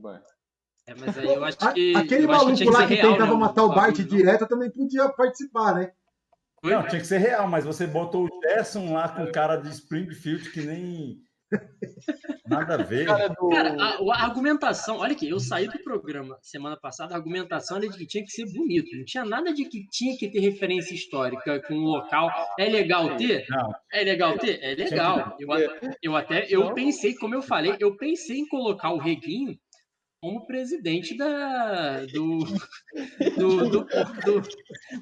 Bom. 0.00 0.18
É, 0.86 0.94
mas 0.94 1.18
aí 1.18 1.26
eu 1.26 1.44
acho 1.44 1.58
que. 1.74 1.94
Aquele 1.94 2.26
maluco 2.26 2.56
que 2.56 2.64
lá 2.64 2.86
que 2.86 2.94
real, 2.94 3.12
tentava 3.12 3.34
né? 3.34 3.40
matar 3.40 3.64
o 3.64 3.74
Bart 3.74 3.96
direto 3.96 4.46
também 4.46 4.70
podia 4.70 5.08
participar, 5.08 5.74
né? 5.74 5.92
Não, 6.62 6.86
tinha 6.86 7.00
que 7.00 7.06
ser 7.06 7.18
real, 7.18 7.46
mas 7.48 7.64
você 7.64 7.86
botou 7.86 8.24
o 8.24 8.40
Gerson 8.42 8.92
lá 8.92 9.08
com 9.08 9.30
cara 9.30 9.56
de 9.56 9.68
Springfield 9.70 10.50
que 10.50 10.62
nem. 10.62 11.16
Nada 12.48 12.74
a 12.74 12.82
ver. 12.82 13.06
Cara, 13.06 13.28
do... 13.28 13.48
cara 13.48 13.76
a, 13.80 13.98
a, 13.98 14.24
argumentação, 14.24 14.98
olha 14.98 15.12
aqui, 15.12 15.28
eu 15.28 15.38
saí 15.38 15.68
do 15.68 15.78
programa 15.84 16.36
semana 16.42 16.76
passada, 16.76 17.14
a 17.14 17.16
argumentação 17.16 17.76
era 17.76 17.88
de 17.88 17.96
que 17.96 18.06
tinha 18.06 18.24
que 18.24 18.30
ser 18.30 18.46
bonito. 18.52 18.96
Não 18.96 19.04
tinha 19.04 19.24
nada 19.24 19.52
de 19.52 19.64
que 19.64 19.86
tinha 19.88 20.16
que 20.18 20.28
ter 20.28 20.40
referência 20.40 20.94
histórica 20.94 21.60
com 21.62 21.74
o 21.74 21.84
local. 21.84 22.30
É 22.58 22.68
legal 22.68 23.16
ter? 23.16 23.46
Não. 23.48 23.74
É 23.92 24.02
legal 24.02 24.36
ter? 24.38 24.58
É 24.62 24.74
legal. 24.74 25.36
Eu, 25.38 25.48
eu 26.02 26.16
até 26.16 26.46
eu 26.48 26.74
pensei, 26.74 27.14
como 27.14 27.34
eu 27.34 27.42
falei, 27.42 27.76
eu 27.78 27.96
pensei 27.96 28.38
em 28.38 28.48
colocar 28.48 28.90
o 28.90 28.98
Reguinho 28.98 29.56
como 30.26 30.44
presidente 30.44 31.16
da, 31.16 32.04
do, 32.06 32.38
do, 33.38 33.70
do, 33.70 33.84
do, 33.84 34.42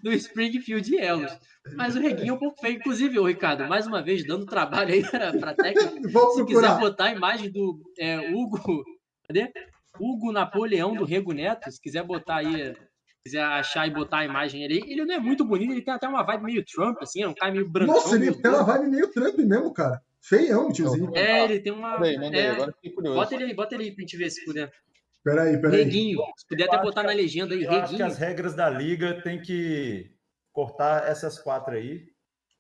do 0.03 0.13
Springfield 0.13 0.95
Yellows. 0.95 1.39
Mas 1.75 1.97
o 1.97 2.01
Reguinho 2.01 2.33
é 2.33 2.35
um 2.35 2.39
pouco 2.39 2.61
feio. 2.61 2.77
Inclusive, 2.77 3.19
o 3.19 3.27
Ricardo, 3.27 3.67
mais 3.67 3.87
uma 3.87 4.03
vez, 4.03 4.27
dando 4.27 4.45
trabalho 4.45 4.93
aí 4.93 5.03
para 5.03 5.31
a 5.31 5.55
técnica. 5.55 6.11
Se 6.37 6.45
quiser 6.45 6.79
botar 6.79 7.07
a 7.07 7.13
imagem 7.13 7.51
do 7.51 7.81
é, 7.99 8.35
Hugo. 8.35 8.85
Cadê? 9.27 9.51
Hugo 9.99 10.31
Napoleão 10.31 10.95
do 10.95 11.07
Rego 11.07 11.33
Neto, 11.33 11.71
se 11.71 11.81
quiser 11.81 12.03
botar 12.03 12.39
aí, 12.39 12.77
quiser 13.25 13.45
achar 13.45 13.87
e 13.87 13.95
botar 13.95 14.19
a 14.19 14.25
imagem 14.25 14.65
ali, 14.65 14.83
ele 14.87 15.07
não 15.07 15.15
é 15.15 15.21
muito 15.21 15.45
bonito, 15.45 15.71
ele 15.71 15.81
tem 15.81 15.95
até 15.95 16.07
uma 16.09 16.25
vibe 16.25 16.45
meio 16.45 16.65
Trump, 16.65 16.99
assim, 17.01 17.23
é 17.23 17.29
um 17.29 17.35
cara 17.35 17.53
meio 17.53 17.71
branco. 17.71 17.93
Nossa, 17.93 18.17
ele 18.17 18.35
tem 18.35 18.51
uma 18.51 18.65
vibe 18.65 18.91
meio 18.91 19.09
Trump 19.13 19.39
mesmo, 19.39 19.73
cara. 19.73 20.03
Feião, 20.21 20.73
tiozinho. 20.73 21.13
É, 21.15 21.45
ele 21.45 21.61
tem 21.61 21.73
uma. 21.73 22.03
Aí, 22.03 22.17
é... 22.17 22.51
agora 22.51 22.75
bota 23.15 23.35
ele 23.37 23.45
aí, 23.45 23.55
bota 23.55 23.75
ele 23.77 23.85
aí 23.85 23.93
pra 23.93 24.03
gente 24.03 24.17
ver 24.17 24.31
se 24.31 24.45
puder. 24.45 24.73
Peraí, 25.25 25.59
peraí. 25.59 25.85
Reguinho. 25.85 26.19
Se 26.37 26.47
puder 26.47 26.65
até 26.65 26.83
botar 26.83 27.03
na 27.03 27.13
legenda 27.13 27.55
aí, 27.55 27.65
eu 27.65 27.71
Reguinho. 27.71 27.85
Acho 27.85 27.97
que 27.97 28.03
as 28.03 28.19
regras 28.19 28.55
da 28.55 28.69
liga 28.69 29.23
tem 29.23 29.41
que 29.41 30.15
cortar 30.53 31.09
essas 31.09 31.39
quatro 31.39 31.75
aí. 31.75 32.05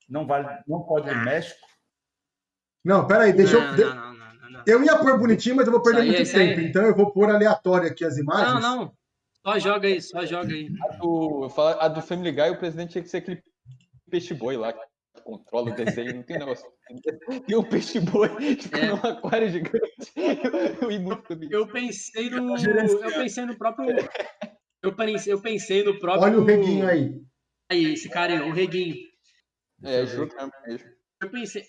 Não 0.08 0.26
vale, 0.26 0.48
não 0.66 0.82
pode 0.82 1.14
no 1.14 1.24
México. 1.24 1.60
Não, 2.82 3.06
peraí, 3.06 3.32
deixa 3.32 3.58
não, 3.58 3.76
eu. 3.76 3.94
Não, 3.94 4.14
não, 4.14 4.50
não, 4.50 4.62
Eu 4.66 4.82
ia 4.82 4.98
pôr 4.98 5.18
bonitinho, 5.18 5.56
mas 5.56 5.66
eu 5.66 5.72
vou 5.72 5.82
perder 5.82 6.02
aí, 6.02 6.08
muito 6.08 6.32
tempo. 6.32 6.60
Aí. 6.60 6.66
Então 6.66 6.86
eu 6.86 6.94
vou 6.94 7.12
pôr 7.12 7.30
aleatório 7.30 7.88
aqui 7.88 8.04
as 8.04 8.16
imagens. 8.16 8.62
Não, 8.62 8.76
não. 8.76 8.96
Só 9.42 9.58
joga 9.58 9.86
aí, 9.86 10.00
só 10.00 10.24
joga 10.24 10.52
aí. 10.52 10.70
A 10.88 10.96
do, 10.96 11.48
a 11.80 11.88
do 11.88 12.00
Family 12.00 12.32
Guy, 12.32 12.50
o 12.50 12.58
presidente 12.58 12.92
tinha 12.92 13.04
que 13.04 13.10
ser 13.10 13.18
aquele 13.18 13.42
peixe 14.10 14.32
boi 14.32 14.56
lá 14.56 14.74
controla 15.22 15.70
o 15.70 15.74
desenho, 15.74 16.16
não 16.16 16.22
tem 16.22 16.38
negócio. 16.38 16.66
Tem 17.46 17.56
um 17.56 17.62
peixe 17.62 18.00
boi 18.00 18.28
tipo, 18.56 18.76
é. 18.76 18.88
num 18.88 18.96
aquário 18.96 19.48
gigante. 19.48 20.12
Eu, 20.16 20.90
eu, 20.90 21.20
eu, 21.40 21.50
eu 21.50 21.68
pensei 21.68 22.30
no. 22.30 22.56
Eu 22.56 23.12
pensei 23.12 23.44
no 23.44 23.56
próprio. 23.56 23.88
Eu 24.82 24.94
pensei, 24.94 25.32
eu 25.32 25.40
pensei 25.40 25.82
no 25.82 25.98
próprio. 25.98 26.24
Olha 26.24 26.38
o 26.38 26.44
reguinho 26.44 26.88
aí. 26.88 27.24
Aí, 27.70 27.94
esse 27.94 28.08
cara 28.08 28.34
aí, 28.34 28.40
o 28.40 28.52
Reguinho. 28.52 28.96
É, 29.82 30.06
juro 30.06 30.28
mesmo. 30.66 30.88
Eu 31.20 31.30
pensei, 31.30 31.64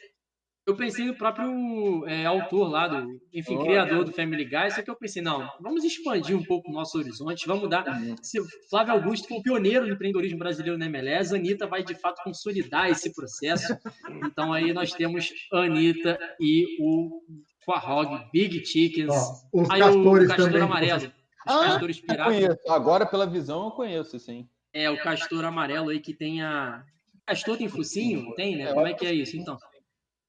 eu 0.67 0.75
pensei 0.75 1.05
no 1.05 1.15
próprio 1.15 2.05
é, 2.07 2.25
autor 2.25 2.69
lá, 2.69 2.87
do, 2.87 3.19
enfim, 3.33 3.55
Oh, 3.55 3.63
criador 3.63 4.03
do 4.03 4.11
Family 4.11 4.45
Guy, 4.45 4.71
só 4.71 4.81
que 4.81 4.89
eu 4.89 4.95
pensei, 4.95 5.21
não, 5.21 5.47
vamos 5.61 5.83
expandir 5.83 6.35
um 6.35 6.43
pouco 6.43 6.69
o 6.69 6.73
nosso 6.73 6.97
horizonte, 6.97 7.45
vamos 7.45 7.69
dar. 7.69 7.85
Se 8.23 8.39
o 8.39 8.45
Flávio 8.69 8.93
Augusto 8.93 9.27
foi 9.27 9.37
o 9.37 9.41
pioneiro 9.43 9.85
do 9.85 9.93
empreendedorismo 9.93 10.39
brasileiro 10.39 10.77
na 10.77 10.85
MLS, 10.87 11.33
a 11.33 11.37
Anitta 11.37 11.67
vai 11.67 11.83
de 11.83 11.93
fato 11.95 12.23
consolidar 12.23 12.89
esse 12.89 13.13
processo. 13.13 13.77
Então 14.25 14.51
aí 14.53 14.73
nós 14.73 14.91
temos 14.93 15.29
a 15.53 15.59
Anitta 15.59 16.17
e 16.39 16.65
o 16.81 17.21
Quahog, 17.65 18.29
Big 18.31 18.65
Chickens. 18.65 19.09
Ó, 19.11 19.61
os 19.61 19.69
aí 19.69 19.79
castores 19.79 20.25
o 20.25 20.27
Castor 20.29 20.45
também. 20.47 20.61
Amarelo. 20.63 21.05
Os 21.05 21.11
Ah, 21.53 21.59
castores 21.65 21.97
Eu 21.97 22.03
piratas. 22.07 22.33
conheço. 22.33 22.71
Agora, 22.71 23.05
pela 23.05 23.27
visão, 23.27 23.65
eu 23.65 23.71
conheço, 23.71 24.19
sim. 24.19 24.47
É, 24.73 24.89
o 24.89 24.97
castor 24.97 25.45
amarelo 25.45 25.89
aí 25.89 25.99
que 25.99 26.13
tem 26.13 26.41
a. 26.41 26.83
Castor 27.25 27.57
tem 27.57 27.69
focinho? 27.69 28.33
Tem, 28.35 28.55
né? 28.57 28.73
Como 28.73 28.85
é 28.87 28.93
que 28.93 29.05
é 29.05 29.13
isso, 29.13 29.37
então? 29.37 29.57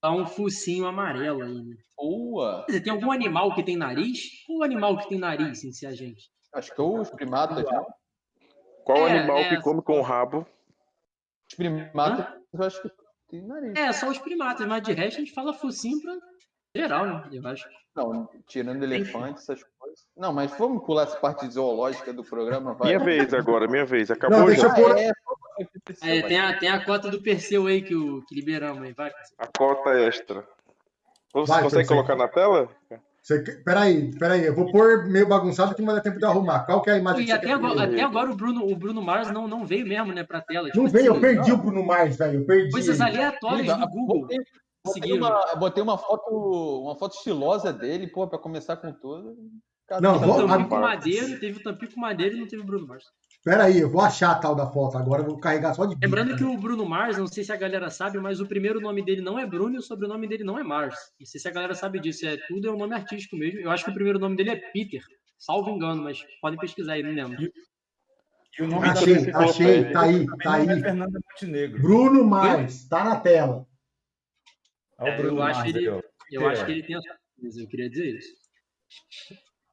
Tá 0.07 0.13
um 0.13 0.25
focinho 0.25 0.87
amarelo 0.87 1.43
aí, 1.43 1.65
né? 1.65 1.75
Boa. 1.97 2.63
Quer 2.67 2.73
dizer, 2.75 2.85
tem 2.85 2.93
algum 2.93 3.11
animal 3.11 3.53
que 3.57 3.63
tem 3.65 3.77
nariz? 3.77 4.21
Qual 4.47 4.63
animal 4.63 4.97
que 4.99 5.09
tem 5.09 5.19
nariz 5.19 5.65
em 5.65 5.73
si, 5.73 5.85
a 5.85 5.93
gente? 5.93 6.31
Acho 6.55 6.73
que 6.73 6.81
os 6.81 7.11
primatas, 7.11 7.65
né? 7.65 7.85
Qual 8.85 9.09
É, 9.09 9.19
animal 9.19 9.39
é. 9.39 9.49
que 9.49 9.61
come 9.63 9.83
com 9.83 9.99
o 9.99 10.03
rabo? 10.03 10.47
Os 11.51 11.57
primatas, 11.57 12.25
eu 12.53 12.63
acho 12.63 12.83
que 12.83 12.91
tem 13.29 13.43
nariz. 13.45 13.73
É, 13.77 13.93
só 13.93 14.09
os 14.09 14.19
primatas, 14.19 14.65
mas 14.65 14.81
de 14.85 14.93
resto 14.93 15.17
a 15.17 15.25
gente 15.25 15.33
fala 15.33 15.53
focinho 15.53 16.01
pra 16.01 16.17
geral, 16.77 17.05
né? 17.05 17.29
Eu 17.33 17.45
acho. 17.49 17.69
Não, 17.97 18.29
tirando 18.47 18.85
elefante, 18.85 19.41
essas 19.41 19.61
coisas. 19.77 20.07
Não, 20.17 20.33
mas 20.33 20.57
vamos 20.57 20.85
pular 20.87 21.03
essa 21.03 21.17
parte 21.17 21.49
zoológica 21.51 22.13
do 22.13 22.23
programa, 22.23 22.75
vai. 22.75 22.91
Minha 22.95 23.05
vez 23.05 23.35
agora, 23.35 23.67
minha 23.67 23.85
vez. 23.85 24.09
Acabou 24.09 24.39
Não, 24.39 24.47
deixa 24.47 24.69
já. 24.69 24.69
eu 24.69 24.75
pôr. 24.85 24.93
Ah, 24.97 25.01
é, 25.01 25.11
É, 26.03 26.23
tem, 26.23 26.39
a, 26.39 26.59
tem 26.59 26.69
a 26.69 26.85
cota 26.85 27.11
do 27.11 27.23
Perseu 27.23 27.67
aí 27.67 27.83
que, 27.83 27.95
o, 27.95 28.23
que 28.23 28.35
liberamos 28.35 28.83
aí, 28.83 28.93
vai. 28.93 29.11
A 29.39 29.47
cota 29.47 29.91
extra. 30.01 30.47
Você 31.33 31.53
Vai, 31.53 31.63
consegue 31.63 31.89
colocar 31.89 32.17
na 32.17 32.29
tela? 32.29 32.69
Você... 33.23 33.43
Peraí, 33.65 34.17
peraí. 34.19 34.47
Eu 34.47 34.55
vou 34.55 34.71
pôr 34.71 35.07
meio 35.07 35.29
bagunçado 35.29 35.75
que 35.75 35.83
não 35.83 35.87
vai 35.87 35.97
dar 35.97 36.01
tempo 36.01 36.19
de 36.19 36.25
arrumar. 36.25 36.61
Qual 36.65 36.81
que 36.81 36.89
é 36.89 36.95
a 36.95 36.99
imagem 36.99 37.23
E 37.23 37.25
que 37.27 37.33
você 37.33 37.37
até 37.37 37.53
agora, 37.53 37.85
até 37.85 38.03
agora 38.03 38.31
o 38.31 38.37
Bruno, 38.37 38.65
o 38.65 38.77
Bruno 38.77 39.03
Mars 39.03 39.31
não, 39.31 39.47
não 39.47 39.67
veio 39.67 39.87
mesmo, 39.87 40.13
né, 40.13 40.25
pra 40.25 40.41
tela. 40.41 40.69
Não 40.69 40.85
Tipo 40.85 40.89
veio, 40.89 41.07
eu 41.07 41.13
assim, 41.13 41.21
perdi 41.21 41.53
o 41.53 41.57
Bruno 41.59 41.85
Mars, 41.85 42.17
velho. 42.17 42.41
Eu 42.41 42.47
perdi. 42.47 42.71
Coisas 42.71 43.01
aleatórias 43.01 43.77
do 43.77 43.89
Google. 43.89 44.21
Botei, 44.21 44.39
botei 44.85 45.13
uma, 45.13 45.55
botei 45.57 45.83
uma 45.83 45.99
foto, 45.99 46.83
uma 46.85 46.97
foto 46.97 47.17
estilosa 47.17 47.73
dele, 47.73 48.07
pô, 48.07 48.27
pra 48.27 48.39
começar 48.39 48.77
com 48.77 48.93
tudo. 48.93 49.37
Cara, 49.87 50.01
Não, 50.01 50.19
Teve 50.19 50.31
o 50.31 50.47
Tampico 50.47 50.77
Madeiro, 50.77 51.41
teve 51.41 51.59
o 51.59 51.63
Tampico 51.63 52.01
Madeiro 52.01 52.37
e 52.37 52.41
não 52.41 52.47
teve 52.47 52.63
o 52.63 52.67
Bruno 52.67 52.87
Mars. 52.87 53.05
Peraí, 53.47 53.79
eu 53.79 53.89
vou 53.89 54.01
achar 54.01 54.33
a 54.33 54.35
tal 54.41 54.57
da 54.57 54.67
foto 54.67 54.99
agora. 54.99 55.23
Eu 55.23 55.27
vou 55.27 55.39
carregar 55.39 55.73
só 55.73 55.85
de 55.87 55.95
bico. 55.95 56.05
Lembrando 56.05 56.37
que 56.37 56.43
o 56.43 56.59
Bruno 56.59 56.85
Mars, 56.85 57.17
não 57.17 57.29
sei 57.29 57.45
se 57.45 57.53
a 57.53 57.57
galera 57.57 57.89
sabe, 57.91 58.19
mas 58.19 58.41
o 58.41 58.47
primeiro 58.47 58.81
nome 58.81 59.05
dele 59.05 59.21
não 59.21 59.39
é 59.39 59.47
Bruno 59.47 59.77
e 59.77 59.79
o 59.79 59.83
sobrenome 59.83 60.27
dele 60.27 60.43
não 60.43 60.59
é 60.59 60.65
Mars. 60.65 60.97
Não 61.21 61.25
sei 61.25 61.41
se 61.41 61.47
a 61.47 61.53
galera 61.53 61.73
sabe 61.73 62.01
disso, 62.01 62.27
é 62.27 62.37
tudo 62.49 62.67
é 62.67 62.73
um 62.73 62.77
nome 62.77 62.97
artístico 62.97 63.37
mesmo. 63.37 63.61
Eu 63.61 63.71
acho 63.71 63.85
que 63.85 63.91
o 63.93 63.95
primeiro 63.95 64.19
nome 64.19 64.35
dele 64.37 64.51
é 64.51 64.57
Peter, 64.57 65.01
salvo 65.39 65.71
engano, 65.71 66.03
mas 66.03 66.27
podem 66.41 66.59
pesquisar 66.59 66.95
aí, 66.95 67.05
não 67.05 67.13
lembro. 67.13 67.41
E 68.59 68.63
o 68.65 68.67
nome 68.67 68.89
Achei, 68.89 69.31
da 69.31 69.39
achei. 69.39 69.93
Tá 69.93 70.01
aí, 70.03 70.27
tá 70.43 70.59
é 70.59 70.61
aí. 70.73 70.81
Fernanda 70.81 71.21
Montenegro. 71.31 71.81
Bruno 71.83 72.25
Mars, 72.25 72.89
tá 72.89 73.05
na 73.05 73.21
tela. 73.21 73.65
Olha 74.99 75.11
É, 75.11 75.15
o 75.15 75.17
Bruno 75.23 75.39
eu 75.39 75.43
acho 75.45 75.61
Mars 75.61 75.71
ele- 75.73 75.89
aí. 75.89 76.03
Eu 76.33 76.43
É. 76.43 76.53
acho 76.53 76.67
que 76.67 76.73
ele 76.73 76.83
tem 76.83 76.97
essa 76.97 77.17
coisa, 77.41 77.63
eu 77.63 77.69
queria 77.69 77.89
dizer 77.89 78.17
isso. 78.19 78.35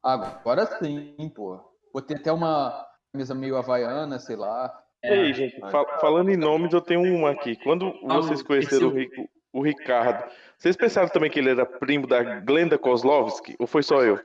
Agora 0.00 0.64
sim, 0.78 1.16
pô. 1.34 1.60
Botei 1.92 2.16
até 2.16 2.30
uma 2.30 2.86
camisa 3.14 3.32
meio 3.32 3.56
havaiana, 3.56 4.18
sei 4.18 4.34
lá. 4.34 4.76
Ei, 5.02 5.32
gente, 5.32 5.60
fa- 5.70 5.98
falando 6.00 6.30
em 6.30 6.36
nomes, 6.36 6.72
eu 6.72 6.80
tenho 6.80 7.00
uma 7.00 7.30
aqui. 7.30 7.54
Quando 7.56 7.94
Ah, 8.08 8.16
vocês 8.16 8.40
o 8.40 8.44
conheceram 8.44 8.88
o, 8.88 8.92
Perseu. 8.92 9.22
Ri- 9.22 9.30
o 9.52 9.62
Ricardo, 9.62 10.28
vocês 10.58 10.74
pensaram 10.76 11.08
também 11.08 11.30
que 11.30 11.38
ele 11.38 11.50
era 11.50 11.64
primo 11.64 12.08
da 12.08 12.40
Glenda 12.40 12.76
Kozlovski? 12.76 13.54
Ou 13.60 13.68
foi 13.68 13.84
só 13.84 14.02
eu? 14.02 14.18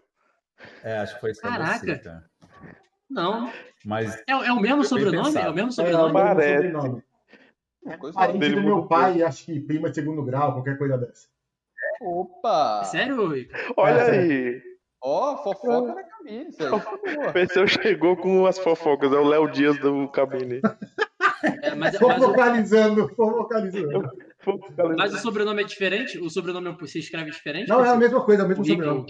É, 0.84 0.98
acho 0.98 1.14
que 1.16 1.22
foi 1.22 1.36
só 1.36 1.42
Caraca. 1.48 1.78
você, 1.86 1.98
tá? 2.00 2.24
Não, 3.08 3.52
Mas 3.86 4.16
é, 4.28 4.32
é 4.32 4.52
o 4.52 4.60
mesmo 4.60 4.84
sobrenome? 4.84 5.38
É 5.38 5.50
o 5.50 5.54
mesmo 5.54 5.70
É, 5.70 5.74
sobrenome? 5.74 6.10
o 6.10 6.14
mesmo 6.14 6.42
sobrenome. 6.42 7.04
Parente 8.14 8.40
dele 8.40 8.56
do 8.56 8.62
meu 8.62 8.88
pai, 8.88 9.22
acho 9.22 9.46
que 9.46 9.60
prima 9.60 9.90
de 9.90 9.96
segundo 9.96 10.24
grau, 10.24 10.54
qualquer 10.54 10.78
coisa 10.78 10.98
dessa. 10.98 11.28
Opa! 12.02 12.84
Sério, 12.86 13.28
Rico? 13.28 13.54
Olha 13.78 14.02
É, 14.02 14.12
aí, 14.12 14.62
Ó, 15.02 15.38
fofoca 15.44 15.94
na 15.94 16.04
cabine, 16.04 16.09
isso 16.26 16.64
aí. 16.64 16.72
o 16.72 17.32
Perseu 17.34 17.68
chegou 17.68 18.16
com 18.18 18.46
as 18.46 18.60
fofocas, 18.60 19.12
é 19.12 19.16
o 19.18 19.24
Léo 19.28 19.50
Dias 19.52 19.78
do 19.80 20.08
cabine. 20.10 20.62
É, 21.62 21.74
mas, 21.74 21.98
Tô 21.98 22.06
mas, 22.08 22.22
o, 22.22 22.26
focalizando, 22.26 23.08
tô 23.16 23.32
focalizando. 23.32 24.12
mas 24.98 25.14
o 25.14 25.18
sobrenome 25.20 25.62
é 25.62 25.66
diferente? 25.66 26.20
O 26.20 26.30
sobrenome 26.30 26.76
você 26.78 27.00
escreve 27.00 27.32
diferente? 27.32 27.70
Não, 27.70 27.84
é 27.84 27.90
a 27.90 27.96
mesma 27.96 28.22
coisa, 28.26 28.42
é 28.42 28.46
o 28.46 28.50
mesmo 28.50 28.64
O 28.64 28.68
sobrenome. 28.68 29.06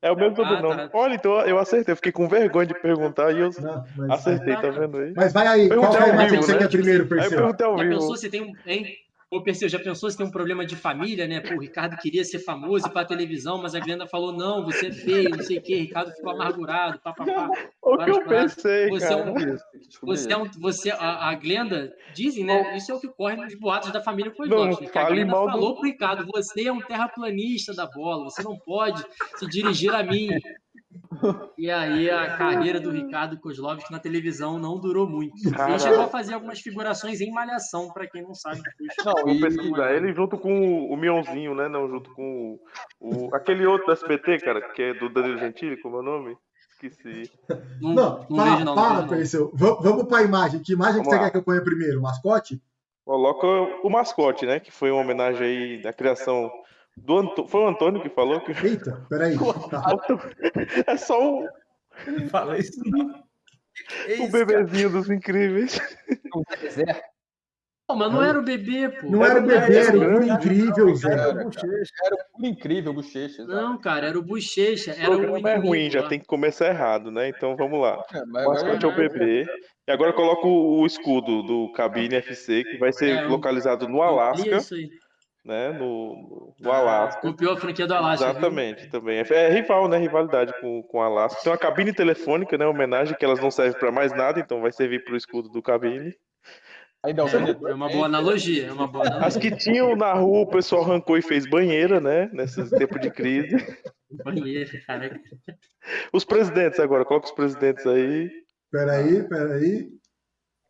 É 0.00 0.10
o 0.10 0.16
mesmo 0.16 0.32
Ah, 0.32 0.36
sobrenome. 0.36 0.76
tá. 0.76 0.90
Olha, 0.94 1.14
então 1.14 1.38
eu 1.42 1.58
acertei, 1.58 1.92
eu 1.92 1.96
fiquei 1.96 2.12
com 2.12 2.26
vergonha 2.28 2.64
de 2.66 2.72
perguntar 2.80 3.32
e 3.32 3.40
eu 3.40 3.50
Não, 3.60 3.84
mas, 3.94 4.10
acertei, 4.10 4.56
tá 4.56 4.70
vendo 4.70 4.96
aí? 4.98 5.12
mas 5.14 5.32
vai 5.34 5.46
aí, 5.46 5.68
qual 5.68 5.94
é 5.94 6.02
a 6.02 6.08
imagem 6.08 6.38
que 6.40 6.46
você 6.46 6.52
né? 6.52 6.58
quer 6.60 6.68
primeiro, 6.70 7.02
Aí 7.02 7.08
eu 7.10 7.16
Perseu? 7.16 7.38
perguntei 7.38 7.66
ao 7.66 7.76
Já 7.76 7.84
vivo. 7.84 7.94
pensou 8.00 8.16
se 8.16 8.30
tem 8.30 8.40
um. 8.42 8.52
Hein? 8.66 8.86
Ô, 9.30 9.40
Perseu, 9.40 9.68
já 9.68 9.78
pensou 9.78 10.10
se 10.10 10.16
tem 10.16 10.26
um 10.26 10.30
problema 10.30 10.66
de 10.66 10.74
família, 10.74 11.24
né? 11.28 11.38
Pô, 11.38 11.54
o 11.54 11.60
Ricardo 11.60 11.96
queria 11.98 12.24
ser 12.24 12.40
famoso 12.40 12.86
e 12.86 12.88
ir 12.88 12.92
pra 12.92 13.04
televisão, 13.04 13.62
mas 13.62 13.76
a 13.76 13.78
Glenda 13.80 14.04
falou: 14.04 14.32
não, 14.32 14.64
você 14.64 14.86
é 14.88 14.92
feio, 14.92 15.30
não 15.30 15.40
sei 15.44 15.58
o 15.58 15.62
quê. 15.62 15.76
Ricardo 15.76 16.10
ficou 16.12 16.32
amargurado, 16.32 16.98
papapá. 16.98 17.48
O 17.80 17.96
que 17.96 18.10
eu 18.10 18.24
paradas. 18.24 18.54
pensei, 18.56 18.88
Você 18.88 19.04
é 19.04 19.08
cara. 19.16 19.30
um. 19.30 19.56
Você 20.02 20.32
é 20.32 20.36
um. 20.36 20.50
Você, 20.58 20.90
a, 20.90 21.28
a 21.28 21.34
Glenda, 21.36 21.94
dizem, 22.12 22.44
né? 22.44 22.76
Isso 22.76 22.90
é 22.90 22.94
o 22.96 23.00
que 23.00 23.06
corre 23.06 23.36
nos 23.36 23.54
boatos 23.54 23.92
da 23.92 24.02
família. 24.02 24.32
Não, 24.36 24.74
que 24.76 24.98
a 24.98 25.04
Glenda 25.04 25.30
mal 25.30 25.46
do- 25.46 25.52
falou 25.52 25.74
pro 25.76 25.84
Ricardo: 25.84 26.26
você 26.32 26.66
é 26.66 26.72
um 26.72 26.80
terraplanista 26.80 27.72
da 27.72 27.86
bola, 27.86 28.24
você 28.24 28.42
não 28.42 28.58
pode 28.58 29.00
se 29.36 29.46
dirigir 29.46 29.94
a 29.94 30.02
mim. 30.02 30.28
E 31.56 31.70
aí 31.70 32.10
a 32.10 32.36
carreira 32.36 32.80
do 32.80 32.90
Ricardo 32.90 33.38
Kozlovski 33.38 33.92
na 33.92 33.98
televisão 33.98 34.58
não 34.58 34.78
durou 34.80 35.08
muito. 35.08 35.34
Ele 35.46 35.78
chegou 35.78 36.02
a 36.02 36.08
fazer 36.08 36.34
algumas 36.34 36.60
figurações 36.60 37.20
em 37.20 37.30
Malhação, 37.30 37.92
pra 37.92 38.06
quem 38.08 38.22
não 38.22 38.34
sabe. 38.34 38.60
Não, 39.04 39.12
Vou 39.24 39.34
e, 39.34 39.40
pesquisar 39.40 39.92
ele 39.94 40.12
junto 40.12 40.36
com 40.38 40.86
o 40.90 40.96
Mionzinho, 40.96 41.54
né? 41.54 41.68
Não, 41.68 41.88
junto 41.88 42.12
com 42.14 42.58
o, 43.00 43.26
o- 43.28 43.34
aquele 43.34 43.66
outro 43.66 43.86
do 43.86 43.92
SBT, 43.92 44.38
cara, 44.40 44.60
que 44.72 44.82
é 44.82 44.94
do 44.94 45.08
Danilo 45.08 45.38
Gentili, 45.38 45.76
como 45.80 45.96
é 45.96 46.00
o 46.00 46.02
nome? 46.02 46.36
Esqueci. 46.82 47.30
Não, 47.80 47.94
Não, 47.94 48.26
não, 48.30 48.36
para, 48.36 48.44
vejo 48.52 48.64
não. 48.64 48.64
não 48.64 48.74
para, 48.74 48.88
vejo, 48.94 49.00
não. 49.02 49.08
Perseu. 49.08 49.50
Va- 49.54 49.78
Vamos 49.82 50.04
pra 50.06 50.22
imagem. 50.22 50.60
Que 50.62 50.72
imagem 50.72 51.02
que 51.02 51.08
Vamos 51.08 51.10
você 51.10 51.16
lá. 51.16 51.24
quer 51.24 51.30
que 51.32 51.36
eu 51.36 51.42
ponha 51.42 51.62
primeiro? 51.62 52.00
Mascote? 52.00 52.60
Coloca 53.04 53.46
o 53.46 53.90
mascote, 53.90 54.46
né? 54.46 54.60
Que 54.60 54.70
foi 54.72 54.90
uma 54.90 55.02
homenagem 55.02 55.46
aí 55.46 55.82
da 55.82 55.92
criação 55.92 56.50
do 57.04 57.18
Antônio. 57.18 57.48
Foi 57.50 57.60
o 57.62 57.68
Antônio 57.68 58.02
que 58.02 58.08
falou 58.10 58.40
que 58.40 58.52
Eita, 58.66 59.06
peraí. 59.08 59.36
É 60.86 60.96
só 60.96 61.18
o, 61.42 61.48
fala 62.30 62.58
isso 62.58 62.80
não. 62.84 63.06
O 63.10 64.10
isso, 64.10 64.32
bebezinho 64.32 64.90
dos 64.90 65.10
incríveis. 65.10 65.78
o 66.34 66.42
Não, 67.88 67.96
mas 67.96 68.12
não 68.12 68.22
era 68.22 68.38
o 68.38 68.42
bebê, 68.42 68.88
pô. 68.88 69.08
Não 69.10 69.24
era 69.24 69.40
o 69.40 69.46
bebê, 69.46 69.76
era 69.78 69.96
o 69.96 70.00
grande, 70.00 70.30
incrível, 70.30 70.94
Zé. 70.94 71.16
cara? 71.16 71.40
É, 71.40 71.44
bochecha. 71.44 71.92
era 72.04 72.16
o 72.38 72.46
incrível 72.46 72.92
Bochecha. 72.92 73.42
exato. 73.42 73.48
Não, 73.48 73.78
cara, 73.80 74.06
era 74.08 74.18
o 74.18 74.22
Bochecha. 74.22 74.92
O 74.92 74.94
Era 74.94 75.10
o 75.10 75.18
programa 75.18 75.50
é 75.50 75.56
ruim, 75.56 75.90
já 75.90 76.06
tem 76.06 76.20
que 76.20 76.26
começar 76.26 76.68
errado, 76.68 77.10
né? 77.10 77.28
Então 77.28 77.56
vamos 77.56 77.80
lá. 77.80 78.04
É, 78.14 78.22
O 78.22 78.26
mas 78.28 78.46
mascote 78.46 78.84
é 78.84 78.88
o 78.88 78.92
agora- 78.92 79.08
bebê. 79.08 79.46
E 79.88 79.92
agora 79.92 80.12
coloca 80.12 80.46
o 80.46 80.80
o 80.80 80.86
escudo 80.86 81.42
do 81.42 81.72
Cabine 81.72 82.14
FC, 82.16 82.62
que 82.62 82.76
vai 82.78 82.92
ser 82.92 83.10
É, 83.10 83.26
o- 83.26 83.30
localizado 83.30 83.88
no 83.88 84.02
Alasca, 84.02 84.56
Isso 84.56 84.74
aí. 84.74 84.88
Né? 85.44 85.70
No, 85.72 86.54
no 86.58 86.72
Alasca. 86.72 87.20
Copiou 87.20 87.54
a 87.54 87.56
franquia 87.56 87.86
do 87.86 87.94
Alasca. 87.94 88.26
viu? 88.26 88.32
Exatamente, 88.32 88.88
também. 88.88 89.18
É, 89.18 89.26
é 89.32 89.50
rival, 89.50 89.88
né? 89.88 89.98
Rivalidade 89.98 90.52
com, 90.60 90.82
com 90.82 91.00
a 91.00 91.06
Alaska. 91.06 91.42
Tem 91.42 91.52
uma 91.52 91.58
cabine 91.58 91.92
telefônica, 91.92 92.56
né? 92.58 92.66
Homenagem 92.66 93.16
que 93.16 93.24
elas 93.24 93.40
não 93.40 93.50
servem 93.50 93.78
para 93.78 93.90
mais 93.92 94.12
nada, 94.12 94.38
então 94.40 94.60
vai 94.60 94.72
servir 94.72 95.04
para 95.04 95.14
o 95.14 95.16
escudo 95.16 95.48
do 95.48 95.62
cabine. 95.62 96.14
Ainda 97.02 97.22
É 97.22 97.72
uma 97.72 97.88
boa 97.88 98.04
analogia, 98.04 98.66
é 98.66 98.72
uma 98.72 98.86
boa 98.86 99.04
As 99.04 99.10
analogia. 99.10 99.40
que 99.40 99.56
tinham 99.56 99.96
na 99.96 100.12
rua, 100.12 100.40
o 100.40 100.46
pessoal 100.46 100.82
arrancou 100.84 101.16
e 101.16 101.22
fez 101.22 101.48
banheira, 101.48 101.98
né? 101.98 102.28
Nesse 102.32 102.68
tempo 102.70 102.98
de 102.98 103.10
crise. 103.10 103.56
Banheiro, 104.24 104.70
caraca. 104.86 105.18
Os 106.12 106.24
presidentes 106.26 106.78
agora, 106.78 107.04
coloca 107.06 107.26
os 107.26 107.32
presidentes 107.32 107.86
aí. 107.86 108.30
Peraí, 108.70 109.26
peraí. 109.28 109.88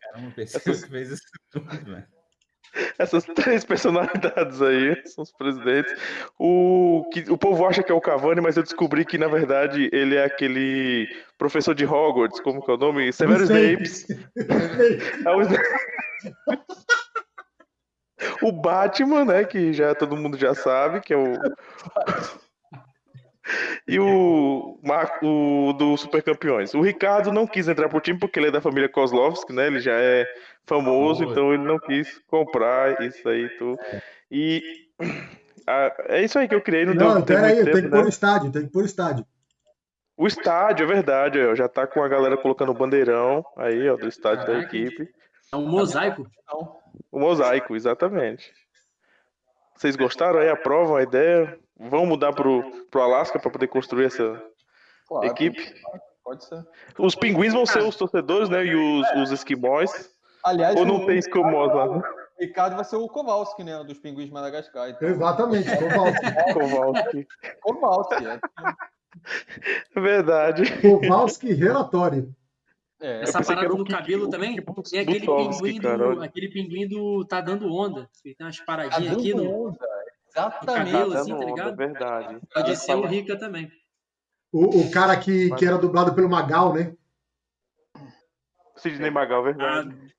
Caramba, 0.00 0.28
o 0.28 0.34
Perseu 0.34 0.60
que 0.60 0.88
fez 0.88 1.10
isso 1.10 1.22
tudo, 1.50 1.66
velho. 1.84 2.06
Essas 2.98 3.24
três 3.24 3.64
personalidades 3.64 4.62
aí 4.62 5.00
são 5.06 5.22
os 5.22 5.32
presidentes. 5.32 5.92
O, 6.38 7.08
que, 7.12 7.24
o 7.30 7.36
povo 7.36 7.66
acha 7.66 7.82
que 7.82 7.90
é 7.90 7.94
o 7.94 8.00
Cavani, 8.00 8.40
mas 8.40 8.56
eu 8.56 8.62
descobri 8.62 9.04
que, 9.04 9.18
na 9.18 9.28
verdade, 9.28 9.88
ele 9.92 10.14
é 10.16 10.24
aquele 10.24 11.08
professor 11.36 11.74
de 11.74 11.84
Hogwarts, 11.84 12.40
como 12.40 12.64
que 12.64 12.70
é 12.70 12.74
o 12.74 12.78
nome? 12.78 13.12
Severo 13.12 13.42
Snape. 13.44 13.84
É 15.26 15.30
o. 15.30 15.40
O 18.42 18.52
Batman, 18.52 19.24
né? 19.24 19.44
Que 19.44 19.72
já 19.72 19.94
todo 19.94 20.16
mundo 20.16 20.36
já 20.36 20.54
sabe, 20.54 21.00
que 21.00 21.12
é 21.12 21.16
o. 21.16 21.32
E 23.86 23.98
o, 23.98 24.78
Marco, 24.82 25.26
o 25.26 25.72
do 25.72 25.96
Super 25.96 26.22
Campeões. 26.22 26.74
O 26.74 26.80
Ricardo 26.80 27.32
não 27.32 27.46
quis 27.46 27.68
entrar 27.68 27.88
pro 27.88 28.00
time 28.00 28.18
porque 28.18 28.38
ele 28.38 28.48
é 28.48 28.50
da 28.50 28.60
família 28.60 28.88
Kozlovski, 28.88 29.52
né? 29.52 29.66
Ele 29.66 29.80
já 29.80 29.94
é 29.94 30.26
famoso, 30.66 31.24
então 31.24 31.52
ele 31.52 31.64
não 31.64 31.78
quis 31.78 32.18
comprar 32.26 33.00
isso 33.02 33.28
aí. 33.28 33.48
Tudo. 33.58 33.78
E 34.30 34.62
ah, 35.66 35.94
é 36.08 36.22
isso 36.22 36.38
aí 36.38 36.48
que 36.48 36.54
eu 36.54 36.60
criei. 36.60 36.84
Não, 36.84 36.94
Não, 36.94 37.14
deu 37.14 37.24
pera 37.24 37.46
aí, 37.48 37.54
muito 37.54 37.64
tem 37.64 37.74
que 37.74 37.80
tempo, 37.82 37.90
pôr 37.90 38.00
né? 38.00 38.04
o 38.04 38.08
estádio, 38.08 38.52
tem 38.52 38.62
que 38.62 38.72
pôr 38.72 38.82
o 38.82 38.86
estádio. 38.86 39.26
O 40.16 40.26
estádio, 40.26 40.84
é 40.84 40.86
verdade, 40.86 41.40
ó, 41.40 41.54
já 41.54 41.66
tá 41.66 41.86
com 41.86 42.02
a 42.02 42.08
galera 42.08 42.36
colocando 42.36 42.70
o 42.70 42.74
bandeirão 42.74 43.44
aí, 43.56 43.88
ó, 43.88 43.96
do 43.96 44.06
estádio 44.06 44.46
da 44.46 44.52
Caraca. 44.52 44.76
equipe. 44.76 45.08
É 45.52 45.56
um 45.56 45.66
mosaico. 45.66 46.26
O 47.10 47.18
mosaico, 47.18 47.74
exatamente. 47.74 48.52
Vocês 49.76 49.96
gostaram 49.96 50.40
aí? 50.40 50.48
Aprovam 50.50 50.96
a 50.96 51.02
ideia? 51.02 51.58
Vão 51.88 52.04
mudar 52.04 52.32
pro, 52.32 52.62
pro 52.90 53.00
Alasca 53.00 53.38
para 53.38 53.50
poder 53.50 53.68
construir 53.68 54.04
essa 54.06 54.42
claro, 55.08 55.26
equipe? 55.26 55.74
Pode 56.22 56.44
ser. 56.44 56.62
Os 56.98 57.14
pinguins 57.14 57.54
vão 57.54 57.64
ser 57.64 57.82
os 57.82 57.96
torcedores, 57.96 58.48
né? 58.50 58.64
E 58.64 58.74
os, 58.74 59.10
os 59.22 59.30
esquimós. 59.30 60.10
Aliás, 60.44 60.76
Ou 60.76 60.84
não 60.84 60.96
o 60.96 61.06
tem 61.06 61.18
esquimós 61.18 61.74
lá? 61.74 61.86
o 61.88 62.02
Ricardo 62.38 62.76
vai 62.76 62.84
ser 62.84 62.96
o 62.96 63.08
Kowalski, 63.08 63.64
né? 63.64 63.82
Dos 63.84 63.98
pinguins 63.98 64.26
de 64.26 64.32
Madagascar. 64.32 64.90
Então, 64.90 65.08
Exatamente, 65.08 65.68
Kowalski. 65.76 66.26
Kowalski. 66.54 67.28
Kowalski. 67.62 68.26
é. 68.26 68.40
É 69.96 70.00
verdade. 70.00 70.62
Kowalski 70.80 71.52
relatório. 71.52 72.34
É, 73.00 73.22
Essa 73.22 73.42
parada 73.42 73.68
do 73.74 73.84
cabelo 73.84 74.28
também. 74.28 74.56
Kik 74.56 74.90
Tem 74.90 75.00
aquele 75.00 75.20
pinguim, 75.20 75.80
do, 75.80 76.22
aquele 76.22 76.48
pinguim 76.48 76.86
do 76.86 77.24
Tá 77.24 77.40
Dando 77.40 77.72
Onda. 77.72 78.08
Tem 78.22 78.36
umas 78.38 78.58
Tá 78.58 78.64
paradinhas 78.66 79.16
aqui 79.16 79.32
dando 79.32 79.44
no. 79.44 79.68
onda. 79.68 79.78
Exatamente. 80.30 81.16
assim, 81.16 81.36
tá 81.36 81.44
ligado? 81.44 81.76
verdade. 81.76 82.40
Pode 82.54 82.76
ser 82.76 82.94
o 82.94 83.06
Rica 83.06 83.38
também. 83.38 83.70
O, 84.52 84.80
o 84.80 84.90
cara 84.90 85.16
que, 85.18 85.54
que 85.56 85.64
era 85.64 85.78
dublado 85.78 86.14
pelo 86.14 86.28
Magal, 86.28 86.72
né? 86.74 86.94
Sidney 88.76 89.10
Magal, 89.10 89.40
Ah, 89.40 89.44
verdade. 89.44 90.12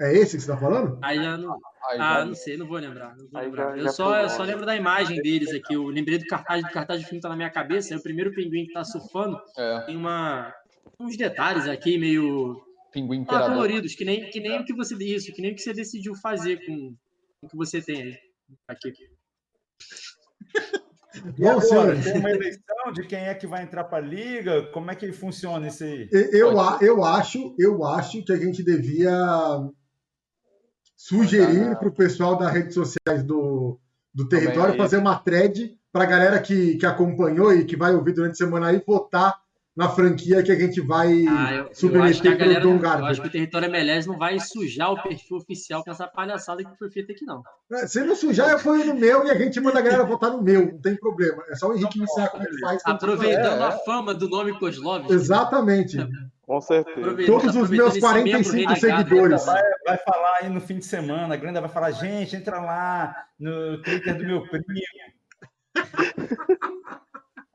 É 0.00 0.12
esse 0.12 0.36
que 0.36 0.42
você 0.42 0.50
tá 0.50 0.56
falando? 0.58 0.98
aí 1.02 1.16
já 1.22 1.36
não. 1.36 1.52
Aí 1.88 1.98
Ah, 2.00 2.18
já- 2.20 2.24
não 2.24 2.34
sei, 2.34 2.56
não 2.56 2.66
vou 2.66 2.78
lembrar. 2.78 3.16
não 3.16 3.28
vou 3.28 3.40
lembrar. 3.40 3.70
já- 3.70 3.76
eu, 3.76 3.82
já 3.84 3.88
só, 3.92 4.20
eu 4.20 4.28
só 4.28 4.42
lembro 4.42 4.66
da 4.66 4.74
imagem 4.74 5.22
deles 5.22 5.52
aqui. 5.54 5.74
Eu 5.74 5.84
lembrei 5.86 6.18
do 6.18 6.26
cartaz, 6.26 6.64
do 6.64 6.70
cartaz 6.70 7.00
do 7.02 7.06
filme 7.06 7.20
tá 7.20 7.28
na 7.28 7.36
minha 7.36 7.50
cabeça. 7.50 7.94
É 7.94 7.96
o 7.96 8.02
primeiro 8.02 8.34
pinguim 8.34 8.66
que 8.66 8.72
tá 8.72 8.82
surfando. 8.84 9.38
é, 9.56 9.80
Tem 9.82 9.96
uma, 9.96 10.52
uns 10.98 11.16
detalhes 11.16 11.68
aqui 11.68 11.96
meio 11.96 12.60
pinguim 12.90 13.18
ah, 13.18 13.22
imperador. 13.22 13.50
coloridos, 13.54 13.94
que 13.94 14.04
nem, 14.04 14.28
que 14.30 14.40
nem 14.40 14.60
o 14.60 14.64
que 14.64 14.74
você 14.74 14.96
isso, 14.96 15.32
que 15.32 15.40
nem 15.42 15.52
o 15.52 15.54
que 15.54 15.62
você 15.62 15.72
decidiu 15.72 16.14
fazer 16.16 16.64
com 16.66 16.96
com 17.40 17.46
o 17.46 17.50
que 17.50 17.56
você 17.56 17.80
tem 17.82 18.02
aí. 18.02 18.18
Aqui. 18.68 18.92
E 21.14 21.42
Bom, 21.42 21.60
agora, 21.60 22.02
tem 22.02 22.18
uma 22.18 22.30
eleição 22.30 22.92
de 22.92 23.06
quem 23.06 23.20
é 23.20 23.34
que 23.34 23.46
vai 23.46 23.62
entrar 23.62 23.84
para 23.84 23.98
a 23.98 24.06
liga? 24.06 24.66
Como 24.72 24.90
é 24.90 24.96
que 24.96 25.12
funciona 25.12 25.68
isso 25.68 25.84
aí? 25.84 26.08
eu, 26.10 26.52
eu 26.80 27.04
acho, 27.04 27.54
eu 27.56 27.84
acho 27.84 28.24
que 28.24 28.32
a 28.32 28.36
gente 28.36 28.64
devia 28.64 29.14
sugerir 30.96 31.78
para 31.78 31.88
o 31.88 31.94
pessoal 31.94 32.36
das 32.36 32.52
redes 32.52 32.74
sociais 32.74 33.22
do, 33.22 33.78
do 34.12 34.28
território 34.28 34.76
fazer 34.76 34.96
uma 34.96 35.18
thread 35.18 35.78
para 35.92 36.04
a 36.04 36.08
galera 36.08 36.40
que, 36.40 36.76
que 36.76 36.86
acompanhou 36.86 37.54
e 37.54 37.64
que 37.64 37.76
vai 37.76 37.94
ouvir 37.94 38.12
durante 38.12 38.32
a 38.32 38.46
semana 38.46 38.68
aí 38.68 38.82
votar 38.84 39.38
na 39.76 39.88
franquia 39.88 40.42
que 40.42 40.52
a 40.52 40.58
gente 40.58 40.80
vai 40.80 41.24
Ah, 41.28 41.52
eu, 41.52 41.90
eu 41.90 42.02
acho 42.02 42.22
que 42.22 42.28
a 42.28 42.32
submeter 42.32 42.32
para 42.32 42.34
o 42.34 42.38
galera, 42.38 42.60
Tom 42.62 42.74
eu 42.74 42.78
Garber. 42.78 43.06
acho 43.06 43.20
que 43.22 43.28
o 43.28 43.30
território 43.30 43.68
MLS 43.68 44.06
não 44.06 44.16
vai 44.16 44.38
sujar 44.38 44.92
o 44.92 45.02
perfil 45.02 45.36
oficial 45.38 45.82
com 45.82 45.90
essa 45.90 46.06
palhaçada 46.06 46.62
que 46.62 46.78
foi 46.78 46.90
feita 46.90 47.12
aqui, 47.12 47.24
não. 47.24 47.42
É, 47.72 47.86
Se 47.86 48.00
não 48.04 48.14
sujar, 48.14 48.50
eu 48.52 48.58
ponho 48.60 48.84
no 48.86 48.94
meu 48.94 49.26
e 49.26 49.30
a 49.30 49.34
gente 49.34 49.60
manda 49.60 49.78
a 49.80 49.82
galera 49.82 50.04
votar 50.04 50.30
no 50.30 50.40
meu, 50.42 50.66
não 50.72 50.80
tem 50.80 50.96
problema. 50.96 51.42
É 51.48 51.56
só 51.56 51.68
o 51.68 51.74
Henrique 51.76 51.98
me 51.98 52.04
ensinar 52.04 52.28
como 52.28 52.44
é 52.44 52.46
que 52.46 52.60
faz. 52.60 52.82
Aproveitando 52.84 53.60
É, 53.62 53.64
é. 53.64 53.66
a 53.68 53.72
fama 53.78 54.14
do 54.14 54.28
nome 54.28 54.56
Kozlov. 54.58 55.10
Exatamente. 55.10 55.96
Com 56.42 56.60
certeza. 56.60 57.16
Todos 57.26 57.56
os 57.56 57.70
meus 57.70 57.92
esse 57.92 58.00
45 58.00 58.54
membro 58.54 58.74
renegado, 58.74 58.80
seguidores. 59.08 59.46
Vai, 59.46 59.62
vai 59.86 59.96
falar 59.98 60.36
aí 60.42 60.48
no 60.50 60.60
fim 60.60 60.78
de 60.78 60.84
semana, 60.84 61.34
a 61.34 61.36
Glenda 61.36 61.60
vai 61.60 61.70
falar, 61.70 61.90
gente, 61.92 62.36
entra 62.36 62.60
lá 62.60 63.16
no 63.40 63.82
Twitter 63.82 64.16
do 64.18 64.24
meu 64.24 64.42
primo. 64.46 64.64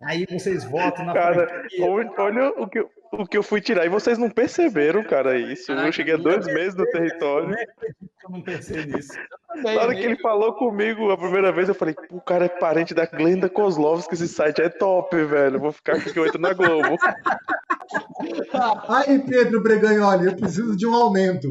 Aí 0.02 0.26
vocês 0.30 0.64
votam 0.64 1.06
na 1.06 1.14
Cara, 1.14 1.48
franquia. 1.48 1.86
olha 1.86 2.50
o 2.58 2.68
que, 2.70 2.80
eu- 2.80 2.90
o 3.12 3.26
que 3.28 3.38
eu 3.38 3.44
fui 3.44 3.60
tirar. 3.60 3.86
E 3.86 3.90
vocês 3.90 4.18
não 4.18 4.30
perceberam, 4.30 5.04
cara, 5.04 5.38
isso. 5.38 5.68
Caraca, 5.68 5.88
eu 5.88 5.92
cheguei 5.92 6.14
a 6.14 6.18
dois 6.18 6.46
meses 6.46 6.74
no 6.76 6.86
território. 6.86 7.54
eu 7.54 8.30
não 8.30 8.42
pensei 8.42 8.86
nisso. 8.86 9.12
Também, 9.48 9.76
Na 9.76 9.82
hora 9.82 9.94
né? 9.94 10.00
que 10.00 10.06
ele 10.06 10.16
falou 10.18 10.54
comigo 10.54 11.12
a 11.12 11.18
primeira 11.18 11.52
vez, 11.52 11.68
eu 11.68 11.76
falei, 11.76 11.96
o 12.12 12.22
cara 12.22 12.46
é 12.46 12.50
parente 12.50 12.94
da 12.94 13.06
Glenda 13.08 13.50
Kozlovski, 13.50 14.14
esse 14.14 14.28
site 14.28 14.62
é 14.62 14.70
top, 14.70 15.16
velho. 15.26 15.60
Vou 15.60 15.72
ficar 15.74 15.96
aqui 15.98 16.14
que 16.14 16.20
eu 16.20 16.26
entro 16.26 16.40
na 16.40 16.54
Globo. 16.54 16.96
Aí, 18.88 19.20
Pedro 19.20 19.62
Breganholi, 19.62 20.28
eu 20.28 20.36
preciso 20.36 20.78
de 20.78 20.86
um 20.88 20.94
aumento. 20.94 21.48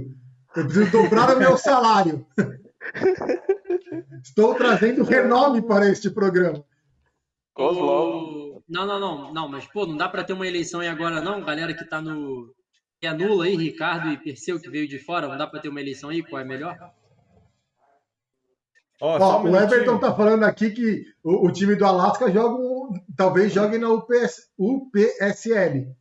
Eu 0.56 0.64
preciso 0.64 0.90
dobrar 0.90 1.36
o 1.36 1.38
meu 1.38 1.56
salário. 1.58 2.24
Estou 4.22 4.54
trazendo 4.54 5.04
renome 5.04 5.60
para 5.62 5.88
este 5.88 6.08
programa. 6.10 6.64
Kozlov. 7.58 8.62
Não, 8.68 8.86
não, 8.86 9.00
não, 9.00 9.32
não, 9.34 9.48
mas 9.48 9.66
pô, 9.66 9.84
não 9.86 9.96
dá 9.96 10.08
pra 10.08 10.22
ter 10.22 10.32
uma 10.32 10.46
eleição 10.46 10.80
aí 10.80 10.88
agora, 10.88 11.20
não? 11.20 11.44
Galera 11.44 11.74
que 11.74 11.84
tá 11.84 12.00
no. 12.00 12.54
Que 13.00 13.06
anula 13.06 13.44
aí, 13.44 13.56
Ricardo 13.56 14.08
e 14.08 14.16
Perseu, 14.16 14.60
que 14.60 14.68
veio 14.68 14.88
de 14.88 14.98
fora, 14.98 15.28
não 15.28 15.36
dá 15.36 15.46
pra 15.46 15.60
ter 15.60 15.68
uma 15.68 15.80
eleição 15.80 16.10
aí? 16.10 16.22
Qual 16.22 16.40
é 16.40 16.44
melhor? 16.44 16.76
Ó, 19.00 19.18
só 19.18 19.38
Ó, 19.38 19.42
um 19.44 19.52
o. 19.52 19.56
Everton 19.56 19.98
tá 19.98 20.14
falando 20.14 20.44
aqui 20.44 20.70
que 20.70 21.04
o, 21.22 21.46
o 21.46 21.52
time 21.52 21.76
do 21.76 21.84
Alasca 21.84 22.30
joga, 22.30 22.54
um- 22.56 22.92
talvez 23.16 23.52
jogue 23.52 23.78
na 23.78 23.88
UPS, 23.88 24.50
UPSL. 24.58 25.94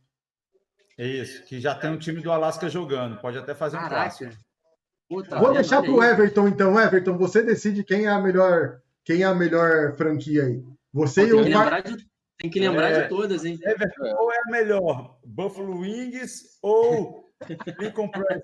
Isso, 0.98 1.44
que 1.44 1.60
já 1.60 1.76
tem 1.76 1.90
um 1.90 1.98
time 1.98 2.20
do 2.20 2.32
Alasca 2.32 2.68
jogando. 2.68 3.20
Pode 3.20 3.38
até 3.38 3.54
fazer 3.54 3.76
um 3.76 3.88
clássico. 3.88 4.24
Caraca. 4.30 5.28
Tá 5.30 5.38
Vou 5.38 5.52
deixar 5.54 5.80
pro 5.82 6.00
aí. 6.00 6.10
Everton 6.10 6.48
então, 6.48 6.78
Everton, 6.78 7.16
você 7.16 7.42
decide 7.42 7.82
quem 7.84 8.06
é 8.06 8.10
a 8.10 8.20
melhor, 8.20 8.80
quem 9.04 9.22
é 9.22 9.24
a 9.24 9.34
melhor 9.34 9.96
franquia 9.96 10.42
aí. 10.44 10.62
Você 10.92 11.22
e 11.22 11.30
Tem 11.30 11.34
o 11.34 11.44
que 11.82 11.96
de, 11.96 12.08
tem 12.38 12.50
que 12.50 12.60
lembrar 12.60 12.90
É. 12.90 13.02
de 13.02 13.08
todas, 13.08 13.44
hein? 13.44 13.58
Qual 13.98 14.32
é 14.32 14.36
a 14.38 14.50
melhor? 14.50 15.18
Buffalo 15.24 15.80
Wings 15.80 16.58
ou 16.62 17.28
Lincoln 17.78 18.08
Press? 18.10 18.42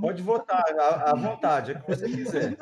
Pode 0.00 0.22
votar 0.22 0.64
à, 0.78 1.10
à 1.10 1.14
vontade, 1.14 1.72
é 1.72 1.74
o 1.74 1.82
que 1.82 1.88
você 1.88 2.06
quiser. 2.08 2.56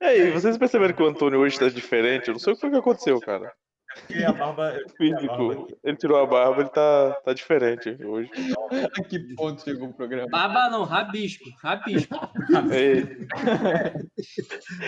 E 0.00 0.04
aí, 0.04 0.30
vocês 0.30 0.56
perceberam 0.56 0.94
que 0.94 1.02
o 1.02 1.06
Antônio 1.06 1.40
hoje 1.40 1.58
tá 1.58 1.68
diferente? 1.68 2.28
Eu 2.28 2.34
não 2.34 2.38
sei 2.38 2.52
o 2.52 2.56
que 2.56 2.60
foi 2.60 2.70
que 2.70 2.76
aconteceu, 2.76 3.20
cara. 3.20 3.52
Porque 3.94 4.24
a 4.24 4.32
barba. 4.32 4.68
a 4.68 4.72
barba 4.72 4.86
Físico. 4.96 5.78
Ele 5.82 5.96
tirou 5.96 6.18
a 6.18 6.26
barba, 6.26 6.60
ele 6.62 6.70
tá, 6.70 7.12
tá 7.24 7.32
diferente 7.32 7.96
hoje. 8.04 8.30
A 8.70 9.02
que 9.04 9.18
ponto 9.34 9.62
chegou 9.62 9.88
o 9.88 9.92
programa? 9.94 10.28
Baba 10.28 10.68
não, 10.70 10.84
rabisco, 10.84 11.44
rabisco. 11.62 12.14
Ei, 12.72 13.04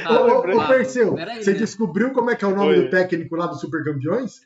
Ô, 0.09 0.13
ô, 0.13 0.57
ô, 0.57 0.61
ah, 0.61 0.69
Perseu, 0.69 1.15
peraí, 1.15 1.43
você 1.43 1.53
né? 1.53 1.59
descobriu 1.59 2.13
como 2.13 2.31
é 2.31 2.37
que 2.37 2.45
é 2.45 2.49
o 2.49 2.55
nome 2.55 2.75
Oi. 2.75 2.85
do 2.85 2.91
técnico 2.91 3.37
lá 3.37 3.47
do 3.47 3.55
Super 3.55 3.85
Campeões? 3.85 4.41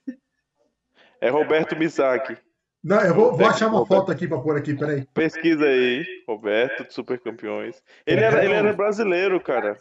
é 1.21 1.29
Roberto 1.29 1.77
Misaki. 1.77 2.37
Não, 2.83 3.01
eu 3.03 3.15
vou, 3.15 3.37
vou 3.37 3.47
achar 3.47 3.69
uma 3.69 3.81
Roberto. 3.81 4.01
foto 4.01 4.13
aqui 4.13 4.27
pra 4.27 4.39
pôr 4.39 4.57
aqui, 4.57 4.75
peraí. 4.75 5.07
Pesquisa 5.13 5.67
aí, 5.67 6.05
Roberto, 6.27 6.85
do 6.85 6.93
Super 6.93 7.19
Campeões. 7.19 7.83
Ele 8.07 8.23
era, 8.23 8.43
ele 8.43 8.55
era 8.55 8.73
brasileiro, 8.73 9.39
cara. 9.39 9.79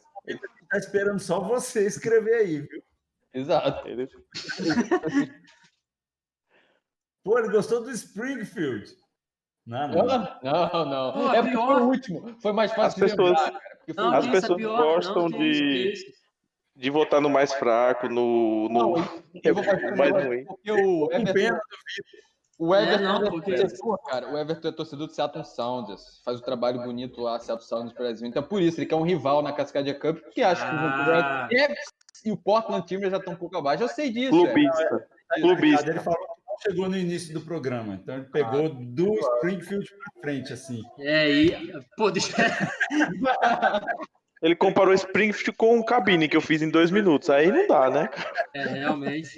Tá 0.70 0.78
esperando 0.78 1.20
só 1.20 1.40
você 1.40 1.86
escrever 1.88 2.36
aí, 2.36 2.60
viu? 2.60 2.84
Exato. 3.34 3.88
Ele, 3.88 4.08
Pô, 7.24 7.38
ele 7.38 7.50
gostou 7.50 7.84
do 7.84 7.92
Springfield. 7.92 8.90
Não, 9.66 9.88
não. 9.88 10.06
Não, 10.42 10.86
não. 10.86 11.14
Pô, 11.14 11.32
é 11.34 11.42
porque 11.42 11.50
pior. 11.52 11.68
foi 11.74 11.82
o 11.82 11.86
último. 11.88 12.42
Foi 12.42 12.52
mais 12.54 12.72
fácil 12.74 13.04
As 13.06 13.12
de 13.12 13.18
pessoas- 13.18 13.40
lembrar, 13.40 13.52
cara. 13.60 13.76
Porque 13.78 13.94
foi 13.94 14.04
Não, 14.04 14.14
As 14.14 14.26
é 14.28 14.32
pessoas 14.32 14.58
pior, 14.58 14.78
gostam 14.78 15.30
não, 15.30 15.38
de- 15.38 15.94
de 16.76 16.90
votar 16.90 17.22
no 17.22 17.30
mais 17.30 17.54
fraco, 17.54 18.08
no, 18.08 18.70
no 18.70 18.96
Eu 19.44 19.54
vou 19.54 19.64
fazer 19.64 19.94
um 19.94 19.98
mais 19.98 20.12
ruim. 20.26 20.46
Porque 20.46 20.72
o 20.72 21.12
Everton, 21.12 21.60
o 22.58 22.74
É, 22.74 22.84
Everton, 22.84 23.04
não, 23.04 23.26
é 23.26 23.30
porque- 23.30 23.56
torcedor, 23.56 23.98
cara, 24.06 24.32
o 24.34 24.38
Everton 24.38 24.68
é 24.70 24.72
torcedor 24.72 25.08
do 25.08 25.14
Seattle 25.14 25.44
Sounders. 25.46 26.22
Faz 26.24 26.40
o 26.40 26.44
trabalho 26.44 26.82
bonito 26.82 27.22
lá, 27.22 27.38
Seattle 27.40 27.68
Sounders 27.68 27.94
Brasil. 27.94 28.28
Então, 28.28 28.42
por 28.42 28.62
isso, 28.62 28.80
ele 28.80 28.88
quer 28.88 28.96
um 28.96 29.04
rival 29.04 29.42
na 29.42 29.52
Cascadia 29.54 29.94
Cup, 29.94 30.20
porque 30.22 30.42
acha 30.42 30.66
que 30.68 30.74
o 30.74 30.80
Ah. 30.80 30.82
Vancouver 30.98 31.50
Canucks 31.50 31.90
e 32.26 32.32
o 32.32 32.38
Portland 32.38 32.86
Timbers 32.86 33.12
já 33.12 33.18
estão 33.18 33.34
um 33.34 33.38
pouco 33.38 33.58
abaixo. 33.58 33.84
Eu 33.84 33.88
sei 33.88 34.10
disso, 34.10 34.32
velho. 34.32 34.46
Clubista. 34.46 35.08
Aí, 35.32 35.42
Clubista. 35.42 35.66
Ricardo, 35.66 35.90
Ele 35.90 36.00
falou 36.00 36.20
que 36.20 36.42
não 36.48 36.58
chegou 36.62 36.90
no 36.90 36.98
início 36.98 37.34
do 37.34 37.42
programa. 37.42 38.00
Então 38.02 38.16
ele 38.16 38.26
pegou 38.26 38.70
do 38.70 39.14
Springfield 39.14 39.90
para 39.90 40.22
frente, 40.22 40.54
assim. 40.54 40.82
É, 41.00 41.30
e. 41.30 41.74
Pô, 41.96 42.12
deixa. 42.12 42.34
Ele 44.42 44.56
comparou 44.56 44.94
Springfield 44.94 45.52
com 45.58 45.78
um 45.78 45.84
cabine 45.84 46.30
que 46.30 46.38
eu 46.38 46.42
fiz 46.42 46.62
em 46.62 46.70
dois 46.70 46.92
minutos. 46.92 47.30
Aí 47.30 47.52
não 47.52 47.68
dá, 47.68 47.90
né? 47.90 48.10
É, 48.56 48.64
realmente. 48.68 49.36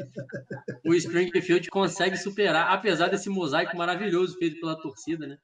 O 0.86 0.94
Springfield 0.94 1.70
consegue 1.72 2.16
superar, 2.16 2.72
apesar 2.72 3.08
desse 3.08 3.28
mosaico 3.28 3.76
maravilhoso 3.76 4.38
feito 4.38 4.60
pela 4.60 4.80
torcida, 4.80 5.26
né? 5.26 5.38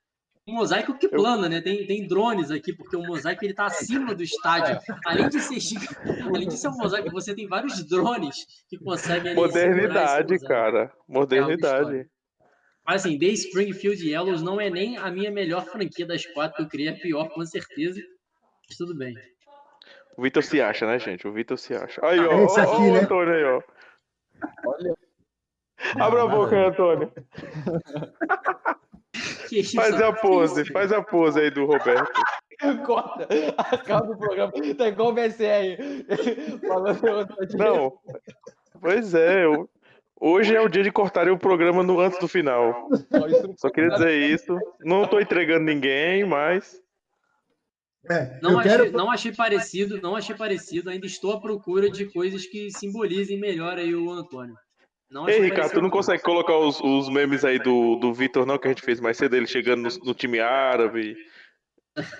Um 0.47 0.53
mosaico 0.53 0.97
que 0.97 1.09
plana, 1.09 1.49
né? 1.49 1.61
Tem, 1.61 1.85
tem 1.85 2.07
drones 2.07 2.49
aqui, 2.51 2.73
porque 2.73 2.95
o 2.95 3.01
mosaico 3.01 3.43
ele 3.43 3.53
tá 3.53 3.65
acima 3.65 4.15
do 4.15 4.23
estádio. 4.23 4.79
Além 5.05 5.27
de 5.27 5.39
ser 5.41 5.57
além 6.33 6.47
de 6.47 6.57
ser 6.57 6.69
um 6.69 6.77
mosaico, 6.77 7.11
você 7.11 7.35
tem 7.35 7.47
vários 7.47 7.83
drones 7.83 8.45
que 8.69 8.77
conseguem 8.77 9.35
Modernidade, 9.35 10.39
cara. 10.39 10.91
Modernidade. 11.07 12.09
Mas 12.85 13.05
assim, 13.05 13.19
The 13.19 13.25
Springfield 13.25 14.09
Yellows 14.09 14.41
não 14.41 14.61
é 14.61 14.69
nem 14.69 14.97
a 14.97 15.11
minha 15.11 15.29
melhor 15.29 15.65
franquia 15.65 16.05
das 16.05 16.25
quatro 16.25 16.55
que 16.55 16.63
eu 16.63 16.69
criei, 16.69 16.87
é 16.87 16.91
a 16.91 16.95
pior, 16.95 17.29
com 17.29 17.45
certeza. 17.45 18.01
Mas 18.67 18.77
tudo 18.77 18.95
bem. 18.95 19.15
O 20.15 20.21
Vitor 20.21 20.41
se 20.41 20.61
acha, 20.61 20.87
né, 20.87 20.97
gente? 20.97 21.27
O 21.27 21.33
Vitor 21.33 21.57
se 21.57 21.75
acha. 21.75 21.99
Aí, 22.05 22.19
ó. 22.19 22.31
É 22.31 22.43
esse 22.45 22.59
ó, 22.59 22.63
aqui, 22.63 22.71
ó, 22.71 22.79
o 22.79 22.93
né? 22.93 22.99
Antônio 23.01 23.33
aí, 23.33 23.43
ó. 23.43 23.61
Olha, 24.65 24.95
Abra 25.99 26.23
a 26.23 26.27
boca 26.27 26.55
Antônio. 26.55 27.11
Faz 29.75 30.01
a 30.01 30.13
pose, 30.13 30.65
faz 30.71 30.91
a 30.91 31.01
pose 31.01 31.39
aí 31.39 31.49
do 31.51 31.65
Roberto. 31.65 32.11
corta. 32.85 33.27
Acaba 33.57 34.11
o 34.11 34.17
programa. 34.17 34.51
Tá 34.77 34.87
igual 34.87 35.09
o 35.09 35.13
BCR. 35.13 35.77
Não. 37.57 37.93
Pois 38.81 39.13
é, 39.13 39.45
eu- 39.45 39.69
hoje 40.19 40.55
é 40.55 40.61
o 40.61 40.67
dia 40.69 40.83
de 40.83 40.91
cortarem 40.91 41.33
o 41.33 41.37
programa 41.37 41.83
no, 41.83 41.99
antes 41.99 42.19
do 42.19 42.27
final. 42.27 42.89
Só 43.57 43.69
queria 43.69 43.89
dizer 43.91 44.17
isso. 44.17 44.57
Não 44.81 45.07
tô 45.07 45.19
entregando 45.19 45.65
ninguém, 45.65 46.25
mas. 46.25 46.81
É, 48.09 48.39
Não 48.41 48.51
eu 48.53 48.59
achei, 48.59 48.71
quero. 48.71 48.91
não 48.93 49.11
achei 49.11 49.31
parecido, 49.33 50.01
não 50.01 50.15
achei 50.15 50.35
parecido. 50.35 50.89
Ainda 50.89 51.05
estou 51.05 51.33
à 51.33 51.41
procura 51.41 51.89
de 51.89 52.05
coisas 52.05 52.45
que 52.45 52.69
simbolizem 52.71 53.37
melhor 53.39 53.77
aí 53.77 53.93
o 53.93 54.09
Antônio. 54.11 54.55
Não 55.09 55.27
Ei, 55.27 55.35
achei 55.35 55.49
Ricardo, 55.49 55.73
tu 55.73 55.81
não 55.81 55.89
consegue 55.89 56.21
colocar 56.21 56.57
os, 56.57 56.81
os 56.81 57.09
memes 57.09 57.45
aí 57.45 57.59
do, 57.59 57.95
do 57.95 58.13
Vitor, 58.13 58.45
não, 58.45 58.57
que 58.57 58.67
a 58.67 58.71
gente 58.71 58.81
fez 58.81 58.99
mais 58.99 59.17
cedo, 59.17 59.35
ele 59.35 59.47
chegando 59.47 59.83
no, 59.83 60.05
no 60.05 60.13
time 60.13 60.39
árabe. 60.39 61.15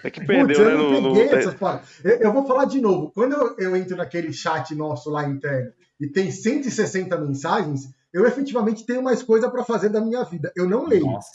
É 0.04 0.10
que 0.10 0.20
Putz, 0.22 0.28
perdeu, 0.28 0.60
eu 0.62 0.66
né? 0.66 0.76
não 0.76 0.84
No, 0.84 1.02
no- 1.02 1.14
peguei 1.14 1.38
essas 1.38 1.54
paradas. 1.54 2.04
Eu, 2.04 2.18
eu 2.18 2.34
vou 2.34 2.48
falar 2.48 2.66
de 2.66 2.82
novo. 2.82 3.12
Quando 3.14 3.34
eu, 3.34 3.56
eu 3.58 3.76
entro 3.76 3.96
naquele 3.96 4.34
chat 4.34 4.74
nosso 4.74 5.10
lá 5.10 5.28
interno 5.28 5.72
e 6.00 6.08
tem 6.08 6.32
160 6.32 7.16
mensagens, 7.20 7.90
eu 8.14 8.26
efetivamente 8.26 8.86
tenho 8.86 9.04
mais 9.04 9.22
coisa 9.22 9.52
para 9.52 9.64
fazer 9.64 9.90
da 9.90 10.02
minha 10.02 10.24
vida. 10.24 10.52
Eu 10.56 10.68
não 10.68 10.86
leio. 10.88 11.06
Nossa. 11.06 11.32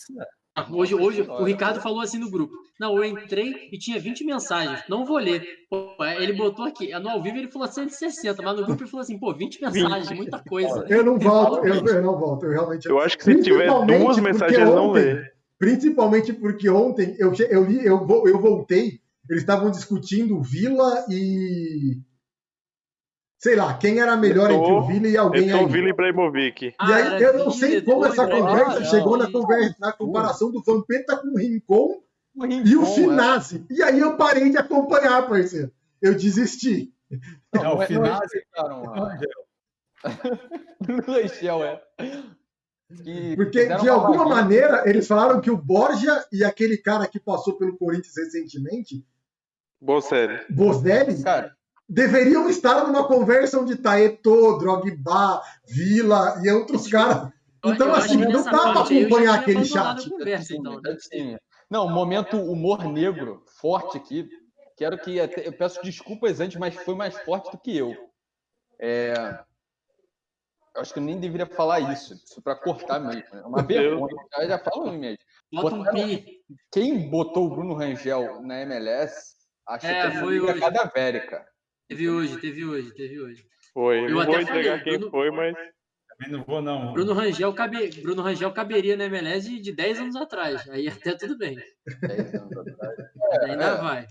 Hoje, 0.71 0.95
hoje 0.95 1.23
o 1.23 1.45
Ricardo 1.45 1.81
falou 1.81 2.01
assim 2.01 2.19
no 2.19 2.31
grupo. 2.31 2.53
Não, 2.79 2.97
eu 2.97 3.05
entrei 3.05 3.69
e 3.73 3.79
tinha 3.79 3.99
20 3.99 4.25
mensagens. 4.25 4.83
Não 4.89 5.05
vou 5.07 5.17
ler. 5.17 5.43
Pô, 5.71 5.95
ele 6.19 6.35
botou 6.35 6.67
aqui. 6.67 6.91
No 6.99 7.09
ao 7.09 7.23
vivo 7.23 7.39
ele 7.39 7.51
falou 7.51 7.67
160, 7.69 8.43
mas 8.43 8.57
no 8.57 8.67
grupo 8.67 8.83
ele 8.83 8.91
falou 8.91 9.03
assim, 9.03 9.19
pô, 9.19 9.33
20 9.33 9.63
mensagens, 9.63 10.11
muita 10.13 10.39
coisa. 10.41 10.85
Eu 10.89 11.05
não 11.05 11.19
volto, 11.19 11.67
eu, 11.67 11.75
eu 11.87 12.03
não 12.03 12.19
volto. 12.19 12.45
Eu 12.45 12.51
realmente. 12.53 12.87
Eu 12.87 12.99
acho 12.99 13.17
que 13.17 13.25
se 13.25 13.35
tiver 13.41 13.57
Principalmente 13.59 13.99
duas 14.03 14.17
porque 14.17 14.33
mensagens, 14.33 14.59
ele 14.59 14.71
não 14.71 14.91
ontem- 14.91 15.15
lê. 15.15 15.33
Principalmente 15.59 16.33
porque 16.33 16.69
ontem 16.69 17.17
eu, 17.19 17.33
eu 17.49 17.65
li, 17.65 17.87
eu, 17.87 18.07
eu 18.27 18.41
voltei, 18.41 19.01
eles 19.31 19.43
estavam 19.43 19.71
discutindo 19.71 20.43
Vila 20.43 21.05
e. 21.09 21.99
Sei 23.43 23.57
lá, 23.57 23.75
quem 23.77 23.99
era 23.99 24.17
melhor 24.17 24.51
Eto'o- 24.51 24.61
entre 24.63 24.73
o 24.73 24.83
Vila 24.87 25.09
e 25.09 25.17
alguém 25.17 25.49
Então, 25.49 25.61
aí. 25.61 25.67
Vila 25.67 25.89
Ibrahimovic. 25.89 26.67
E 26.67 26.75
Ah, 26.79 26.95
aí 26.95 27.03
era 27.07 27.21
eu 27.21 27.39
não 27.39 27.51
sei 27.51 27.83
como 27.83 28.07
essa 28.07 28.25
conversa 28.29 28.79
Ah, 28.79 28.85
chegou 28.85 29.17
na, 29.17 29.25
não. 29.25 29.33
conversa, 29.33 29.77
na 29.81 29.93
comparação 29.93 30.53
do 30.53 30.63
Vampeta 30.63 31.17
com 31.17 31.29
o 31.29 31.37
Rincon 31.37 32.03
O 32.37 32.47
e 32.47 32.77
o 32.77 32.85
Rincon, 32.85 32.85
é. 32.85 32.95
Finazzi. 32.95 33.67
E 33.69 33.83
aí 33.83 33.99
eu 33.99 34.17
parei 34.17 34.49
de 34.49 34.57
acompanhar, 34.59 35.29
parceiro. 35.29 35.73
Eu 36.01 36.15
desisti. 36.15 36.95
Não, 37.53 37.63
Não, 37.65 37.73
o 37.75 37.79
não 37.79 37.87
final. 37.87 38.21
respeitaram 38.21 38.95
a- 38.95 39.19
No 40.89 40.97
Rachel, 41.01 41.65
é. 41.65 41.83
Que 43.03 43.35
Porque, 43.37 43.67
de 43.67 43.89
uma 43.89 43.93
alguma 43.93 44.25
maneira, 44.29 44.85
eles 44.89 45.07
falaram 45.07 45.41
que 45.41 45.51
o 45.51 45.57
Borja 45.57 46.25
e 46.33 46.45
aquele 46.45 46.77
cara 46.79 47.07
que 47.09 47.19
passou 47.19 47.57
pelo 47.59 47.77
Corinthians 47.77 48.15
recentemente, 48.17 49.05
Boa 49.81 50.01
série. 50.01 50.45
Bosdelli, 50.49 51.21
Cara, 51.25 51.57
deveriam 51.93 52.49
estar 52.49 52.87
numa 52.87 53.07
conversa 53.07 53.61
onde 53.61 53.77
tá 53.77 54.01
Eto'o, 54.01 54.59
Drogba, 54.59 55.43
Vila 55.69 56.41
e 56.43 56.51
outros 56.51 56.89
caras. 56.89 57.31
Então, 57.65 57.89
Eu 57.89 57.95
acho 57.95 58.07
assim, 58.07 58.17
não 58.17 58.43
dá 58.43 58.51
eu 58.51 58.75
já 58.75 58.81
acompanhar 58.83 59.35
aquele 59.39 59.65
chat. 59.65 60.09
Conversa, 60.09 60.55
então. 60.55 60.81
Não, 61.71 61.89
momento 61.89 62.37
humor 62.37 62.85
negro 62.85 63.45
forte 63.61 63.97
aqui. 63.97 64.29
Quero 64.77 64.99
que 64.99 65.21
até, 65.21 65.47
eu 65.47 65.53
peço 65.53 65.83
desculpas 65.83 66.41
antes, 66.41 66.57
mas 66.59 66.75
foi 66.75 66.95
mais 66.95 67.17
forte 67.19 67.51
do 67.51 67.59
que 67.59 67.77
eu. 67.77 67.95
É, 68.81 69.15
eu 70.75 70.81
acho 70.81 70.93
que 70.93 70.99
eu 70.99 71.05
nem 71.05 71.21
deveria 71.21 71.47
falar 71.47 71.81
isso, 71.93 72.15
isso 72.15 72.43
para 72.43 72.57
cortar 72.57 72.99
mesmo. 72.99 73.23
É 73.33 73.47
uma 73.47 73.63
vergonha. 73.63 74.17
Eu 74.39 74.49
já 74.49 74.59
falo 74.59 74.91
mesmo. 74.93 75.19
Bota 75.53 75.93
pi. 75.93 76.41
Quem 76.73 77.11
botou 77.11 77.47
o 77.47 77.51
Bruno 77.51 77.75
Rangel 77.75 78.41
na 78.43 78.61
MLS, 78.63 79.35
acho 79.69 79.87
É, 79.87 80.11
que 80.11 80.17
é 80.17 80.21
foi 80.21 80.41
hoje. 80.41 80.59
cadavérica. 80.59 81.52
Teve 81.93 82.09
hoje, 82.09 82.41
teve 82.41 82.65
hoje, 82.65 82.91
teve 82.95 83.21
hoje. 83.21 83.47
Foi. 83.75 84.05
Eu 84.05 84.11
não 84.11 84.21
até 84.21 84.33
vou 84.33 84.41
entregar 84.41 84.79
falei, 84.79 84.85
quem 84.85 84.99
Bruno- 84.99 85.11
foi, 85.11 85.31
mas. 85.31 85.55
Também 86.09 86.33
não 86.33 86.45
vou, 86.45 86.63
não. 86.63 86.93
Bruno 86.95 87.13
Rangel, 87.13 87.53
cabe... 87.53 87.91
Bruno 88.01 88.23
Rangel 88.23 88.51
caberia 88.53 88.97
na 88.97 89.05
MLS 89.05 89.49
de, 89.49 89.61
de 89.61 89.73
10 89.73 90.01
anos 90.01 90.17
atrás. 90.17 90.69
Aí 90.71 90.89
até 90.89 91.15
tudo 91.15 91.37
bem. 91.37 91.57
Dez 92.01 92.35
anos 92.35 92.57
atrás. 92.57 92.99
Ainda 93.43 93.65
é. 93.65 93.77
vai. 93.77 94.07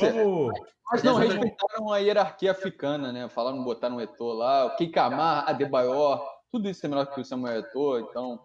Vamos. 0.00 0.58
Mas 0.90 1.02
não 1.02 1.14
respeitaram 1.14 1.90
a 1.90 1.98
hierarquia 1.98 2.50
africana, 2.50 3.10
né? 3.10 3.28
Falaram 3.28 3.64
botar 3.64 3.88
no 3.88 4.00
Eto'o 4.00 4.34
lá, 4.34 4.66
o 4.66 4.76
Kikamar, 4.76 5.48
Adebayor, 5.48 6.22
tudo 6.52 6.68
isso 6.68 6.84
é 6.84 6.88
melhor 6.88 7.06
que 7.06 7.20
o 7.20 7.24
Samuel 7.24 7.60
Eto'o, 7.60 8.00
então... 8.00 8.38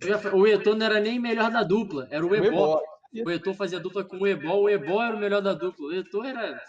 Eu 0.00 0.36
O 0.38 0.46
Eto'o 0.46 0.76
não 0.76 0.86
era 0.86 1.00
nem 1.00 1.18
melhor 1.18 1.50
da 1.50 1.62
dupla, 1.62 2.06
era 2.10 2.24
o. 2.24 2.34
Ebó. 2.34 2.80
O 3.24 3.30
Eto'o 3.30 3.54
fazia 3.54 3.78
dupla 3.78 4.04
com 4.04 4.16
o 4.16 4.26
Ebó, 4.26 4.54
o 4.54 4.68
Ebó 4.68 5.02
era 5.02 5.14
o 5.14 5.18
melhor 5.18 5.42
da 5.42 5.52
dupla. 5.54 5.86
O 5.86 5.94
Eto'o 5.94 6.24
era 6.24 6.60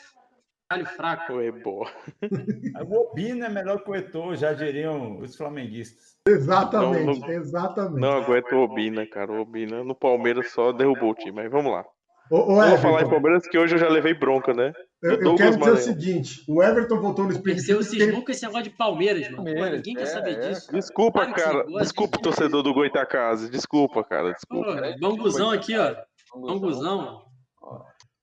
caralho 0.74 0.86
fraco. 0.86 1.34
Boa. 1.64 1.90
O 2.90 3.12
Obina 3.12 3.46
é 3.46 3.50
melhor 3.50 3.84
que 3.84 3.90
o 3.92 3.96
Eto'o, 3.96 4.36
já 4.36 4.54
diriam 4.54 5.20
os 5.20 5.36
flamenguistas. 5.36 6.14
Exatamente, 6.28 7.06
Não, 7.06 7.28
não- 7.28 7.30
exatamente. 7.34 8.00
Não 8.02 8.12
aguento 8.14 8.52
o 8.54 8.64
Obina, 8.64 9.06
cara. 9.08 9.32
O 9.32 9.42
Obina 9.42 9.84
no 9.84 9.94
Palmeiras 9.96 10.52
só 10.52 10.72
derrubou 10.72 11.12
o 11.12 11.16
time, 11.16 11.32
mas 11.34 11.52
vamos 11.52 11.72
lá. 11.72 11.84
Ô, 12.32 12.38
ô, 12.54 12.62
Não 12.62 12.70
vou 12.70 12.78
falar 12.78 12.94
em 12.94 12.96
Everton, 13.00 13.10
Palmeiras 13.12 13.48
que 13.48 13.58
hoje 13.58 13.76
eu 13.76 13.80
já 13.80 13.90
levei 13.90 14.14
bronca, 14.14 14.54
né? 14.54 14.72
eu, 15.04 15.12
eu 15.12 15.36
quero 15.36 15.50
dizer 15.50 15.58
o 15.58 15.60
Maranhão. 15.60 15.78
seguinte: 15.78 16.42
o 16.48 16.64
Everton 16.64 17.00
voltou 17.02 17.26
no 17.26 17.34
porque 17.34 17.52
ele- 17.52 17.60
cismou 17.84 18.24
com 18.24 18.32
esse 18.32 18.44
negócio 18.46 18.64
de 18.64 18.70
Palmeiras, 18.78 19.24
mano. 19.30 19.38
Pô, 19.38 19.44
Palmeiras, 19.44 19.72
ninguém 19.78 19.96
quer 19.96 20.02
é, 20.04 20.06
saber 20.06 20.32
é. 20.32 20.50
disso. 20.50 20.72
Desculpa, 20.72 21.20
Claro 21.20 21.34
que 21.34 21.42
sim, 21.42 21.46
cara. 21.48 21.64
gosto. 21.66 21.80
Desculpa, 21.80 22.18
torcedor 22.20 22.64
do 22.64 22.74
Goitacazes. 22.74 23.50
Desculpa, 23.50 24.04
cara. 24.06 24.34
Pô, 24.50 24.62
Desculpa. 24.64 24.96
bambuzão 25.02 25.52
aqui, 25.52 25.76
ó. 25.78 25.96
Bambuzão. 26.40 27.22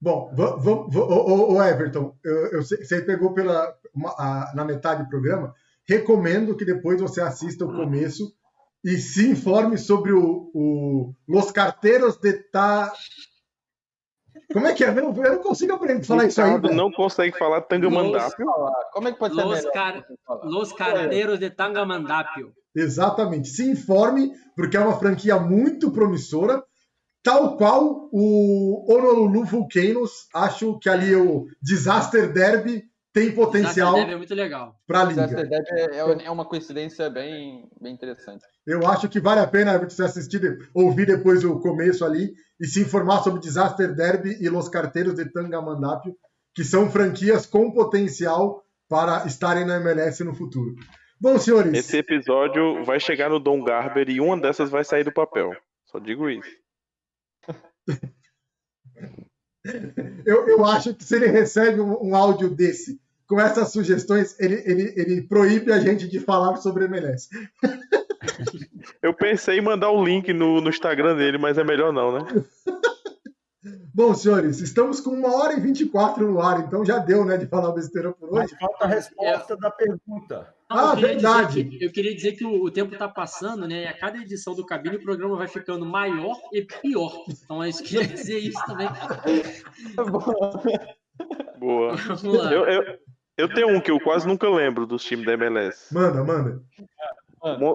Bom, 0.00 0.32
ô, 0.36 0.98
ô, 0.98 1.52
ô, 1.56 1.62
Everton, 1.62 2.16
eu, 2.24 2.46
eu 2.52 2.62
sei- 2.62 2.82
você 2.84 3.02
pegou 3.02 3.34
pela, 3.34 3.74
uma- 3.94 4.14
a- 4.18 4.52
na 4.54 4.64
metade 4.64 5.02
do 5.02 5.08
programa. 5.10 5.54
Recomendo 5.86 6.56
que 6.56 6.64
depois 6.64 7.00
você 7.00 7.20
assista 7.20 7.64
o 7.66 7.74
começo 7.74 8.32
e 8.82 8.96
se 8.96 9.28
informe 9.28 9.76
sobre 9.76 10.12
o, 10.12 10.50
o 10.54 11.14
Los 11.28 11.50
Carteiros 11.52 12.16
de 12.16 12.32
Ta... 12.50 12.90
Como 14.52 14.66
é 14.66 14.72
que 14.72 14.84
é? 14.84 14.88
Eu 14.88 14.94
não, 14.94 15.24
eu 15.24 15.34
não 15.34 15.42
consigo 15.42 15.74
aprender 15.74 16.00
a 16.00 16.04
falar 16.04 16.24
isso 16.26 16.40
velho. 16.42 16.74
não 16.74 16.90
consegue 16.90 17.38
falar 17.38 17.60
Tangamandápio. 17.62 18.46
Como 18.92 19.08
é 19.08 19.12
que 19.12 19.18
pode 19.18 19.34
ser 19.34 19.44
Los? 19.44 19.64
Car- 19.70 20.04
Los 20.44 20.72
Carteiros 20.72 21.38
de 21.38 21.50
Tangamandapio. 21.50 22.52
Exatamente. 22.74 23.48
Se 23.48 23.68
informe, 23.70 24.32
porque 24.56 24.76
é 24.76 24.80
uma 24.80 24.98
franquia 24.98 25.38
muito 25.38 25.92
promissora. 25.92 26.64
Tal 27.22 27.56
qual 27.56 28.08
o 28.12 28.86
Honolulu 28.90 29.44
Volcanoes. 29.44 30.26
Acho 30.34 30.78
que 30.78 30.88
ali 30.88 31.14
o 31.14 31.46
Disaster 31.62 32.32
Derby 32.32 32.84
tem 33.12 33.32
potencial 33.32 33.94
Deve 33.94 34.12
é 34.12 34.16
muito 34.16 34.34
legal. 34.34 34.76
para 34.86 35.02
a 35.02 35.04
Disaster 35.06 35.38
liga. 35.44 35.48
Derby 35.50 35.80
é, 35.80 35.96
é- 36.22 36.26
é 36.26 36.30
uma 36.30 36.44
coincidência 36.44 37.10
bem, 37.10 37.68
bem 37.80 37.92
interessante. 37.92 38.44
Eu 38.66 38.86
acho 38.86 39.08
que 39.08 39.20
vale 39.20 39.40
a 39.40 39.46
pena 39.46 39.76
você 39.78 40.04
assistir, 40.04 40.40
ouvir 40.72 41.06
depois 41.06 41.44
o 41.44 41.58
começo 41.60 42.04
ali 42.04 42.32
e 42.60 42.66
se 42.66 42.80
informar 42.80 43.22
sobre 43.22 43.40
Disaster 43.40 43.94
Derby 43.94 44.36
e 44.40 44.48
Los 44.48 44.68
Carteiros 44.68 45.14
de 45.14 45.24
Tangamandapio, 45.30 46.14
que 46.54 46.62
são 46.64 46.90
franquias 46.90 47.46
com 47.46 47.72
potencial 47.72 48.62
para 48.88 49.26
estarem 49.26 49.64
na 49.64 49.76
MLS 49.76 50.22
no 50.24 50.34
futuro. 50.34 50.74
Bom, 51.20 51.38
senhores, 51.38 51.74
Esse 51.74 51.98
episódio 51.98 52.82
vai 52.84 52.98
chegar 52.98 53.28
no 53.28 53.38
Dom 53.38 53.62
Garber 53.62 54.08
e 54.08 54.20
uma 54.20 54.40
dessas 54.40 54.70
vai 54.70 54.84
sair 54.84 55.04
do 55.04 55.12
papel. 55.12 55.50
Só 55.86 55.98
digo 55.98 56.30
isso. 56.30 56.48
Eu, 60.24 60.48
eu 60.48 60.64
acho 60.64 60.94
que 60.94 61.04
se 61.04 61.16
ele 61.16 61.26
recebe 61.26 61.80
um, 61.80 62.10
um 62.10 62.16
áudio 62.16 62.50
desse 62.50 63.00
com 63.30 63.40
essas 63.40 63.70
sugestões, 63.70 64.34
ele, 64.40 64.60
ele, 64.66 64.92
ele 64.96 65.22
proíbe 65.22 65.72
a 65.72 65.78
gente 65.78 66.08
de 66.08 66.18
falar 66.18 66.56
sobre 66.56 66.86
MLS. 66.86 67.28
Eu 69.00 69.14
pensei 69.14 69.58
em 69.58 69.62
mandar 69.62 69.90
o 69.90 70.04
link 70.04 70.32
no, 70.32 70.60
no 70.60 70.68
Instagram 70.68 71.16
dele, 71.16 71.38
mas 71.38 71.56
é 71.56 71.64
melhor 71.64 71.92
não, 71.92 72.12
né? 72.12 72.26
Bom, 73.94 74.14
senhores, 74.14 74.60
estamos 74.60 75.00
com 75.00 75.10
uma 75.10 75.34
hora 75.34 75.54
e 75.54 75.60
24 75.60 76.26
no 76.26 76.40
ar, 76.40 76.60
então 76.60 76.84
já 76.84 76.98
deu, 76.98 77.24
né, 77.24 77.36
de 77.36 77.46
falar 77.46 77.72
besteira 77.72 78.12
por 78.12 78.30
Mas 78.32 78.50
hoje. 78.50 78.56
falta 78.58 78.84
a 78.84 78.88
resposta 78.88 79.56
da 79.56 79.70
pergunta. 79.70 80.54
Ah, 80.72 80.92
eu 80.94 81.00
verdade. 81.00 81.64
que- 81.64 81.84
eu 81.84 81.90
queria 81.90 82.14
dizer 82.14 82.32
que 82.32 82.44
o, 82.44 82.64
o 82.64 82.70
tempo 82.70 82.92
está 82.92 83.08
passando, 83.08 83.66
né? 83.66 83.82
E 83.82 83.86
a 83.86 83.92
cada 83.92 84.18
edição 84.18 84.54
do 84.54 84.64
cabine 84.64 84.96
o 84.96 85.02
programa 85.02 85.36
vai 85.36 85.48
ficando 85.48 85.84
maior 85.84 86.36
e 86.52 86.62
pior. 86.62 87.24
Então 87.28 87.62
é 87.62 87.68
isso 87.68 87.82
que 87.82 87.96
eu 87.96 88.00
queria 88.02 88.16
dizer 88.16 88.38
isso 88.38 88.64
também. 88.66 88.88
Boa. 91.58 91.92
Lá. 92.22 92.52
Eu, 92.52 92.64
eu, 92.66 92.98
eu 93.36 93.48
tenho 93.52 93.68
um 93.76 93.80
que 93.80 93.90
eu 93.90 94.00
quase 94.00 94.26
nunca 94.26 94.48
lembro 94.48 94.86
dos 94.86 95.04
times 95.04 95.26
da 95.26 95.34
MLS. 95.34 95.92
Manda, 95.92 96.24
manda. 96.24 96.62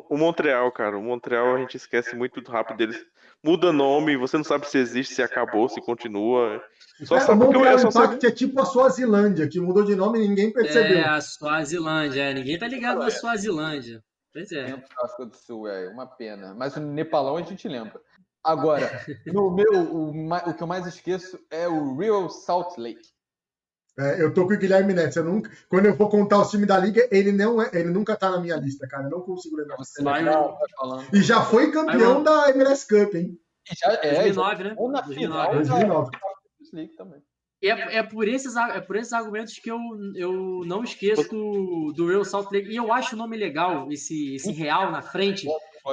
O 0.10 0.18
Montreal, 0.18 0.72
cara. 0.72 0.98
O 0.98 1.04
Montreal 1.04 1.56
a 1.56 1.60
gente 1.60 1.78
esquece 1.78 2.16
muito 2.16 2.42
rápido 2.50 2.78
deles. 2.78 3.06
Muda 3.46 3.72
nome, 3.72 4.18
você 4.18 4.38
não 4.38 4.44
sabe 4.44 4.68
se 4.68 4.80
existe, 4.80 5.14
se 5.14 5.22
acabou, 5.22 5.70
se 5.70 5.80
continua. 5.80 6.60
Só 7.04 7.18
É, 7.18 7.20
sabe 7.20 7.46
porque 7.46 7.58
eu, 7.58 7.78
só 7.78 7.92
sei. 7.92 8.02
Impact 8.02 8.26
é 8.26 8.32
tipo 8.32 8.60
a 8.60 8.66
Suazilândia, 8.66 9.48
que 9.48 9.60
mudou 9.60 9.84
de 9.84 9.96
nome 9.96 10.18
e 10.18 10.28
ninguém 10.28 10.52
percebeu. 10.52 10.98
É, 10.98 11.08
a 11.08 11.22
Suazilândia. 11.22 12.24
É, 12.24 12.34
ninguém 12.34 12.58
tá 12.58 12.68
ligado 12.68 12.98
na 13.00 13.12
Suazilândia. 13.12 14.02
Pois 14.34 14.52
é. 14.52 14.64
África 15.00 15.26
do 15.28 15.36
Sul, 15.36 15.68
é 15.68 15.88
uma 15.90 16.08
pena. 16.08 16.56
Mas 16.56 16.76
o 16.76 16.80
Nepalão 16.80 17.38
a 17.38 17.42
gente 17.44 17.68
lembra. 17.68 18.02
Agora, 18.44 19.06
no 19.28 19.52
meu, 19.52 19.74
o, 19.94 20.10
o 20.10 20.54
que 20.54 20.64
eu 20.64 20.68
mais 20.68 20.88
esqueço 20.88 21.40
é 21.52 21.68
o 21.68 21.96
Real 21.96 22.28
Salt 22.30 22.78
Lake. 22.80 23.15
É, 23.98 24.22
eu 24.22 24.34
tô 24.34 24.46
com 24.46 24.54
o 24.54 24.58
Guilherme 24.58 24.94
Neto. 24.94 25.20
Eu 25.20 25.24
nunca, 25.24 25.50
quando 25.70 25.86
eu 25.86 25.96
for 25.96 26.10
contar 26.10 26.42
os 26.42 26.52
times 26.52 26.68
da 26.68 26.78
liga, 26.78 27.08
ele 27.12 27.32
não 27.32 27.62
é, 27.62 27.70
ele 27.74 27.90
nunca 27.90 28.16
tá 28.16 28.30
na 28.30 28.40
minha 28.40 28.58
lista, 28.58 28.88
cara. 28.88 29.06
Eu 29.06 29.10
não 29.10 29.22
consigo 29.22 29.56
lembrar. 29.56 29.76
Pra 29.76 29.86
você 29.86 30.04
Vai, 30.04 30.26
tá. 30.26 30.58
E 31.14 31.22
já 31.22 31.42
foi 31.42 31.72
campeão 31.72 32.22
da 32.22 32.50
MLS 32.50 32.86
Cup, 32.88 33.16
hein? 33.16 33.40
E 33.72 33.76
já, 33.76 33.94
é, 34.04 34.16
2009, 34.16 34.64
né? 34.64 34.76
ou 34.78 34.92
na 34.92 35.02
2009. 35.02 35.48
final, 35.48 35.54
2009. 35.54 36.12
da 36.12 36.18
Champions 36.20 36.74
League 36.74 36.96
também. 36.96 37.22
E 37.62 37.70
é, 37.70 37.96
é, 37.96 38.04
por 38.04 38.28
esses, 38.28 38.56
é 38.56 38.82
por 38.82 38.98
esses 38.98 39.14
argumentos 39.14 39.58
que 39.58 39.72
eu, 39.72 39.80
eu 40.16 40.62
não 40.66 40.84
esqueço 40.84 41.28
do, 41.30 41.94
do 41.96 42.08
Real 42.08 42.26
Salt 42.26 42.52
Lake. 42.52 42.70
E 42.70 42.76
eu 42.76 42.92
acho 42.92 43.16
o 43.16 43.18
nome 43.18 43.38
legal, 43.38 43.92
esse, 43.92 44.36
esse 44.36 44.52
real 44.52 44.92
na 44.92 45.02
frente. 45.02 45.48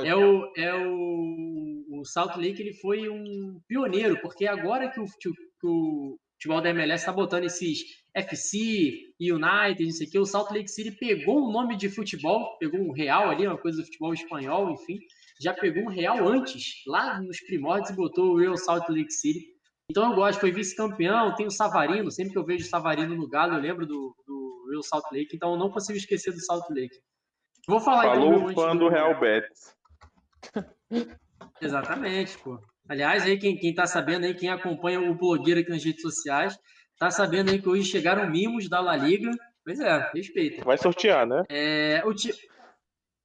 É 0.04 0.14
o, 0.16 0.52
é 0.56 0.74
o, 0.74 2.00
o 2.00 2.04
Salt 2.04 2.36
Lake, 2.36 2.60
ele 2.60 2.74
foi 2.74 3.08
um 3.08 3.60
pioneiro, 3.68 4.20
porque 4.20 4.46
agora 4.46 4.90
que 4.90 5.00
o, 5.00 5.04
que 5.04 5.28
o 5.66 6.18
futebol 6.42 6.60
da 6.60 6.70
MLS 6.70 7.02
está 7.02 7.12
botando 7.12 7.44
esses 7.44 7.84
FC, 8.14 9.14
United, 9.20 9.84
não 9.84 9.92
sei 9.92 10.06
o 10.06 10.10
que, 10.10 10.18
o 10.18 10.26
Salt 10.26 10.50
Lake 10.50 10.68
City 10.68 10.90
pegou 10.90 11.48
um 11.48 11.52
nome 11.52 11.76
de 11.76 11.88
futebol, 11.88 12.58
pegou 12.58 12.80
um 12.80 12.92
real 12.92 13.30
ali, 13.30 13.46
uma 13.46 13.56
coisa 13.56 13.78
do 13.78 13.84
futebol 13.84 14.12
espanhol, 14.12 14.70
enfim, 14.70 14.98
já 15.40 15.54
pegou 15.54 15.84
um 15.84 15.88
real 15.88 16.26
antes, 16.26 16.82
lá 16.86 17.20
nos 17.20 17.40
primórdios, 17.40 17.90
e 17.90 17.96
botou 17.96 18.32
o 18.32 18.38
Real 18.38 18.56
Salt 18.56 18.88
Lake 18.88 19.12
City. 19.12 19.52
Então 19.88 20.10
eu 20.10 20.16
gosto, 20.16 20.40
foi 20.40 20.50
vice-campeão, 20.50 21.34
tem 21.36 21.46
o 21.46 21.50
Savarino, 21.50 22.10
sempre 22.10 22.32
que 22.32 22.38
eu 22.38 22.44
vejo 22.44 22.66
o 22.66 22.68
Savarino 22.68 23.14
no 23.14 23.28
Galo, 23.28 23.54
eu 23.54 23.60
lembro 23.60 23.86
do, 23.86 24.14
do 24.26 24.68
Real 24.70 24.82
Salt 24.82 25.04
Lake, 25.12 25.36
então 25.36 25.52
eu 25.52 25.58
não 25.58 25.70
consigo 25.70 25.96
esquecer 25.96 26.32
do 26.32 26.40
Salt 26.40 26.68
Lake. 26.70 26.98
Vou 27.68 27.80
falar 27.80 28.08
então, 28.08 28.22
Falou 28.22 28.40
meu 28.40 28.48
o 28.48 28.54
fã 28.54 28.76
do 28.76 28.88
Real 28.88 29.18
Betis. 29.20 29.76
Exatamente, 31.60 32.36
pô. 32.38 32.58
Aliás, 32.88 33.22
aí 33.24 33.38
quem, 33.38 33.56
quem 33.56 33.74
tá 33.74 33.86
sabendo 33.86 34.24
aí, 34.26 34.34
quem 34.34 34.48
acompanha 34.48 35.00
o 35.00 35.14
blogueiro 35.14 35.60
aqui 35.60 35.70
nas 35.70 35.84
redes 35.84 36.02
sociais, 36.02 36.58
tá 36.98 37.10
sabendo 37.10 37.50
aí 37.50 37.60
que 37.60 37.68
hoje 37.68 37.84
chegaram 37.84 38.28
mimos 38.30 38.68
da 38.68 38.80
La 38.80 38.96
Liga. 38.96 39.30
Pois 39.64 39.78
é, 39.80 40.10
respeita. 40.14 40.64
Vai 40.64 40.76
sortear, 40.76 41.26
né? 41.26 41.42
É, 41.48 42.02
o 42.04 42.12
ti... 42.12 42.32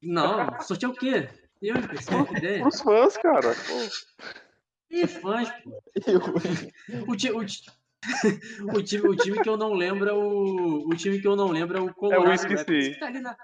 Não, 0.02 0.62
sorteio 0.62 0.92
o 0.92 0.96
quê? 0.96 1.28
Eu, 1.62 1.76
pessoal, 1.88 2.28
ideia. 2.38 2.62
Pros 2.62 2.80
fãs, 2.82 3.18
cara. 3.18 3.56
Pô. 3.56 3.90
Ih, 4.92 5.08
fãs, 5.08 5.50
pô. 5.64 5.82
O, 7.08 7.16
ti, 7.16 7.32
o, 7.32 7.44
ti- 7.44 7.64
o 8.72 8.84
time, 8.84 9.08
o 9.08 9.16
time 9.16 9.42
que 9.42 9.50
eu 9.50 9.58
não 9.58 9.74
lembro 9.74 10.08
é 10.08 10.14
o. 10.14 10.88
O 10.88 10.96
time 10.96 11.20
que 11.20 11.28
eu 11.28 11.36
não 11.36 11.48
lembro 11.48 11.80
é 11.80 11.82
o 11.82 11.92
Colorado 11.96 12.32
esqueci. 12.36 12.56
Rapids, 12.56 12.88
que 12.90 13.00
tá 13.00 13.08
ali 13.08 13.20
na. 13.20 13.36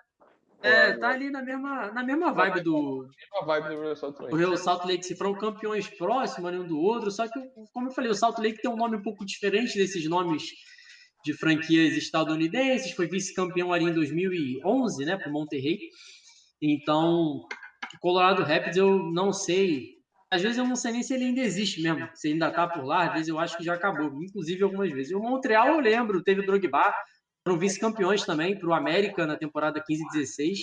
É, 0.63 0.93
tá 0.93 1.09
ali 1.09 1.29
na 1.29 1.41
mesma, 1.41 1.91
na 1.91 2.03
mesma 2.03 2.31
vibe 2.31 2.61
do, 2.61 3.05
Mesma 3.05 3.45
vibe 3.45 3.75
do 3.75 3.81
Real 3.81 3.95
Salt 3.95 4.19
o 4.19 4.23
Lake. 4.23 4.37
Real 4.37 4.57
Salt 4.57 4.85
Lake 4.85 5.05
se 5.05 5.15
foram 5.15 5.33
campeões 5.33 5.87
próximos 5.89 6.51
né, 6.51 6.57
um 6.57 6.65
do 6.65 6.79
outro, 6.79 7.11
só 7.11 7.27
que, 7.27 7.39
como 7.73 7.89
eu 7.89 7.91
falei, 7.91 8.09
o 8.09 8.15
Salt 8.15 8.39
Lake 8.39 8.61
tem 8.61 8.71
um 8.71 8.77
nome 8.77 8.95
um 8.95 9.01
pouco 9.01 9.25
diferente 9.25 9.77
desses 9.77 10.07
nomes 10.07 10.43
de 11.25 11.33
franquias 11.33 11.95
estadunidenses, 11.95 12.91
foi 12.91 13.07
vice-campeão 13.07 13.73
ali 13.73 13.85
em 13.85 13.93
2011, 13.93 15.05
né, 15.05 15.17
para 15.17 15.29
o 15.29 15.33
Monterrey. 15.33 15.79
Então, 16.61 17.45
o 17.95 17.99
Colorado 17.99 18.43
Rapids 18.43 18.77
eu 18.77 19.11
não 19.11 19.33
sei, 19.33 19.97
às 20.31 20.41
vezes 20.41 20.57
eu 20.57 20.65
não 20.65 20.75
sei 20.75 20.93
nem 20.93 21.03
se 21.03 21.13
ele 21.13 21.25
ainda 21.25 21.41
existe 21.41 21.81
mesmo, 21.81 22.09
se 22.13 22.29
ainda 22.29 22.49
tá 22.51 22.67
por 22.67 22.85
lá, 22.85 23.07
às 23.07 23.13
vezes 23.13 23.27
eu 23.27 23.37
acho 23.37 23.57
que 23.57 23.63
já 23.63 23.73
acabou, 23.73 24.23
inclusive 24.23 24.63
algumas 24.63 24.91
vezes. 24.91 25.13
O 25.13 25.19
Montreal 25.19 25.67
eu 25.67 25.79
lembro, 25.79 26.23
teve 26.23 26.41
o 26.41 26.45
Drogba, 26.45 26.93
foram 27.45 27.59
vice-campeões 27.59 28.25
também 28.25 28.57
para 28.57 28.69
o 28.69 28.73
América 28.73 29.25
na 29.27 29.35
temporada 29.37 29.83
15-16. 29.83 30.59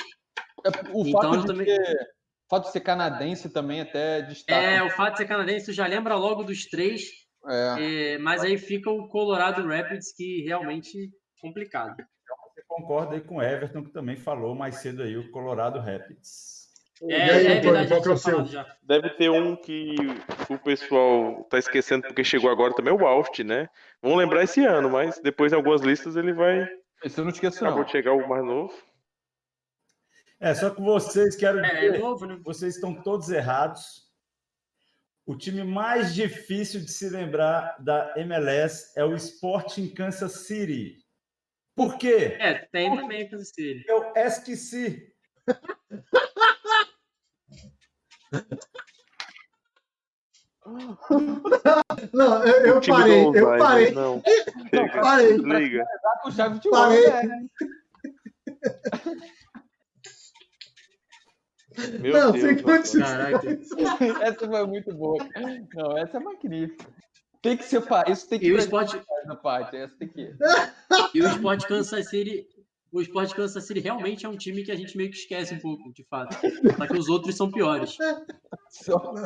O 0.92 1.06
Então, 1.06 1.20
fato, 1.32 1.40
de 1.40 1.46
também- 1.46 1.66
ser, 1.66 1.92
o 1.92 2.48
fato 2.50 2.64
de 2.66 2.72
ser 2.72 2.80
canadense 2.80 3.48
também 3.50 3.80
até 3.80 4.22
destaca. 4.22 4.60
É, 4.60 4.82
o 4.82 4.90
fato 4.90 5.12
de 5.12 5.18
ser 5.18 5.26
canadense, 5.26 5.66
tu 5.66 5.72
já 5.72 5.86
lembra 5.86 6.14
logo 6.16 6.42
dos 6.42 6.64
três, 6.66 7.02
É. 7.48 7.76
É, 8.14 8.18
mas 8.18 8.42
aí 8.42 8.58
fica 8.58 8.90
o 8.90 9.08
Colorado 9.08 9.66
Rapids, 9.66 10.12
que 10.14 10.42
realmente 10.42 11.10
complicado. 11.40 11.96
Você 11.96 12.62
concorda 12.68 13.14
aí 13.14 13.22
com 13.22 13.36
o 13.36 13.42
Everton, 13.42 13.82
que 13.82 13.90
também 13.92 14.14
falou 14.16 14.54
mais 14.54 14.76
cedo 14.76 15.02
aí, 15.02 15.16
o 15.16 15.30
Colorado 15.30 15.78
Rapids. 15.78 16.59
E 17.02 17.14
aí, 17.14 17.58
Antônio, 17.58 17.88
qual 17.88 18.02
que 18.02 18.08
é 18.08 18.12
o 18.12 18.16
seu? 18.16 18.44
Deve 18.82 19.10
ter 19.10 19.30
um 19.30 19.56
que 19.56 19.94
o 20.50 20.58
pessoal 20.58 21.44
tá 21.44 21.58
esquecendo 21.58 22.06
porque 22.06 22.22
chegou 22.22 22.50
agora 22.50 22.74
também, 22.74 22.92
o 22.92 23.06
Alt, 23.06 23.38
né? 23.40 23.68
Vamos 24.02 24.18
lembrar 24.18 24.44
esse 24.44 24.62
ano, 24.64 24.90
mas 24.90 25.18
depois 25.20 25.52
em 25.52 25.56
algumas 25.56 25.80
listas 25.80 26.16
ele 26.16 26.34
vai. 26.34 26.68
Esse 27.02 27.18
eu 27.18 27.24
não 27.24 27.32
esqueço, 27.32 27.58
Acabou 27.58 27.80
não. 27.80 27.86
de 27.86 27.92
chegar 27.92 28.12
o 28.12 28.28
mais 28.28 28.44
novo. 28.44 28.74
É, 30.38 30.54
só 30.54 30.70
que 30.70 30.80
vocês, 30.82 31.36
quero 31.36 31.60
É, 31.60 31.86
é 31.86 31.98
novo, 31.98 32.26
né? 32.26 32.38
vocês 32.42 32.74
estão 32.74 32.94
todos 32.94 33.30
errados. 33.30 34.10
O 35.24 35.36
time 35.36 35.64
mais 35.64 36.14
difícil 36.14 36.80
de 36.80 36.90
se 36.90 37.08
lembrar 37.08 37.76
da 37.78 38.12
MLS 38.16 38.92
é 38.96 39.04
o 39.04 39.14
Sporting 39.14 39.88
Kansas 39.94 40.46
City. 40.46 40.98
Por 41.74 41.96
quê? 41.96 42.36
É, 42.38 42.54
tem 42.72 42.94
também 42.94 43.28
Kansas 43.28 43.48
City. 43.54 43.84
Eu 43.86 44.12
esqueci. 44.16 45.14
Não, 52.12 52.44
eu, 52.44 52.66
eu 52.66 52.80
parei, 52.86 53.24
eu 53.24 53.28
Osvaldo, 53.30 53.58
parei, 53.58 53.90
Não. 53.92 54.22
Chega. 54.70 55.00
parei. 55.00 55.36
Liga. 55.36 55.84
Tá 56.02 56.20
com 56.22 56.30
chave 56.30 56.58
de 56.60 56.70
Parei. 56.70 57.04
ouro, 57.06 57.26
né? 57.28 57.46
Meu 62.00 62.12
não, 62.12 62.32
Deus. 62.32 62.44
sem 62.44 62.62
condições. 62.62 63.02
Caraca. 63.04 63.48
Essa 64.22 64.46
foi 64.48 64.66
muito 64.66 64.94
boa. 64.94 65.16
Não, 65.74 65.96
essa 65.98 66.18
é 66.18 66.20
magnífica. 66.20 66.86
Tem 67.42 67.56
que 67.56 67.64
separar. 67.64 68.10
Isso 68.10 68.28
tem 68.28 68.38
que 68.38 68.46
E 68.46 68.52
o 68.52 68.58
Sport, 68.58 68.96
na 69.24 69.34
parte. 69.34 69.76
Essa 69.76 69.96
tem 69.96 70.08
que 70.08 70.20
ir. 70.20 70.36
e 71.14 71.22
o 71.22 71.26
Sport 71.28 71.66
Kansas 71.66 72.08
City, 72.10 72.46
o 72.92 73.00
Sport 73.00 73.32
Kansas 73.34 73.64
City 73.64 73.80
realmente 73.80 74.26
é 74.26 74.28
um 74.28 74.36
time 74.36 74.64
que 74.64 74.72
a 74.72 74.76
gente 74.76 74.96
meio 74.96 75.10
que 75.10 75.16
esquece 75.16 75.54
um 75.54 75.60
pouco, 75.60 75.92
de 75.92 76.04
fato. 76.04 76.36
Só 76.76 76.86
que 76.86 76.98
os 76.98 77.08
outros 77.08 77.36
são 77.36 77.50
piores. 77.50 77.96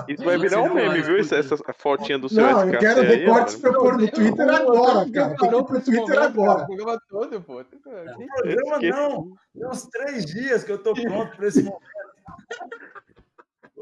Isso 0.08 0.22
vai 0.22 0.38
virar 0.38 0.62
um 0.62 0.74
meme, 0.74 1.00
viu? 1.00 1.18
Essa, 1.18 1.36
essa 1.36 1.56
fotinha 1.72 2.18
do 2.18 2.28
seu 2.28 2.42
Não, 2.42 2.60
eu 2.60 2.66
SKC 2.66 2.78
quero 2.78 3.00
aí, 3.00 3.06
ver 3.06 3.26
cortes 3.26 3.56
pra 3.56 3.70
eu 3.70 3.78
pôr 3.78 3.96
no 3.96 4.10
Twitter 4.10 4.48
agora, 4.48 5.10
cara. 5.10 5.34
Preparou 5.34 5.64
pro 5.64 5.80
Twitter 5.80 6.22
agora. 6.22 6.62
O 6.62 6.66
programa 6.66 7.00
todo, 7.08 7.40
pô. 7.40 7.64
Programa 7.64 8.74
Esqueci. 8.74 8.90
não. 8.90 9.32
Tem 9.54 9.66
uns 9.66 9.86
três 9.86 10.26
dias 10.26 10.64
que 10.64 10.72
eu 10.72 10.76
estou 10.76 10.94
pronto 10.94 11.36
para 11.36 11.46
esse 11.46 11.62
momento. 11.62 11.80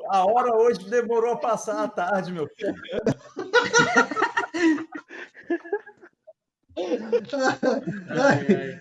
A 0.08 0.24
hora 0.24 0.56
hoje 0.56 0.88
demorou 0.88 1.32
a 1.32 1.38
passar 1.38 1.82
a 1.82 1.88
tarde, 1.88 2.32
meu 2.32 2.48
filho. 2.48 2.74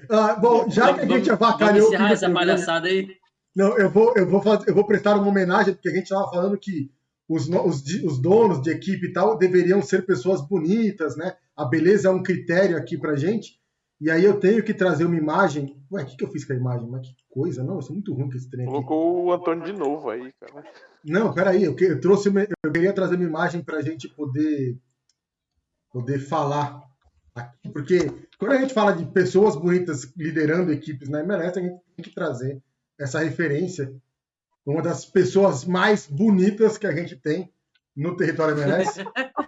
Ah, 0.09 0.35
bom, 0.35 0.69
já 0.69 0.93
que 0.93 1.01
a 1.01 1.05
gente 1.05 1.29
Vamos 1.29 1.29
avacalhou 1.29 1.85
o 1.85 1.87
encerrar 1.87 2.11
essa 2.11 2.29
palhaçada 2.29 2.87
aí. 2.87 3.07
Não, 3.55 3.77
eu 3.77 3.89
vou, 3.89 4.13
eu 4.15 4.27
vou 4.29 4.41
fazer, 4.41 4.69
eu 4.69 4.75
vou 4.75 4.85
prestar 4.85 5.15
uma 5.17 5.27
homenagem, 5.27 5.73
porque 5.73 5.89
a 5.89 5.93
gente 5.93 6.03
estava 6.03 6.29
falando 6.29 6.57
que 6.57 6.89
os, 7.27 7.47
os, 7.49 7.83
os 8.03 8.19
donos 8.21 8.61
de 8.61 8.71
equipe 8.71 9.07
e 9.07 9.13
tal 9.13 9.37
deveriam 9.37 9.81
ser 9.81 10.05
pessoas 10.05 10.41
bonitas, 10.41 11.15
né? 11.17 11.35
A 11.55 11.65
beleza 11.65 12.07
é 12.07 12.11
um 12.11 12.23
critério 12.23 12.77
aqui 12.77 12.97
pra 12.97 13.15
gente. 13.15 13.59
E 13.99 14.09
aí 14.09 14.23
eu 14.25 14.39
tenho 14.39 14.63
que 14.63 14.73
trazer 14.73 15.05
uma 15.05 15.15
imagem. 15.17 15.77
Ué, 15.91 16.01
o 16.01 16.05
que, 16.05 16.15
que 16.17 16.23
eu 16.23 16.31
fiz 16.31 16.43
com 16.43 16.53
a 16.53 16.55
imagem? 16.55 16.89
Mas 16.89 17.07
que 17.07 17.13
coisa, 17.29 17.63
não, 17.63 17.75
eu 17.75 17.81
sou 17.81 17.93
muito 17.93 18.13
ruim 18.13 18.29
com 18.29 18.35
esse 18.37 18.49
trem 18.49 18.63
aqui. 18.65 18.71
Colocou 18.71 19.25
o 19.25 19.31
Antônio 19.33 19.63
de 19.65 19.73
novo 19.73 20.09
aí, 20.09 20.31
cara. 20.39 20.65
Não, 21.05 21.33
peraí, 21.33 21.63
eu, 21.65 21.75
que- 21.75 21.83
eu 21.85 21.99
trouxe 22.01 22.29
uma, 22.29 22.41
eu 22.63 22.71
queria 22.71 22.93
trazer 22.93 23.15
uma 23.15 23.25
imagem 23.25 23.61
pra 23.63 23.81
gente 23.81 24.07
poder 24.09 24.77
poder 25.91 26.19
falar 26.19 26.81
aqui, 27.35 27.69
porque 27.69 27.99
quando 28.37 28.53
a 28.53 28.57
gente 28.57 28.73
fala 28.73 28.91
de 28.91 29.05
pessoas 29.05 29.55
bonitas 29.55 30.11
liderando 30.15 30.71
equipes 30.71 31.09
na 31.09 31.21
MLS, 31.21 31.59
a 31.59 31.61
gente 31.61 31.81
tem 31.95 32.05
que 32.05 32.13
trazer 32.13 32.61
essa 32.99 33.19
referência, 33.19 33.93
uma 34.65 34.81
das 34.81 35.05
pessoas 35.05 35.65
mais 35.65 36.07
bonitas 36.07 36.77
que 36.77 36.87
a 36.87 36.95
gente 36.95 37.15
tem 37.15 37.51
no 37.95 38.15
território 38.15 38.57
MLS, 38.59 39.03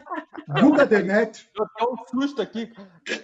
Guga 0.62 0.86
Demetrio. 0.86 1.48
Eu 1.80 1.94
um 1.94 1.98
susto 2.08 2.42
aqui. 2.42 2.72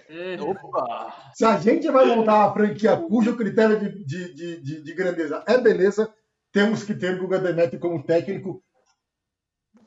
É, 0.08 0.40
Opa! 0.40 1.30
Se 1.34 1.44
a 1.44 1.58
gente 1.58 1.88
vai 1.90 2.06
montar 2.06 2.46
uma 2.46 2.52
franquia 2.52 2.96
cujo 2.96 3.36
critério 3.36 3.78
de, 3.78 4.04
de, 4.04 4.34
de, 4.34 4.60
de, 4.60 4.82
de 4.82 4.94
grandeza 4.94 5.44
é 5.46 5.58
beleza, 5.58 6.12
temos 6.52 6.82
que 6.82 6.94
ter 6.94 7.18
Guga 7.18 7.38
Demetrio 7.38 7.78
como 7.78 8.02
técnico, 8.02 8.62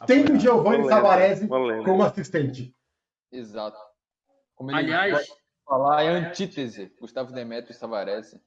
tendo 0.05 0.39
Giovanni 0.39 0.87
Savarese 0.87 1.47
como 1.47 2.03
assistente. 2.03 2.73
Exato. 3.31 3.77
Como 4.55 4.71
ele 4.71 4.79
aliás, 4.79 5.27
falar, 5.65 6.03
é 6.03 6.07
antítese. 6.09 6.91
Gustavo 6.99 7.31
Demetrio 7.33 7.71
e 7.71 7.75
Savarese. 7.77 8.39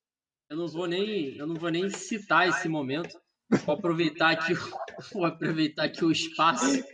eu 0.50 0.56
não 0.56 0.68
vou 0.68 0.86
nem, 0.86 1.36
eu 1.36 1.46
não 1.46 1.54
vou 1.56 1.70
nem 1.70 1.88
citar 1.90 2.48
esse 2.48 2.68
momento. 2.68 3.18
Vou 3.64 3.74
aproveitar 3.76 4.30
aqui, 4.30 4.52
o- 4.54 4.56
vou 5.12 5.24
aproveitar 5.24 5.84
aqui 5.84 6.04
o 6.04 6.10
espaço 6.10 6.84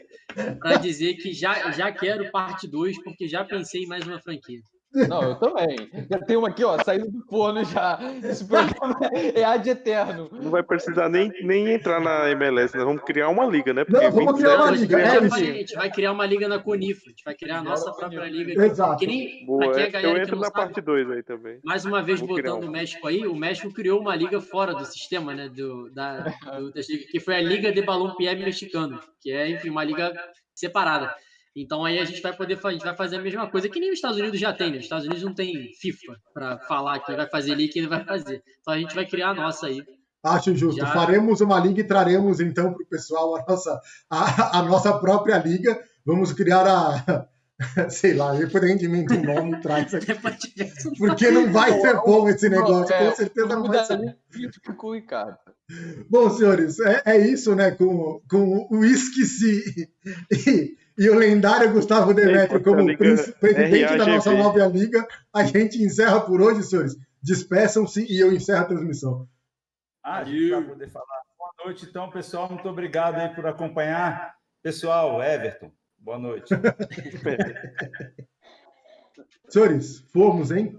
para 0.59 0.77
dizer 0.77 1.15
que 1.15 1.33
já, 1.33 1.71
já 1.73 1.91
quero 1.93 2.31
parte 2.31 2.67
2, 2.69 3.03
porque 3.03 3.27
já 3.29 3.45
pensei 3.45 3.83
em 3.83 3.87
mais 3.87 4.07
uma 4.07 4.21
franquia. 4.21 4.61
Não, 5.09 5.23
eu 5.23 5.35
também. 5.37 5.91
Já 6.11 6.19
tem 6.19 6.37
uma 6.37 6.49
aqui, 6.49 6.65
ó, 6.65 6.83
saindo 6.83 7.11
do 7.11 7.25
forno 7.27 7.65
já. 7.65 7.99
Esse 8.23 8.45
programa 8.45 8.99
é 9.13 9.45
ad 9.45 9.69
eterno. 9.69 10.29
Não 10.33 10.51
vai 10.51 10.63
precisar 10.63 11.09
nem, 11.09 11.33
nem 11.43 11.73
entrar 11.73 12.01
na 12.01 12.31
MLS, 12.31 12.77
nós 12.77 12.87
vamos 12.87 13.03
criar 13.03 13.29
uma 13.29 13.47
liga, 13.47 13.73
né? 13.73 13.85
Não, 13.89 14.11
vamos 14.11 14.41
criar 14.41 14.57
uma 14.57 14.73
27 14.73 14.81
liga, 14.83 15.01
é 15.01 15.17
a 15.17 15.55
gente 15.55 15.75
vai 15.75 15.91
criar 15.91 16.13
uma 16.13 16.27
liga 16.27 16.49
na 16.49 16.59
Conifa, 16.59 17.03
a 17.07 17.11
gente 17.11 17.25
vai 17.25 17.35
criar 17.35 17.59
a 17.59 17.63
nossa 17.63 17.93
própria 17.93 18.29
liga. 18.29 18.65
Exato. 18.65 18.99
Que 18.99 19.07
nem, 19.07 19.47
Boa, 19.47 19.71
pra 19.71 19.91
quem 19.91 19.95
é 19.95 19.97
a 19.99 20.03
eu 20.03 20.17
entro 20.17 20.37
na 20.37 20.45
sabe, 20.45 20.55
parte 20.55 20.81
2 20.81 21.11
aí 21.11 21.23
também. 21.23 21.59
mais 21.65 21.85
uma 21.85 22.03
vez 22.03 22.21
botando 22.21 22.65
um. 22.65 22.69
o 22.69 22.71
México 22.71 23.07
aí, 23.07 23.27
o 23.27 23.35
México 23.35 23.73
criou 23.73 24.01
uma 24.01 24.15
liga 24.15 24.41
fora 24.41 24.75
do 24.75 24.85
sistema, 24.85 25.35
né, 25.35 25.49
do, 25.49 25.91
da, 25.91 26.21
do, 26.59 26.73
das 26.73 26.87
que 26.87 27.21
foi 27.21 27.37
a 27.37 27.41
Liga 27.41 27.73
de 27.73 27.83
Balompié 27.83 28.35
Mexicano, 28.35 29.01
que 29.21 29.31
é, 29.33 29.51
enfim, 29.51 29.71
uma 29.71 29.85
liga 29.85 30.13
separada. 30.55 31.15
Então 31.55 31.85
aí 31.85 31.99
a 31.99 32.05
gente 32.05 32.23
vai 32.23 32.35
poder 32.35 32.59
a 32.63 32.71
gente 32.73 32.85
vai 32.85 32.97
fazer 32.97 33.17
a 33.17 33.23
mesma 33.23 33.51
coisa 33.51 33.69
que 33.69 33.79
nem 33.79 33.91
os 33.91 33.97
Estados 33.97 34.19
Unidos 34.19 34.41
já 34.41 34.53
tem, 34.53 34.71
né? 34.71 34.79
Os 34.79 34.85
Estados 34.85 35.05
Unidos 35.05 35.23
não 35.23 35.35
tem 35.35 35.71
FIFA 35.81 36.17
para 36.33 36.59
falar 36.61 37.01
quem 37.01 37.15
vai 37.17 37.29
fazer 37.29 37.53
ali 37.53 37.65
e 37.65 37.69
quem 37.69 37.83
não 37.83 37.91
vai 37.91 38.05
fazer. 38.05 38.43
Então 38.61 38.73
a 38.75 38.79
gente 38.79 38.95
vai 38.95 39.07
criar 39.07 39.31
a 39.31 39.35
nossa 39.35 39.67
aí. 39.67 39.83
Acho 40.25 40.55
justo. 40.55 40.81
Já- 40.81 40.87
Faremos 40.87 41.41
uma 41.41 41.59
liga 41.59 41.81
e 41.81 41.85
traremos 41.85 42.41
então 42.41 42.73
para 42.73 42.83
o 42.83 42.87
pessoal 42.89 43.37
a 43.37 43.45
nossa, 43.47 43.81
a, 44.09 44.59
a 44.61 44.63
nossa 44.63 44.97
própria 44.99 45.37
liga. 45.39 45.79
Vamos 46.07 46.33
criar 46.33 46.67
a. 46.67 47.27
Sei 47.91 48.15
lá, 48.15 48.33
depois 48.35 48.65
a 48.65 48.67
gente 48.67 48.87
inventa 48.87 49.15
um 49.15 49.23
nome 49.23 49.57
e 49.57 49.61
traz 49.61 49.95
aqui. 49.95 50.13
Porque 50.99 51.31
não 51.31 51.53
vai 51.53 51.81
ser 51.81 51.95
bom 52.01 52.29
esse 52.29 52.49
negócio, 52.49 52.93
É, 52.93 53.09
com 53.09 53.15
certeza 53.15 53.47
não 53.49 53.65
vai 53.69 53.85
ser. 53.85 54.17
o 54.83 54.93
Ricardo. 54.95 55.39
Bom, 56.11 56.29
senhores, 56.31 56.81
é, 56.81 57.03
é 57.07 57.19
isso, 57.19 57.55
né? 57.55 57.71
Com, 57.71 58.21
com 58.29 58.67
o 58.71 58.85
Esqueci 58.85 59.89
e, 60.31 60.77
e 60.99 61.09
o 61.09 61.15
lendário 61.15 61.73
Gustavo 61.73 62.13
Demetrio 62.15 62.63
como 62.63 62.81
Liga 62.81 62.99
princ- 62.99 63.33
presidente 63.39 63.97
da 63.97 64.07
nossa 64.07 64.33
nova 64.33 64.67
liga, 64.67 65.07
a 65.33 65.45
gente 65.45 65.83
encerra 65.83 66.21
por 66.21 66.41
hoje, 66.41 66.63
senhores. 66.63 66.97
Despeçam-se 67.23 68.05
e 68.11 68.21
eu 68.21 68.33
encerro 68.33 68.61
a 68.61 68.65
transmissão. 68.65 69.29
Ah, 70.03 70.19
a 70.19 70.25
gente 70.25 70.51
vai 70.51 70.63
poder 70.65 70.91
falar. 70.91 71.23
Boa 71.39 71.53
noite, 71.65 71.87
então, 71.89 72.11
pessoal. 72.11 72.49
Muito 72.49 72.69
obrigado 72.69 73.17
aí 73.17 73.29
por 73.35 73.47
acompanhar. 73.47 74.35
Pessoal, 74.63 75.23
Everton, 75.23 75.71
boa 75.99 76.19
noite. 76.19 76.53
Senhores, 79.49 80.01
fomos, 80.13 80.51
hein? 80.51 80.79